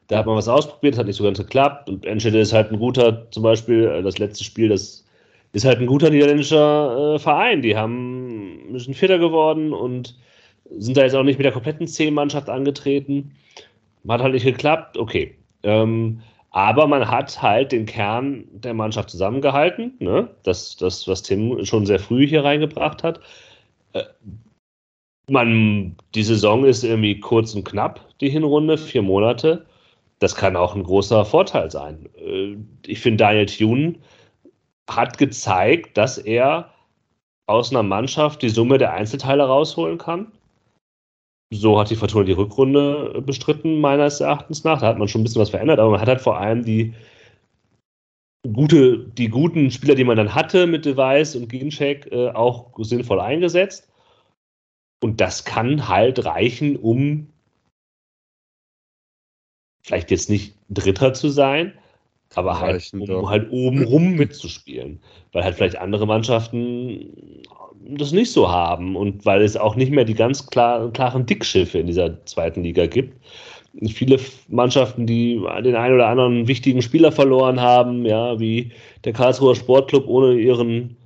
da 0.08 0.18
hat 0.18 0.26
man 0.26 0.36
was 0.36 0.48
ausprobiert, 0.48 0.98
hat 0.98 1.06
nicht 1.06 1.16
so 1.16 1.24
ganz 1.24 1.38
geklappt 1.38 1.88
und 1.88 2.04
Enschede 2.04 2.40
ist 2.40 2.52
halt 2.52 2.72
ein 2.72 2.78
guter, 2.78 3.30
zum 3.30 3.42
Beispiel 3.44 3.84
äh, 3.84 4.02
das 4.02 4.18
letzte 4.18 4.42
Spiel, 4.42 4.68
das 4.68 5.04
ist 5.52 5.64
halt 5.64 5.78
ein 5.78 5.86
guter 5.86 6.10
niederländischer 6.10 7.14
äh, 7.14 7.18
Verein. 7.18 7.62
Die 7.62 7.76
haben 7.76 8.74
ein 8.74 8.94
Vierter 8.94 9.18
geworden 9.18 9.72
und 9.72 10.16
sind 10.70 10.96
da 10.96 11.02
jetzt 11.02 11.14
auch 11.14 11.22
nicht 11.22 11.38
mit 11.38 11.44
der 11.44 11.52
kompletten 11.52 11.86
C-Mannschaft 11.86 12.50
angetreten. 12.50 13.32
Hat 14.08 14.20
halt 14.20 14.34
nicht 14.34 14.44
geklappt, 14.44 14.98
okay. 14.98 15.36
Ähm, 15.62 16.20
aber 16.56 16.86
man 16.86 17.06
hat 17.10 17.42
halt 17.42 17.70
den 17.70 17.84
Kern 17.84 18.46
der 18.50 18.72
Mannschaft 18.72 19.10
zusammengehalten. 19.10 19.92
Ne? 19.98 20.30
Das, 20.42 20.74
das, 20.76 21.06
was 21.06 21.22
Tim 21.22 21.62
schon 21.66 21.84
sehr 21.84 21.98
früh 21.98 22.26
hier 22.26 22.44
reingebracht 22.44 23.02
hat. 23.02 23.20
Äh, 23.92 24.04
man, 25.28 25.96
die 26.14 26.22
Saison 26.22 26.64
ist 26.64 26.82
irgendwie 26.82 27.20
kurz 27.20 27.54
und 27.54 27.64
knapp, 27.64 28.00
die 28.22 28.30
Hinrunde, 28.30 28.78
vier 28.78 29.02
Monate. 29.02 29.66
Das 30.18 30.34
kann 30.34 30.56
auch 30.56 30.74
ein 30.74 30.84
großer 30.84 31.26
Vorteil 31.26 31.70
sein. 31.70 32.08
Äh, 32.16 32.56
ich 32.86 33.00
finde, 33.00 33.24
Daniel 33.24 33.44
Thune 33.44 33.96
hat 34.88 35.18
gezeigt, 35.18 35.98
dass 35.98 36.16
er 36.16 36.72
aus 37.46 37.70
einer 37.70 37.82
Mannschaft 37.82 38.40
die 38.40 38.48
Summe 38.48 38.78
der 38.78 38.94
Einzelteile 38.94 39.44
rausholen 39.44 39.98
kann 39.98 40.32
so 41.50 41.78
hat 41.78 41.90
die 41.90 41.96
Fortuna 41.96 42.24
die 42.24 42.32
Rückrunde 42.32 43.22
bestritten, 43.24 43.80
meines 43.80 44.20
Erachtens 44.20 44.64
nach. 44.64 44.80
Da 44.80 44.88
hat 44.88 44.98
man 44.98 45.08
schon 45.08 45.20
ein 45.20 45.24
bisschen 45.24 45.42
was 45.42 45.50
verändert, 45.50 45.78
aber 45.78 45.90
man 45.90 46.00
hat 46.00 46.08
halt 46.08 46.20
vor 46.20 46.38
allem 46.38 46.64
die 46.64 46.94
gute, 48.52 48.98
die 48.98 49.28
guten 49.28 49.70
Spieler, 49.70 49.94
die 49.94 50.04
man 50.04 50.16
dann 50.16 50.34
hatte 50.34 50.66
mit 50.66 50.84
Device 50.84 51.36
und 51.36 51.48
Ginchek, 51.48 52.10
äh, 52.12 52.30
auch 52.30 52.72
sinnvoll 52.78 53.20
eingesetzt. 53.20 53.88
Und 55.02 55.20
das 55.20 55.44
kann 55.44 55.88
halt 55.88 56.24
reichen, 56.24 56.76
um 56.76 57.28
vielleicht 59.82 60.10
jetzt 60.10 60.30
nicht 60.30 60.56
Dritter 60.68 61.14
zu 61.14 61.28
sein, 61.28 61.78
aber 62.34 62.58
halt, 62.58 62.92
um 62.92 63.28
halt 63.28 63.50
oben 63.50 63.84
rum 63.84 64.14
mitzuspielen. 64.16 65.00
Weil 65.32 65.44
halt 65.44 65.54
vielleicht 65.54 65.76
andere 65.76 66.06
Mannschaften 66.06 67.42
das 67.88 68.12
nicht 68.12 68.32
so 68.32 68.50
haben 68.50 68.96
und 68.96 69.24
weil 69.24 69.42
es 69.42 69.56
auch 69.56 69.76
nicht 69.76 69.92
mehr 69.92 70.04
die 70.04 70.14
ganz 70.14 70.46
klar, 70.46 70.92
klaren 70.92 71.26
Dickschiffe 71.26 71.78
in 71.78 71.86
dieser 71.86 72.24
zweiten 72.26 72.62
Liga 72.62 72.86
gibt. 72.86 73.14
Viele 73.88 74.18
Mannschaften, 74.48 75.06
die 75.06 75.40
den 75.62 75.76
einen 75.76 75.94
oder 75.94 76.08
anderen 76.08 76.48
wichtigen 76.48 76.80
Spieler 76.80 77.12
verloren 77.12 77.60
haben, 77.60 78.06
ja, 78.06 78.40
wie 78.40 78.72
der 79.04 79.12
Karlsruher 79.12 79.54
Sportclub 79.54 80.08
ohne 80.08 80.34
ihren 80.34 80.96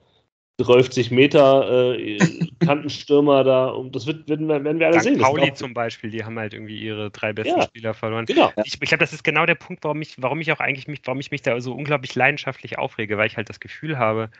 30 0.58 1.10
Meter 1.10 1.94
äh, 1.96 2.18
Kantenstürmer 2.60 3.44
da, 3.44 3.68
und 3.68 3.96
das 3.96 4.06
wird, 4.06 4.28
werden, 4.28 4.48
werden 4.48 4.78
wir 4.78 4.86
alle 4.86 4.96
Dank 4.96 5.02
sehen. 5.02 5.18
Pauli 5.18 5.52
zum 5.54 5.74
Beispiel, 5.74 6.10
die 6.10 6.24
haben 6.24 6.38
halt 6.38 6.54
irgendwie 6.54 6.78
ihre 6.78 7.10
drei 7.10 7.32
besten 7.32 7.58
ja, 7.58 7.62
Spieler 7.62 7.94
verloren. 7.94 8.26
Genau. 8.26 8.52
Ich, 8.64 8.74
ich 8.74 8.80
glaube, 8.80 8.98
das 8.98 9.12
ist 9.12 9.24
genau 9.24 9.46
der 9.46 9.54
Punkt, 9.54 9.82
warum 9.84 10.02
ich, 10.02 10.16
warum 10.18 10.40
ich 10.40 10.52
auch 10.52 10.60
eigentlich 10.60 10.86
mich, 10.86 11.00
warum 11.04 11.20
ich 11.20 11.30
mich 11.30 11.42
da 11.42 11.60
so 11.60 11.74
unglaublich 11.74 12.14
leidenschaftlich 12.14 12.78
aufrege, 12.78 13.16
weil 13.16 13.26
ich 13.26 13.36
halt 13.36 13.48
das 13.48 13.60
Gefühl 13.60 13.98
habe, 13.98 14.30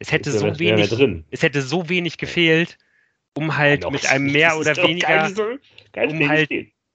es 0.00 0.10
hätte 0.10 0.32
so 0.32 0.58
wenig, 0.58 0.90
es 1.30 1.42
hätte 1.42 1.62
so 1.62 1.88
wenig 1.88 2.16
gefehlt, 2.18 2.78
um 3.34 3.56
halt 3.56 3.84
ja, 3.84 3.90
mit 3.90 4.06
einem 4.06 4.32
mehr 4.32 4.56
oder 4.56 4.76
weniger, 4.76 5.28
so, 5.28 5.44
um 5.94 6.28
halt, 6.28 6.50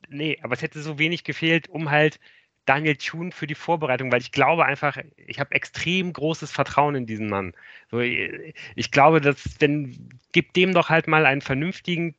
nee, 0.09 0.37
aber 0.41 0.53
es 0.53 0.61
hätte 0.61 0.81
so 0.81 0.99
wenig 0.99 1.23
gefehlt, 1.23 1.69
um 1.69 1.91
halt 1.91 2.19
Daniel 2.65 2.95
Thune 2.95 3.31
für 3.31 3.45
die 3.45 3.55
Vorbereitung, 3.55 4.11
weil 4.11 4.21
ich 4.21 4.31
glaube 4.31 4.65
einfach, 4.65 4.97
ich 5.17 5.39
habe 5.39 5.53
extrem 5.53 6.11
großes 6.11 6.51
Vertrauen 6.51 6.95
in 6.95 7.05
diesen 7.05 7.29
Mann. 7.29 7.53
So, 7.91 7.99
ich 7.99 8.91
glaube, 8.91 9.21
dass 9.21 9.61
wenn 9.61 10.09
gibt 10.31 10.55
dem 10.55 10.73
doch 10.73 10.89
halt 10.89 11.07
mal 11.07 11.27
einen 11.27 11.41
vernünftigen 11.41 12.15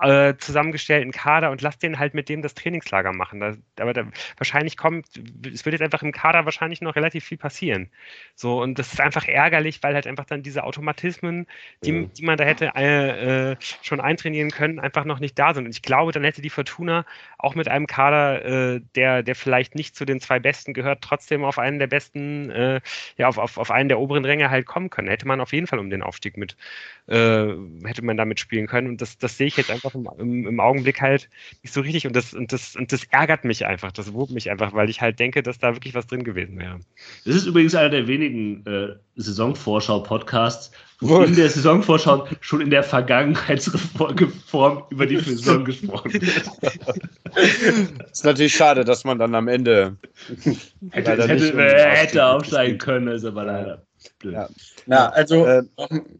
äh, 0.00 0.36
zusammengestellten 0.36 1.12
Kader 1.12 1.50
und 1.50 1.62
lass 1.62 1.78
den 1.78 1.98
halt 1.98 2.14
mit 2.14 2.28
dem 2.28 2.42
das 2.42 2.54
Trainingslager 2.54 3.12
machen. 3.12 3.40
Da, 3.40 3.54
aber 3.80 3.92
da, 3.92 4.06
wahrscheinlich 4.36 4.76
kommt, 4.76 5.06
es 5.52 5.64
wird 5.64 5.72
jetzt 5.72 5.82
einfach 5.82 6.02
im 6.02 6.12
Kader 6.12 6.44
wahrscheinlich 6.44 6.80
noch 6.80 6.96
relativ 6.96 7.24
viel 7.24 7.38
passieren. 7.38 7.90
So, 8.34 8.60
und 8.62 8.78
das 8.78 8.92
ist 8.92 9.00
einfach 9.00 9.26
ärgerlich, 9.26 9.82
weil 9.82 9.94
halt 9.94 10.06
einfach 10.06 10.26
dann 10.26 10.42
diese 10.42 10.64
Automatismen, 10.64 11.46
die, 11.84 11.92
ja. 11.92 12.02
die 12.02 12.24
man 12.24 12.36
da 12.36 12.44
hätte 12.44 12.72
äh, 12.76 13.52
äh, 13.52 13.56
schon 13.82 14.00
eintrainieren 14.00 14.50
können, 14.50 14.78
einfach 14.78 15.04
noch 15.04 15.18
nicht 15.18 15.38
da 15.38 15.54
sind. 15.54 15.64
Und 15.64 15.74
ich 15.74 15.82
glaube, 15.82 16.12
dann 16.12 16.24
hätte 16.24 16.42
die 16.42 16.50
Fortuna 16.50 17.04
auch 17.38 17.54
mit 17.54 17.68
einem 17.68 17.86
Kader, 17.86 18.44
äh, 18.44 18.80
der, 18.94 19.22
der 19.22 19.34
vielleicht 19.34 19.74
nicht 19.74 19.96
zu 19.96 20.04
den 20.04 20.20
zwei 20.20 20.38
Besten 20.38 20.74
gehört, 20.74 21.02
trotzdem 21.02 21.44
auf 21.44 21.58
einen 21.58 21.78
der 21.78 21.86
besten, 21.86 22.50
äh, 22.50 22.80
ja, 23.16 23.28
auf, 23.28 23.38
auf, 23.38 23.58
auf 23.58 23.70
einen 23.70 23.88
der 23.88 23.98
oberen 23.98 24.24
Ränge 24.24 24.50
halt 24.50 24.66
kommen 24.66 24.90
können. 24.90 25.08
Hätte 25.08 25.26
man 25.26 25.40
auf 25.40 25.52
jeden 25.52 25.66
Fall 25.66 25.78
um 25.78 25.90
den 25.90 26.02
Aufstieg 26.02 26.36
mit, 26.36 26.56
äh, 27.06 27.46
hätte 27.84 28.04
man 28.04 28.16
damit 28.16 28.40
spielen 28.40 28.66
können. 28.66 28.88
Und 28.88 29.00
das, 29.00 29.18
das 29.18 29.38
sehe 29.38 29.46
ich 29.46 29.56
jetzt 29.56 29.70
einfach 29.70 29.85
im, 29.94 30.08
im, 30.18 30.46
im, 30.46 30.60
Augenblick 30.60 31.00
halt 31.00 31.28
nicht 31.62 31.72
so 31.72 31.80
richtig. 31.80 32.06
Und 32.06 32.16
das, 32.16 32.34
und, 32.34 32.52
das, 32.52 32.76
und 32.76 32.92
das 32.92 33.04
ärgert 33.10 33.44
mich 33.44 33.66
einfach, 33.66 33.92
das 33.92 34.12
wurmt 34.12 34.32
mich 34.32 34.50
einfach, 34.50 34.72
weil 34.72 34.90
ich 34.90 35.00
halt 35.00 35.18
denke, 35.18 35.42
dass 35.42 35.58
da 35.58 35.74
wirklich 35.74 35.94
was 35.94 36.06
drin 36.06 36.24
gewesen 36.24 36.58
wäre. 36.58 36.80
Das 37.24 37.36
ist 37.36 37.46
übrigens 37.46 37.74
einer 37.74 37.90
der 37.90 38.06
wenigen 38.06 38.64
äh, 38.66 38.94
Saisonvorschau-Podcasts, 39.16 40.70
wo 41.00 41.22
in 41.22 41.36
der 41.36 41.50
Saisonvorschau 41.50 42.26
schon 42.40 42.60
in 42.60 42.70
der 42.70 42.82
Vergangenheitsform 42.82 44.84
über 44.90 45.06
die 45.06 45.18
Saison 45.18 45.64
gesprochen 45.64 46.12
wird. 46.12 46.50
ist 48.10 48.24
natürlich 48.24 48.54
schade, 48.54 48.84
dass 48.84 49.04
man 49.04 49.18
dann 49.18 49.34
am 49.34 49.48
Ende 49.48 49.96
hätte, 50.90 51.28
hätte, 51.28 51.56
hätte 51.56 52.26
aufsteigen 52.26 52.78
können, 52.78 53.08
ist 53.08 53.24
aber 53.24 53.44
leider. 53.44 53.85
Ja. 54.22 54.48
Na, 54.86 55.08
also 55.10 55.46
äh, 55.46 55.62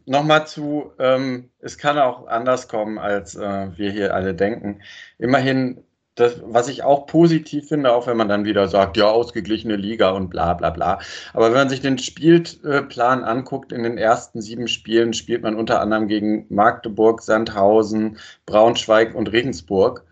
nochmal 0.05 0.39
noch 0.39 0.45
zu, 0.45 0.91
ähm, 0.99 1.49
es 1.59 1.77
kann 1.77 1.97
auch 1.97 2.27
anders 2.27 2.67
kommen, 2.67 2.97
als 2.97 3.35
äh, 3.35 3.77
wir 3.77 3.91
hier 3.91 4.13
alle 4.13 4.33
denken. 4.33 4.81
Immerhin, 5.17 5.83
das, 6.15 6.41
was 6.43 6.67
ich 6.67 6.83
auch 6.83 7.05
positiv 7.05 7.67
finde, 7.67 7.93
auch 7.93 8.07
wenn 8.07 8.17
man 8.17 8.27
dann 8.27 8.45
wieder 8.45 8.67
sagt, 8.67 8.97
ja, 8.97 9.07
ausgeglichene 9.09 9.75
Liga 9.75 10.09
und 10.11 10.29
bla 10.29 10.53
bla 10.55 10.71
bla. 10.71 10.99
Aber 11.33 11.47
wenn 11.47 11.53
man 11.57 11.69
sich 11.69 11.81
den 11.81 11.97
Spielplan 11.99 13.23
anguckt, 13.23 13.71
in 13.71 13.83
den 13.83 13.97
ersten 13.97 14.41
sieben 14.41 14.67
Spielen 14.67 15.13
spielt 15.13 15.43
man 15.43 15.55
unter 15.55 15.79
anderem 15.79 16.07
gegen 16.07 16.47
Magdeburg, 16.49 17.21
Sandhausen, 17.21 18.17
Braunschweig 18.45 19.13
und 19.15 19.31
Regensburg. 19.31 20.03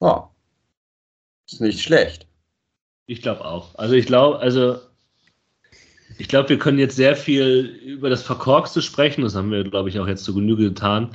Ja, 0.00 0.30
ist 1.50 1.60
nicht 1.60 1.82
schlecht. 1.82 2.26
Ich 3.06 3.22
glaube 3.22 3.44
auch. 3.44 3.74
Also 3.76 3.94
ich 3.94 4.06
glaube, 4.06 4.38
also 4.40 4.78
ich 6.18 6.28
glaube, 6.28 6.48
wir 6.48 6.58
können 6.58 6.78
jetzt 6.78 6.96
sehr 6.96 7.16
viel 7.16 7.78
über 7.84 8.10
das 8.10 8.22
Verkorkste 8.22 8.82
sprechen. 8.82 9.22
Das 9.22 9.34
haben 9.34 9.50
wir, 9.50 9.64
glaube 9.64 9.88
ich, 9.88 9.98
auch 9.98 10.08
jetzt 10.08 10.24
zu 10.24 10.34
Genüge 10.34 10.64
getan. 10.64 11.10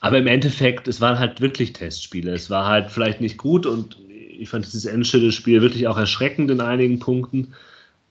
Aber 0.00 0.18
im 0.18 0.26
Endeffekt, 0.26 0.88
es 0.88 1.00
waren 1.00 1.18
halt 1.18 1.40
wirklich 1.40 1.72
Testspiele. 1.72 2.32
Es 2.32 2.50
war 2.50 2.66
halt 2.66 2.90
vielleicht 2.90 3.20
nicht 3.20 3.38
gut 3.38 3.66
und 3.66 3.96
ich 4.08 4.48
fand 4.48 4.66
dieses 4.66 4.84
Endschede-Spiel 4.84 5.62
wirklich 5.62 5.86
auch 5.86 5.96
erschreckend 5.96 6.50
in 6.50 6.60
einigen 6.60 6.98
Punkten. 6.98 7.54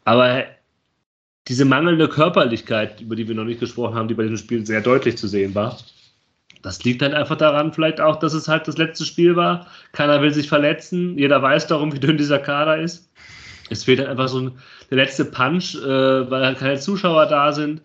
Aber 0.06 0.45
diese 1.48 1.66
mangelnde 1.66 2.08
Körperlichkeit, 2.08 3.02
über 3.02 3.16
die 3.18 3.28
wir 3.28 3.36
noch 3.36 3.44
nicht 3.44 3.60
gesprochen 3.60 3.95
haben, 3.95 4.08
die 4.08 4.14
bei 4.14 4.24
diesem 4.24 4.38
Spiel 4.38 4.66
sehr 4.66 4.82
deutlich 4.82 5.18
zu 5.18 5.28
sehen 5.28 5.53
war, 5.53 5.78
das 6.62 6.84
liegt 6.84 7.02
halt 7.02 7.14
einfach 7.14 7.38
daran, 7.38 7.74
vielleicht 7.74 7.99
auch, 7.99 8.18
dass 8.18 8.34
es 8.34 8.48
halt 8.48 8.68
das 8.68 8.78
letzte 8.78 9.03
Spiel 9.03 9.36
war. 9.36 9.68
Keiner 9.91 10.22
will 10.22 10.32
sich 10.32 10.48
verletzen. 10.48 11.18
Jeder 11.18 11.41
weiß 11.41 11.68
darum, 11.68 11.91
wie 11.91 11.99
dünn 11.99 12.18
dieser 12.18 12.40
Kader 12.40 12.78
ist. 12.78 13.10
Es 13.72 13.85
fehlt 13.85 13.99
halt 13.99 14.10
einfach 14.10 14.27
so 14.27 14.39
ein, 14.39 14.52
der 14.89 14.98
letzte 14.98 15.26
Punch, 15.26 15.76
äh, 15.76 16.30
weil 16.30 16.45
halt 16.45 16.60
keine 16.60 16.80
Zuschauer 16.80 17.26
da 17.27 17.53
sind. 17.53 17.81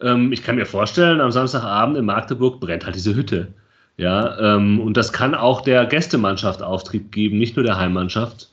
Ähm, 0.00 0.32
ich 0.32 0.42
kann 0.42 0.56
mir 0.56 0.66
vorstellen, 0.66 1.20
am 1.20 1.30
Samstagabend 1.30 1.96
in 1.96 2.04
Magdeburg 2.04 2.60
brennt 2.60 2.84
halt 2.84 2.96
diese 2.96 3.14
Hütte. 3.14 3.48
Ja, 3.96 4.38
ähm, 4.56 4.80
und 4.80 4.96
das 4.96 5.12
kann 5.12 5.34
auch 5.34 5.60
der 5.60 5.86
Gästemannschaft 5.86 6.62
Auftrieb 6.62 7.10
geben, 7.12 7.38
nicht 7.38 7.56
nur 7.56 7.64
der 7.64 7.78
Heimmannschaft, 7.78 8.48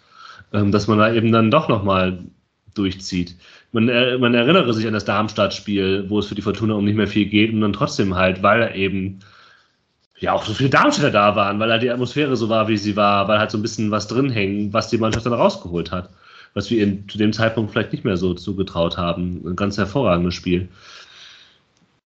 ähm, 0.53 0.71
dass 0.71 0.87
man 0.87 0.97
da 0.97 1.13
eben 1.13 1.31
dann 1.31 1.51
doch 1.51 1.69
nochmal 1.69 2.19
durchzieht. 2.73 3.35
Man, 3.71 3.89
äh, 3.89 4.17
man 4.17 4.33
erinnere 4.33 4.73
sich 4.73 4.87
an 4.87 4.93
das 4.93 5.05
Darmstadt-Spiel, 5.05 6.05
wo 6.09 6.19
es 6.19 6.27
für 6.27 6.35
die 6.35 6.41
Fortuna 6.41 6.75
um 6.75 6.85
nicht 6.85 6.95
mehr 6.95 7.07
viel 7.07 7.25
geht 7.25 7.53
und 7.53 7.61
dann 7.61 7.73
trotzdem 7.73 8.15
halt, 8.15 8.41
weil 8.43 8.75
eben 8.75 9.19
ja 10.17 10.33
auch 10.33 10.45
so 10.45 10.53
viele 10.53 10.69
Darmstädter 10.69 11.11
da 11.11 11.35
waren, 11.35 11.59
weil 11.59 11.71
halt 11.71 11.83
die 11.83 11.91
Atmosphäre 11.91 12.35
so 12.35 12.49
war, 12.49 12.67
wie 12.67 12.77
sie 12.77 12.95
war, 12.95 13.27
weil 13.27 13.39
halt 13.39 13.51
so 13.51 13.57
ein 13.57 13.61
bisschen 13.61 13.91
was 13.91 14.07
drin 14.07 14.29
hängt, 14.29 14.73
was 14.73 14.89
die 14.89 14.97
Mannschaft 14.97 15.25
dann 15.25 15.33
rausgeholt 15.33 15.91
hat 15.91 16.09
was 16.55 16.71
wir 16.71 16.81
ihm 16.81 17.07
zu 17.07 17.19
dem 17.19 17.33
Zeitpunkt 17.33 17.71
vielleicht 17.71 17.91
nicht 17.91 18.05
mehr 18.05 18.17
so 18.17 18.33
zugetraut 18.33 18.97
haben. 18.97 19.45
Ein 19.45 19.55
ganz 19.55 19.77
hervorragendes 19.77 20.33
Spiel. 20.33 20.69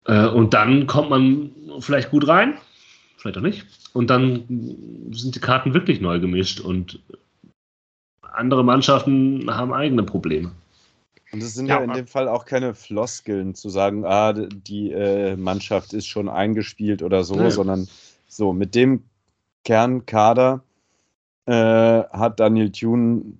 Äh, 0.05 0.29
und 0.29 0.55
dann 0.55 0.87
kommt 0.87 1.11
man 1.11 1.51
vielleicht 1.81 2.11
gut 2.11 2.29
rein, 2.29 2.59
vielleicht 3.17 3.39
auch 3.39 3.43
nicht. 3.43 3.67
Und 3.95 4.11
dann 4.11 4.45
sind 5.13 5.35
die 5.35 5.41
Karten 5.41 5.73
wirklich 5.73 6.01
neu 6.01 6.21
gemischt 6.21 6.61
und 6.61 7.01
andere 8.21 8.65
Mannschaften 8.65 9.49
haben 9.51 9.73
eigene 9.73 10.03
Probleme. 10.03 10.53
Und 11.33 11.43
es 11.43 11.55
sind 11.55 11.67
ja, 11.67 11.79
ja, 11.79 11.85
in 11.85 11.93
dem 11.93 12.07
Fall 12.07 12.29
auch 12.29 12.45
keine 12.45 12.75
Floskeln 12.75 13.55
zu 13.55 13.69
sagen, 13.69 14.05
ah, 14.05 14.33
die 14.33 14.93
äh, 14.93 15.37
Mannschaft 15.37 15.93
ist 15.93 16.07
schon 16.07 16.29
eingespielt 16.29 17.03
oder 17.03 17.25
so, 17.25 17.37
nee. 17.37 17.51
sondern 17.51 17.89
so 18.27 18.53
mit 18.53 18.75
dem 18.75 19.05
Kernkader 19.65 20.63
äh, 21.47 21.53
hat 21.53 22.41
Daniel 22.41 22.71
Thune 22.71 23.39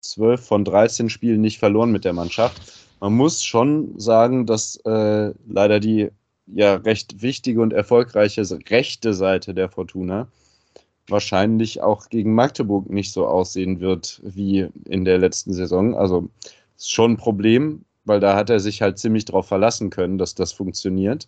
12 0.00 0.44
von 0.44 0.64
13 0.64 1.10
Spielen 1.10 1.40
nicht 1.40 1.58
verloren 1.58 1.92
mit 1.92 2.04
der 2.04 2.12
Mannschaft. 2.12 2.60
Man 3.00 3.14
muss 3.14 3.44
schon 3.44 3.98
sagen, 3.98 4.46
dass 4.46 4.76
äh, 4.84 5.32
leider 5.48 5.80
die 5.80 6.10
ja 6.46 6.74
recht 6.74 7.22
wichtige 7.22 7.60
und 7.60 7.72
erfolgreiche 7.72 8.42
rechte 8.68 9.14
Seite 9.14 9.54
der 9.54 9.68
Fortuna 9.68 10.28
wahrscheinlich 11.08 11.82
auch 11.82 12.08
gegen 12.08 12.34
Magdeburg 12.34 12.88
nicht 12.90 13.12
so 13.12 13.26
aussehen 13.26 13.80
wird 13.80 14.20
wie 14.24 14.68
in 14.84 15.04
der 15.04 15.18
letzten 15.18 15.52
Saison. 15.52 15.94
Also 15.94 16.28
ist 16.76 16.92
schon 16.92 17.12
ein 17.12 17.16
Problem, 17.16 17.84
weil 18.04 18.20
da 18.20 18.36
hat 18.36 18.50
er 18.50 18.60
sich 18.60 18.82
halt 18.82 18.98
ziemlich 18.98 19.24
darauf 19.24 19.46
verlassen 19.48 19.90
können, 19.90 20.18
dass 20.18 20.34
das 20.34 20.52
funktioniert. 20.52 21.26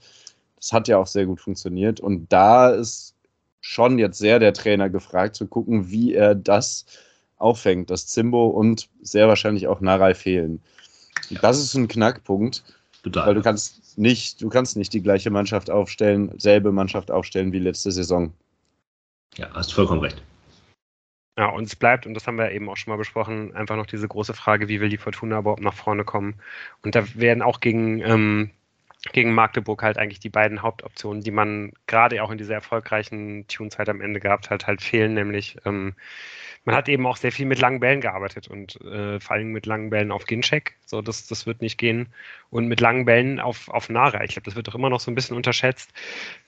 Das 0.57 0.73
hat 0.73 0.89
ja 0.89 0.99
auch 0.99 1.07
sehr 1.07 1.27
gut 1.27 1.41
funktioniert. 1.41 2.01
Und 2.01 2.33
da 2.33 2.71
ist 2.71 3.15
schon 3.61 3.99
jetzt 3.99 4.19
sehr 4.19 4.39
der 4.39 4.53
Trainer 4.53 4.89
gefragt, 4.89 5.37
zu 5.37 5.47
gucken, 5.47 5.91
wie 5.91 6.15
er 6.15 6.35
das 6.35 6.87
auffängt, 7.43 7.91
dass 7.91 8.07
Zimbo 8.07 8.47
und 8.47 8.89
sehr 9.03 9.29
wahrscheinlich 9.29 9.67
auch 9.69 9.81
Narei 9.81 10.15
fehlen. 10.15 10.63
Ja. 11.29 11.41
Das 11.41 11.59
ist 11.59 11.75
ein 11.75 11.89
Knackpunkt, 11.89 12.65
Total. 13.03 13.27
weil 13.27 13.35
du 13.35 13.43
kannst 13.43 13.99
nicht, 13.99 14.41
du 14.41 14.49
kannst 14.49 14.77
nicht 14.77 14.93
die 14.93 15.03
gleiche 15.03 15.31
Mannschaft 15.31 15.71
aufstellen, 15.71 16.33
selbe 16.39 16.73
Mannschaft 16.73 17.11
aufstellen 17.11 17.53
wie 17.53 17.59
letzte 17.59 17.91
Saison. 17.91 18.33
Ja, 19.37 19.51
hast 19.55 19.73
vollkommen 19.73 20.01
recht. 20.01 20.23
Ja, 21.39 21.47
und 21.47 21.65
es 21.65 21.77
bleibt, 21.77 22.07
und 22.07 22.13
das 22.13 22.27
haben 22.27 22.37
wir 22.37 22.51
eben 22.53 22.69
auch 22.69 22.77
schon 22.77 22.93
mal 22.93 22.99
besprochen, 22.99 23.55
einfach 23.57 23.77
noch 23.77 23.87
diese 23.87 24.07
große 24.07 24.35
Frage, 24.35 24.69
wie 24.69 24.81
will 24.81 24.91
die 24.91 24.99
Fortuna 24.99 25.39
überhaupt 25.39 25.63
nach 25.63 25.73
vorne 25.73 26.05
kommen? 26.05 26.35
Und 26.83 26.95
da 26.95 27.05
werden 27.15 27.43
auch 27.43 27.61
gegen, 27.61 28.01
ähm, 28.03 28.51
gegen 29.13 29.33
Magdeburg 29.33 29.83
halt 29.83 29.97
eigentlich 29.97 30.21
die 30.21 30.29
beiden 30.29 30.61
Hauptoptionen, 30.61 31.23
die 31.23 31.31
man 31.31 31.73
gerade 31.87 32.23
auch 32.23 32.31
in 32.31 32.37
dieser 32.39 32.55
erfolgreichen 32.55 33.47
Tunezeit 33.49 33.89
am 33.89 34.03
Ende 34.03 34.21
gehabt 34.21 34.51
hat, 34.51 34.67
halt 34.67 34.83
fehlen, 34.83 35.15
nämlich 35.15 35.57
ähm, 35.65 35.95
man 36.65 36.77
hat 36.77 36.89
eben 36.89 37.07
auch 37.07 37.17
sehr 37.17 37.33
viel 37.33 37.47
mit 37.47 37.59
langen 37.59 37.81
Bällen 37.81 38.01
gearbeitet 38.01 38.49
und 38.49 38.81
äh, 38.83 39.19
vor 39.19 39.37
allem 39.37 39.49
mit 39.49 39.67
langen 39.67 39.91
Bällen 39.91 40.13
auf 40.13 40.27
Gincheck. 40.27 40.77
So, 40.87 41.03
das, 41.03 41.27
das 41.27 41.47
wird 41.47 41.61
nicht 41.61 41.77
gehen. 41.77 42.09
Und 42.51 42.69
mit 42.69 42.81
langen 42.81 43.05
Bällen 43.05 43.41
auf, 43.41 43.69
auf 43.69 43.89
Nare. 43.89 44.25
Ich 44.25 44.33
glaube, 44.33 44.45
das 44.45 44.55
wird 44.55 44.69
doch 44.69 44.75
immer 44.75 44.91
noch 44.91 45.01
so 45.01 45.11
ein 45.11 45.17
bisschen 45.17 45.37
unterschätzt. 45.37 45.93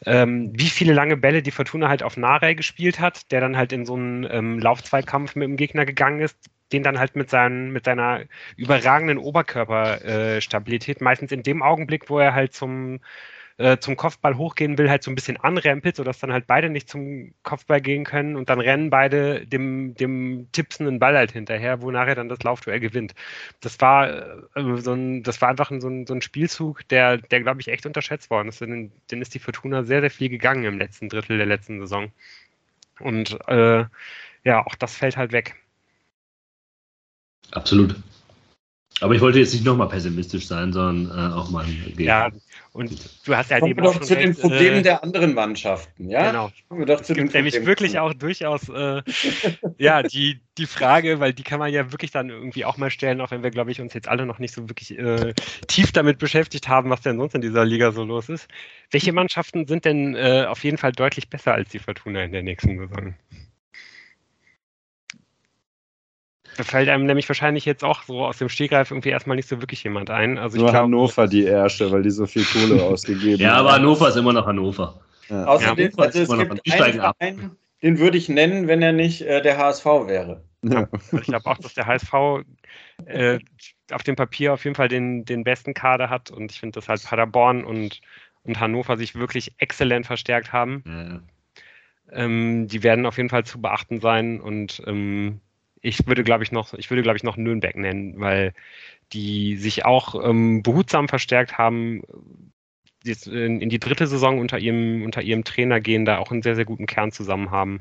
Ähm, 0.07 0.53
wie 0.55 0.69
viele 0.69 0.93
lange 0.93 1.17
Bälle 1.17 1.43
die 1.43 1.51
Fortuna 1.51 1.89
halt 1.89 2.03
auf 2.05 2.17
Nare 2.17 2.55
gespielt 2.55 3.01
hat, 3.01 3.33
der 3.33 3.41
dann 3.41 3.57
halt 3.57 3.73
in 3.73 3.87
so 3.87 3.95
einen 3.95 4.27
ähm, 4.31 4.59
Laufzweikampf 4.61 5.35
mit 5.35 5.49
dem 5.49 5.57
Gegner 5.57 5.85
gegangen 5.85 6.21
ist, 6.21 6.39
den 6.73 6.85
dann 6.85 6.99
halt 6.99 7.17
mit, 7.17 7.29
seinen, 7.31 7.73
mit 7.73 7.85
seiner 7.85 8.23
überragenden 8.57 9.19
Oberkörperstabilität, 9.19 11.01
äh, 11.01 11.05
meistens 11.05 11.33
in 11.33 11.43
dem 11.43 11.63
Augenblick, 11.63 12.09
wo 12.09 12.19
er 12.19 12.35
halt 12.35 12.55
zum 12.55 13.01
äh, 13.57 13.79
zum 13.79 13.97
Kopfball 13.97 14.37
hochgehen 14.37 14.79
will, 14.79 14.91
halt 14.91 15.05
so 15.05 15.11
ein 15.11 15.15
bisschen 15.15 15.37
anrempelt, 15.37 15.97
sodass 15.97 16.19
dann 16.19 16.33
halt 16.33 16.47
beide 16.47 16.71
nicht 16.71 16.89
zum 16.89 17.35
Kopfball 17.45 17.81
gehen 17.81 18.05
können 18.05 18.37
und 18.37 18.49
dann 18.49 18.61
rennen 18.61 18.91
beide 18.91 19.47
dem, 19.47 19.95
dem 19.95 20.49
tippsenden 20.53 20.99
Ball 20.99 21.17
halt 21.17 21.33
hinterher, 21.33 21.81
wo 21.81 21.91
nachher 21.91 22.17
dann 22.17 22.29
das 22.29 22.43
Laufduell 22.43 22.81
gewinnt. 22.81 23.15
Das 23.61 23.81
war 23.81 24.09
äh, 24.57 24.81
so 24.81 24.93
ein, 24.93 25.23
das 25.23 25.41
war 25.41 25.51
einfach 25.51 25.71
so 25.79 25.89
ein, 25.89 26.07
so 26.07 26.15
ein 26.15 26.23
Spielzug, 26.23 26.87
der, 26.89 27.19
der 27.19 27.43
glaube 27.43 27.61
ich, 27.61 27.69
echt 27.69 27.87
unterschätzt 27.87 28.31
worden 28.31 28.49
ist. 28.49 28.61
Denn, 28.61 28.91
denn 29.11 29.23
ist 29.23 29.35
die 29.35 29.39
Fortuna 29.39 29.85
sehr, 29.85 30.01
sehr 30.01 30.11
viel 30.11 30.29
gegangen 30.29 30.65
im 30.65 30.79
letzten 30.79 31.09
Drittel 31.09 31.39
der 31.39 31.47
letzten 31.47 31.81
Saison. 31.81 32.11
Und 33.01 33.39
äh, 33.49 33.85
ja, 34.45 34.67
auch 34.67 34.75
das 34.75 34.97
fällt 34.97 35.17
halt 35.17 35.33
weg. 35.33 35.57
Absolut. 37.53 37.95
Aber 39.01 39.15
ich 39.15 39.21
wollte 39.21 39.41
jetzt 39.41 39.53
nicht 39.53 39.65
nochmal 39.65 39.89
pessimistisch 39.89 40.47
sein, 40.47 40.73
sondern 40.73 41.33
äh, 41.33 41.35
auch 41.35 41.51
mal 41.51 41.65
ein 41.65 41.95
Ja, 41.99 42.31
und 42.73 42.93
du 43.25 43.37
hast 43.37 43.51
ja 43.51 43.59
Kommen 43.59 43.73
eben 43.73 43.83
wir 43.83 43.91
doch 43.91 44.01
zu 44.01 44.15
den 44.15 44.37
Problemen 44.37 44.79
äh, 44.79 44.83
der 44.83 45.03
anderen 45.03 45.35
Mannschaften, 45.35 46.09
ja? 46.09 46.31
Genau. 46.31 46.51
Kommen 46.69 46.81
wir 46.81 46.87
doch 46.87 47.01
zu 47.01 47.13
es 47.13 47.19
gibt 47.19 47.35
nämlich 47.35 47.67
wirklich 47.67 47.99
auch 47.99 48.15
durchaus 48.15 48.69
äh, 48.69 49.03
ja, 49.79 50.03
die, 50.05 50.41
die 50.59 50.67
Frage, 50.67 51.19
weil 51.19 51.33
die 51.33 51.43
kann 51.43 51.59
man 51.59 51.73
ja 51.73 51.91
wirklich 51.91 52.13
dann 52.13 52.31
irgendwie 52.31 52.65
auch 52.65 52.77
mal 52.77 52.91
stellen, 52.91 53.21
auch 53.21 53.33
wenn 53.33 53.43
wir, 53.43 53.51
glaube 53.51 53.73
ich, 53.73 53.81
uns 53.81 53.95
jetzt 53.95 54.09
alle 54.09 54.27
noch 54.27 54.39
nicht 54.39 54.55
so 54.55 54.69
wirklich 54.69 54.97
äh, 54.97 55.35
tief 55.67 55.91
damit 55.91 56.19
beschäftigt 56.19 56.69
haben, 56.69 56.91
was 56.91 57.01
denn 57.01 57.19
sonst 57.19 57.35
in 57.35 57.41
dieser 57.41 57.65
Liga 57.65 57.91
so 57.91 58.05
los 58.05 58.29
ist. 58.29 58.49
Welche 58.91 59.13
Mannschaften 59.13 59.67
sind 59.67 59.85
denn 59.85 60.15
äh, 60.15 60.47
auf 60.49 60.63
jeden 60.63 60.79
Fall 60.79 60.93
deutlich 60.93 61.29
besser 61.29 61.53
als 61.55 61.69
die 61.71 61.81
Fortuna 61.81 62.23
in 62.23 62.33
der 62.33 62.43
nächsten 62.43 62.79
Saison? 62.79 63.15
Da 66.57 66.63
fällt 66.63 66.89
einem 66.89 67.07
nämlich 67.07 67.29
wahrscheinlich 67.29 67.65
jetzt 67.65 67.85
auch 67.85 68.03
so 68.05 68.25
aus 68.25 68.39
dem 68.39 68.49
Stegreif 68.49 68.91
irgendwie 68.91 69.11
erstmal 69.11 69.37
nicht 69.37 69.49
so 69.49 69.61
wirklich 69.61 69.83
jemand 69.83 70.11
ein. 70.11 70.39
Also 70.39 70.57
Nur 70.57 70.67
ich 70.67 70.73
glaub, 70.73 70.85
Hannover 70.85 71.27
die 71.27 71.45
erste, 71.45 71.91
weil 71.91 72.03
die 72.03 72.11
so 72.11 72.27
viel 72.27 72.45
Kohle 72.45 72.83
ausgegeben 72.83 73.35
haben. 73.35 73.41
Ja, 73.41 73.55
aber 73.55 73.73
Hannover 73.73 74.09
ist 74.09 74.17
immer 74.17 74.33
noch 74.33 74.47
Hannover. 74.47 75.01
Ja. 75.29 75.47
Außerdem, 75.47 75.91
ja, 75.97 76.05
also 76.05 76.23
es 76.23 76.29
gibt 76.29 76.73
einen 76.73 76.93
Verein, 76.93 77.51
den 77.83 77.99
würde 77.99 78.19
ich 78.19 78.29
nennen, 78.29 78.69
wenn 78.69 78.83
er 78.83 78.93
nicht 78.93 79.23
äh, 79.23 79.43
der 79.43 79.59
HSV 79.59 79.85
wäre. 79.85 80.45
Ja, 80.63 80.89
also 80.91 81.19
ich 81.19 81.25
glaube 81.25 81.47
auch, 81.47 81.59
dass 81.59 81.75
der 81.75 81.87
HSV 81.87 82.13
äh, 83.07 83.39
auf 83.91 84.03
dem 84.03 84.17
Papier 84.17 84.53
auf 84.53 84.65
jeden 84.65 84.77
Fall 84.77 84.89
den, 84.89 85.25
den 85.25 85.45
besten 85.45 85.75
Kader 85.75 86.09
hat 86.09 86.31
und 86.31 86.53
ich 86.53 86.61
finde, 86.61 86.79
dass 86.79 86.89
halt 86.89 87.03
Paderborn 87.05 87.65
und, 87.65 88.01
und 88.45 88.61
Hannover 88.61 88.97
sich 88.97 89.15
wirklich 89.15 89.53
exzellent 89.59 90.07
verstärkt 90.07 90.53
haben. 90.53 90.83
Ja. 90.87 91.21
Ähm, 92.13 92.69
die 92.69 92.83
werden 92.83 93.07
auf 93.07 93.17
jeden 93.17 93.31
Fall 93.31 93.45
zu 93.45 93.61
beachten 93.61 94.01
sein 94.01 94.41
und 94.41 94.83
ähm, 94.87 95.41
ich 95.85 96.07
würde, 96.07 96.25
glaube 96.25 96.43
ich, 96.43 96.51
noch, 96.51 96.73
ich 96.75 96.91
würde, 96.91 97.03
glaube 97.03 97.19
ich, 97.19 97.23
noch 97.23 97.37
Nürnberg 97.37 97.77
nennen, 97.77 98.15
weil 98.19 98.55
die 99.13 99.57
sich 99.57 99.85
auch 99.85 100.15
ähm, 100.25 100.63
behutsam 100.63 101.09
verstärkt 101.09 101.59
haben, 101.59 102.03
jetzt 103.05 103.27
in, 103.27 103.61
in, 103.61 103.69
die 103.69 103.79
dritte 103.79 104.07
Saison 104.07 104.39
unter 104.39 104.59
ihrem, 104.59 105.03
unter 105.03 105.21
ihrem 105.21 105.45
Trainer 105.45 105.81
gehen, 105.81 106.07
da 106.07 106.19
auch 106.19 106.31
einen 106.31 106.41
sehr, 106.41 106.57
sehr 106.57 106.65
guten 106.65 106.87
Kern 106.87 107.13
zusammen 107.13 107.51
haben. 107.51 107.81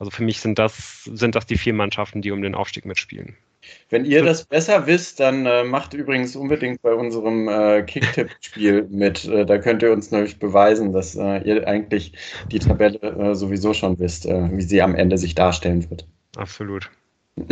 Also 0.00 0.10
für 0.10 0.24
mich 0.24 0.40
sind 0.40 0.58
das, 0.58 1.04
sind 1.04 1.36
das 1.36 1.46
die 1.46 1.56
vier 1.56 1.72
Mannschaften, 1.72 2.20
die 2.20 2.32
um 2.32 2.42
den 2.42 2.56
Aufstieg 2.56 2.84
mitspielen. 2.84 3.36
Wenn 3.90 4.04
ihr 4.04 4.24
das 4.24 4.44
besser 4.44 4.86
wisst, 4.88 5.20
dann 5.20 5.46
äh, 5.46 5.62
macht 5.62 5.94
übrigens 5.94 6.34
unbedingt 6.34 6.82
bei 6.82 6.94
unserem 6.94 7.48
äh, 7.48 7.82
Kicktipp-Spiel 7.84 8.86
mit. 8.90 9.24
Äh, 9.24 9.46
da 9.46 9.58
könnt 9.58 9.82
ihr 9.82 9.92
uns 9.92 10.10
nämlich 10.10 10.40
beweisen, 10.40 10.92
dass 10.92 11.14
äh, 11.14 11.38
ihr 11.42 11.66
eigentlich 11.66 12.12
die 12.50 12.58
Tabelle 12.58 12.98
äh, 12.98 13.34
sowieso 13.36 13.72
schon 13.72 13.98
wisst, 14.00 14.26
äh, 14.26 14.50
wie 14.50 14.62
sie 14.62 14.82
am 14.82 14.96
Ende 14.96 15.16
sich 15.16 15.36
darstellen 15.36 15.88
wird. 15.90 16.06
Absolut. 16.36 16.90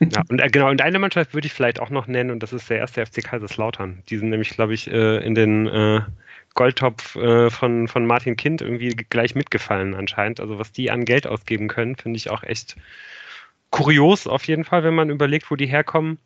Ja, 0.00 0.22
und 0.28 0.40
äh, 0.40 0.48
genau, 0.48 0.70
und 0.70 0.80
eine 0.80 0.98
Mannschaft 1.00 1.34
würde 1.34 1.46
ich 1.46 1.52
vielleicht 1.52 1.80
auch 1.80 1.90
noch 1.90 2.06
nennen, 2.06 2.30
und 2.30 2.42
das 2.42 2.52
ist 2.52 2.70
der 2.70 2.78
erste 2.78 3.04
FC 3.04 3.22
Kaiserslautern. 3.22 4.02
Die 4.08 4.16
sind 4.16 4.30
nämlich, 4.30 4.50
glaube 4.50 4.72
ich, 4.72 4.88
äh, 4.88 5.16
in 5.24 5.34
den 5.34 5.66
äh, 5.66 6.02
Goldtopf 6.54 7.16
äh, 7.16 7.50
von, 7.50 7.88
von 7.88 8.06
Martin 8.06 8.36
Kind 8.36 8.62
irgendwie 8.62 8.90
gleich 8.90 9.34
mitgefallen 9.34 9.94
anscheinend. 9.94 10.40
Also 10.40 10.58
was 10.58 10.72
die 10.72 10.90
an 10.90 11.04
Geld 11.04 11.26
ausgeben 11.26 11.68
können, 11.68 11.96
finde 11.96 12.16
ich 12.16 12.30
auch 12.30 12.42
echt 12.42 12.76
kurios 13.70 14.26
auf 14.26 14.44
jeden 14.44 14.64
Fall, 14.64 14.84
wenn 14.84 14.94
man 14.94 15.10
überlegt, 15.10 15.50
wo 15.50 15.56
die 15.56 15.66
herkommen. 15.66 16.18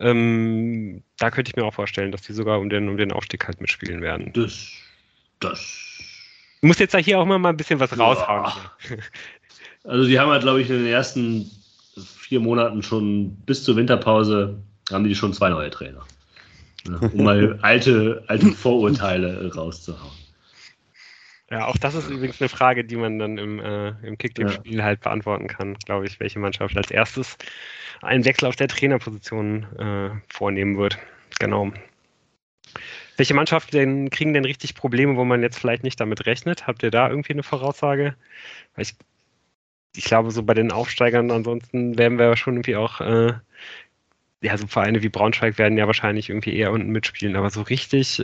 Ähm, 0.00 1.02
da 1.18 1.30
könnte 1.30 1.50
ich 1.50 1.56
mir 1.56 1.64
auch 1.64 1.74
vorstellen, 1.74 2.12
dass 2.12 2.22
die 2.22 2.32
sogar 2.32 2.58
um 2.58 2.70
den, 2.70 2.88
um 2.88 2.96
den 2.96 3.12
Aufstieg 3.12 3.46
halt 3.46 3.60
mitspielen 3.60 4.00
werden. 4.00 4.32
Das, 4.32 4.72
das. 5.40 5.98
Du 6.60 6.66
musst 6.66 6.80
jetzt 6.80 6.94
da 6.94 6.98
hier 6.98 7.18
auch 7.18 7.26
mal 7.26 7.44
ein 7.44 7.56
bisschen 7.56 7.80
was 7.80 7.98
raushauen. 7.98 8.52
Also 9.84 10.06
die 10.06 10.18
haben 10.18 10.30
halt, 10.30 10.42
glaube 10.42 10.60
ich, 10.60 10.68
in 10.68 10.84
den 10.84 10.92
ersten 10.92 11.50
vier 11.98 12.40
Monaten 12.40 12.82
schon 12.82 13.36
bis 13.46 13.64
zur 13.64 13.76
Winterpause 13.76 14.58
haben 14.90 15.04
die 15.04 15.14
schon 15.14 15.32
zwei 15.32 15.50
neue 15.50 15.70
Trainer. 15.70 16.04
Um 17.12 17.24
mal 17.24 17.58
alte, 17.62 18.22
alte 18.28 18.46
Vorurteile 18.52 19.52
rauszuhauen. 19.54 20.12
Ja, 21.50 21.66
auch 21.66 21.76
das 21.78 21.94
ist 21.94 22.10
übrigens 22.10 22.40
eine 22.40 22.48
Frage, 22.48 22.84
die 22.84 22.96
man 22.96 23.18
dann 23.18 23.38
im, 23.38 23.58
äh, 23.58 23.88
im 24.06 24.18
Kickteam-Spiel 24.18 24.78
ja. 24.78 24.84
halt 24.84 25.00
beantworten 25.00 25.46
kann, 25.48 25.76
glaube 25.86 26.06
ich, 26.06 26.20
welche 26.20 26.38
Mannschaft 26.38 26.76
als 26.76 26.90
erstes 26.90 27.38
einen 28.02 28.24
Wechsel 28.24 28.46
auf 28.46 28.56
der 28.56 28.68
Trainerposition 28.68 29.64
äh, 29.78 30.10
vornehmen 30.28 30.76
wird. 30.76 30.98
Genau. 31.38 31.72
Welche 33.16 33.34
Mannschaften 33.34 33.76
denn, 33.76 34.10
kriegen 34.10 34.34
denn 34.34 34.44
richtig 34.44 34.74
Probleme, 34.74 35.16
wo 35.16 35.24
man 35.24 35.42
jetzt 35.42 35.58
vielleicht 35.58 35.82
nicht 35.82 35.98
damit 35.98 36.26
rechnet? 36.26 36.66
Habt 36.66 36.82
ihr 36.82 36.90
da 36.90 37.08
irgendwie 37.08 37.32
eine 37.32 37.42
Voraussage? 37.42 38.14
Weil 38.74 38.82
ich 38.82 38.94
ich 39.96 40.04
glaube, 40.04 40.30
so 40.30 40.42
bei 40.42 40.54
den 40.54 40.72
Aufsteigern 40.72 41.30
ansonsten 41.30 41.98
werden 41.98 42.18
wir 42.18 42.36
schon 42.36 42.54
irgendwie 42.54 42.76
auch, 42.76 43.00
äh, 43.00 43.32
ja, 44.40 44.56
so 44.56 44.66
Vereine 44.66 45.02
wie 45.02 45.08
Braunschweig 45.08 45.58
werden 45.58 45.78
ja 45.78 45.86
wahrscheinlich 45.86 46.28
irgendwie 46.28 46.56
eher 46.56 46.72
unten 46.72 46.90
mitspielen, 46.90 47.36
aber 47.36 47.50
so 47.50 47.62
richtig, 47.62 48.22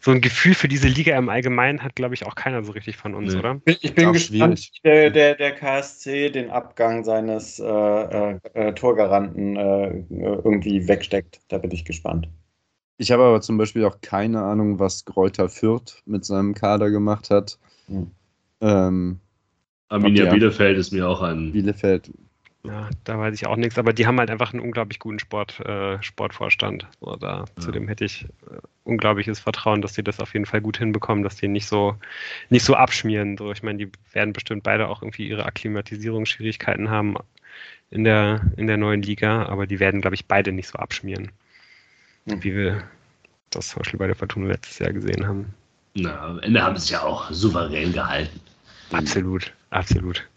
so 0.00 0.10
ein 0.10 0.20
Gefühl 0.20 0.54
für 0.54 0.68
diese 0.68 0.88
Liga 0.88 1.16
im 1.16 1.28
Allgemeinen 1.28 1.82
hat, 1.82 1.96
glaube 1.96 2.14
ich, 2.14 2.26
auch 2.26 2.34
keiner 2.34 2.62
so 2.62 2.72
richtig 2.72 2.96
von 2.96 3.14
uns, 3.14 3.32
nee. 3.32 3.38
oder? 3.38 3.60
Ich 3.64 3.94
bin 3.94 4.12
gespannt, 4.12 4.70
wie 4.74 4.80
der, 4.88 5.10
der, 5.10 5.34
der, 5.34 5.54
KSC 5.54 6.30
den 6.30 6.50
Abgang 6.50 7.02
seines 7.04 7.58
äh, 7.58 7.64
äh, 7.64 8.38
äh, 8.54 8.74
Torgaranten 8.74 9.56
äh, 9.56 10.04
irgendwie 10.10 10.86
wegsteckt. 10.86 11.40
Da 11.48 11.58
bin 11.58 11.70
ich 11.72 11.84
gespannt. 11.84 12.28
Ich 12.98 13.10
habe 13.12 13.24
aber 13.24 13.40
zum 13.40 13.58
Beispiel 13.58 13.84
auch 13.84 14.00
keine 14.00 14.42
Ahnung, 14.42 14.78
was 14.78 15.04
Kräuter 15.04 15.48
Fürth 15.48 16.02
mit 16.04 16.24
seinem 16.24 16.54
Kader 16.54 16.90
gemacht 16.90 17.30
hat. 17.30 17.58
Hm. 17.86 18.10
Ähm, 18.60 19.20
Arminia 19.88 20.30
Bielefeld 20.30 20.78
ist 20.78 20.92
mir 20.92 21.08
auch 21.08 21.22
ein. 21.22 21.52
Bielefeld. 21.52 22.10
Ja, 22.64 22.90
da 23.04 23.18
weiß 23.18 23.34
ich 23.34 23.46
auch 23.46 23.56
nichts, 23.56 23.78
aber 23.78 23.92
die 23.92 24.06
haben 24.06 24.18
halt 24.18 24.30
einfach 24.30 24.52
einen 24.52 24.60
unglaublich 24.60 24.98
guten 24.98 25.18
Sport, 25.18 25.60
äh, 25.60 26.02
Sportvorstand. 26.02 26.86
So, 27.00 27.16
da, 27.16 27.38
ja. 27.38 27.62
Zudem 27.62 27.88
hätte 27.88 28.04
ich 28.04 28.24
äh, 28.24 28.58
unglaubliches 28.84 29.38
Vertrauen, 29.38 29.80
dass 29.80 29.92
die 29.92 30.02
das 30.02 30.20
auf 30.20 30.34
jeden 30.34 30.44
Fall 30.44 30.60
gut 30.60 30.76
hinbekommen, 30.76 31.22
dass 31.22 31.36
die 31.36 31.48
nicht 31.48 31.66
so, 31.66 31.94
nicht 32.50 32.64
so 32.64 32.74
abschmieren. 32.74 33.38
So, 33.38 33.52
ich 33.52 33.62
meine, 33.62 33.78
die 33.78 33.90
werden 34.12 34.32
bestimmt 34.32 34.64
beide 34.64 34.88
auch 34.88 35.02
irgendwie 35.02 35.28
ihre 35.28 35.46
Akklimatisierungsschwierigkeiten 35.46 36.90
haben 36.90 37.16
in 37.90 38.04
der, 38.04 38.42
in 38.56 38.66
der 38.66 38.76
neuen 38.76 39.02
Liga, 39.02 39.46
aber 39.46 39.66
die 39.66 39.80
werden, 39.80 40.00
glaube 40.00 40.16
ich, 40.16 40.26
beide 40.26 40.52
nicht 40.52 40.68
so 40.68 40.78
abschmieren, 40.78 41.30
mhm. 42.26 42.44
wie 42.44 42.54
wir 42.54 42.82
das 43.50 43.68
zum 43.68 43.78
Beispiel 43.78 43.98
bei 43.98 44.08
der 44.08 44.16
Fortuna 44.16 44.48
letztes 44.48 44.78
Jahr 44.78 44.92
gesehen 44.92 45.26
haben. 45.26 45.54
Na, 45.94 46.20
am 46.20 46.40
Ende 46.40 46.62
haben 46.62 46.76
sie 46.76 46.84
es 46.84 46.90
ja 46.90 47.02
auch 47.02 47.30
souverän 47.30 47.92
gehalten. 47.92 48.40
Absolut, 48.92 49.52
absolut. 49.70 50.28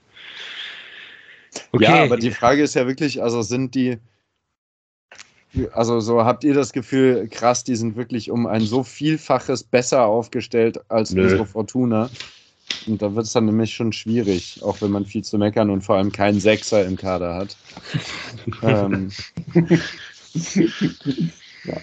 Okay. 1.71 1.83
Ja, 1.83 2.03
aber 2.03 2.17
die 2.17 2.31
Frage 2.31 2.63
ist 2.63 2.75
ja 2.75 2.87
wirklich, 2.87 3.21
also 3.21 3.41
sind 3.41 3.75
die, 3.75 3.97
also 5.73 5.99
so 5.99 6.23
habt 6.23 6.43
ihr 6.43 6.53
das 6.53 6.73
Gefühl, 6.73 7.27
krass, 7.29 7.63
die 7.63 7.75
sind 7.75 7.95
wirklich 7.95 8.31
um 8.31 8.47
ein 8.47 8.61
so 8.61 8.83
Vielfaches 8.83 9.63
besser 9.63 10.05
aufgestellt 10.05 10.79
als 10.89 11.11
Nö. 11.11 11.23
unsere 11.23 11.45
Fortuna. 11.45 12.09
Und 12.87 13.01
da 13.01 13.13
wird 13.13 13.25
es 13.25 13.33
dann 13.33 13.45
nämlich 13.45 13.73
schon 13.73 13.91
schwierig, 13.91 14.61
auch 14.63 14.81
wenn 14.81 14.91
man 14.91 15.05
viel 15.05 15.23
zu 15.23 15.37
meckern 15.37 15.69
und 15.69 15.81
vor 15.81 15.97
allem 15.97 16.11
keinen 16.11 16.39
Sechser 16.39 16.85
im 16.85 16.95
Kader 16.95 17.35
hat. 17.35 17.57
ähm. 18.63 19.11
ja. 21.65 21.77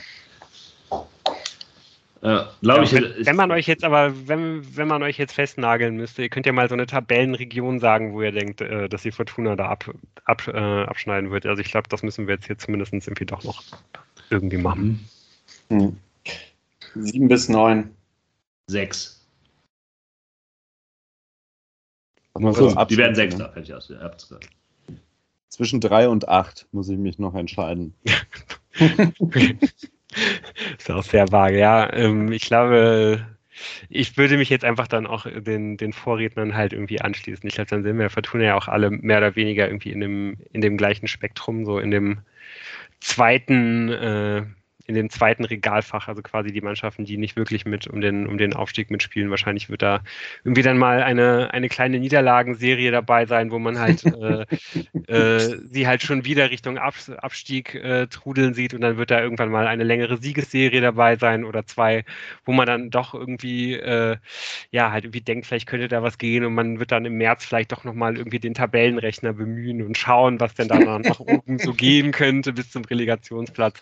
Ja, 2.20 2.50
glaube 2.62 2.84
ich. 2.84 2.92
Wenn, 2.92 3.26
wenn, 3.26 3.36
man 3.36 3.50
euch 3.52 3.66
jetzt 3.66 3.84
aber, 3.84 4.12
wenn, 4.26 4.76
wenn 4.76 4.88
man 4.88 5.02
euch 5.02 5.18
jetzt 5.18 5.34
festnageln 5.34 5.96
müsste, 5.96 6.22
ihr 6.22 6.28
könnt 6.28 6.46
ja 6.46 6.52
mal 6.52 6.68
so 6.68 6.74
eine 6.74 6.86
Tabellenregion 6.86 7.78
sagen, 7.78 8.12
wo 8.12 8.22
ihr 8.22 8.32
denkt, 8.32 8.60
äh, 8.60 8.88
dass 8.88 9.02
die 9.02 9.12
Fortuna 9.12 9.54
da 9.54 9.68
ab, 9.68 9.94
ab, 10.24 10.48
äh, 10.48 10.82
abschneiden 10.82 11.30
wird. 11.30 11.46
Also 11.46 11.62
ich 11.62 11.70
glaube, 11.70 11.88
das 11.88 12.02
müssen 12.02 12.26
wir 12.26 12.34
jetzt 12.34 12.46
hier 12.46 12.58
zumindest 12.58 12.92
irgendwie 12.92 13.26
doch 13.26 13.44
noch 13.44 13.62
irgendwie 14.30 14.58
machen. 14.58 15.08
Hm. 15.68 15.96
Sieben 16.94 17.28
bis 17.28 17.48
neun. 17.48 17.90
Sechs. 18.66 19.24
Also, 22.34 22.84
die 22.84 22.96
werden 22.96 23.14
Sechster, 23.14 23.48
ne? 23.48 23.52
fertig 23.52 23.74
aus. 23.74 23.92
Zwischen 25.48 25.80
drei 25.80 26.08
und 26.08 26.28
acht 26.28 26.66
muss 26.72 26.88
ich 26.88 26.98
mich 26.98 27.18
noch 27.18 27.34
entscheiden. 27.34 27.94
ist 30.78 30.90
auch 30.90 31.02
sehr 31.02 31.30
vage, 31.30 31.58
ja. 31.58 31.92
Ähm, 31.92 32.32
ich 32.32 32.46
glaube, 32.46 33.26
ich 33.88 34.16
würde 34.16 34.36
mich 34.36 34.50
jetzt 34.50 34.64
einfach 34.64 34.88
dann 34.88 35.06
auch 35.06 35.26
den, 35.26 35.76
den 35.76 35.92
Vorrednern 35.92 36.54
halt 36.54 36.72
irgendwie 36.72 37.00
anschließen. 37.00 37.46
Ich 37.48 37.54
glaube, 37.54 37.70
dann 37.70 37.82
sind 37.82 37.98
wir 37.98 38.10
Fortuna 38.10 38.44
ja 38.44 38.54
auch 38.56 38.68
alle 38.68 38.90
mehr 38.90 39.18
oder 39.18 39.36
weniger 39.36 39.66
irgendwie 39.68 39.92
in 39.92 40.00
dem, 40.00 40.36
in 40.52 40.60
dem 40.60 40.76
gleichen 40.76 41.08
Spektrum, 41.08 41.64
so 41.64 41.78
in 41.78 41.90
dem 41.90 42.20
zweiten, 43.00 43.88
äh, 43.90 44.42
in 44.88 44.94
dem 44.94 45.10
zweiten 45.10 45.44
Regalfach, 45.44 46.08
also 46.08 46.22
quasi 46.22 46.50
die 46.50 46.62
Mannschaften, 46.62 47.04
die 47.04 47.18
nicht 47.18 47.36
wirklich 47.36 47.66
mit 47.66 47.86
um 47.86 48.00
den, 48.00 48.26
um 48.26 48.38
den 48.38 48.54
Aufstieg 48.54 48.90
mitspielen. 48.90 49.28
Wahrscheinlich 49.28 49.68
wird 49.68 49.82
da 49.82 50.00
irgendwie 50.44 50.62
dann 50.62 50.78
mal 50.78 51.02
eine, 51.02 51.52
eine 51.52 51.68
kleine 51.68 52.00
Niederlagenserie 52.00 52.90
dabei 52.90 53.26
sein, 53.26 53.50
wo 53.50 53.58
man 53.58 53.78
halt 53.78 54.02
äh, 54.06 54.46
äh, 55.12 55.58
sie 55.70 55.86
halt 55.86 56.02
schon 56.02 56.24
wieder 56.24 56.50
Richtung 56.50 56.78
Ab 56.78 56.94
Abstieg 57.18 57.74
äh, 57.74 58.06
trudeln 58.06 58.54
sieht 58.54 58.72
und 58.72 58.80
dann 58.80 58.96
wird 58.96 59.10
da 59.10 59.20
irgendwann 59.20 59.50
mal 59.50 59.66
eine 59.66 59.84
längere 59.84 60.16
Siegesserie 60.16 60.80
dabei 60.80 61.16
sein 61.16 61.44
oder 61.44 61.66
zwei, 61.66 62.06
wo 62.46 62.52
man 62.52 62.66
dann 62.66 62.88
doch 62.88 63.12
irgendwie 63.12 63.74
äh, 63.74 64.16
ja 64.70 64.90
halt 64.90 65.04
irgendwie 65.04 65.20
denkt, 65.20 65.44
vielleicht 65.44 65.68
könnte 65.68 65.88
da 65.88 66.02
was 66.02 66.16
gehen 66.16 66.46
und 66.46 66.54
man 66.54 66.80
wird 66.80 66.92
dann 66.92 67.04
im 67.04 67.18
März 67.18 67.44
vielleicht 67.44 67.72
doch 67.72 67.84
nochmal 67.84 68.16
irgendwie 68.16 68.38
den 68.38 68.54
Tabellenrechner 68.54 69.34
bemühen 69.34 69.82
und 69.82 69.98
schauen, 69.98 70.40
was 70.40 70.54
denn 70.54 70.68
da 70.68 70.78
noch 70.78 70.98
nach 70.98 71.20
oben 71.20 71.58
so 71.58 71.74
gehen 71.74 72.10
könnte 72.10 72.54
bis 72.54 72.70
zum 72.70 72.86
Relegationsplatz. 72.86 73.80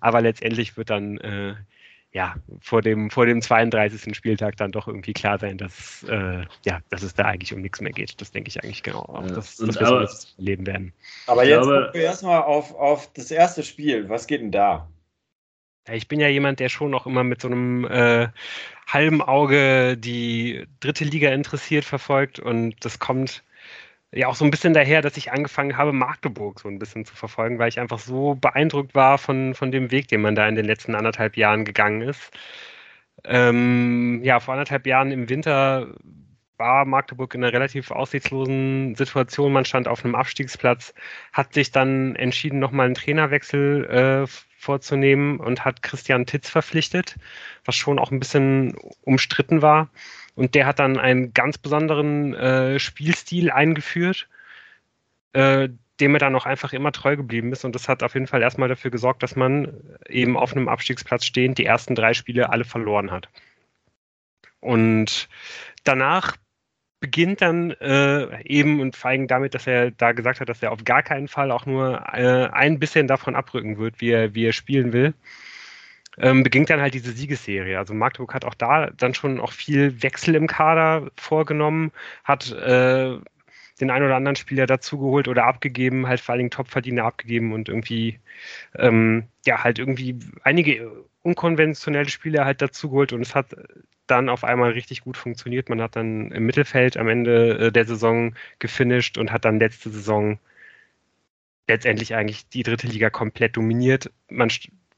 Aber 0.00 0.20
letztendlich 0.20 0.47
letztendlich 0.48 0.76
wird 0.76 0.90
dann 0.90 1.18
äh, 1.18 1.54
ja 2.12 2.36
vor 2.60 2.80
dem, 2.80 3.10
vor 3.10 3.26
dem 3.26 3.42
32. 3.42 4.16
Spieltag 4.16 4.56
dann 4.56 4.72
doch 4.72 4.88
irgendwie 4.88 5.12
klar 5.12 5.38
sein, 5.38 5.58
dass, 5.58 6.04
äh, 6.08 6.44
ja, 6.64 6.80
dass 6.90 7.02
es 7.02 7.14
da 7.14 7.24
eigentlich 7.24 7.52
um 7.52 7.60
nichts 7.60 7.80
mehr 7.80 7.92
geht. 7.92 8.20
Das 8.20 8.32
denke 8.32 8.48
ich 8.48 8.62
eigentlich 8.62 8.82
genau 8.82 9.00
auch, 9.00 9.22
ja. 9.22 9.34
dass, 9.34 9.56
dass 9.56 9.78
wir 9.78 9.86
aber, 9.86 10.00
das 10.00 10.34
erleben 10.38 10.66
werden. 10.66 10.92
Aber 11.26 11.44
jetzt 11.44 11.64
gucken 11.64 11.90
wir 11.92 12.02
erstmal 12.02 12.42
auf, 12.42 12.74
auf 12.74 13.12
das 13.12 13.30
erste 13.30 13.62
Spiel. 13.62 14.08
Was 14.08 14.26
geht 14.26 14.40
denn 14.40 14.52
da? 14.52 14.88
Ich 15.90 16.08
bin 16.08 16.20
ja 16.20 16.28
jemand, 16.28 16.60
der 16.60 16.68
schon 16.68 16.90
noch 16.90 17.06
immer 17.06 17.24
mit 17.24 17.40
so 17.40 17.48
einem 17.48 17.84
äh, 17.86 18.28
halben 18.86 19.22
Auge 19.22 19.96
die 19.96 20.66
dritte 20.80 21.04
Liga 21.04 21.30
interessiert 21.30 21.84
verfolgt 21.84 22.38
und 22.38 22.74
das 22.84 22.98
kommt 22.98 23.42
ja 24.12 24.28
auch 24.28 24.34
so 24.34 24.44
ein 24.44 24.50
bisschen 24.50 24.74
daher, 24.74 25.02
dass 25.02 25.16
ich 25.16 25.32
angefangen 25.32 25.76
habe, 25.76 25.92
Magdeburg 25.92 26.60
so 26.60 26.68
ein 26.68 26.78
bisschen 26.78 27.04
zu 27.04 27.14
verfolgen, 27.14 27.58
weil 27.58 27.68
ich 27.68 27.80
einfach 27.80 27.98
so 27.98 28.34
beeindruckt 28.34 28.94
war 28.94 29.18
von, 29.18 29.54
von 29.54 29.70
dem 29.70 29.90
Weg, 29.90 30.08
den 30.08 30.22
man 30.22 30.34
da 30.34 30.48
in 30.48 30.54
den 30.54 30.64
letzten 30.64 30.94
anderthalb 30.94 31.36
Jahren 31.36 31.64
gegangen 31.64 32.02
ist. 32.02 32.30
Ähm, 33.24 34.20
ja, 34.22 34.40
vor 34.40 34.54
anderthalb 34.54 34.86
Jahren 34.86 35.10
im 35.10 35.28
Winter 35.28 35.94
war 36.56 36.84
Magdeburg 36.84 37.34
in 37.34 37.44
einer 37.44 37.52
relativ 37.52 37.90
aussichtslosen 37.90 38.94
Situation. 38.96 39.52
Man 39.52 39.64
stand 39.64 39.88
auf 39.88 40.04
einem 40.04 40.14
Abstiegsplatz, 40.14 40.94
hat 41.32 41.54
sich 41.54 41.70
dann 41.70 42.16
entschieden, 42.16 42.58
nochmal 42.58 42.86
einen 42.86 42.94
Trainerwechsel 42.94 43.84
äh, 43.84 44.26
vorzunehmen 44.58 45.38
und 45.38 45.64
hat 45.64 45.82
Christian 45.82 46.26
Titz 46.26 46.50
verpflichtet, 46.50 47.16
was 47.64 47.76
schon 47.76 47.98
auch 47.98 48.10
ein 48.10 48.18
bisschen 48.18 48.76
umstritten 49.02 49.62
war. 49.62 49.88
Und 50.38 50.54
der 50.54 50.66
hat 50.66 50.78
dann 50.78 50.98
einen 50.98 51.32
ganz 51.34 51.58
besonderen 51.58 52.32
äh, 52.32 52.78
Spielstil 52.78 53.50
eingeführt, 53.50 54.28
äh, 55.32 55.68
dem 55.98 56.14
er 56.14 56.20
dann 56.20 56.36
auch 56.36 56.46
einfach 56.46 56.72
immer 56.72 56.92
treu 56.92 57.16
geblieben 57.16 57.50
ist. 57.50 57.64
Und 57.64 57.74
das 57.74 57.88
hat 57.88 58.04
auf 58.04 58.14
jeden 58.14 58.28
Fall 58.28 58.40
erstmal 58.40 58.68
dafür 58.68 58.92
gesorgt, 58.92 59.24
dass 59.24 59.34
man 59.34 59.72
eben 60.08 60.36
auf 60.36 60.54
einem 60.54 60.68
Abstiegsplatz 60.68 61.24
stehend 61.24 61.58
die 61.58 61.64
ersten 61.64 61.96
drei 61.96 62.14
Spiele 62.14 62.50
alle 62.50 62.62
verloren 62.62 63.10
hat. 63.10 63.28
Und 64.60 65.28
danach 65.82 66.36
beginnt 67.00 67.42
dann 67.42 67.72
äh, 67.72 68.40
eben 68.44 68.80
und 68.80 68.94
vor 68.94 69.10
allem 69.10 69.26
damit, 69.26 69.56
dass 69.56 69.66
er 69.66 69.90
da 69.90 70.12
gesagt 70.12 70.38
hat, 70.38 70.48
dass 70.48 70.62
er 70.62 70.70
auf 70.70 70.84
gar 70.84 71.02
keinen 71.02 71.26
Fall 71.26 71.50
auch 71.50 71.66
nur 71.66 72.00
äh, 72.12 72.48
ein 72.52 72.78
bisschen 72.78 73.08
davon 73.08 73.34
abrücken 73.34 73.78
wird, 73.78 74.00
wie 74.00 74.10
er, 74.12 74.36
wie 74.36 74.46
er 74.46 74.52
spielen 74.52 74.92
will 74.92 75.14
ähm, 76.20 76.42
beginnt 76.42 76.70
dann 76.70 76.80
halt 76.80 76.94
diese 76.94 77.12
Siegesserie. 77.12 77.78
Also 77.78 77.94
Magdeburg 77.94 78.34
hat 78.34 78.44
auch 78.44 78.54
da 78.54 78.90
dann 78.90 79.14
schon 79.14 79.40
auch 79.40 79.52
viel 79.52 80.02
Wechsel 80.02 80.34
im 80.34 80.46
Kader 80.46 81.10
vorgenommen, 81.16 81.92
hat 82.24 82.50
äh, 82.52 83.18
den 83.80 83.90
einen 83.90 84.06
oder 84.06 84.16
anderen 84.16 84.36
Spieler 84.36 84.66
dazugeholt 84.66 85.28
oder 85.28 85.44
abgegeben, 85.44 86.08
halt 86.08 86.20
vor 86.20 86.32
allen 86.32 86.40
Dingen 86.40 86.50
Topverdiener 86.50 87.04
abgegeben 87.04 87.52
und 87.52 87.68
irgendwie, 87.68 88.18
ähm, 88.76 89.24
ja, 89.46 89.62
halt 89.62 89.78
irgendwie 89.78 90.18
einige 90.42 90.90
unkonventionelle 91.22 92.08
Spieler 92.08 92.44
halt 92.44 92.62
dazugeholt 92.62 93.12
und 93.12 93.22
es 93.22 93.34
hat 93.34 93.54
dann 94.06 94.28
auf 94.28 94.44
einmal 94.44 94.70
richtig 94.72 95.02
gut 95.02 95.16
funktioniert. 95.16 95.68
Man 95.68 95.80
hat 95.82 95.96
dann 95.96 96.30
im 96.32 96.46
Mittelfeld 96.46 96.96
am 96.96 97.08
Ende 97.08 97.58
äh, 97.58 97.72
der 97.72 97.84
Saison 97.84 98.34
gefinisht 98.58 99.18
und 99.18 99.30
hat 99.30 99.44
dann 99.44 99.60
letzte 99.60 99.90
Saison 99.90 100.38
letztendlich 101.68 102.14
eigentlich 102.14 102.48
die 102.48 102.62
dritte 102.62 102.86
Liga 102.86 103.10
komplett 103.10 103.56
dominiert. 103.56 104.10
Man 104.30 104.50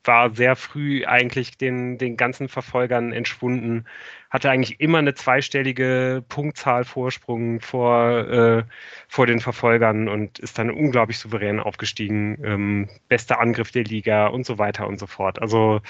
war 0.05 0.35
sehr 0.35 0.57
früh 0.57 1.05
eigentlich 1.05 1.59
den, 1.59 1.99
den 1.99 2.17
ganzen 2.17 2.49
Verfolgern 2.49 3.13
entschwunden, 3.13 3.87
hatte 4.31 4.51
eigentlich 4.51 4.81
immer 4.81 4.99
eine 4.99 5.15
zweistellige 5.15 6.25
Punktzahl 6.29 6.85
Vorsprung 6.85 7.61
vor, 7.61 8.19
äh, 8.29 8.65
vor 9.09 9.27
den 9.27 9.41
Verfolgern 9.41 10.09
und 10.09 10.39
ist 10.39 10.59
dann 10.59 10.71
unglaublich 10.71 11.19
souverän 11.19 11.61
aufgestiegen. 11.61 12.39
Ähm, 12.45 12.89
bester 13.09 13.41
Angriff 13.41 13.73
der 13.73 13.85
Liga 13.85 14.29
und 14.29 14.47
so 14.47 14.59
weiter 14.59 14.87
und 14.87 14.99
so 14.99 15.07
fort. 15.07 15.41
Also 15.43 15.81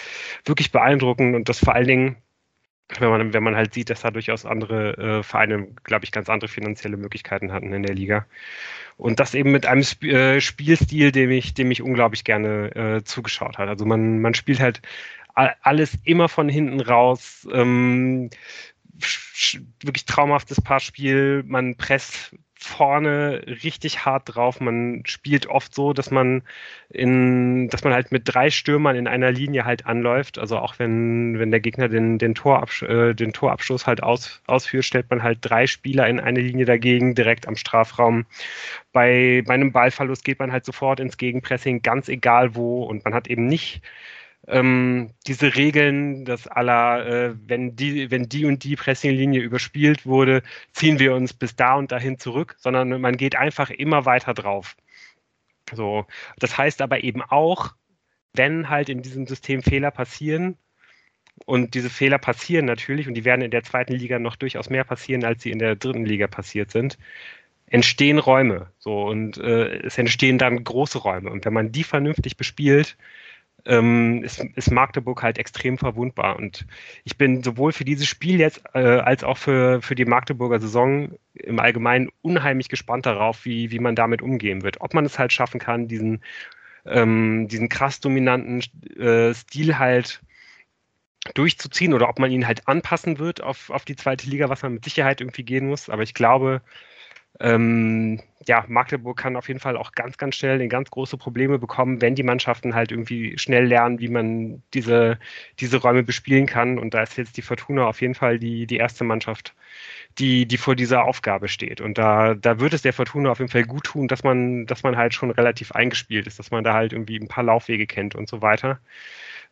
wirklich 0.44 0.72
beeindruckend 0.72 1.36
und 1.36 1.48
das 1.48 1.58
vor 1.60 1.74
allen 1.74 1.86
Dingen 1.86 2.16
wenn 2.98 3.10
man, 3.10 3.32
wenn 3.32 3.42
man 3.42 3.56
halt 3.56 3.74
sieht, 3.74 3.90
dass 3.90 4.02
da 4.02 4.10
durchaus 4.10 4.44
andere 4.44 4.96
äh, 4.96 5.22
Vereine, 5.22 5.68
glaube 5.84 6.04
ich, 6.04 6.12
ganz 6.12 6.28
andere 6.28 6.48
finanzielle 6.48 6.96
Möglichkeiten 6.96 7.52
hatten 7.52 7.72
in 7.72 7.82
der 7.82 7.94
Liga. 7.94 8.26
Und 8.96 9.20
das 9.20 9.34
eben 9.34 9.52
mit 9.52 9.66
einem 9.66 9.82
Sp 9.86 10.10
äh, 10.10 10.40
Spielstil, 10.40 11.12
dem 11.12 11.30
ich, 11.30 11.54
dem 11.54 11.70
ich 11.70 11.82
unglaublich 11.82 12.24
gerne 12.24 12.74
äh, 12.74 13.04
zugeschaut 13.04 13.58
habe. 13.58 13.70
Also 13.70 13.86
man, 13.86 14.20
man 14.20 14.34
spielt 14.34 14.60
halt 14.60 14.82
alles 15.34 15.96
immer 16.04 16.28
von 16.28 16.48
hinten 16.48 16.80
raus. 16.80 17.48
Ähm, 17.52 18.30
wirklich 19.82 20.04
traumhaftes 20.04 20.60
Passspiel. 20.60 21.42
Man 21.46 21.76
presst 21.76 22.34
vorne 22.62 23.42
richtig 23.64 24.04
hart 24.04 24.34
drauf. 24.34 24.60
Man 24.60 25.02
spielt 25.06 25.46
oft 25.46 25.74
so, 25.74 25.94
dass 25.94 26.10
man 26.10 26.42
in, 26.90 27.68
dass 27.70 27.84
man 27.84 27.94
halt 27.94 28.12
mit 28.12 28.22
drei 28.26 28.50
Stürmern 28.50 28.96
in 28.96 29.08
einer 29.08 29.32
Linie 29.32 29.64
halt 29.64 29.86
anläuft. 29.86 30.38
Also 30.38 30.58
auch 30.58 30.78
wenn, 30.78 31.38
wenn 31.38 31.50
der 31.50 31.60
Gegner 31.60 31.88
den, 31.88 32.18
den, 32.18 32.34
Torabsch 32.34 32.82
äh, 32.82 33.14
den 33.14 33.32
Torabschluss 33.32 33.86
halt 33.86 34.02
aus, 34.02 34.42
ausführt, 34.46 34.84
stellt 34.84 35.08
man 35.10 35.22
halt 35.22 35.38
drei 35.40 35.66
Spieler 35.66 36.06
in 36.06 36.20
eine 36.20 36.40
Linie 36.40 36.66
dagegen, 36.66 37.14
direkt 37.14 37.48
am 37.48 37.56
Strafraum. 37.56 38.26
Bei, 38.92 39.42
bei 39.46 39.54
einem 39.54 39.72
Ballverlust 39.72 40.24
geht 40.24 40.38
man 40.38 40.52
halt 40.52 40.66
sofort 40.66 41.00
ins 41.00 41.16
Gegenpressing, 41.16 41.80
ganz 41.80 42.08
egal 42.08 42.54
wo. 42.54 42.82
Und 42.82 43.04
man 43.04 43.14
hat 43.14 43.28
eben 43.28 43.46
nicht 43.46 43.80
ähm, 44.46 45.12
diese 45.26 45.54
Regeln, 45.54 46.24
dass 46.24 46.46
aller, 46.46 47.06
äh, 47.06 47.34
wenn 47.46 47.76
die, 47.76 48.10
wenn 48.10 48.28
die 48.28 48.44
und 48.46 48.64
die 48.64 48.76
Pressinglinie 48.76 49.40
überspielt 49.40 50.06
wurde, 50.06 50.42
ziehen 50.72 50.98
wir 50.98 51.14
uns 51.14 51.32
bis 51.32 51.56
da 51.56 51.74
und 51.74 51.92
dahin 51.92 52.18
zurück, 52.18 52.56
sondern 52.58 53.00
man 53.00 53.16
geht 53.16 53.36
einfach 53.36 53.70
immer 53.70 54.06
weiter 54.06 54.34
drauf. 54.34 54.76
So, 55.72 56.06
das 56.38 56.56
heißt 56.58 56.82
aber 56.82 57.04
eben 57.04 57.22
auch, 57.22 57.74
wenn 58.34 58.68
halt 58.68 58.88
in 58.88 59.02
diesem 59.02 59.26
System 59.26 59.62
Fehler 59.62 59.90
passieren, 59.90 60.56
und 61.46 61.74
diese 61.74 61.90
Fehler 61.90 62.18
passieren 62.18 62.66
natürlich, 62.66 63.08
und 63.08 63.14
die 63.14 63.24
werden 63.24 63.42
in 63.42 63.50
der 63.50 63.62
zweiten 63.62 63.94
Liga 63.94 64.18
noch 64.18 64.36
durchaus 64.36 64.68
mehr 64.68 64.84
passieren, 64.84 65.24
als 65.24 65.42
sie 65.42 65.50
in 65.50 65.58
der 65.58 65.76
dritten 65.76 66.04
Liga 66.04 66.26
passiert 66.26 66.70
sind, 66.70 66.98
entstehen 67.66 68.18
Räume. 68.18 68.70
So, 68.78 69.04
und 69.04 69.38
äh, 69.38 69.78
es 69.86 69.96
entstehen 69.96 70.38
dann 70.38 70.62
große 70.62 70.98
Räume. 70.98 71.30
Und 71.30 71.44
wenn 71.44 71.54
man 71.54 71.72
die 71.72 71.84
vernünftig 71.84 72.36
bespielt, 72.36 72.96
ähm, 73.66 74.22
ist, 74.24 74.40
ist 74.54 74.70
Magdeburg 74.70 75.22
halt 75.22 75.38
extrem 75.38 75.78
verwundbar. 75.78 76.36
Und 76.36 76.66
ich 77.04 77.16
bin 77.16 77.42
sowohl 77.42 77.72
für 77.72 77.84
dieses 77.84 78.06
Spiel 78.06 78.40
jetzt 78.40 78.62
äh, 78.74 78.98
als 78.98 79.24
auch 79.24 79.38
für, 79.38 79.82
für 79.82 79.94
die 79.94 80.04
Magdeburger 80.04 80.60
Saison 80.60 81.12
im 81.34 81.58
Allgemeinen 81.58 82.10
unheimlich 82.22 82.68
gespannt 82.68 83.06
darauf, 83.06 83.44
wie, 83.44 83.70
wie 83.70 83.78
man 83.78 83.94
damit 83.94 84.22
umgehen 84.22 84.62
wird. 84.62 84.80
Ob 84.80 84.94
man 84.94 85.04
es 85.04 85.18
halt 85.18 85.32
schaffen 85.32 85.60
kann, 85.60 85.88
diesen, 85.88 86.22
ähm, 86.86 87.48
diesen 87.48 87.68
krass 87.68 88.00
dominanten 88.00 88.62
äh, 88.98 89.34
Stil 89.34 89.78
halt 89.78 90.22
durchzuziehen 91.34 91.92
oder 91.92 92.08
ob 92.08 92.18
man 92.18 92.30
ihn 92.30 92.46
halt 92.46 92.66
anpassen 92.66 93.18
wird 93.18 93.42
auf, 93.42 93.70
auf 93.70 93.84
die 93.84 93.96
zweite 93.96 94.28
Liga, 94.28 94.48
was 94.48 94.62
man 94.62 94.74
mit 94.74 94.84
Sicherheit 94.84 95.20
irgendwie 95.20 95.44
gehen 95.44 95.68
muss. 95.68 95.90
Aber 95.90 96.02
ich 96.02 96.14
glaube, 96.14 96.62
ähm, 97.40 98.20
ja, 98.46 98.64
Magdeburg 98.68 99.18
kann 99.18 99.36
auf 99.36 99.48
jeden 99.48 99.60
Fall 99.60 99.76
auch 99.76 99.92
ganz, 99.92 100.16
ganz 100.18 100.36
schnell 100.36 100.60
in 100.60 100.68
ganz 100.68 100.90
große 100.90 101.16
Probleme 101.16 101.58
bekommen, 101.58 102.00
wenn 102.00 102.14
die 102.14 102.22
Mannschaften 102.22 102.74
halt 102.74 102.90
irgendwie 102.90 103.38
schnell 103.38 103.66
lernen, 103.66 103.98
wie 104.00 104.08
man 104.08 104.62
diese, 104.74 105.18
diese 105.58 105.78
Räume 105.78 106.02
bespielen 106.02 106.46
kann. 106.46 106.78
Und 106.78 106.94
da 106.94 107.02
ist 107.02 107.16
jetzt 107.16 107.36
die 107.36 107.42
Fortuna 107.42 107.86
auf 107.86 108.00
jeden 108.00 108.14
Fall 108.14 108.38
die, 108.38 108.66
die 108.66 108.76
erste 108.76 109.04
Mannschaft, 109.04 109.54
die, 110.18 110.46
die 110.46 110.58
vor 110.58 110.76
dieser 110.76 111.04
Aufgabe 111.04 111.48
steht. 111.48 111.80
Und 111.80 111.98
da, 111.98 112.34
da 112.34 112.60
wird 112.60 112.74
es 112.74 112.82
der 112.82 112.92
Fortuna 112.92 113.30
auf 113.30 113.38
jeden 113.38 113.50
Fall 113.50 113.64
gut 113.64 113.84
tun, 113.84 114.08
dass 114.08 114.22
man, 114.22 114.66
dass 114.66 114.82
man 114.82 114.96
halt 114.96 115.14
schon 115.14 115.30
relativ 115.30 115.72
eingespielt 115.72 116.26
ist, 116.26 116.38
dass 116.38 116.50
man 116.50 116.64
da 116.64 116.74
halt 116.74 116.92
irgendwie 116.92 117.18
ein 117.18 117.28
paar 117.28 117.44
Laufwege 117.44 117.86
kennt 117.86 118.14
und 118.14 118.28
so 118.28 118.42
weiter 118.42 118.80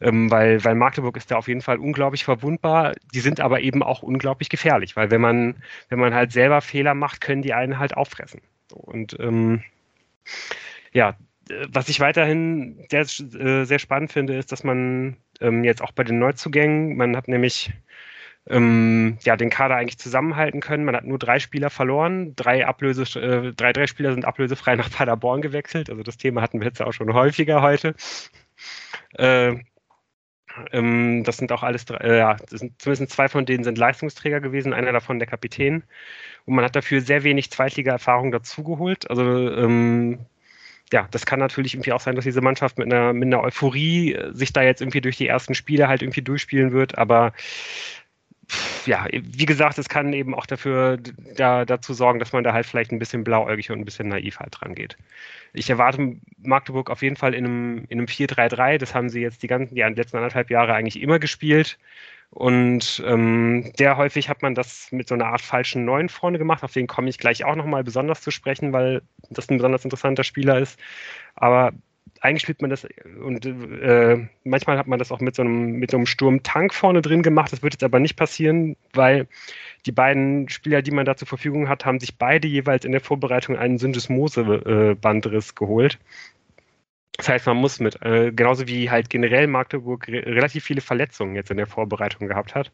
ähm, 0.01 0.31
weil, 0.31 0.65
weil 0.65 0.75
Magdeburg 0.75 1.17
ist 1.17 1.31
da 1.31 1.37
auf 1.37 1.49
jeden 1.49 1.63
Fall 1.63 1.79
unglaublich 1.79 2.25
verwundbar. 2.25 2.95
Die 3.15 3.21
sind 3.21 3.41
aber 3.41 3.61
eben 3.61 3.83
auch 3.83 4.03
unglaublich 4.03 4.49
gefährlich, 4.49 4.97
weil 4.97 5.11
wenn 5.11 5.21
man, 5.21 5.57
wenn 5.89 5.99
man 5.99 6.15
halt 6.15 6.33
selber 6.33 6.61
Fehler 6.61 6.95
macht, 6.95 7.21
können 7.21 7.43
die 7.43 7.55
einen 7.55 7.79
halt 7.79 7.97
auffressen. 7.97 8.41
Und 8.73 9.17
ähm, 9.19 9.63
ja, 10.93 11.17
was 11.69 11.89
ich 11.89 12.01
weiterhin 12.01 12.87
sehr, 12.91 13.03
äh, 13.03 13.65
sehr 13.65 13.79
spannend 13.79 14.13
finde, 14.13 14.37
ist, 14.37 14.53
dass 14.53 14.65
man 14.65 15.17
ähm, 15.41 15.65
jetzt 15.65 15.83
auch 15.83 15.93
bei 15.93 16.05
den 16.05 16.19
Neuzugängen, 16.19 16.97
man 16.97 17.17
hat 17.17 17.29
nämlich 17.29 17.73
ähm, 18.49 19.19
ja, 19.23 19.37
den 19.37 19.51
Kader 19.51 19.77
eigentlich 19.77 19.99
zusammenhalten 19.99 20.61
können. 20.61 20.85
Man 20.85 20.97
hat 20.97 21.05
nur 21.05 21.19
drei 21.19 21.39
Spieler 21.39 21.71
verloren. 21.71 22.35
Drei, 22.37 22.67
Ablöse, 22.67 23.03
äh, 23.21 23.53
drei, 23.53 23.73
drei 23.73 23.87
Spieler 23.87 24.13
sind 24.13 24.25
ablösefrei 24.25 24.77
nach 24.77 24.91
Paderborn 24.91 25.43
gewechselt. 25.43 25.91
Also 25.91 26.03
das 26.03 26.17
Thema 26.17 26.41
hatten 26.43 26.61
wir 26.61 26.67
jetzt 26.67 26.81
auch 26.83 26.93
schon 26.93 27.13
häufiger 27.13 27.63
heute. 27.63 27.95
Äh, 29.15 29.57
ähm, 30.73 31.25
das 31.25 31.37
sind 31.37 31.53
auch 31.53 31.63
alles 31.63 31.85
äh, 31.91 32.19
ja, 32.19 32.37
sind, 32.49 32.81
zumindest 32.81 33.13
zwei 33.13 33.29
von 33.29 33.47
denen 33.47 33.65
sind 33.65 33.79
Leistungsträger 33.79 34.41
gewesen, 34.41 34.73
einer 34.73 34.93
davon 34.93 35.19
der 35.19 35.29
Kapitän. 35.29 35.85
Und 36.45 36.55
man 36.55 36.65
hat 36.65 36.77
dafür 36.77 37.01
sehr 37.01 37.25
wenig 37.25 37.51
Zweitliga-Erfahrung 37.51 38.33
dazugeholt. 38.33 39.11
Also 39.11 39.23
ähm, 39.23 40.19
ja, 40.93 41.07
das 41.11 41.27
kann 41.27 41.39
natürlich 41.39 41.75
irgendwie 41.75 41.93
auch 41.93 42.01
sein, 42.01 42.17
dass 42.17 42.25
diese 42.25 42.41
Mannschaft 42.41 42.79
mit 42.79 42.93
einer, 42.93 43.13
mit 43.13 43.27
einer 43.27 43.43
Euphorie 43.43 44.15
äh, 44.15 44.33
sich 44.33 44.53
da 44.53 44.63
jetzt 44.63 44.81
irgendwie 44.81 45.01
durch 45.01 45.17
die 45.17 45.29
ersten 45.29 45.55
Spiele 45.55 45.89
halt 45.89 46.03
irgendwie 46.03 46.23
durchspielen 46.23 46.73
wird, 46.73 46.97
aber 46.99 47.33
ja, 48.87 49.07
wie 49.11 49.45
gesagt, 49.45 49.79
es 49.79 49.89
kann 49.89 50.13
eben 50.13 50.35
auch 50.35 50.47
dafür 50.47 50.99
da, 51.37 51.65
dazu 51.65 51.93
sorgen, 51.93 52.19
dass 52.19 52.33
man 52.33 52.45
da 52.45 52.53
halt 52.53 52.67
vielleicht 52.67 52.91
ein 52.91 52.99
bisschen 52.99 53.25
blauäugig 53.25 53.71
und 53.71 53.79
ein 53.79 53.85
bisschen 53.85 54.09
naiv 54.09 54.39
halt 54.41 54.57
dran 54.59 54.75
geht. 54.75 54.97
Ich 55.53 55.69
erwarte 55.69 56.17
Magdeburg 56.39 56.91
auf 56.91 57.03
jeden 57.03 57.17
Fall 57.17 57.35
in 57.35 57.45
einem, 57.45 57.85
in 57.89 57.99
einem 57.99 58.07
4-3-3. 58.07 58.79
Das 58.79 58.95
haben 58.95 59.11
sie 59.11 59.21
jetzt 59.21 59.43
die 59.43 59.47
ganzen 59.47 59.75
die 59.75 59.83
letzten 59.83 60.17
anderthalb 60.17 60.51
Jahre 60.51 60.75
eigentlich 60.75 61.01
immer 61.01 61.19
gespielt. 61.19 61.79
Und 62.31 63.03
ähm, 63.07 63.73
sehr 63.77 63.97
häufig 63.97 64.29
hat 64.29 64.43
man 64.43 64.55
das 64.55 64.93
mit 64.93 65.09
so 65.09 65.15
einer 65.15 65.27
Art 65.27 65.41
falschen 65.41 65.85
Neun 65.85 66.09
vorne 66.09 66.39
gemacht. 66.39 66.63
Auf 66.63 66.73
den 66.73 66.87
komme 66.87 67.09
ich 67.09 67.19
gleich 67.19 67.45
auch 67.45 67.57
nochmal 67.57 67.85
besonders 67.85 68.21
zu 68.21 68.31
sprechen, 68.31 68.73
weil 68.73 69.03
das 69.31 69.49
ein 69.49 69.57
besonders 69.57 69.85
interessanter 69.85 70.25
Spieler 70.25 70.59
ist. 70.59 70.79
Aber 71.37 71.73
eigentlich 72.21 72.43
spielt 72.43 72.61
man 72.61 72.71
das 72.71 72.87
und 73.23 73.47
äh, 73.47 74.29
manchmal 74.45 74.79
hat 74.79 74.87
man 74.87 74.99
das 74.99 75.13
auch 75.13 75.21
mit 75.21 75.35
so 75.35 75.43
einem, 75.43 75.73
mit 75.73 75.91
so 75.91 75.97
einem 75.97 76.07
Sturmtank 76.07 76.75
vorne 76.75 77.03
drin 77.03 77.23
gemacht. 77.23 77.53
Das 77.53 77.63
wird 77.63 77.75
jetzt 77.75 77.85
aber 77.85 78.01
nicht 78.01 78.17
passieren, 78.17 78.77
weil 78.93 79.27
die 79.87 79.93
beiden 79.93 80.49
Spieler, 80.49 80.83
die 80.83 80.91
man 80.91 81.05
da 81.05 81.17
zur 81.17 81.29
Verfügung 81.29 81.69
hat, 81.69 81.85
haben 81.85 82.01
sich 82.01 82.17
beide 82.17 82.49
jeweils 82.49 82.85
in 82.85 82.93
der 82.93 83.01
Vorbereitung 83.01 83.57
einen 83.57 83.79
Syndesmose-Bandriss 83.79 85.55
geholt. 85.55 85.99
Das 87.19 87.29
heißt, 87.29 87.47
man 87.47 87.57
muss 87.57 87.81
mit, 87.81 88.01
äh, 88.03 88.31
genauso 88.31 88.69
wie 88.69 88.91
halt 88.91 89.11
generell 89.11 89.49
Magdeburg 89.49 90.07
re 90.07 90.25
relativ 90.25 90.65
viele 90.65 90.81
Verletzungen 90.81 91.35
jetzt 91.35 91.51
in 91.51 91.57
der 91.57 91.67
Vorbereitung 91.67 92.29
gehabt 92.29 92.55
hat. 92.55 92.71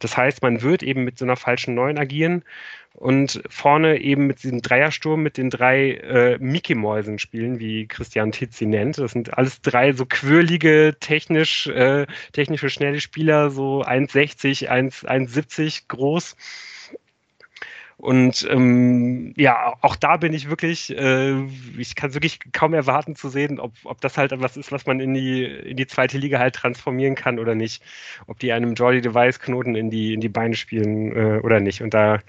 Das 0.00 0.18
heißt, 0.18 0.42
man 0.42 0.60
wird 0.60 0.82
eben 0.82 1.02
mit 1.02 1.18
so 1.18 1.24
einer 1.24 1.36
falschen 1.36 1.74
Neuen 1.74 1.96
agieren 1.96 2.44
und 2.92 3.42
vorne 3.48 3.98
eben 3.98 4.26
mit 4.26 4.42
diesem 4.42 4.60
Dreiersturm 4.60 5.22
mit 5.22 5.38
den 5.38 5.48
drei 5.48 5.92
äh, 5.92 6.36
Mickey-Mäusen 6.38 7.18
spielen, 7.18 7.58
wie 7.58 7.86
Christian 7.86 8.32
Titz 8.32 8.60
nennt. 8.60 8.98
Das 8.98 9.12
sind 9.12 9.32
alles 9.38 9.62
drei 9.62 9.94
so 9.94 10.04
quirlige, 10.04 10.96
technisch, 11.00 11.66
äh, 11.68 12.06
technische, 12.32 12.68
schnelle 12.68 13.00
Spieler, 13.00 13.48
so 13.48 13.82
1,60, 13.82 14.68
1,70 14.68 15.84
groß 15.88 16.36
und 17.98 18.46
ähm, 18.50 19.32
ja, 19.36 19.74
auch 19.80 19.96
da 19.96 20.18
bin 20.18 20.34
ich 20.34 20.50
wirklich, 20.50 20.96
äh, 20.96 21.42
ich 21.78 21.94
kann 21.94 22.12
wirklich 22.12 22.38
kaum 22.52 22.74
erwarten 22.74 23.16
zu 23.16 23.30
sehen, 23.30 23.58
ob, 23.58 23.72
ob 23.84 24.00
das 24.02 24.18
halt 24.18 24.32
etwas 24.32 24.56
ist, 24.58 24.70
was 24.70 24.84
man 24.84 25.00
in 25.00 25.14
die, 25.14 25.44
in 25.44 25.78
die 25.78 25.86
zweite 25.86 26.18
Liga 26.18 26.38
halt 26.38 26.54
transformieren 26.54 27.14
kann 27.14 27.38
oder 27.38 27.54
nicht. 27.54 27.82
Ob 28.26 28.38
die 28.38 28.52
einem 28.52 28.74
Jordi 28.74 29.00
Device 29.00 29.40
Knoten 29.40 29.74
in 29.74 29.90
die, 29.90 30.12
in 30.12 30.20
die 30.20 30.28
Beine 30.28 30.56
spielen 30.56 31.12
äh, 31.16 31.40
oder 31.40 31.60
nicht. 31.60 31.80
Und 31.80 31.94
da 31.94 32.20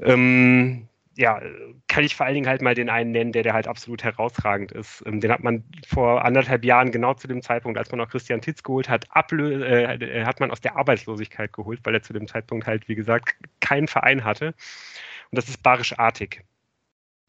ähm, 0.00 0.88
ja, 1.16 1.40
kann 1.88 2.04
ich 2.04 2.16
vor 2.16 2.26
allen 2.26 2.34
Dingen 2.34 2.48
halt 2.48 2.62
mal 2.62 2.74
den 2.74 2.88
einen 2.88 3.10
nennen, 3.12 3.32
der, 3.32 3.42
der 3.42 3.52
halt 3.52 3.68
absolut 3.68 4.02
herausragend 4.02 4.72
ist. 4.72 5.02
Ähm, 5.06 5.20
den 5.20 5.30
hat 5.30 5.42
man 5.42 5.64
vor 5.86 6.24
anderthalb 6.24 6.64
Jahren, 6.64 6.90
genau 6.90 7.14
zu 7.14 7.28
dem 7.28 7.42
Zeitpunkt, 7.42 7.78
als 7.78 7.90
man 7.90 8.00
auch 8.00 8.08
Christian 8.08 8.40
Titz 8.40 8.62
geholt 8.62 8.88
hat, 8.88 9.06
ablö 9.10 9.62
äh, 9.64 10.24
hat 10.24 10.40
man 10.40 10.50
aus 10.50 10.60
der 10.60 10.76
Arbeitslosigkeit 10.76 11.52
geholt, 11.52 11.80
weil 11.84 11.94
er 11.94 12.02
zu 12.02 12.12
dem 12.12 12.28
Zeitpunkt 12.28 12.66
halt, 12.66 12.88
wie 12.88 12.94
gesagt, 12.94 13.36
keinen 13.60 13.88
Verein 13.88 14.24
hatte. 14.24 14.48
Und 14.48 15.36
das 15.36 15.48
ist 15.48 15.62
Barisch 15.62 15.98
Artig. 15.98 16.44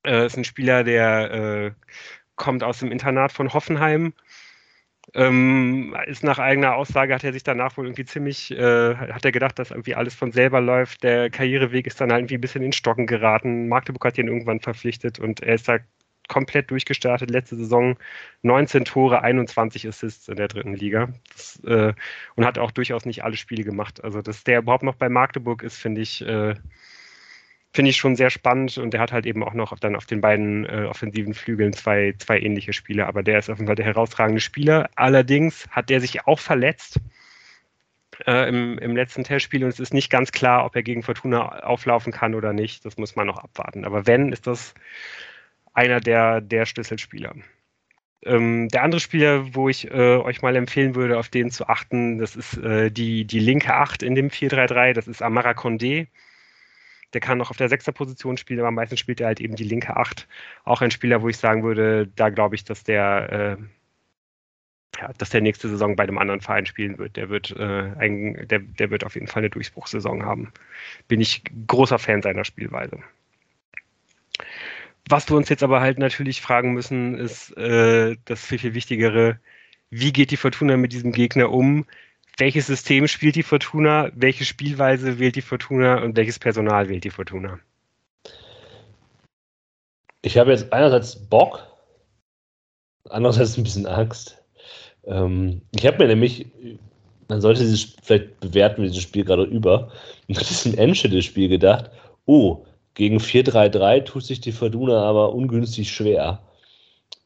Äh, 0.05 0.25
ist 0.25 0.37
ein 0.37 0.43
Spieler, 0.43 0.83
der 0.83 1.31
äh, 1.31 1.71
kommt 2.35 2.63
aus 2.63 2.79
dem 2.79 2.91
Internat 2.91 3.31
von 3.31 3.53
Hoffenheim, 3.53 4.13
ähm, 5.13 5.95
ist 6.07 6.23
nach 6.23 6.39
eigener 6.39 6.75
Aussage, 6.75 7.13
hat 7.13 7.23
er 7.23 7.33
sich 7.33 7.43
danach 7.43 7.77
wohl 7.77 7.85
irgendwie 7.85 8.05
ziemlich, 8.05 8.51
äh, 8.51 8.95
hat 8.95 9.25
er 9.25 9.31
gedacht, 9.31 9.59
dass 9.59 9.71
irgendwie 9.71 9.95
alles 9.95 10.15
von 10.15 10.31
selber 10.31 10.61
läuft. 10.61 11.03
Der 11.03 11.29
Karriereweg 11.29 11.87
ist 11.87 11.99
dann 12.01 12.11
halt 12.11 12.21
irgendwie 12.21 12.37
ein 12.37 12.41
bisschen 12.41 12.63
in 12.63 12.73
Stocken 12.73 13.05
geraten. 13.05 13.67
Magdeburg 13.67 14.05
hat 14.05 14.17
ihn 14.17 14.27
irgendwann 14.27 14.59
verpflichtet 14.59 15.19
und 15.19 15.41
er 15.41 15.55
ist 15.55 15.67
da 15.67 15.79
komplett 16.29 16.71
durchgestartet. 16.71 17.29
Letzte 17.29 17.55
Saison 17.57 17.97
19 18.43 18.85
Tore, 18.85 19.21
21 19.21 19.87
Assists 19.87 20.29
in 20.29 20.37
der 20.37 20.47
dritten 20.47 20.73
Liga. 20.73 21.09
Das, 21.33 21.61
äh, 21.65 21.93
und 22.35 22.45
hat 22.45 22.57
auch 22.57 22.71
durchaus 22.71 23.05
nicht 23.05 23.23
alle 23.23 23.37
Spiele 23.37 23.63
gemacht. 23.63 24.03
Also, 24.03 24.21
dass 24.21 24.43
der 24.43 24.59
überhaupt 24.59 24.83
noch 24.83 24.95
bei 24.95 25.09
Magdeburg 25.09 25.63
ist, 25.63 25.77
finde 25.77 26.01
ich, 26.01 26.25
äh, 26.25 26.55
finde 27.73 27.89
ich 27.89 27.97
schon 27.97 28.15
sehr 28.15 28.29
spannend 28.29 28.77
und 28.77 28.93
der 28.93 29.01
hat 29.01 29.11
halt 29.11 29.25
eben 29.25 29.43
auch 29.43 29.53
noch 29.53 29.77
dann 29.79 29.95
auf 29.95 30.05
den 30.05 30.21
beiden 30.21 30.65
äh, 30.65 30.85
offensiven 30.85 31.33
Flügeln 31.33 31.73
zwei, 31.73 32.13
zwei 32.19 32.39
ähnliche 32.39 32.71
Spiele, 32.71 33.07
aber 33.07 33.23
der 33.23 33.39
ist 33.39 33.49
auf 33.49 33.57
jeden 33.57 33.67
Fall 33.67 33.75
der 33.75 33.85
herausragende 33.85 34.41
Spieler. 34.41 34.89
Allerdings 34.95 35.67
hat 35.71 35.89
der 35.89 35.99
sich 35.99 36.27
auch 36.27 36.39
verletzt 36.39 36.99
äh, 38.27 38.47
im, 38.47 38.77
im 38.77 38.95
letzten 38.95 39.23
Testspiel 39.23 39.63
und 39.63 39.69
es 39.69 39.79
ist 39.79 39.93
nicht 39.93 40.11
ganz 40.11 40.31
klar, 40.31 40.65
ob 40.65 40.75
er 40.75 40.83
gegen 40.83 41.01
Fortuna 41.01 41.63
auflaufen 41.63 42.13
kann 42.13 42.35
oder 42.35 42.53
nicht. 42.53 42.85
Das 42.85 42.97
muss 42.97 43.15
man 43.15 43.25
noch 43.25 43.39
abwarten. 43.39 43.85
Aber 43.85 44.05
wenn, 44.05 44.31
ist 44.31 44.45
das 44.45 44.75
einer 45.73 45.99
der, 45.99 46.41
der 46.41 46.67
Schlüsselspieler. 46.67 47.33
Ähm, 48.23 48.69
der 48.69 48.83
andere 48.83 49.01
Spieler, 49.01 49.55
wo 49.55 49.67
ich 49.67 49.89
äh, 49.89 50.17
euch 50.17 50.43
mal 50.43 50.55
empfehlen 50.55 50.93
würde, 50.93 51.17
auf 51.17 51.29
den 51.29 51.49
zu 51.49 51.67
achten, 51.67 52.19
das 52.19 52.35
ist 52.35 52.55
äh, 52.57 52.91
die, 52.91 53.25
die 53.25 53.39
linke 53.39 53.73
Acht 53.73 54.03
in 54.03 54.13
dem 54.13 54.29
4-3-3, 54.29 54.93
das 54.93 55.07
ist 55.07 55.23
Amara 55.23 55.51
Condé 55.51 56.07
der 57.13 57.21
kann 57.21 57.37
noch 57.37 57.49
auf 57.51 57.57
der 57.57 57.69
sechster 57.69 57.91
Position 57.91 58.37
spielen, 58.37 58.59
aber 58.59 58.71
meistens 58.71 58.99
spielt 58.99 59.21
er 59.21 59.27
halt 59.27 59.39
eben 59.39 59.55
die 59.55 59.63
linke 59.63 59.95
Acht. 59.95 60.27
Auch 60.63 60.81
ein 60.81 60.91
Spieler, 60.91 61.21
wo 61.21 61.29
ich 61.29 61.37
sagen 61.37 61.63
würde, 61.63 62.07
da 62.15 62.29
glaube 62.29 62.55
ich, 62.55 62.63
dass 62.63 62.83
der, 62.83 63.57
äh, 63.59 64.99
ja, 64.99 65.11
dass 65.17 65.29
der 65.29 65.41
nächste 65.41 65.69
Saison 65.69 65.95
bei 65.95 66.03
einem 66.03 66.17
anderen 66.17 66.41
Verein 66.41 66.65
spielen 66.65 66.97
wird. 66.97 67.15
Der 67.15 67.29
wird, 67.29 67.51
äh, 67.51 67.91
ein, 67.97 68.47
der, 68.47 68.59
der 68.59 68.89
wird 68.89 69.03
auf 69.05 69.15
jeden 69.15 69.27
Fall 69.27 69.41
eine 69.41 69.49
Durchbruchssaison 69.49 70.23
haben. 70.23 70.51
Bin 71.07 71.21
ich 71.21 71.43
großer 71.67 71.99
Fan 71.99 72.21
seiner 72.21 72.45
Spielweise. 72.45 72.99
Was 75.09 75.29
wir 75.29 75.35
uns 75.35 75.49
jetzt 75.49 75.63
aber 75.63 75.81
halt 75.81 75.99
natürlich 75.99 76.41
fragen 76.41 76.73
müssen, 76.73 77.15
ist 77.15 77.55
äh, 77.57 78.15
das 78.25 78.45
viel, 78.45 78.59
viel 78.59 78.73
Wichtigere. 78.73 79.39
Wie 79.89 80.13
geht 80.13 80.31
die 80.31 80.37
Fortuna 80.37 80.77
mit 80.77 80.93
diesem 80.93 81.11
Gegner 81.11 81.51
um? 81.51 81.85
Welches 82.37 82.67
System 82.67 83.07
spielt 83.07 83.35
die 83.35 83.43
Fortuna, 83.43 84.11
welche 84.15 84.45
Spielweise 84.45 85.19
wählt 85.19 85.35
die 85.35 85.41
Fortuna 85.41 86.01
und 86.01 86.15
welches 86.15 86.39
Personal 86.39 86.89
wählt 86.89 87.03
die 87.03 87.09
Fortuna? 87.09 87.59
Ich 90.21 90.37
habe 90.37 90.51
jetzt 90.51 90.71
einerseits 90.71 91.15
Bock, 91.15 91.67
andererseits 93.09 93.57
ein 93.57 93.63
bisschen 93.63 93.85
Angst. 93.85 94.41
Ähm, 95.05 95.61
ich 95.75 95.85
habe 95.85 95.97
mir 95.97 96.07
nämlich, 96.07 96.47
man 97.27 97.41
sollte 97.41 97.61
dieses 97.61 97.95
vielleicht 98.01 98.39
bewerten, 98.39 98.83
dieses 98.83 99.01
Spiel 99.01 99.25
gerade 99.25 99.43
über, 99.43 99.91
nach 100.27 100.41
diesem 100.41 100.77
Enschede-Spiel 100.77 101.49
gedacht, 101.49 101.91
oh, 102.25 102.65
gegen 102.93 103.17
4-3-3 103.17 104.05
tut 104.05 104.23
sich 104.23 104.39
die 104.39 104.51
Verduna 104.51 105.03
aber 105.03 105.33
ungünstig 105.33 105.91
schwer. 105.91 106.41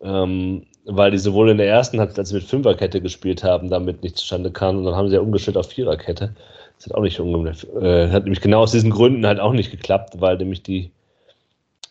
Ähm, 0.01 0.65
weil 0.87 1.11
die 1.11 1.17
sowohl 1.17 1.49
in 1.49 1.57
der 1.57 1.67
ersten 1.67 1.99
Halbzeit, 1.99 2.19
als 2.19 2.29
sie 2.29 2.35
mit 2.35 2.45
Fünferkette 2.45 3.01
gespielt 3.01 3.43
haben, 3.43 3.69
damit 3.69 4.03
nicht 4.03 4.17
zustande 4.17 4.51
kam. 4.51 4.77
Und 4.77 4.85
dann 4.85 4.95
haben 4.95 5.09
sie 5.09 5.15
ja 5.15 5.21
umgestellt 5.21 5.57
auf 5.57 5.67
Viererkette. 5.67 6.33
Das 6.77 6.85
hat 6.85 6.95
auch 6.95 7.01
nicht 7.01 7.19
äh, 7.19 8.09
hat 8.09 8.23
nämlich 8.23 8.41
genau 8.41 8.61
aus 8.61 8.71
diesen 8.71 8.91
Gründen 8.91 9.25
halt 9.25 9.39
auch 9.39 9.51
nicht 9.51 9.69
geklappt, 9.69 10.21
weil 10.21 10.37
nämlich 10.37 10.63
die, 10.63 10.91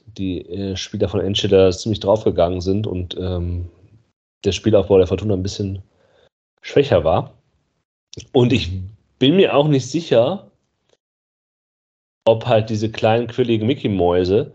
die 0.06 0.48
äh, 0.48 0.77
Spieler 0.77 1.09
von 1.09 1.20
Enschede 1.20 1.70
ziemlich 1.73 2.01
draufgegangen 2.01 2.60
sind 2.60 2.86
und 2.86 3.16
ähm, 3.18 3.68
der 4.44 4.52
Spielaufbau 4.52 4.97
der 4.97 5.06
Fortuna 5.06 5.35
ein 5.35 5.43
bisschen 5.43 5.82
schwächer 6.62 7.05
war. 7.05 7.35
Und 8.32 8.52
ich 8.52 8.70
bin 9.18 9.36
mir 9.36 9.55
auch 9.55 9.68
nicht 9.68 9.90
sicher, 9.90 10.51
ob 12.24 12.47
halt 12.47 12.70
diese 12.70 12.90
kleinen, 12.90 13.27
quilligen 13.27 13.66
Mickey-Mäuse 13.66 14.52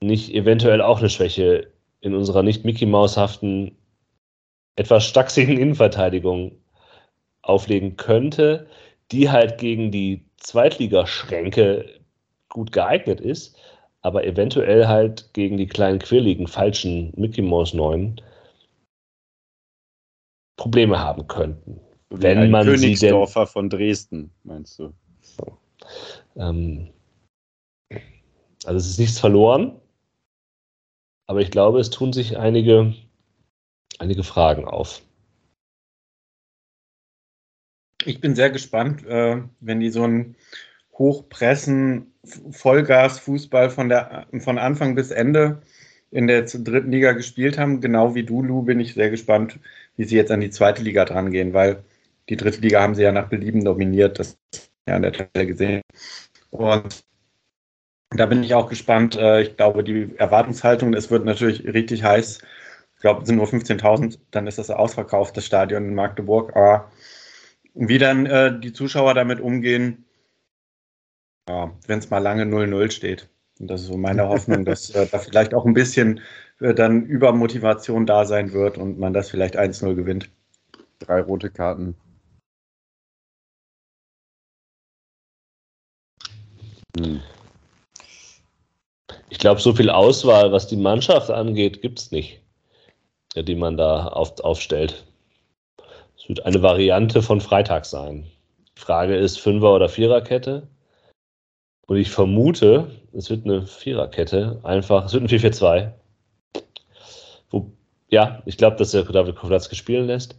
nicht 0.00 0.34
eventuell 0.34 0.80
auch 0.80 0.98
eine 0.98 1.10
Schwäche 1.10 1.71
in 2.02 2.14
unserer 2.14 2.42
nicht 2.42 2.64
Mickey 2.64 2.84
Maushaften 2.84 3.78
etwas 4.76 5.06
stachsigen 5.06 5.56
Innenverteidigung 5.56 6.52
auflegen 7.42 7.96
könnte, 7.96 8.66
die 9.10 9.30
halt 9.30 9.58
gegen 9.58 9.90
die 9.90 10.24
Zweitligaschränke 10.36 12.00
gut 12.48 12.72
geeignet 12.72 13.20
ist, 13.20 13.56
aber 14.02 14.24
eventuell 14.24 14.88
halt 14.88 15.32
gegen 15.32 15.56
die 15.56 15.66
kleinen 15.66 16.00
quirligen 16.00 16.48
falschen 16.48 17.12
Mickey 17.16 17.42
Mouse 17.42 17.72
9 17.72 18.20
Probleme 20.56 20.98
haben 20.98 21.26
könnten. 21.28 21.80
Wie 22.10 22.22
wenn 22.22 22.50
man 22.50 22.66
Königsdorfer 22.66 23.40
sie 23.40 23.46
denn, 23.46 23.52
von 23.52 23.70
Dresden, 23.70 24.30
meinst 24.42 24.78
du? 24.78 24.92
So. 25.20 25.58
Ähm, 26.36 26.88
also 28.64 28.76
es 28.76 28.86
ist 28.90 28.98
nichts 28.98 29.18
verloren, 29.18 29.80
aber 31.32 31.40
ich 31.40 31.50
glaube, 31.50 31.80
es 31.80 31.88
tun 31.88 32.12
sich 32.12 32.36
einige, 32.36 32.92
einige 33.98 34.22
Fragen 34.22 34.66
auf. 34.66 35.00
Ich 38.04 38.20
bin 38.20 38.34
sehr 38.34 38.50
gespannt, 38.50 39.06
äh, 39.06 39.40
wenn 39.60 39.80
die 39.80 39.88
so 39.88 40.04
ein 40.04 40.36
Hochpressen, 40.92 42.12
Vollgas-Fußball 42.50 43.70
von, 43.70 43.90
von 44.40 44.58
Anfang 44.58 44.94
bis 44.94 45.10
Ende 45.10 45.62
in 46.10 46.26
der 46.26 46.42
dritten 46.42 46.92
Liga 46.92 47.12
gespielt 47.12 47.56
haben. 47.56 47.80
Genau 47.80 48.14
wie 48.14 48.24
du, 48.24 48.42
Lu, 48.42 48.60
bin 48.60 48.78
ich 48.78 48.92
sehr 48.92 49.08
gespannt, 49.08 49.58
wie 49.96 50.04
sie 50.04 50.16
jetzt 50.16 50.30
an 50.30 50.42
die 50.42 50.50
zweite 50.50 50.82
Liga 50.82 51.06
dran 51.06 51.30
gehen, 51.30 51.54
weil 51.54 51.82
die 52.28 52.36
dritte 52.36 52.60
Liga 52.60 52.82
haben 52.82 52.94
sie 52.94 53.04
ja 53.04 53.12
nach 53.12 53.30
Belieben 53.30 53.64
dominiert. 53.64 54.18
Das 54.18 54.36
ja 54.86 54.96
an 54.96 55.02
der 55.02 55.14
Tabelle 55.14 55.46
gesehen. 55.46 55.80
Und 56.50 57.06
da 58.14 58.26
bin 58.26 58.42
ich 58.42 58.54
auch 58.54 58.68
gespannt. 58.68 59.16
Äh, 59.16 59.42
ich 59.42 59.56
glaube, 59.56 59.84
die 59.84 60.14
Erwartungshaltung, 60.16 60.94
es 60.94 61.10
wird 61.10 61.24
natürlich 61.24 61.64
richtig 61.64 62.02
heiß. 62.02 62.38
Ich 62.94 63.00
glaube, 63.00 63.22
es 63.22 63.26
sind 63.26 63.36
nur 63.36 63.46
15.000, 63.46 64.18
dann 64.30 64.46
ist 64.46 64.58
das 64.58 64.70
ausverkauft, 64.70 65.36
das 65.36 65.44
Stadion 65.46 65.84
in 65.84 65.94
Magdeburg. 65.94 66.54
Aber 66.56 66.90
wie 67.74 67.98
dann 67.98 68.26
äh, 68.26 68.58
die 68.60 68.72
Zuschauer 68.72 69.14
damit 69.14 69.40
umgehen, 69.40 70.04
wenn 71.46 71.98
es 71.98 72.08
mal 72.08 72.18
lange 72.18 72.44
0-0 72.44 72.90
steht. 72.92 73.28
Und 73.58 73.68
das 73.68 73.82
ist 73.82 73.88
so 73.88 73.96
meine 73.96 74.28
Hoffnung, 74.28 74.64
dass 74.64 74.90
äh, 74.90 75.06
da 75.10 75.18
vielleicht 75.18 75.54
auch 75.54 75.66
ein 75.66 75.74
bisschen 75.74 76.20
dann 76.58 77.04
Übermotivation 77.06 78.06
da 78.06 78.24
sein 78.24 78.52
wird 78.52 78.78
und 78.78 78.98
man 78.98 79.12
das 79.12 79.30
vielleicht 79.30 79.58
1-0 79.58 79.96
gewinnt. 79.96 80.30
Drei 81.00 81.20
rote 81.20 81.50
Karten. 81.50 81.96
Hm. 86.96 87.20
Ich 89.32 89.38
glaube, 89.38 89.62
so 89.62 89.72
viel 89.74 89.88
Auswahl, 89.88 90.52
was 90.52 90.66
die 90.66 90.76
Mannschaft 90.76 91.30
angeht, 91.30 91.80
gibt 91.80 91.98
es 91.98 92.10
nicht, 92.10 92.42
die 93.34 93.54
man 93.54 93.78
da 93.78 94.08
auf, 94.08 94.38
aufstellt. 94.40 95.06
Es 96.18 96.28
wird 96.28 96.44
eine 96.44 96.62
Variante 96.62 97.22
von 97.22 97.40
Freitag 97.40 97.86
sein. 97.86 98.30
Die 98.76 98.80
Frage 98.80 99.16
ist 99.16 99.40
Fünfer- 99.40 99.74
oder 99.74 99.88
Viererkette. 99.88 100.68
Und 101.86 101.96
ich 101.96 102.10
vermute, 102.10 102.90
es 103.14 103.30
wird 103.30 103.46
eine 103.46 103.66
Viererkette. 103.66 104.60
Einfach, 104.64 105.06
es 105.06 105.14
wird 105.14 105.22
ein 105.22 105.28
4-4-2. 105.28 105.94
Ja, 108.10 108.42
ich 108.44 108.58
glaube, 108.58 108.76
dass 108.76 108.90
der 108.90 109.04
David 109.04 109.36
Kowalski 109.36 109.76
spielen 109.76 110.08
lässt. 110.08 110.36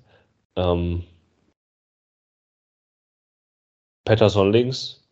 Ähm, 0.56 1.04
Pettersson 4.06 4.54
links. 4.54 5.04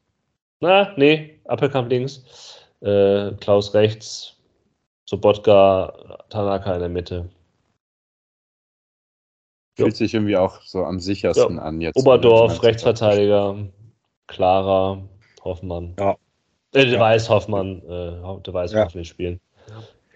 Na, 0.60 0.94
nee, 0.98 1.40
Appelkamp 1.46 1.90
links 1.90 2.61
äh, 2.82 3.32
Klaus 3.40 3.74
rechts, 3.74 4.38
Sobotka, 5.06 6.20
Tanaka 6.30 6.74
in 6.74 6.80
der 6.80 6.90
Mitte. 6.90 7.30
Fühlt 9.78 9.96
sich 9.96 10.14
irgendwie 10.14 10.38
auch 10.38 10.62
so 10.62 10.84
am 10.84 11.00
sichersten 11.00 11.56
ja. 11.56 11.62
an 11.62 11.82
jetzt. 11.82 11.98
Oberdorf, 11.98 12.62
Rechtsverteidiger, 12.62 13.58
Clara, 14.28 15.02
Hoffmann. 15.44 15.96
Ja. 15.98 16.12
Äh, 16.74 16.86
der 16.86 16.88
ja. 16.88 17.00
weiß 17.00 17.30
Hoffmann, 17.30 17.82
äh, 17.84 18.42
der 18.42 18.54
weiß, 18.54 18.74
ja. 18.74 18.86
Hoffmann 18.86 19.06
spielen. 19.06 19.40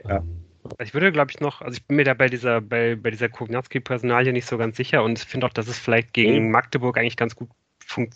Ja. 0.04 0.18
Ähm, 0.18 0.46
ich 0.80 0.94
würde, 0.94 1.12
glaube 1.12 1.32
ich, 1.32 1.40
noch, 1.40 1.62
also 1.62 1.76
ich 1.76 1.86
bin 1.86 1.98
mir 1.98 2.06
da 2.06 2.14
bei 2.14 2.28
dieser, 2.28 2.60
bei, 2.60 2.96
bei 2.96 3.12
dieser 3.12 3.30
Kognatski-Personalie 3.30 4.34
nicht 4.34 4.48
so 4.48 4.58
ganz 4.58 4.78
sicher 4.78 5.04
und 5.04 5.20
finde 5.20 5.48
auch, 5.48 5.54
dass 5.54 5.68
es 5.68 5.78
vielleicht 5.78 6.14
gegen 6.14 6.46
mhm. 6.46 6.52
Magdeburg 6.52 6.98
eigentlich 6.98 7.18
ganz 7.18 7.36
gut 7.36 7.50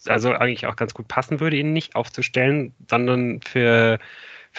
also 0.08 0.32
eigentlich 0.32 0.66
auch 0.66 0.76
ganz 0.76 0.96
gut 0.96 1.08
passen 1.08 1.40
würde, 1.40 1.58
ihn 1.58 1.74
nicht 1.74 1.96
aufzustellen, 1.96 2.74
sondern 2.90 3.40
für 3.42 4.00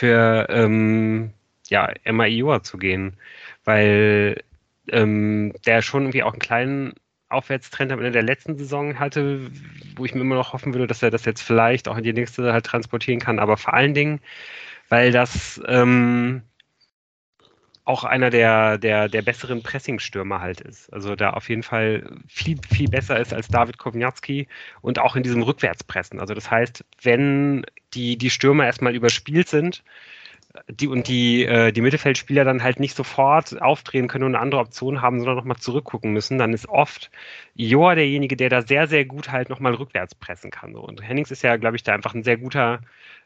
für 0.01 0.47
ähm, 0.49 1.31
ja, 1.69 1.93
Emma 2.05 2.25
Ioa 2.25 2.63
zu 2.63 2.79
gehen, 2.79 3.19
weil 3.65 4.43
ähm, 4.91 5.53
der 5.67 5.83
schon 5.83 6.05
irgendwie 6.05 6.23
auch 6.23 6.33
einen 6.33 6.41
kleinen 6.41 6.95
Aufwärtstrend 7.29 7.93
am 7.93 7.99
Ende 7.99 8.11
der 8.11 8.23
letzten 8.23 8.57
Saison 8.57 8.99
hatte, 8.99 9.51
wo 9.97 10.07
ich 10.07 10.15
mir 10.15 10.23
immer 10.23 10.37
noch 10.37 10.55
hoffen 10.55 10.73
würde, 10.73 10.87
dass 10.87 11.03
er 11.03 11.11
das 11.11 11.27
jetzt 11.27 11.43
vielleicht 11.43 11.87
auch 11.87 11.99
in 11.99 12.03
die 12.05 12.15
nächste 12.15 12.51
halt 12.51 12.65
transportieren 12.65 13.21
kann, 13.21 13.39
aber 13.39 13.59
vor 13.59 13.75
allen 13.75 13.93
Dingen, 13.93 14.21
weil 14.89 15.13
das 15.13 15.61
ähm, 15.69 16.45
auch 17.91 18.05
einer 18.05 18.31
der, 18.31 18.79
der, 18.79 19.09
der 19.09 19.23
besseren 19.23 19.65
Pressingstürmer 19.65 20.41
halt 20.41 20.61
ist. 20.61 20.93
Also 20.93 21.17
da 21.17 21.31
auf 21.31 21.49
jeden 21.49 21.65
Fall 21.65 22.09
viel, 22.29 22.57
viel 22.73 22.89
besser 22.89 23.19
ist 23.19 23.35
als 23.35 23.49
David 23.49 23.79
Kovnatski 23.79 24.47
und 24.81 25.01
auch 25.01 25.17
in 25.17 25.25
diesem 25.25 25.43
Rückwärtspressen. 25.43 26.21
Also 26.21 26.33
das 26.35 26.49
heißt, 26.51 26.85
wenn 27.03 27.67
die, 27.95 28.17
die 28.17 28.31
Stürmer 28.31 28.67
erstmal 28.67 28.95
überspielt 28.95 29.49
sind, 29.49 29.83
die 30.69 30.87
und 30.87 31.09
die, 31.09 31.45
äh, 31.45 31.73
die 31.73 31.81
Mittelfeldspieler 31.81 32.45
dann 32.45 32.62
halt 32.62 32.79
nicht 32.79 32.97
sofort 32.97 33.61
aufdrehen 33.61 34.07
können 34.07 34.25
und 34.25 34.35
eine 34.35 34.43
andere 34.43 34.61
Option 34.61 35.03
haben, 35.03 35.19
sondern 35.19 35.37
nochmal 35.37 35.57
zurückgucken 35.57 36.12
müssen, 36.12 36.39
dann 36.39 36.53
ist 36.53 36.69
oft 36.69 37.11
Joa 37.55 37.97
derjenige, 37.97 38.37
der 38.37 38.51
da 38.51 38.62
sehr, 38.62 38.87
sehr 38.87 39.05
gut 39.05 39.33
halt 39.33 39.49
nochmal 39.49 39.75
rückwärts 39.75 40.15
pressen 40.15 40.53
kann. 40.53 40.75
So. 40.75 40.81
Und 40.81 41.03
Hennings 41.03 41.33
ist 41.33 41.43
ja, 41.43 41.57
glaube 41.57 41.77
ich, 41.77 41.83
da 41.83 41.95
einfach 41.95 42.15
ein 42.15 42.25
sehr 42.25 42.37
guter 42.37 42.81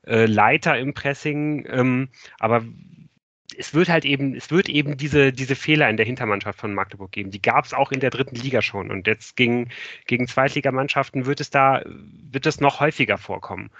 äh, 0.06 0.26
Leiter 0.26 0.78
im 0.78 0.94
Pressing, 0.94 1.66
ähm, 1.70 2.08
aber 2.38 2.62
es 3.58 3.74
wird 3.74 3.88
halt 3.88 4.04
eben, 4.04 4.34
es 4.34 4.50
wird 4.50 4.68
eben 4.68 4.96
diese, 4.96 5.32
diese 5.32 5.54
Fehler 5.54 5.88
in 5.88 5.96
der 5.96 6.06
Hintermannschaft 6.06 6.58
von 6.58 6.74
Magdeburg 6.74 7.12
geben. 7.12 7.30
Die 7.30 7.42
gab 7.42 7.64
es 7.64 7.74
auch 7.74 7.92
in 7.92 8.00
der 8.00 8.10
dritten 8.10 8.36
Liga 8.36 8.62
schon. 8.62 8.90
Und 8.90 9.06
jetzt 9.06 9.36
gegen, 9.36 9.70
gegen 10.06 10.26
Zweitligamannschaften 10.26 11.26
wird 11.26 11.40
es 11.40 11.50
da, 11.50 11.82
wird 11.84 12.46
es 12.46 12.60
noch 12.60 12.80
häufiger 12.80 13.18
vorkommen. 13.18 13.70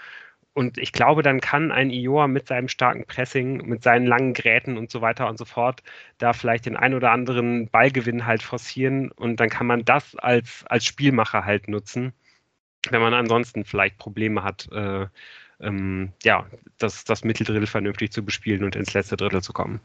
Und 0.53 0.77
ich 0.77 0.93
glaube, 0.93 1.21
dann 1.21 1.41
kann 1.41 1.71
ein 1.73 1.91
Ioa 1.91 2.27
mit 2.27 2.47
seinem 2.47 2.69
starken 2.69 3.05
Pressing, 3.05 3.67
mit 3.67 3.83
seinen 3.83 4.05
langen 4.05 4.33
Gräten 4.33 4.77
und 4.77 4.89
so 4.89 5.01
weiter 5.01 5.27
und 5.27 5.37
so 5.37 5.43
fort, 5.43 5.83
da 6.17 6.31
vielleicht 6.31 6.65
den 6.65 6.77
ein 6.77 6.93
oder 6.93 7.11
anderen 7.11 7.67
Ballgewinn 7.69 8.25
halt 8.25 8.41
forcieren. 8.41 9.11
Und 9.11 9.41
dann 9.41 9.49
kann 9.49 9.67
man 9.67 9.83
das 9.83 10.15
als, 10.15 10.63
als 10.67 10.85
Spielmacher 10.85 11.43
halt 11.43 11.67
nutzen, 11.67 12.13
wenn 12.89 13.01
man 13.01 13.13
ansonsten 13.13 13.65
vielleicht 13.65 13.97
Probleme 13.97 14.43
hat, 14.43 14.71
äh, 14.71 15.07
ähm, 15.59 16.11
ja, 16.23 16.45
das, 16.77 17.03
das 17.03 17.23
Mitteldrittel 17.23 17.67
vernünftig 17.67 18.11
zu 18.11 18.23
bespielen 18.23 18.63
und 18.63 18.75
ins 18.75 18.93
letzte 18.93 19.17
Drittel 19.17 19.41
zu 19.41 19.53
kommen. 19.53 19.79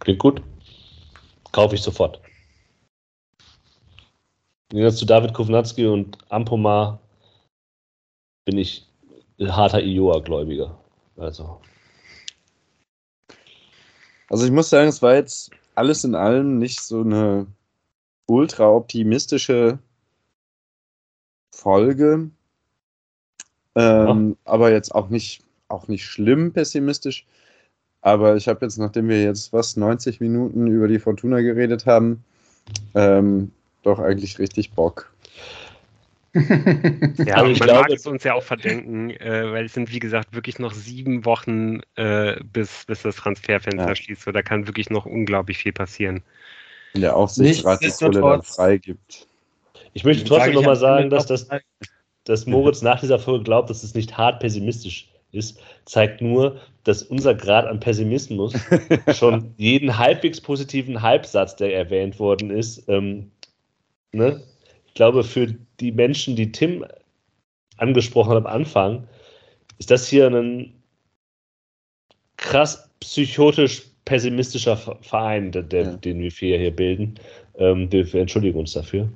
Klingt 0.00 0.18
gut. 0.18 0.42
Kaufe 1.52 1.74
ich 1.74 1.82
sofort. 1.82 2.20
Jetzt 4.72 4.98
zu 4.98 5.06
David 5.06 5.34
Kovnatski 5.34 5.86
und 5.86 6.18
Ampomar 6.30 7.00
bin 8.44 8.58
ich 8.58 8.86
harter 9.40 9.80
Ioa-Gläubiger. 9.80 10.76
Also. 11.16 11.60
Also 14.28 14.44
ich 14.44 14.50
muss 14.50 14.70
sagen, 14.70 14.88
es 14.88 15.00
war 15.00 15.14
jetzt 15.14 15.50
alles 15.74 16.04
in 16.04 16.14
allem 16.14 16.58
nicht 16.58 16.80
so 16.80 17.00
eine 17.00 17.46
ultra 18.26 18.68
optimistische 18.68 19.78
Folge. 21.54 22.30
Ähm, 23.76 24.28
ja. 24.44 24.50
Aber 24.52 24.70
jetzt 24.70 24.94
auch 24.94 25.08
nicht, 25.08 25.42
auch 25.68 25.88
nicht 25.88 26.04
schlimm 26.04 26.52
pessimistisch. 26.52 27.26
Aber 28.02 28.36
ich 28.36 28.48
habe 28.48 28.64
jetzt, 28.66 28.76
nachdem 28.78 29.08
wir 29.08 29.22
jetzt 29.22 29.52
was 29.52 29.76
90 29.76 30.20
Minuten 30.20 30.66
über 30.66 30.88
die 30.88 30.98
Fortuna 30.98 31.40
geredet 31.40 31.86
haben, 31.86 32.22
ähm, 32.94 33.50
doch 33.82 33.98
eigentlich 33.98 34.38
richtig 34.38 34.72
Bock. 34.72 35.10
Ja, 36.34 37.36
Also 37.36 37.44
und 37.44 37.50
ich 37.52 37.60
man 37.60 37.68
glaube- 37.68 37.80
mag 37.82 37.90
es 37.90 38.06
uns 38.06 38.24
ja 38.24 38.34
auch 38.34 38.42
verdenken, 38.42 39.10
äh, 39.10 39.52
weil 39.52 39.66
es 39.66 39.72
sind, 39.74 39.92
wie 39.92 40.00
gesagt, 40.00 40.34
wirklich 40.34 40.58
noch 40.58 40.72
sieben 40.74 41.24
Wochen, 41.24 41.78
äh, 41.94 42.40
bis, 42.52 42.84
bis 42.86 43.02
das 43.02 43.14
Transferfenster 43.16 43.88
Ja. 43.88 43.94
schließt. 43.94 44.22
So, 44.22 44.32
da 44.32 44.42
kann 44.42 44.66
wirklich 44.66 44.90
noch 44.90 45.06
unglaublich 45.06 45.58
viel 45.58 45.72
passieren. 45.72 46.22
Wenn 46.92 47.02
der 47.02 47.14
Aufsichtsrat 47.16 47.82
die 47.82 47.90
Kohle 47.90 48.20
dann 48.20 48.42
freigibt. 48.42 49.28
Ich 49.94 50.04
möchte 50.04 50.24
trotzdem 50.24 50.54
nochmal 50.54 50.76
sagen, 50.76 51.08
dass, 51.08 51.26
das, 51.26 51.48
dass 52.24 52.46
Moritz 52.46 52.82
nach 52.82 53.00
dieser 53.00 53.18
Folge 53.18 53.44
glaubt, 53.44 53.70
dass 53.70 53.82
es 53.82 53.94
nicht 53.94 54.16
hart 54.18 54.40
pessimistisch 54.40 55.08
ist, 55.32 55.60
zeigt 55.84 56.20
nur, 56.20 56.60
dass 56.84 57.02
unser 57.02 57.34
Grad 57.34 57.66
an 57.66 57.80
Pessimismus 57.80 58.54
schon 59.14 59.54
jeden 59.56 59.98
halbwegs 59.98 60.40
positiven 60.40 61.02
Halbsatz, 61.02 61.56
der 61.56 61.74
erwähnt 61.74 62.18
worden 62.18 62.50
ist, 62.50 62.88
ähm, 62.88 63.30
ne? 64.12 64.42
ich 64.86 64.94
glaube, 64.94 65.24
für 65.24 65.54
die 65.80 65.92
Menschen, 65.92 66.36
die 66.36 66.52
Tim 66.52 66.84
angesprochen 67.78 68.30
hat 68.30 68.38
am 68.38 68.46
Anfang, 68.46 69.08
ist 69.78 69.90
das 69.90 70.06
hier 70.06 70.28
ein 70.28 70.72
krass 72.36 72.90
psychotisch 73.00 73.82
pessimistischer 74.04 74.76
Ver- 74.76 74.98
Verein, 75.00 75.50
der, 75.50 75.64
Ja. 75.82 75.96
den 75.96 76.20
wir 76.20 76.30
vier 76.30 76.58
hier 76.58 76.74
bilden. 76.74 77.14
Ähm, 77.56 77.90
wir 77.90 78.14
entschuldigen 78.14 78.58
uns 78.58 78.72
dafür. 78.72 79.08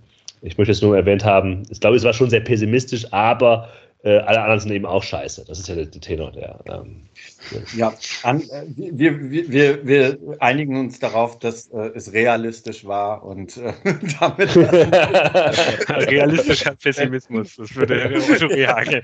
Ich 0.43 0.57
möchte 0.57 0.73
es 0.73 0.83
nur 0.83 0.97
erwähnt 0.97 1.25
haben, 1.25 1.65
ich 1.71 1.81
glaube, 1.81 1.97
es 1.97 2.05
war 2.05 2.13
schon 2.13 2.31
sehr 2.31 2.41
pessimistisch, 2.41 3.13
aber 3.13 3.69
äh, 4.05 4.19
alle 4.19 4.41
anderen 4.41 4.61
sind 4.61 4.73
eben 4.73 4.87
auch 4.87 5.03
scheiße. 5.03 5.45
Das 5.47 5.59
ist 5.59 5.69
ja 5.69 5.75
der, 5.75 5.87
der 5.87 6.01
Tenor 6.01 6.31
der. 6.31 6.61
Ähm, 6.67 7.09
Ja, 7.77 7.93
an, 8.23 8.43
äh, 8.43 8.65
wir, 8.77 9.31
wir, 9.31 9.51
wir, 9.51 9.87
wir 9.87 10.19
einigen 10.39 10.79
uns 10.79 11.01
darauf, 11.01 11.39
dass 11.41 11.67
äh, 11.69 11.91
es 11.97 12.13
realistisch 12.13 12.85
war 12.85 13.25
und 13.25 13.57
äh, 13.57 13.73
damit. 14.21 14.55
Realistischer 16.11 16.77
Pessimismus, 16.77 17.57
das 17.57 17.75
würde 17.75 18.23
Otto 18.33 18.47
Rehagel. 18.47 19.03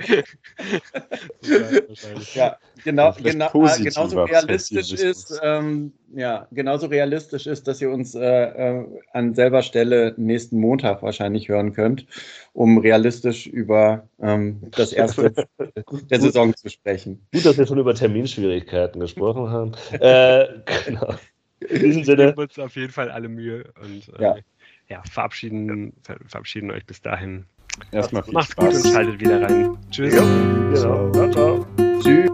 ja, 2.34 2.56
genau, 2.84 3.12
genau, 3.20 3.50
genauso 3.52 4.22
realistisch 4.22 4.92
ist, 4.92 5.40
ähm, 5.42 5.92
ja, 6.14 6.46
genauso 6.52 6.86
realistisch 6.86 7.46
ist, 7.46 7.66
dass 7.66 7.80
ihr 7.80 7.90
uns 7.90 8.14
äh, 8.14 8.20
äh, 8.20 8.84
an 9.12 9.34
selber 9.34 9.62
Stelle 9.62 10.14
nächsten 10.16 10.58
Montag 10.58 11.02
wahrscheinlich 11.02 11.48
hören 11.48 11.72
könnt, 11.72 12.06
um 12.52 12.78
realistisch 12.78 13.46
über 13.46 14.06
ähm, 14.20 14.60
das 14.70 14.83
erste 14.92 15.32
der 16.10 16.20
Saison 16.20 16.54
zu 16.54 16.68
sprechen. 16.68 17.26
gut, 17.32 17.44
dass 17.44 17.56
wir 17.58 17.66
schon 17.66 17.78
über 17.78 17.94
Terminschwierigkeiten 17.94 19.00
gesprochen 19.00 19.50
haben. 19.50 19.72
Äh, 19.92 20.46
genau. 20.86 21.14
In 21.60 21.82
diesem 21.82 22.00
Wir 22.00 22.04
Sinne, 22.04 22.26
geben 22.26 22.38
uns 22.42 22.58
auf 22.58 22.76
jeden 22.76 22.92
Fall 22.92 23.10
alle 23.10 23.28
Mühe 23.28 23.64
und 23.82 24.08
äh, 24.18 24.22
Ja. 24.22 24.36
ja. 24.88 25.02
verabschieden, 25.10 25.94
ver 26.02 26.16
verabschieden 26.26 26.70
eucht 26.70 26.86
bis 26.86 27.00
dahin. 27.00 27.46
Erstmal 27.90 28.22
viel 28.22 28.34
Macht's 28.34 28.54
gut 28.54 28.72
Spaß. 28.72 28.84
und 28.84 28.92
schaltet 28.92 29.20
wieder 29.20 29.42
rein. 29.42 29.76
Tschüss. 29.90 30.14
genau. 30.14 31.10
Ciao, 31.12 31.30
ciao. 31.30 31.66
Tschüss. 32.02 32.30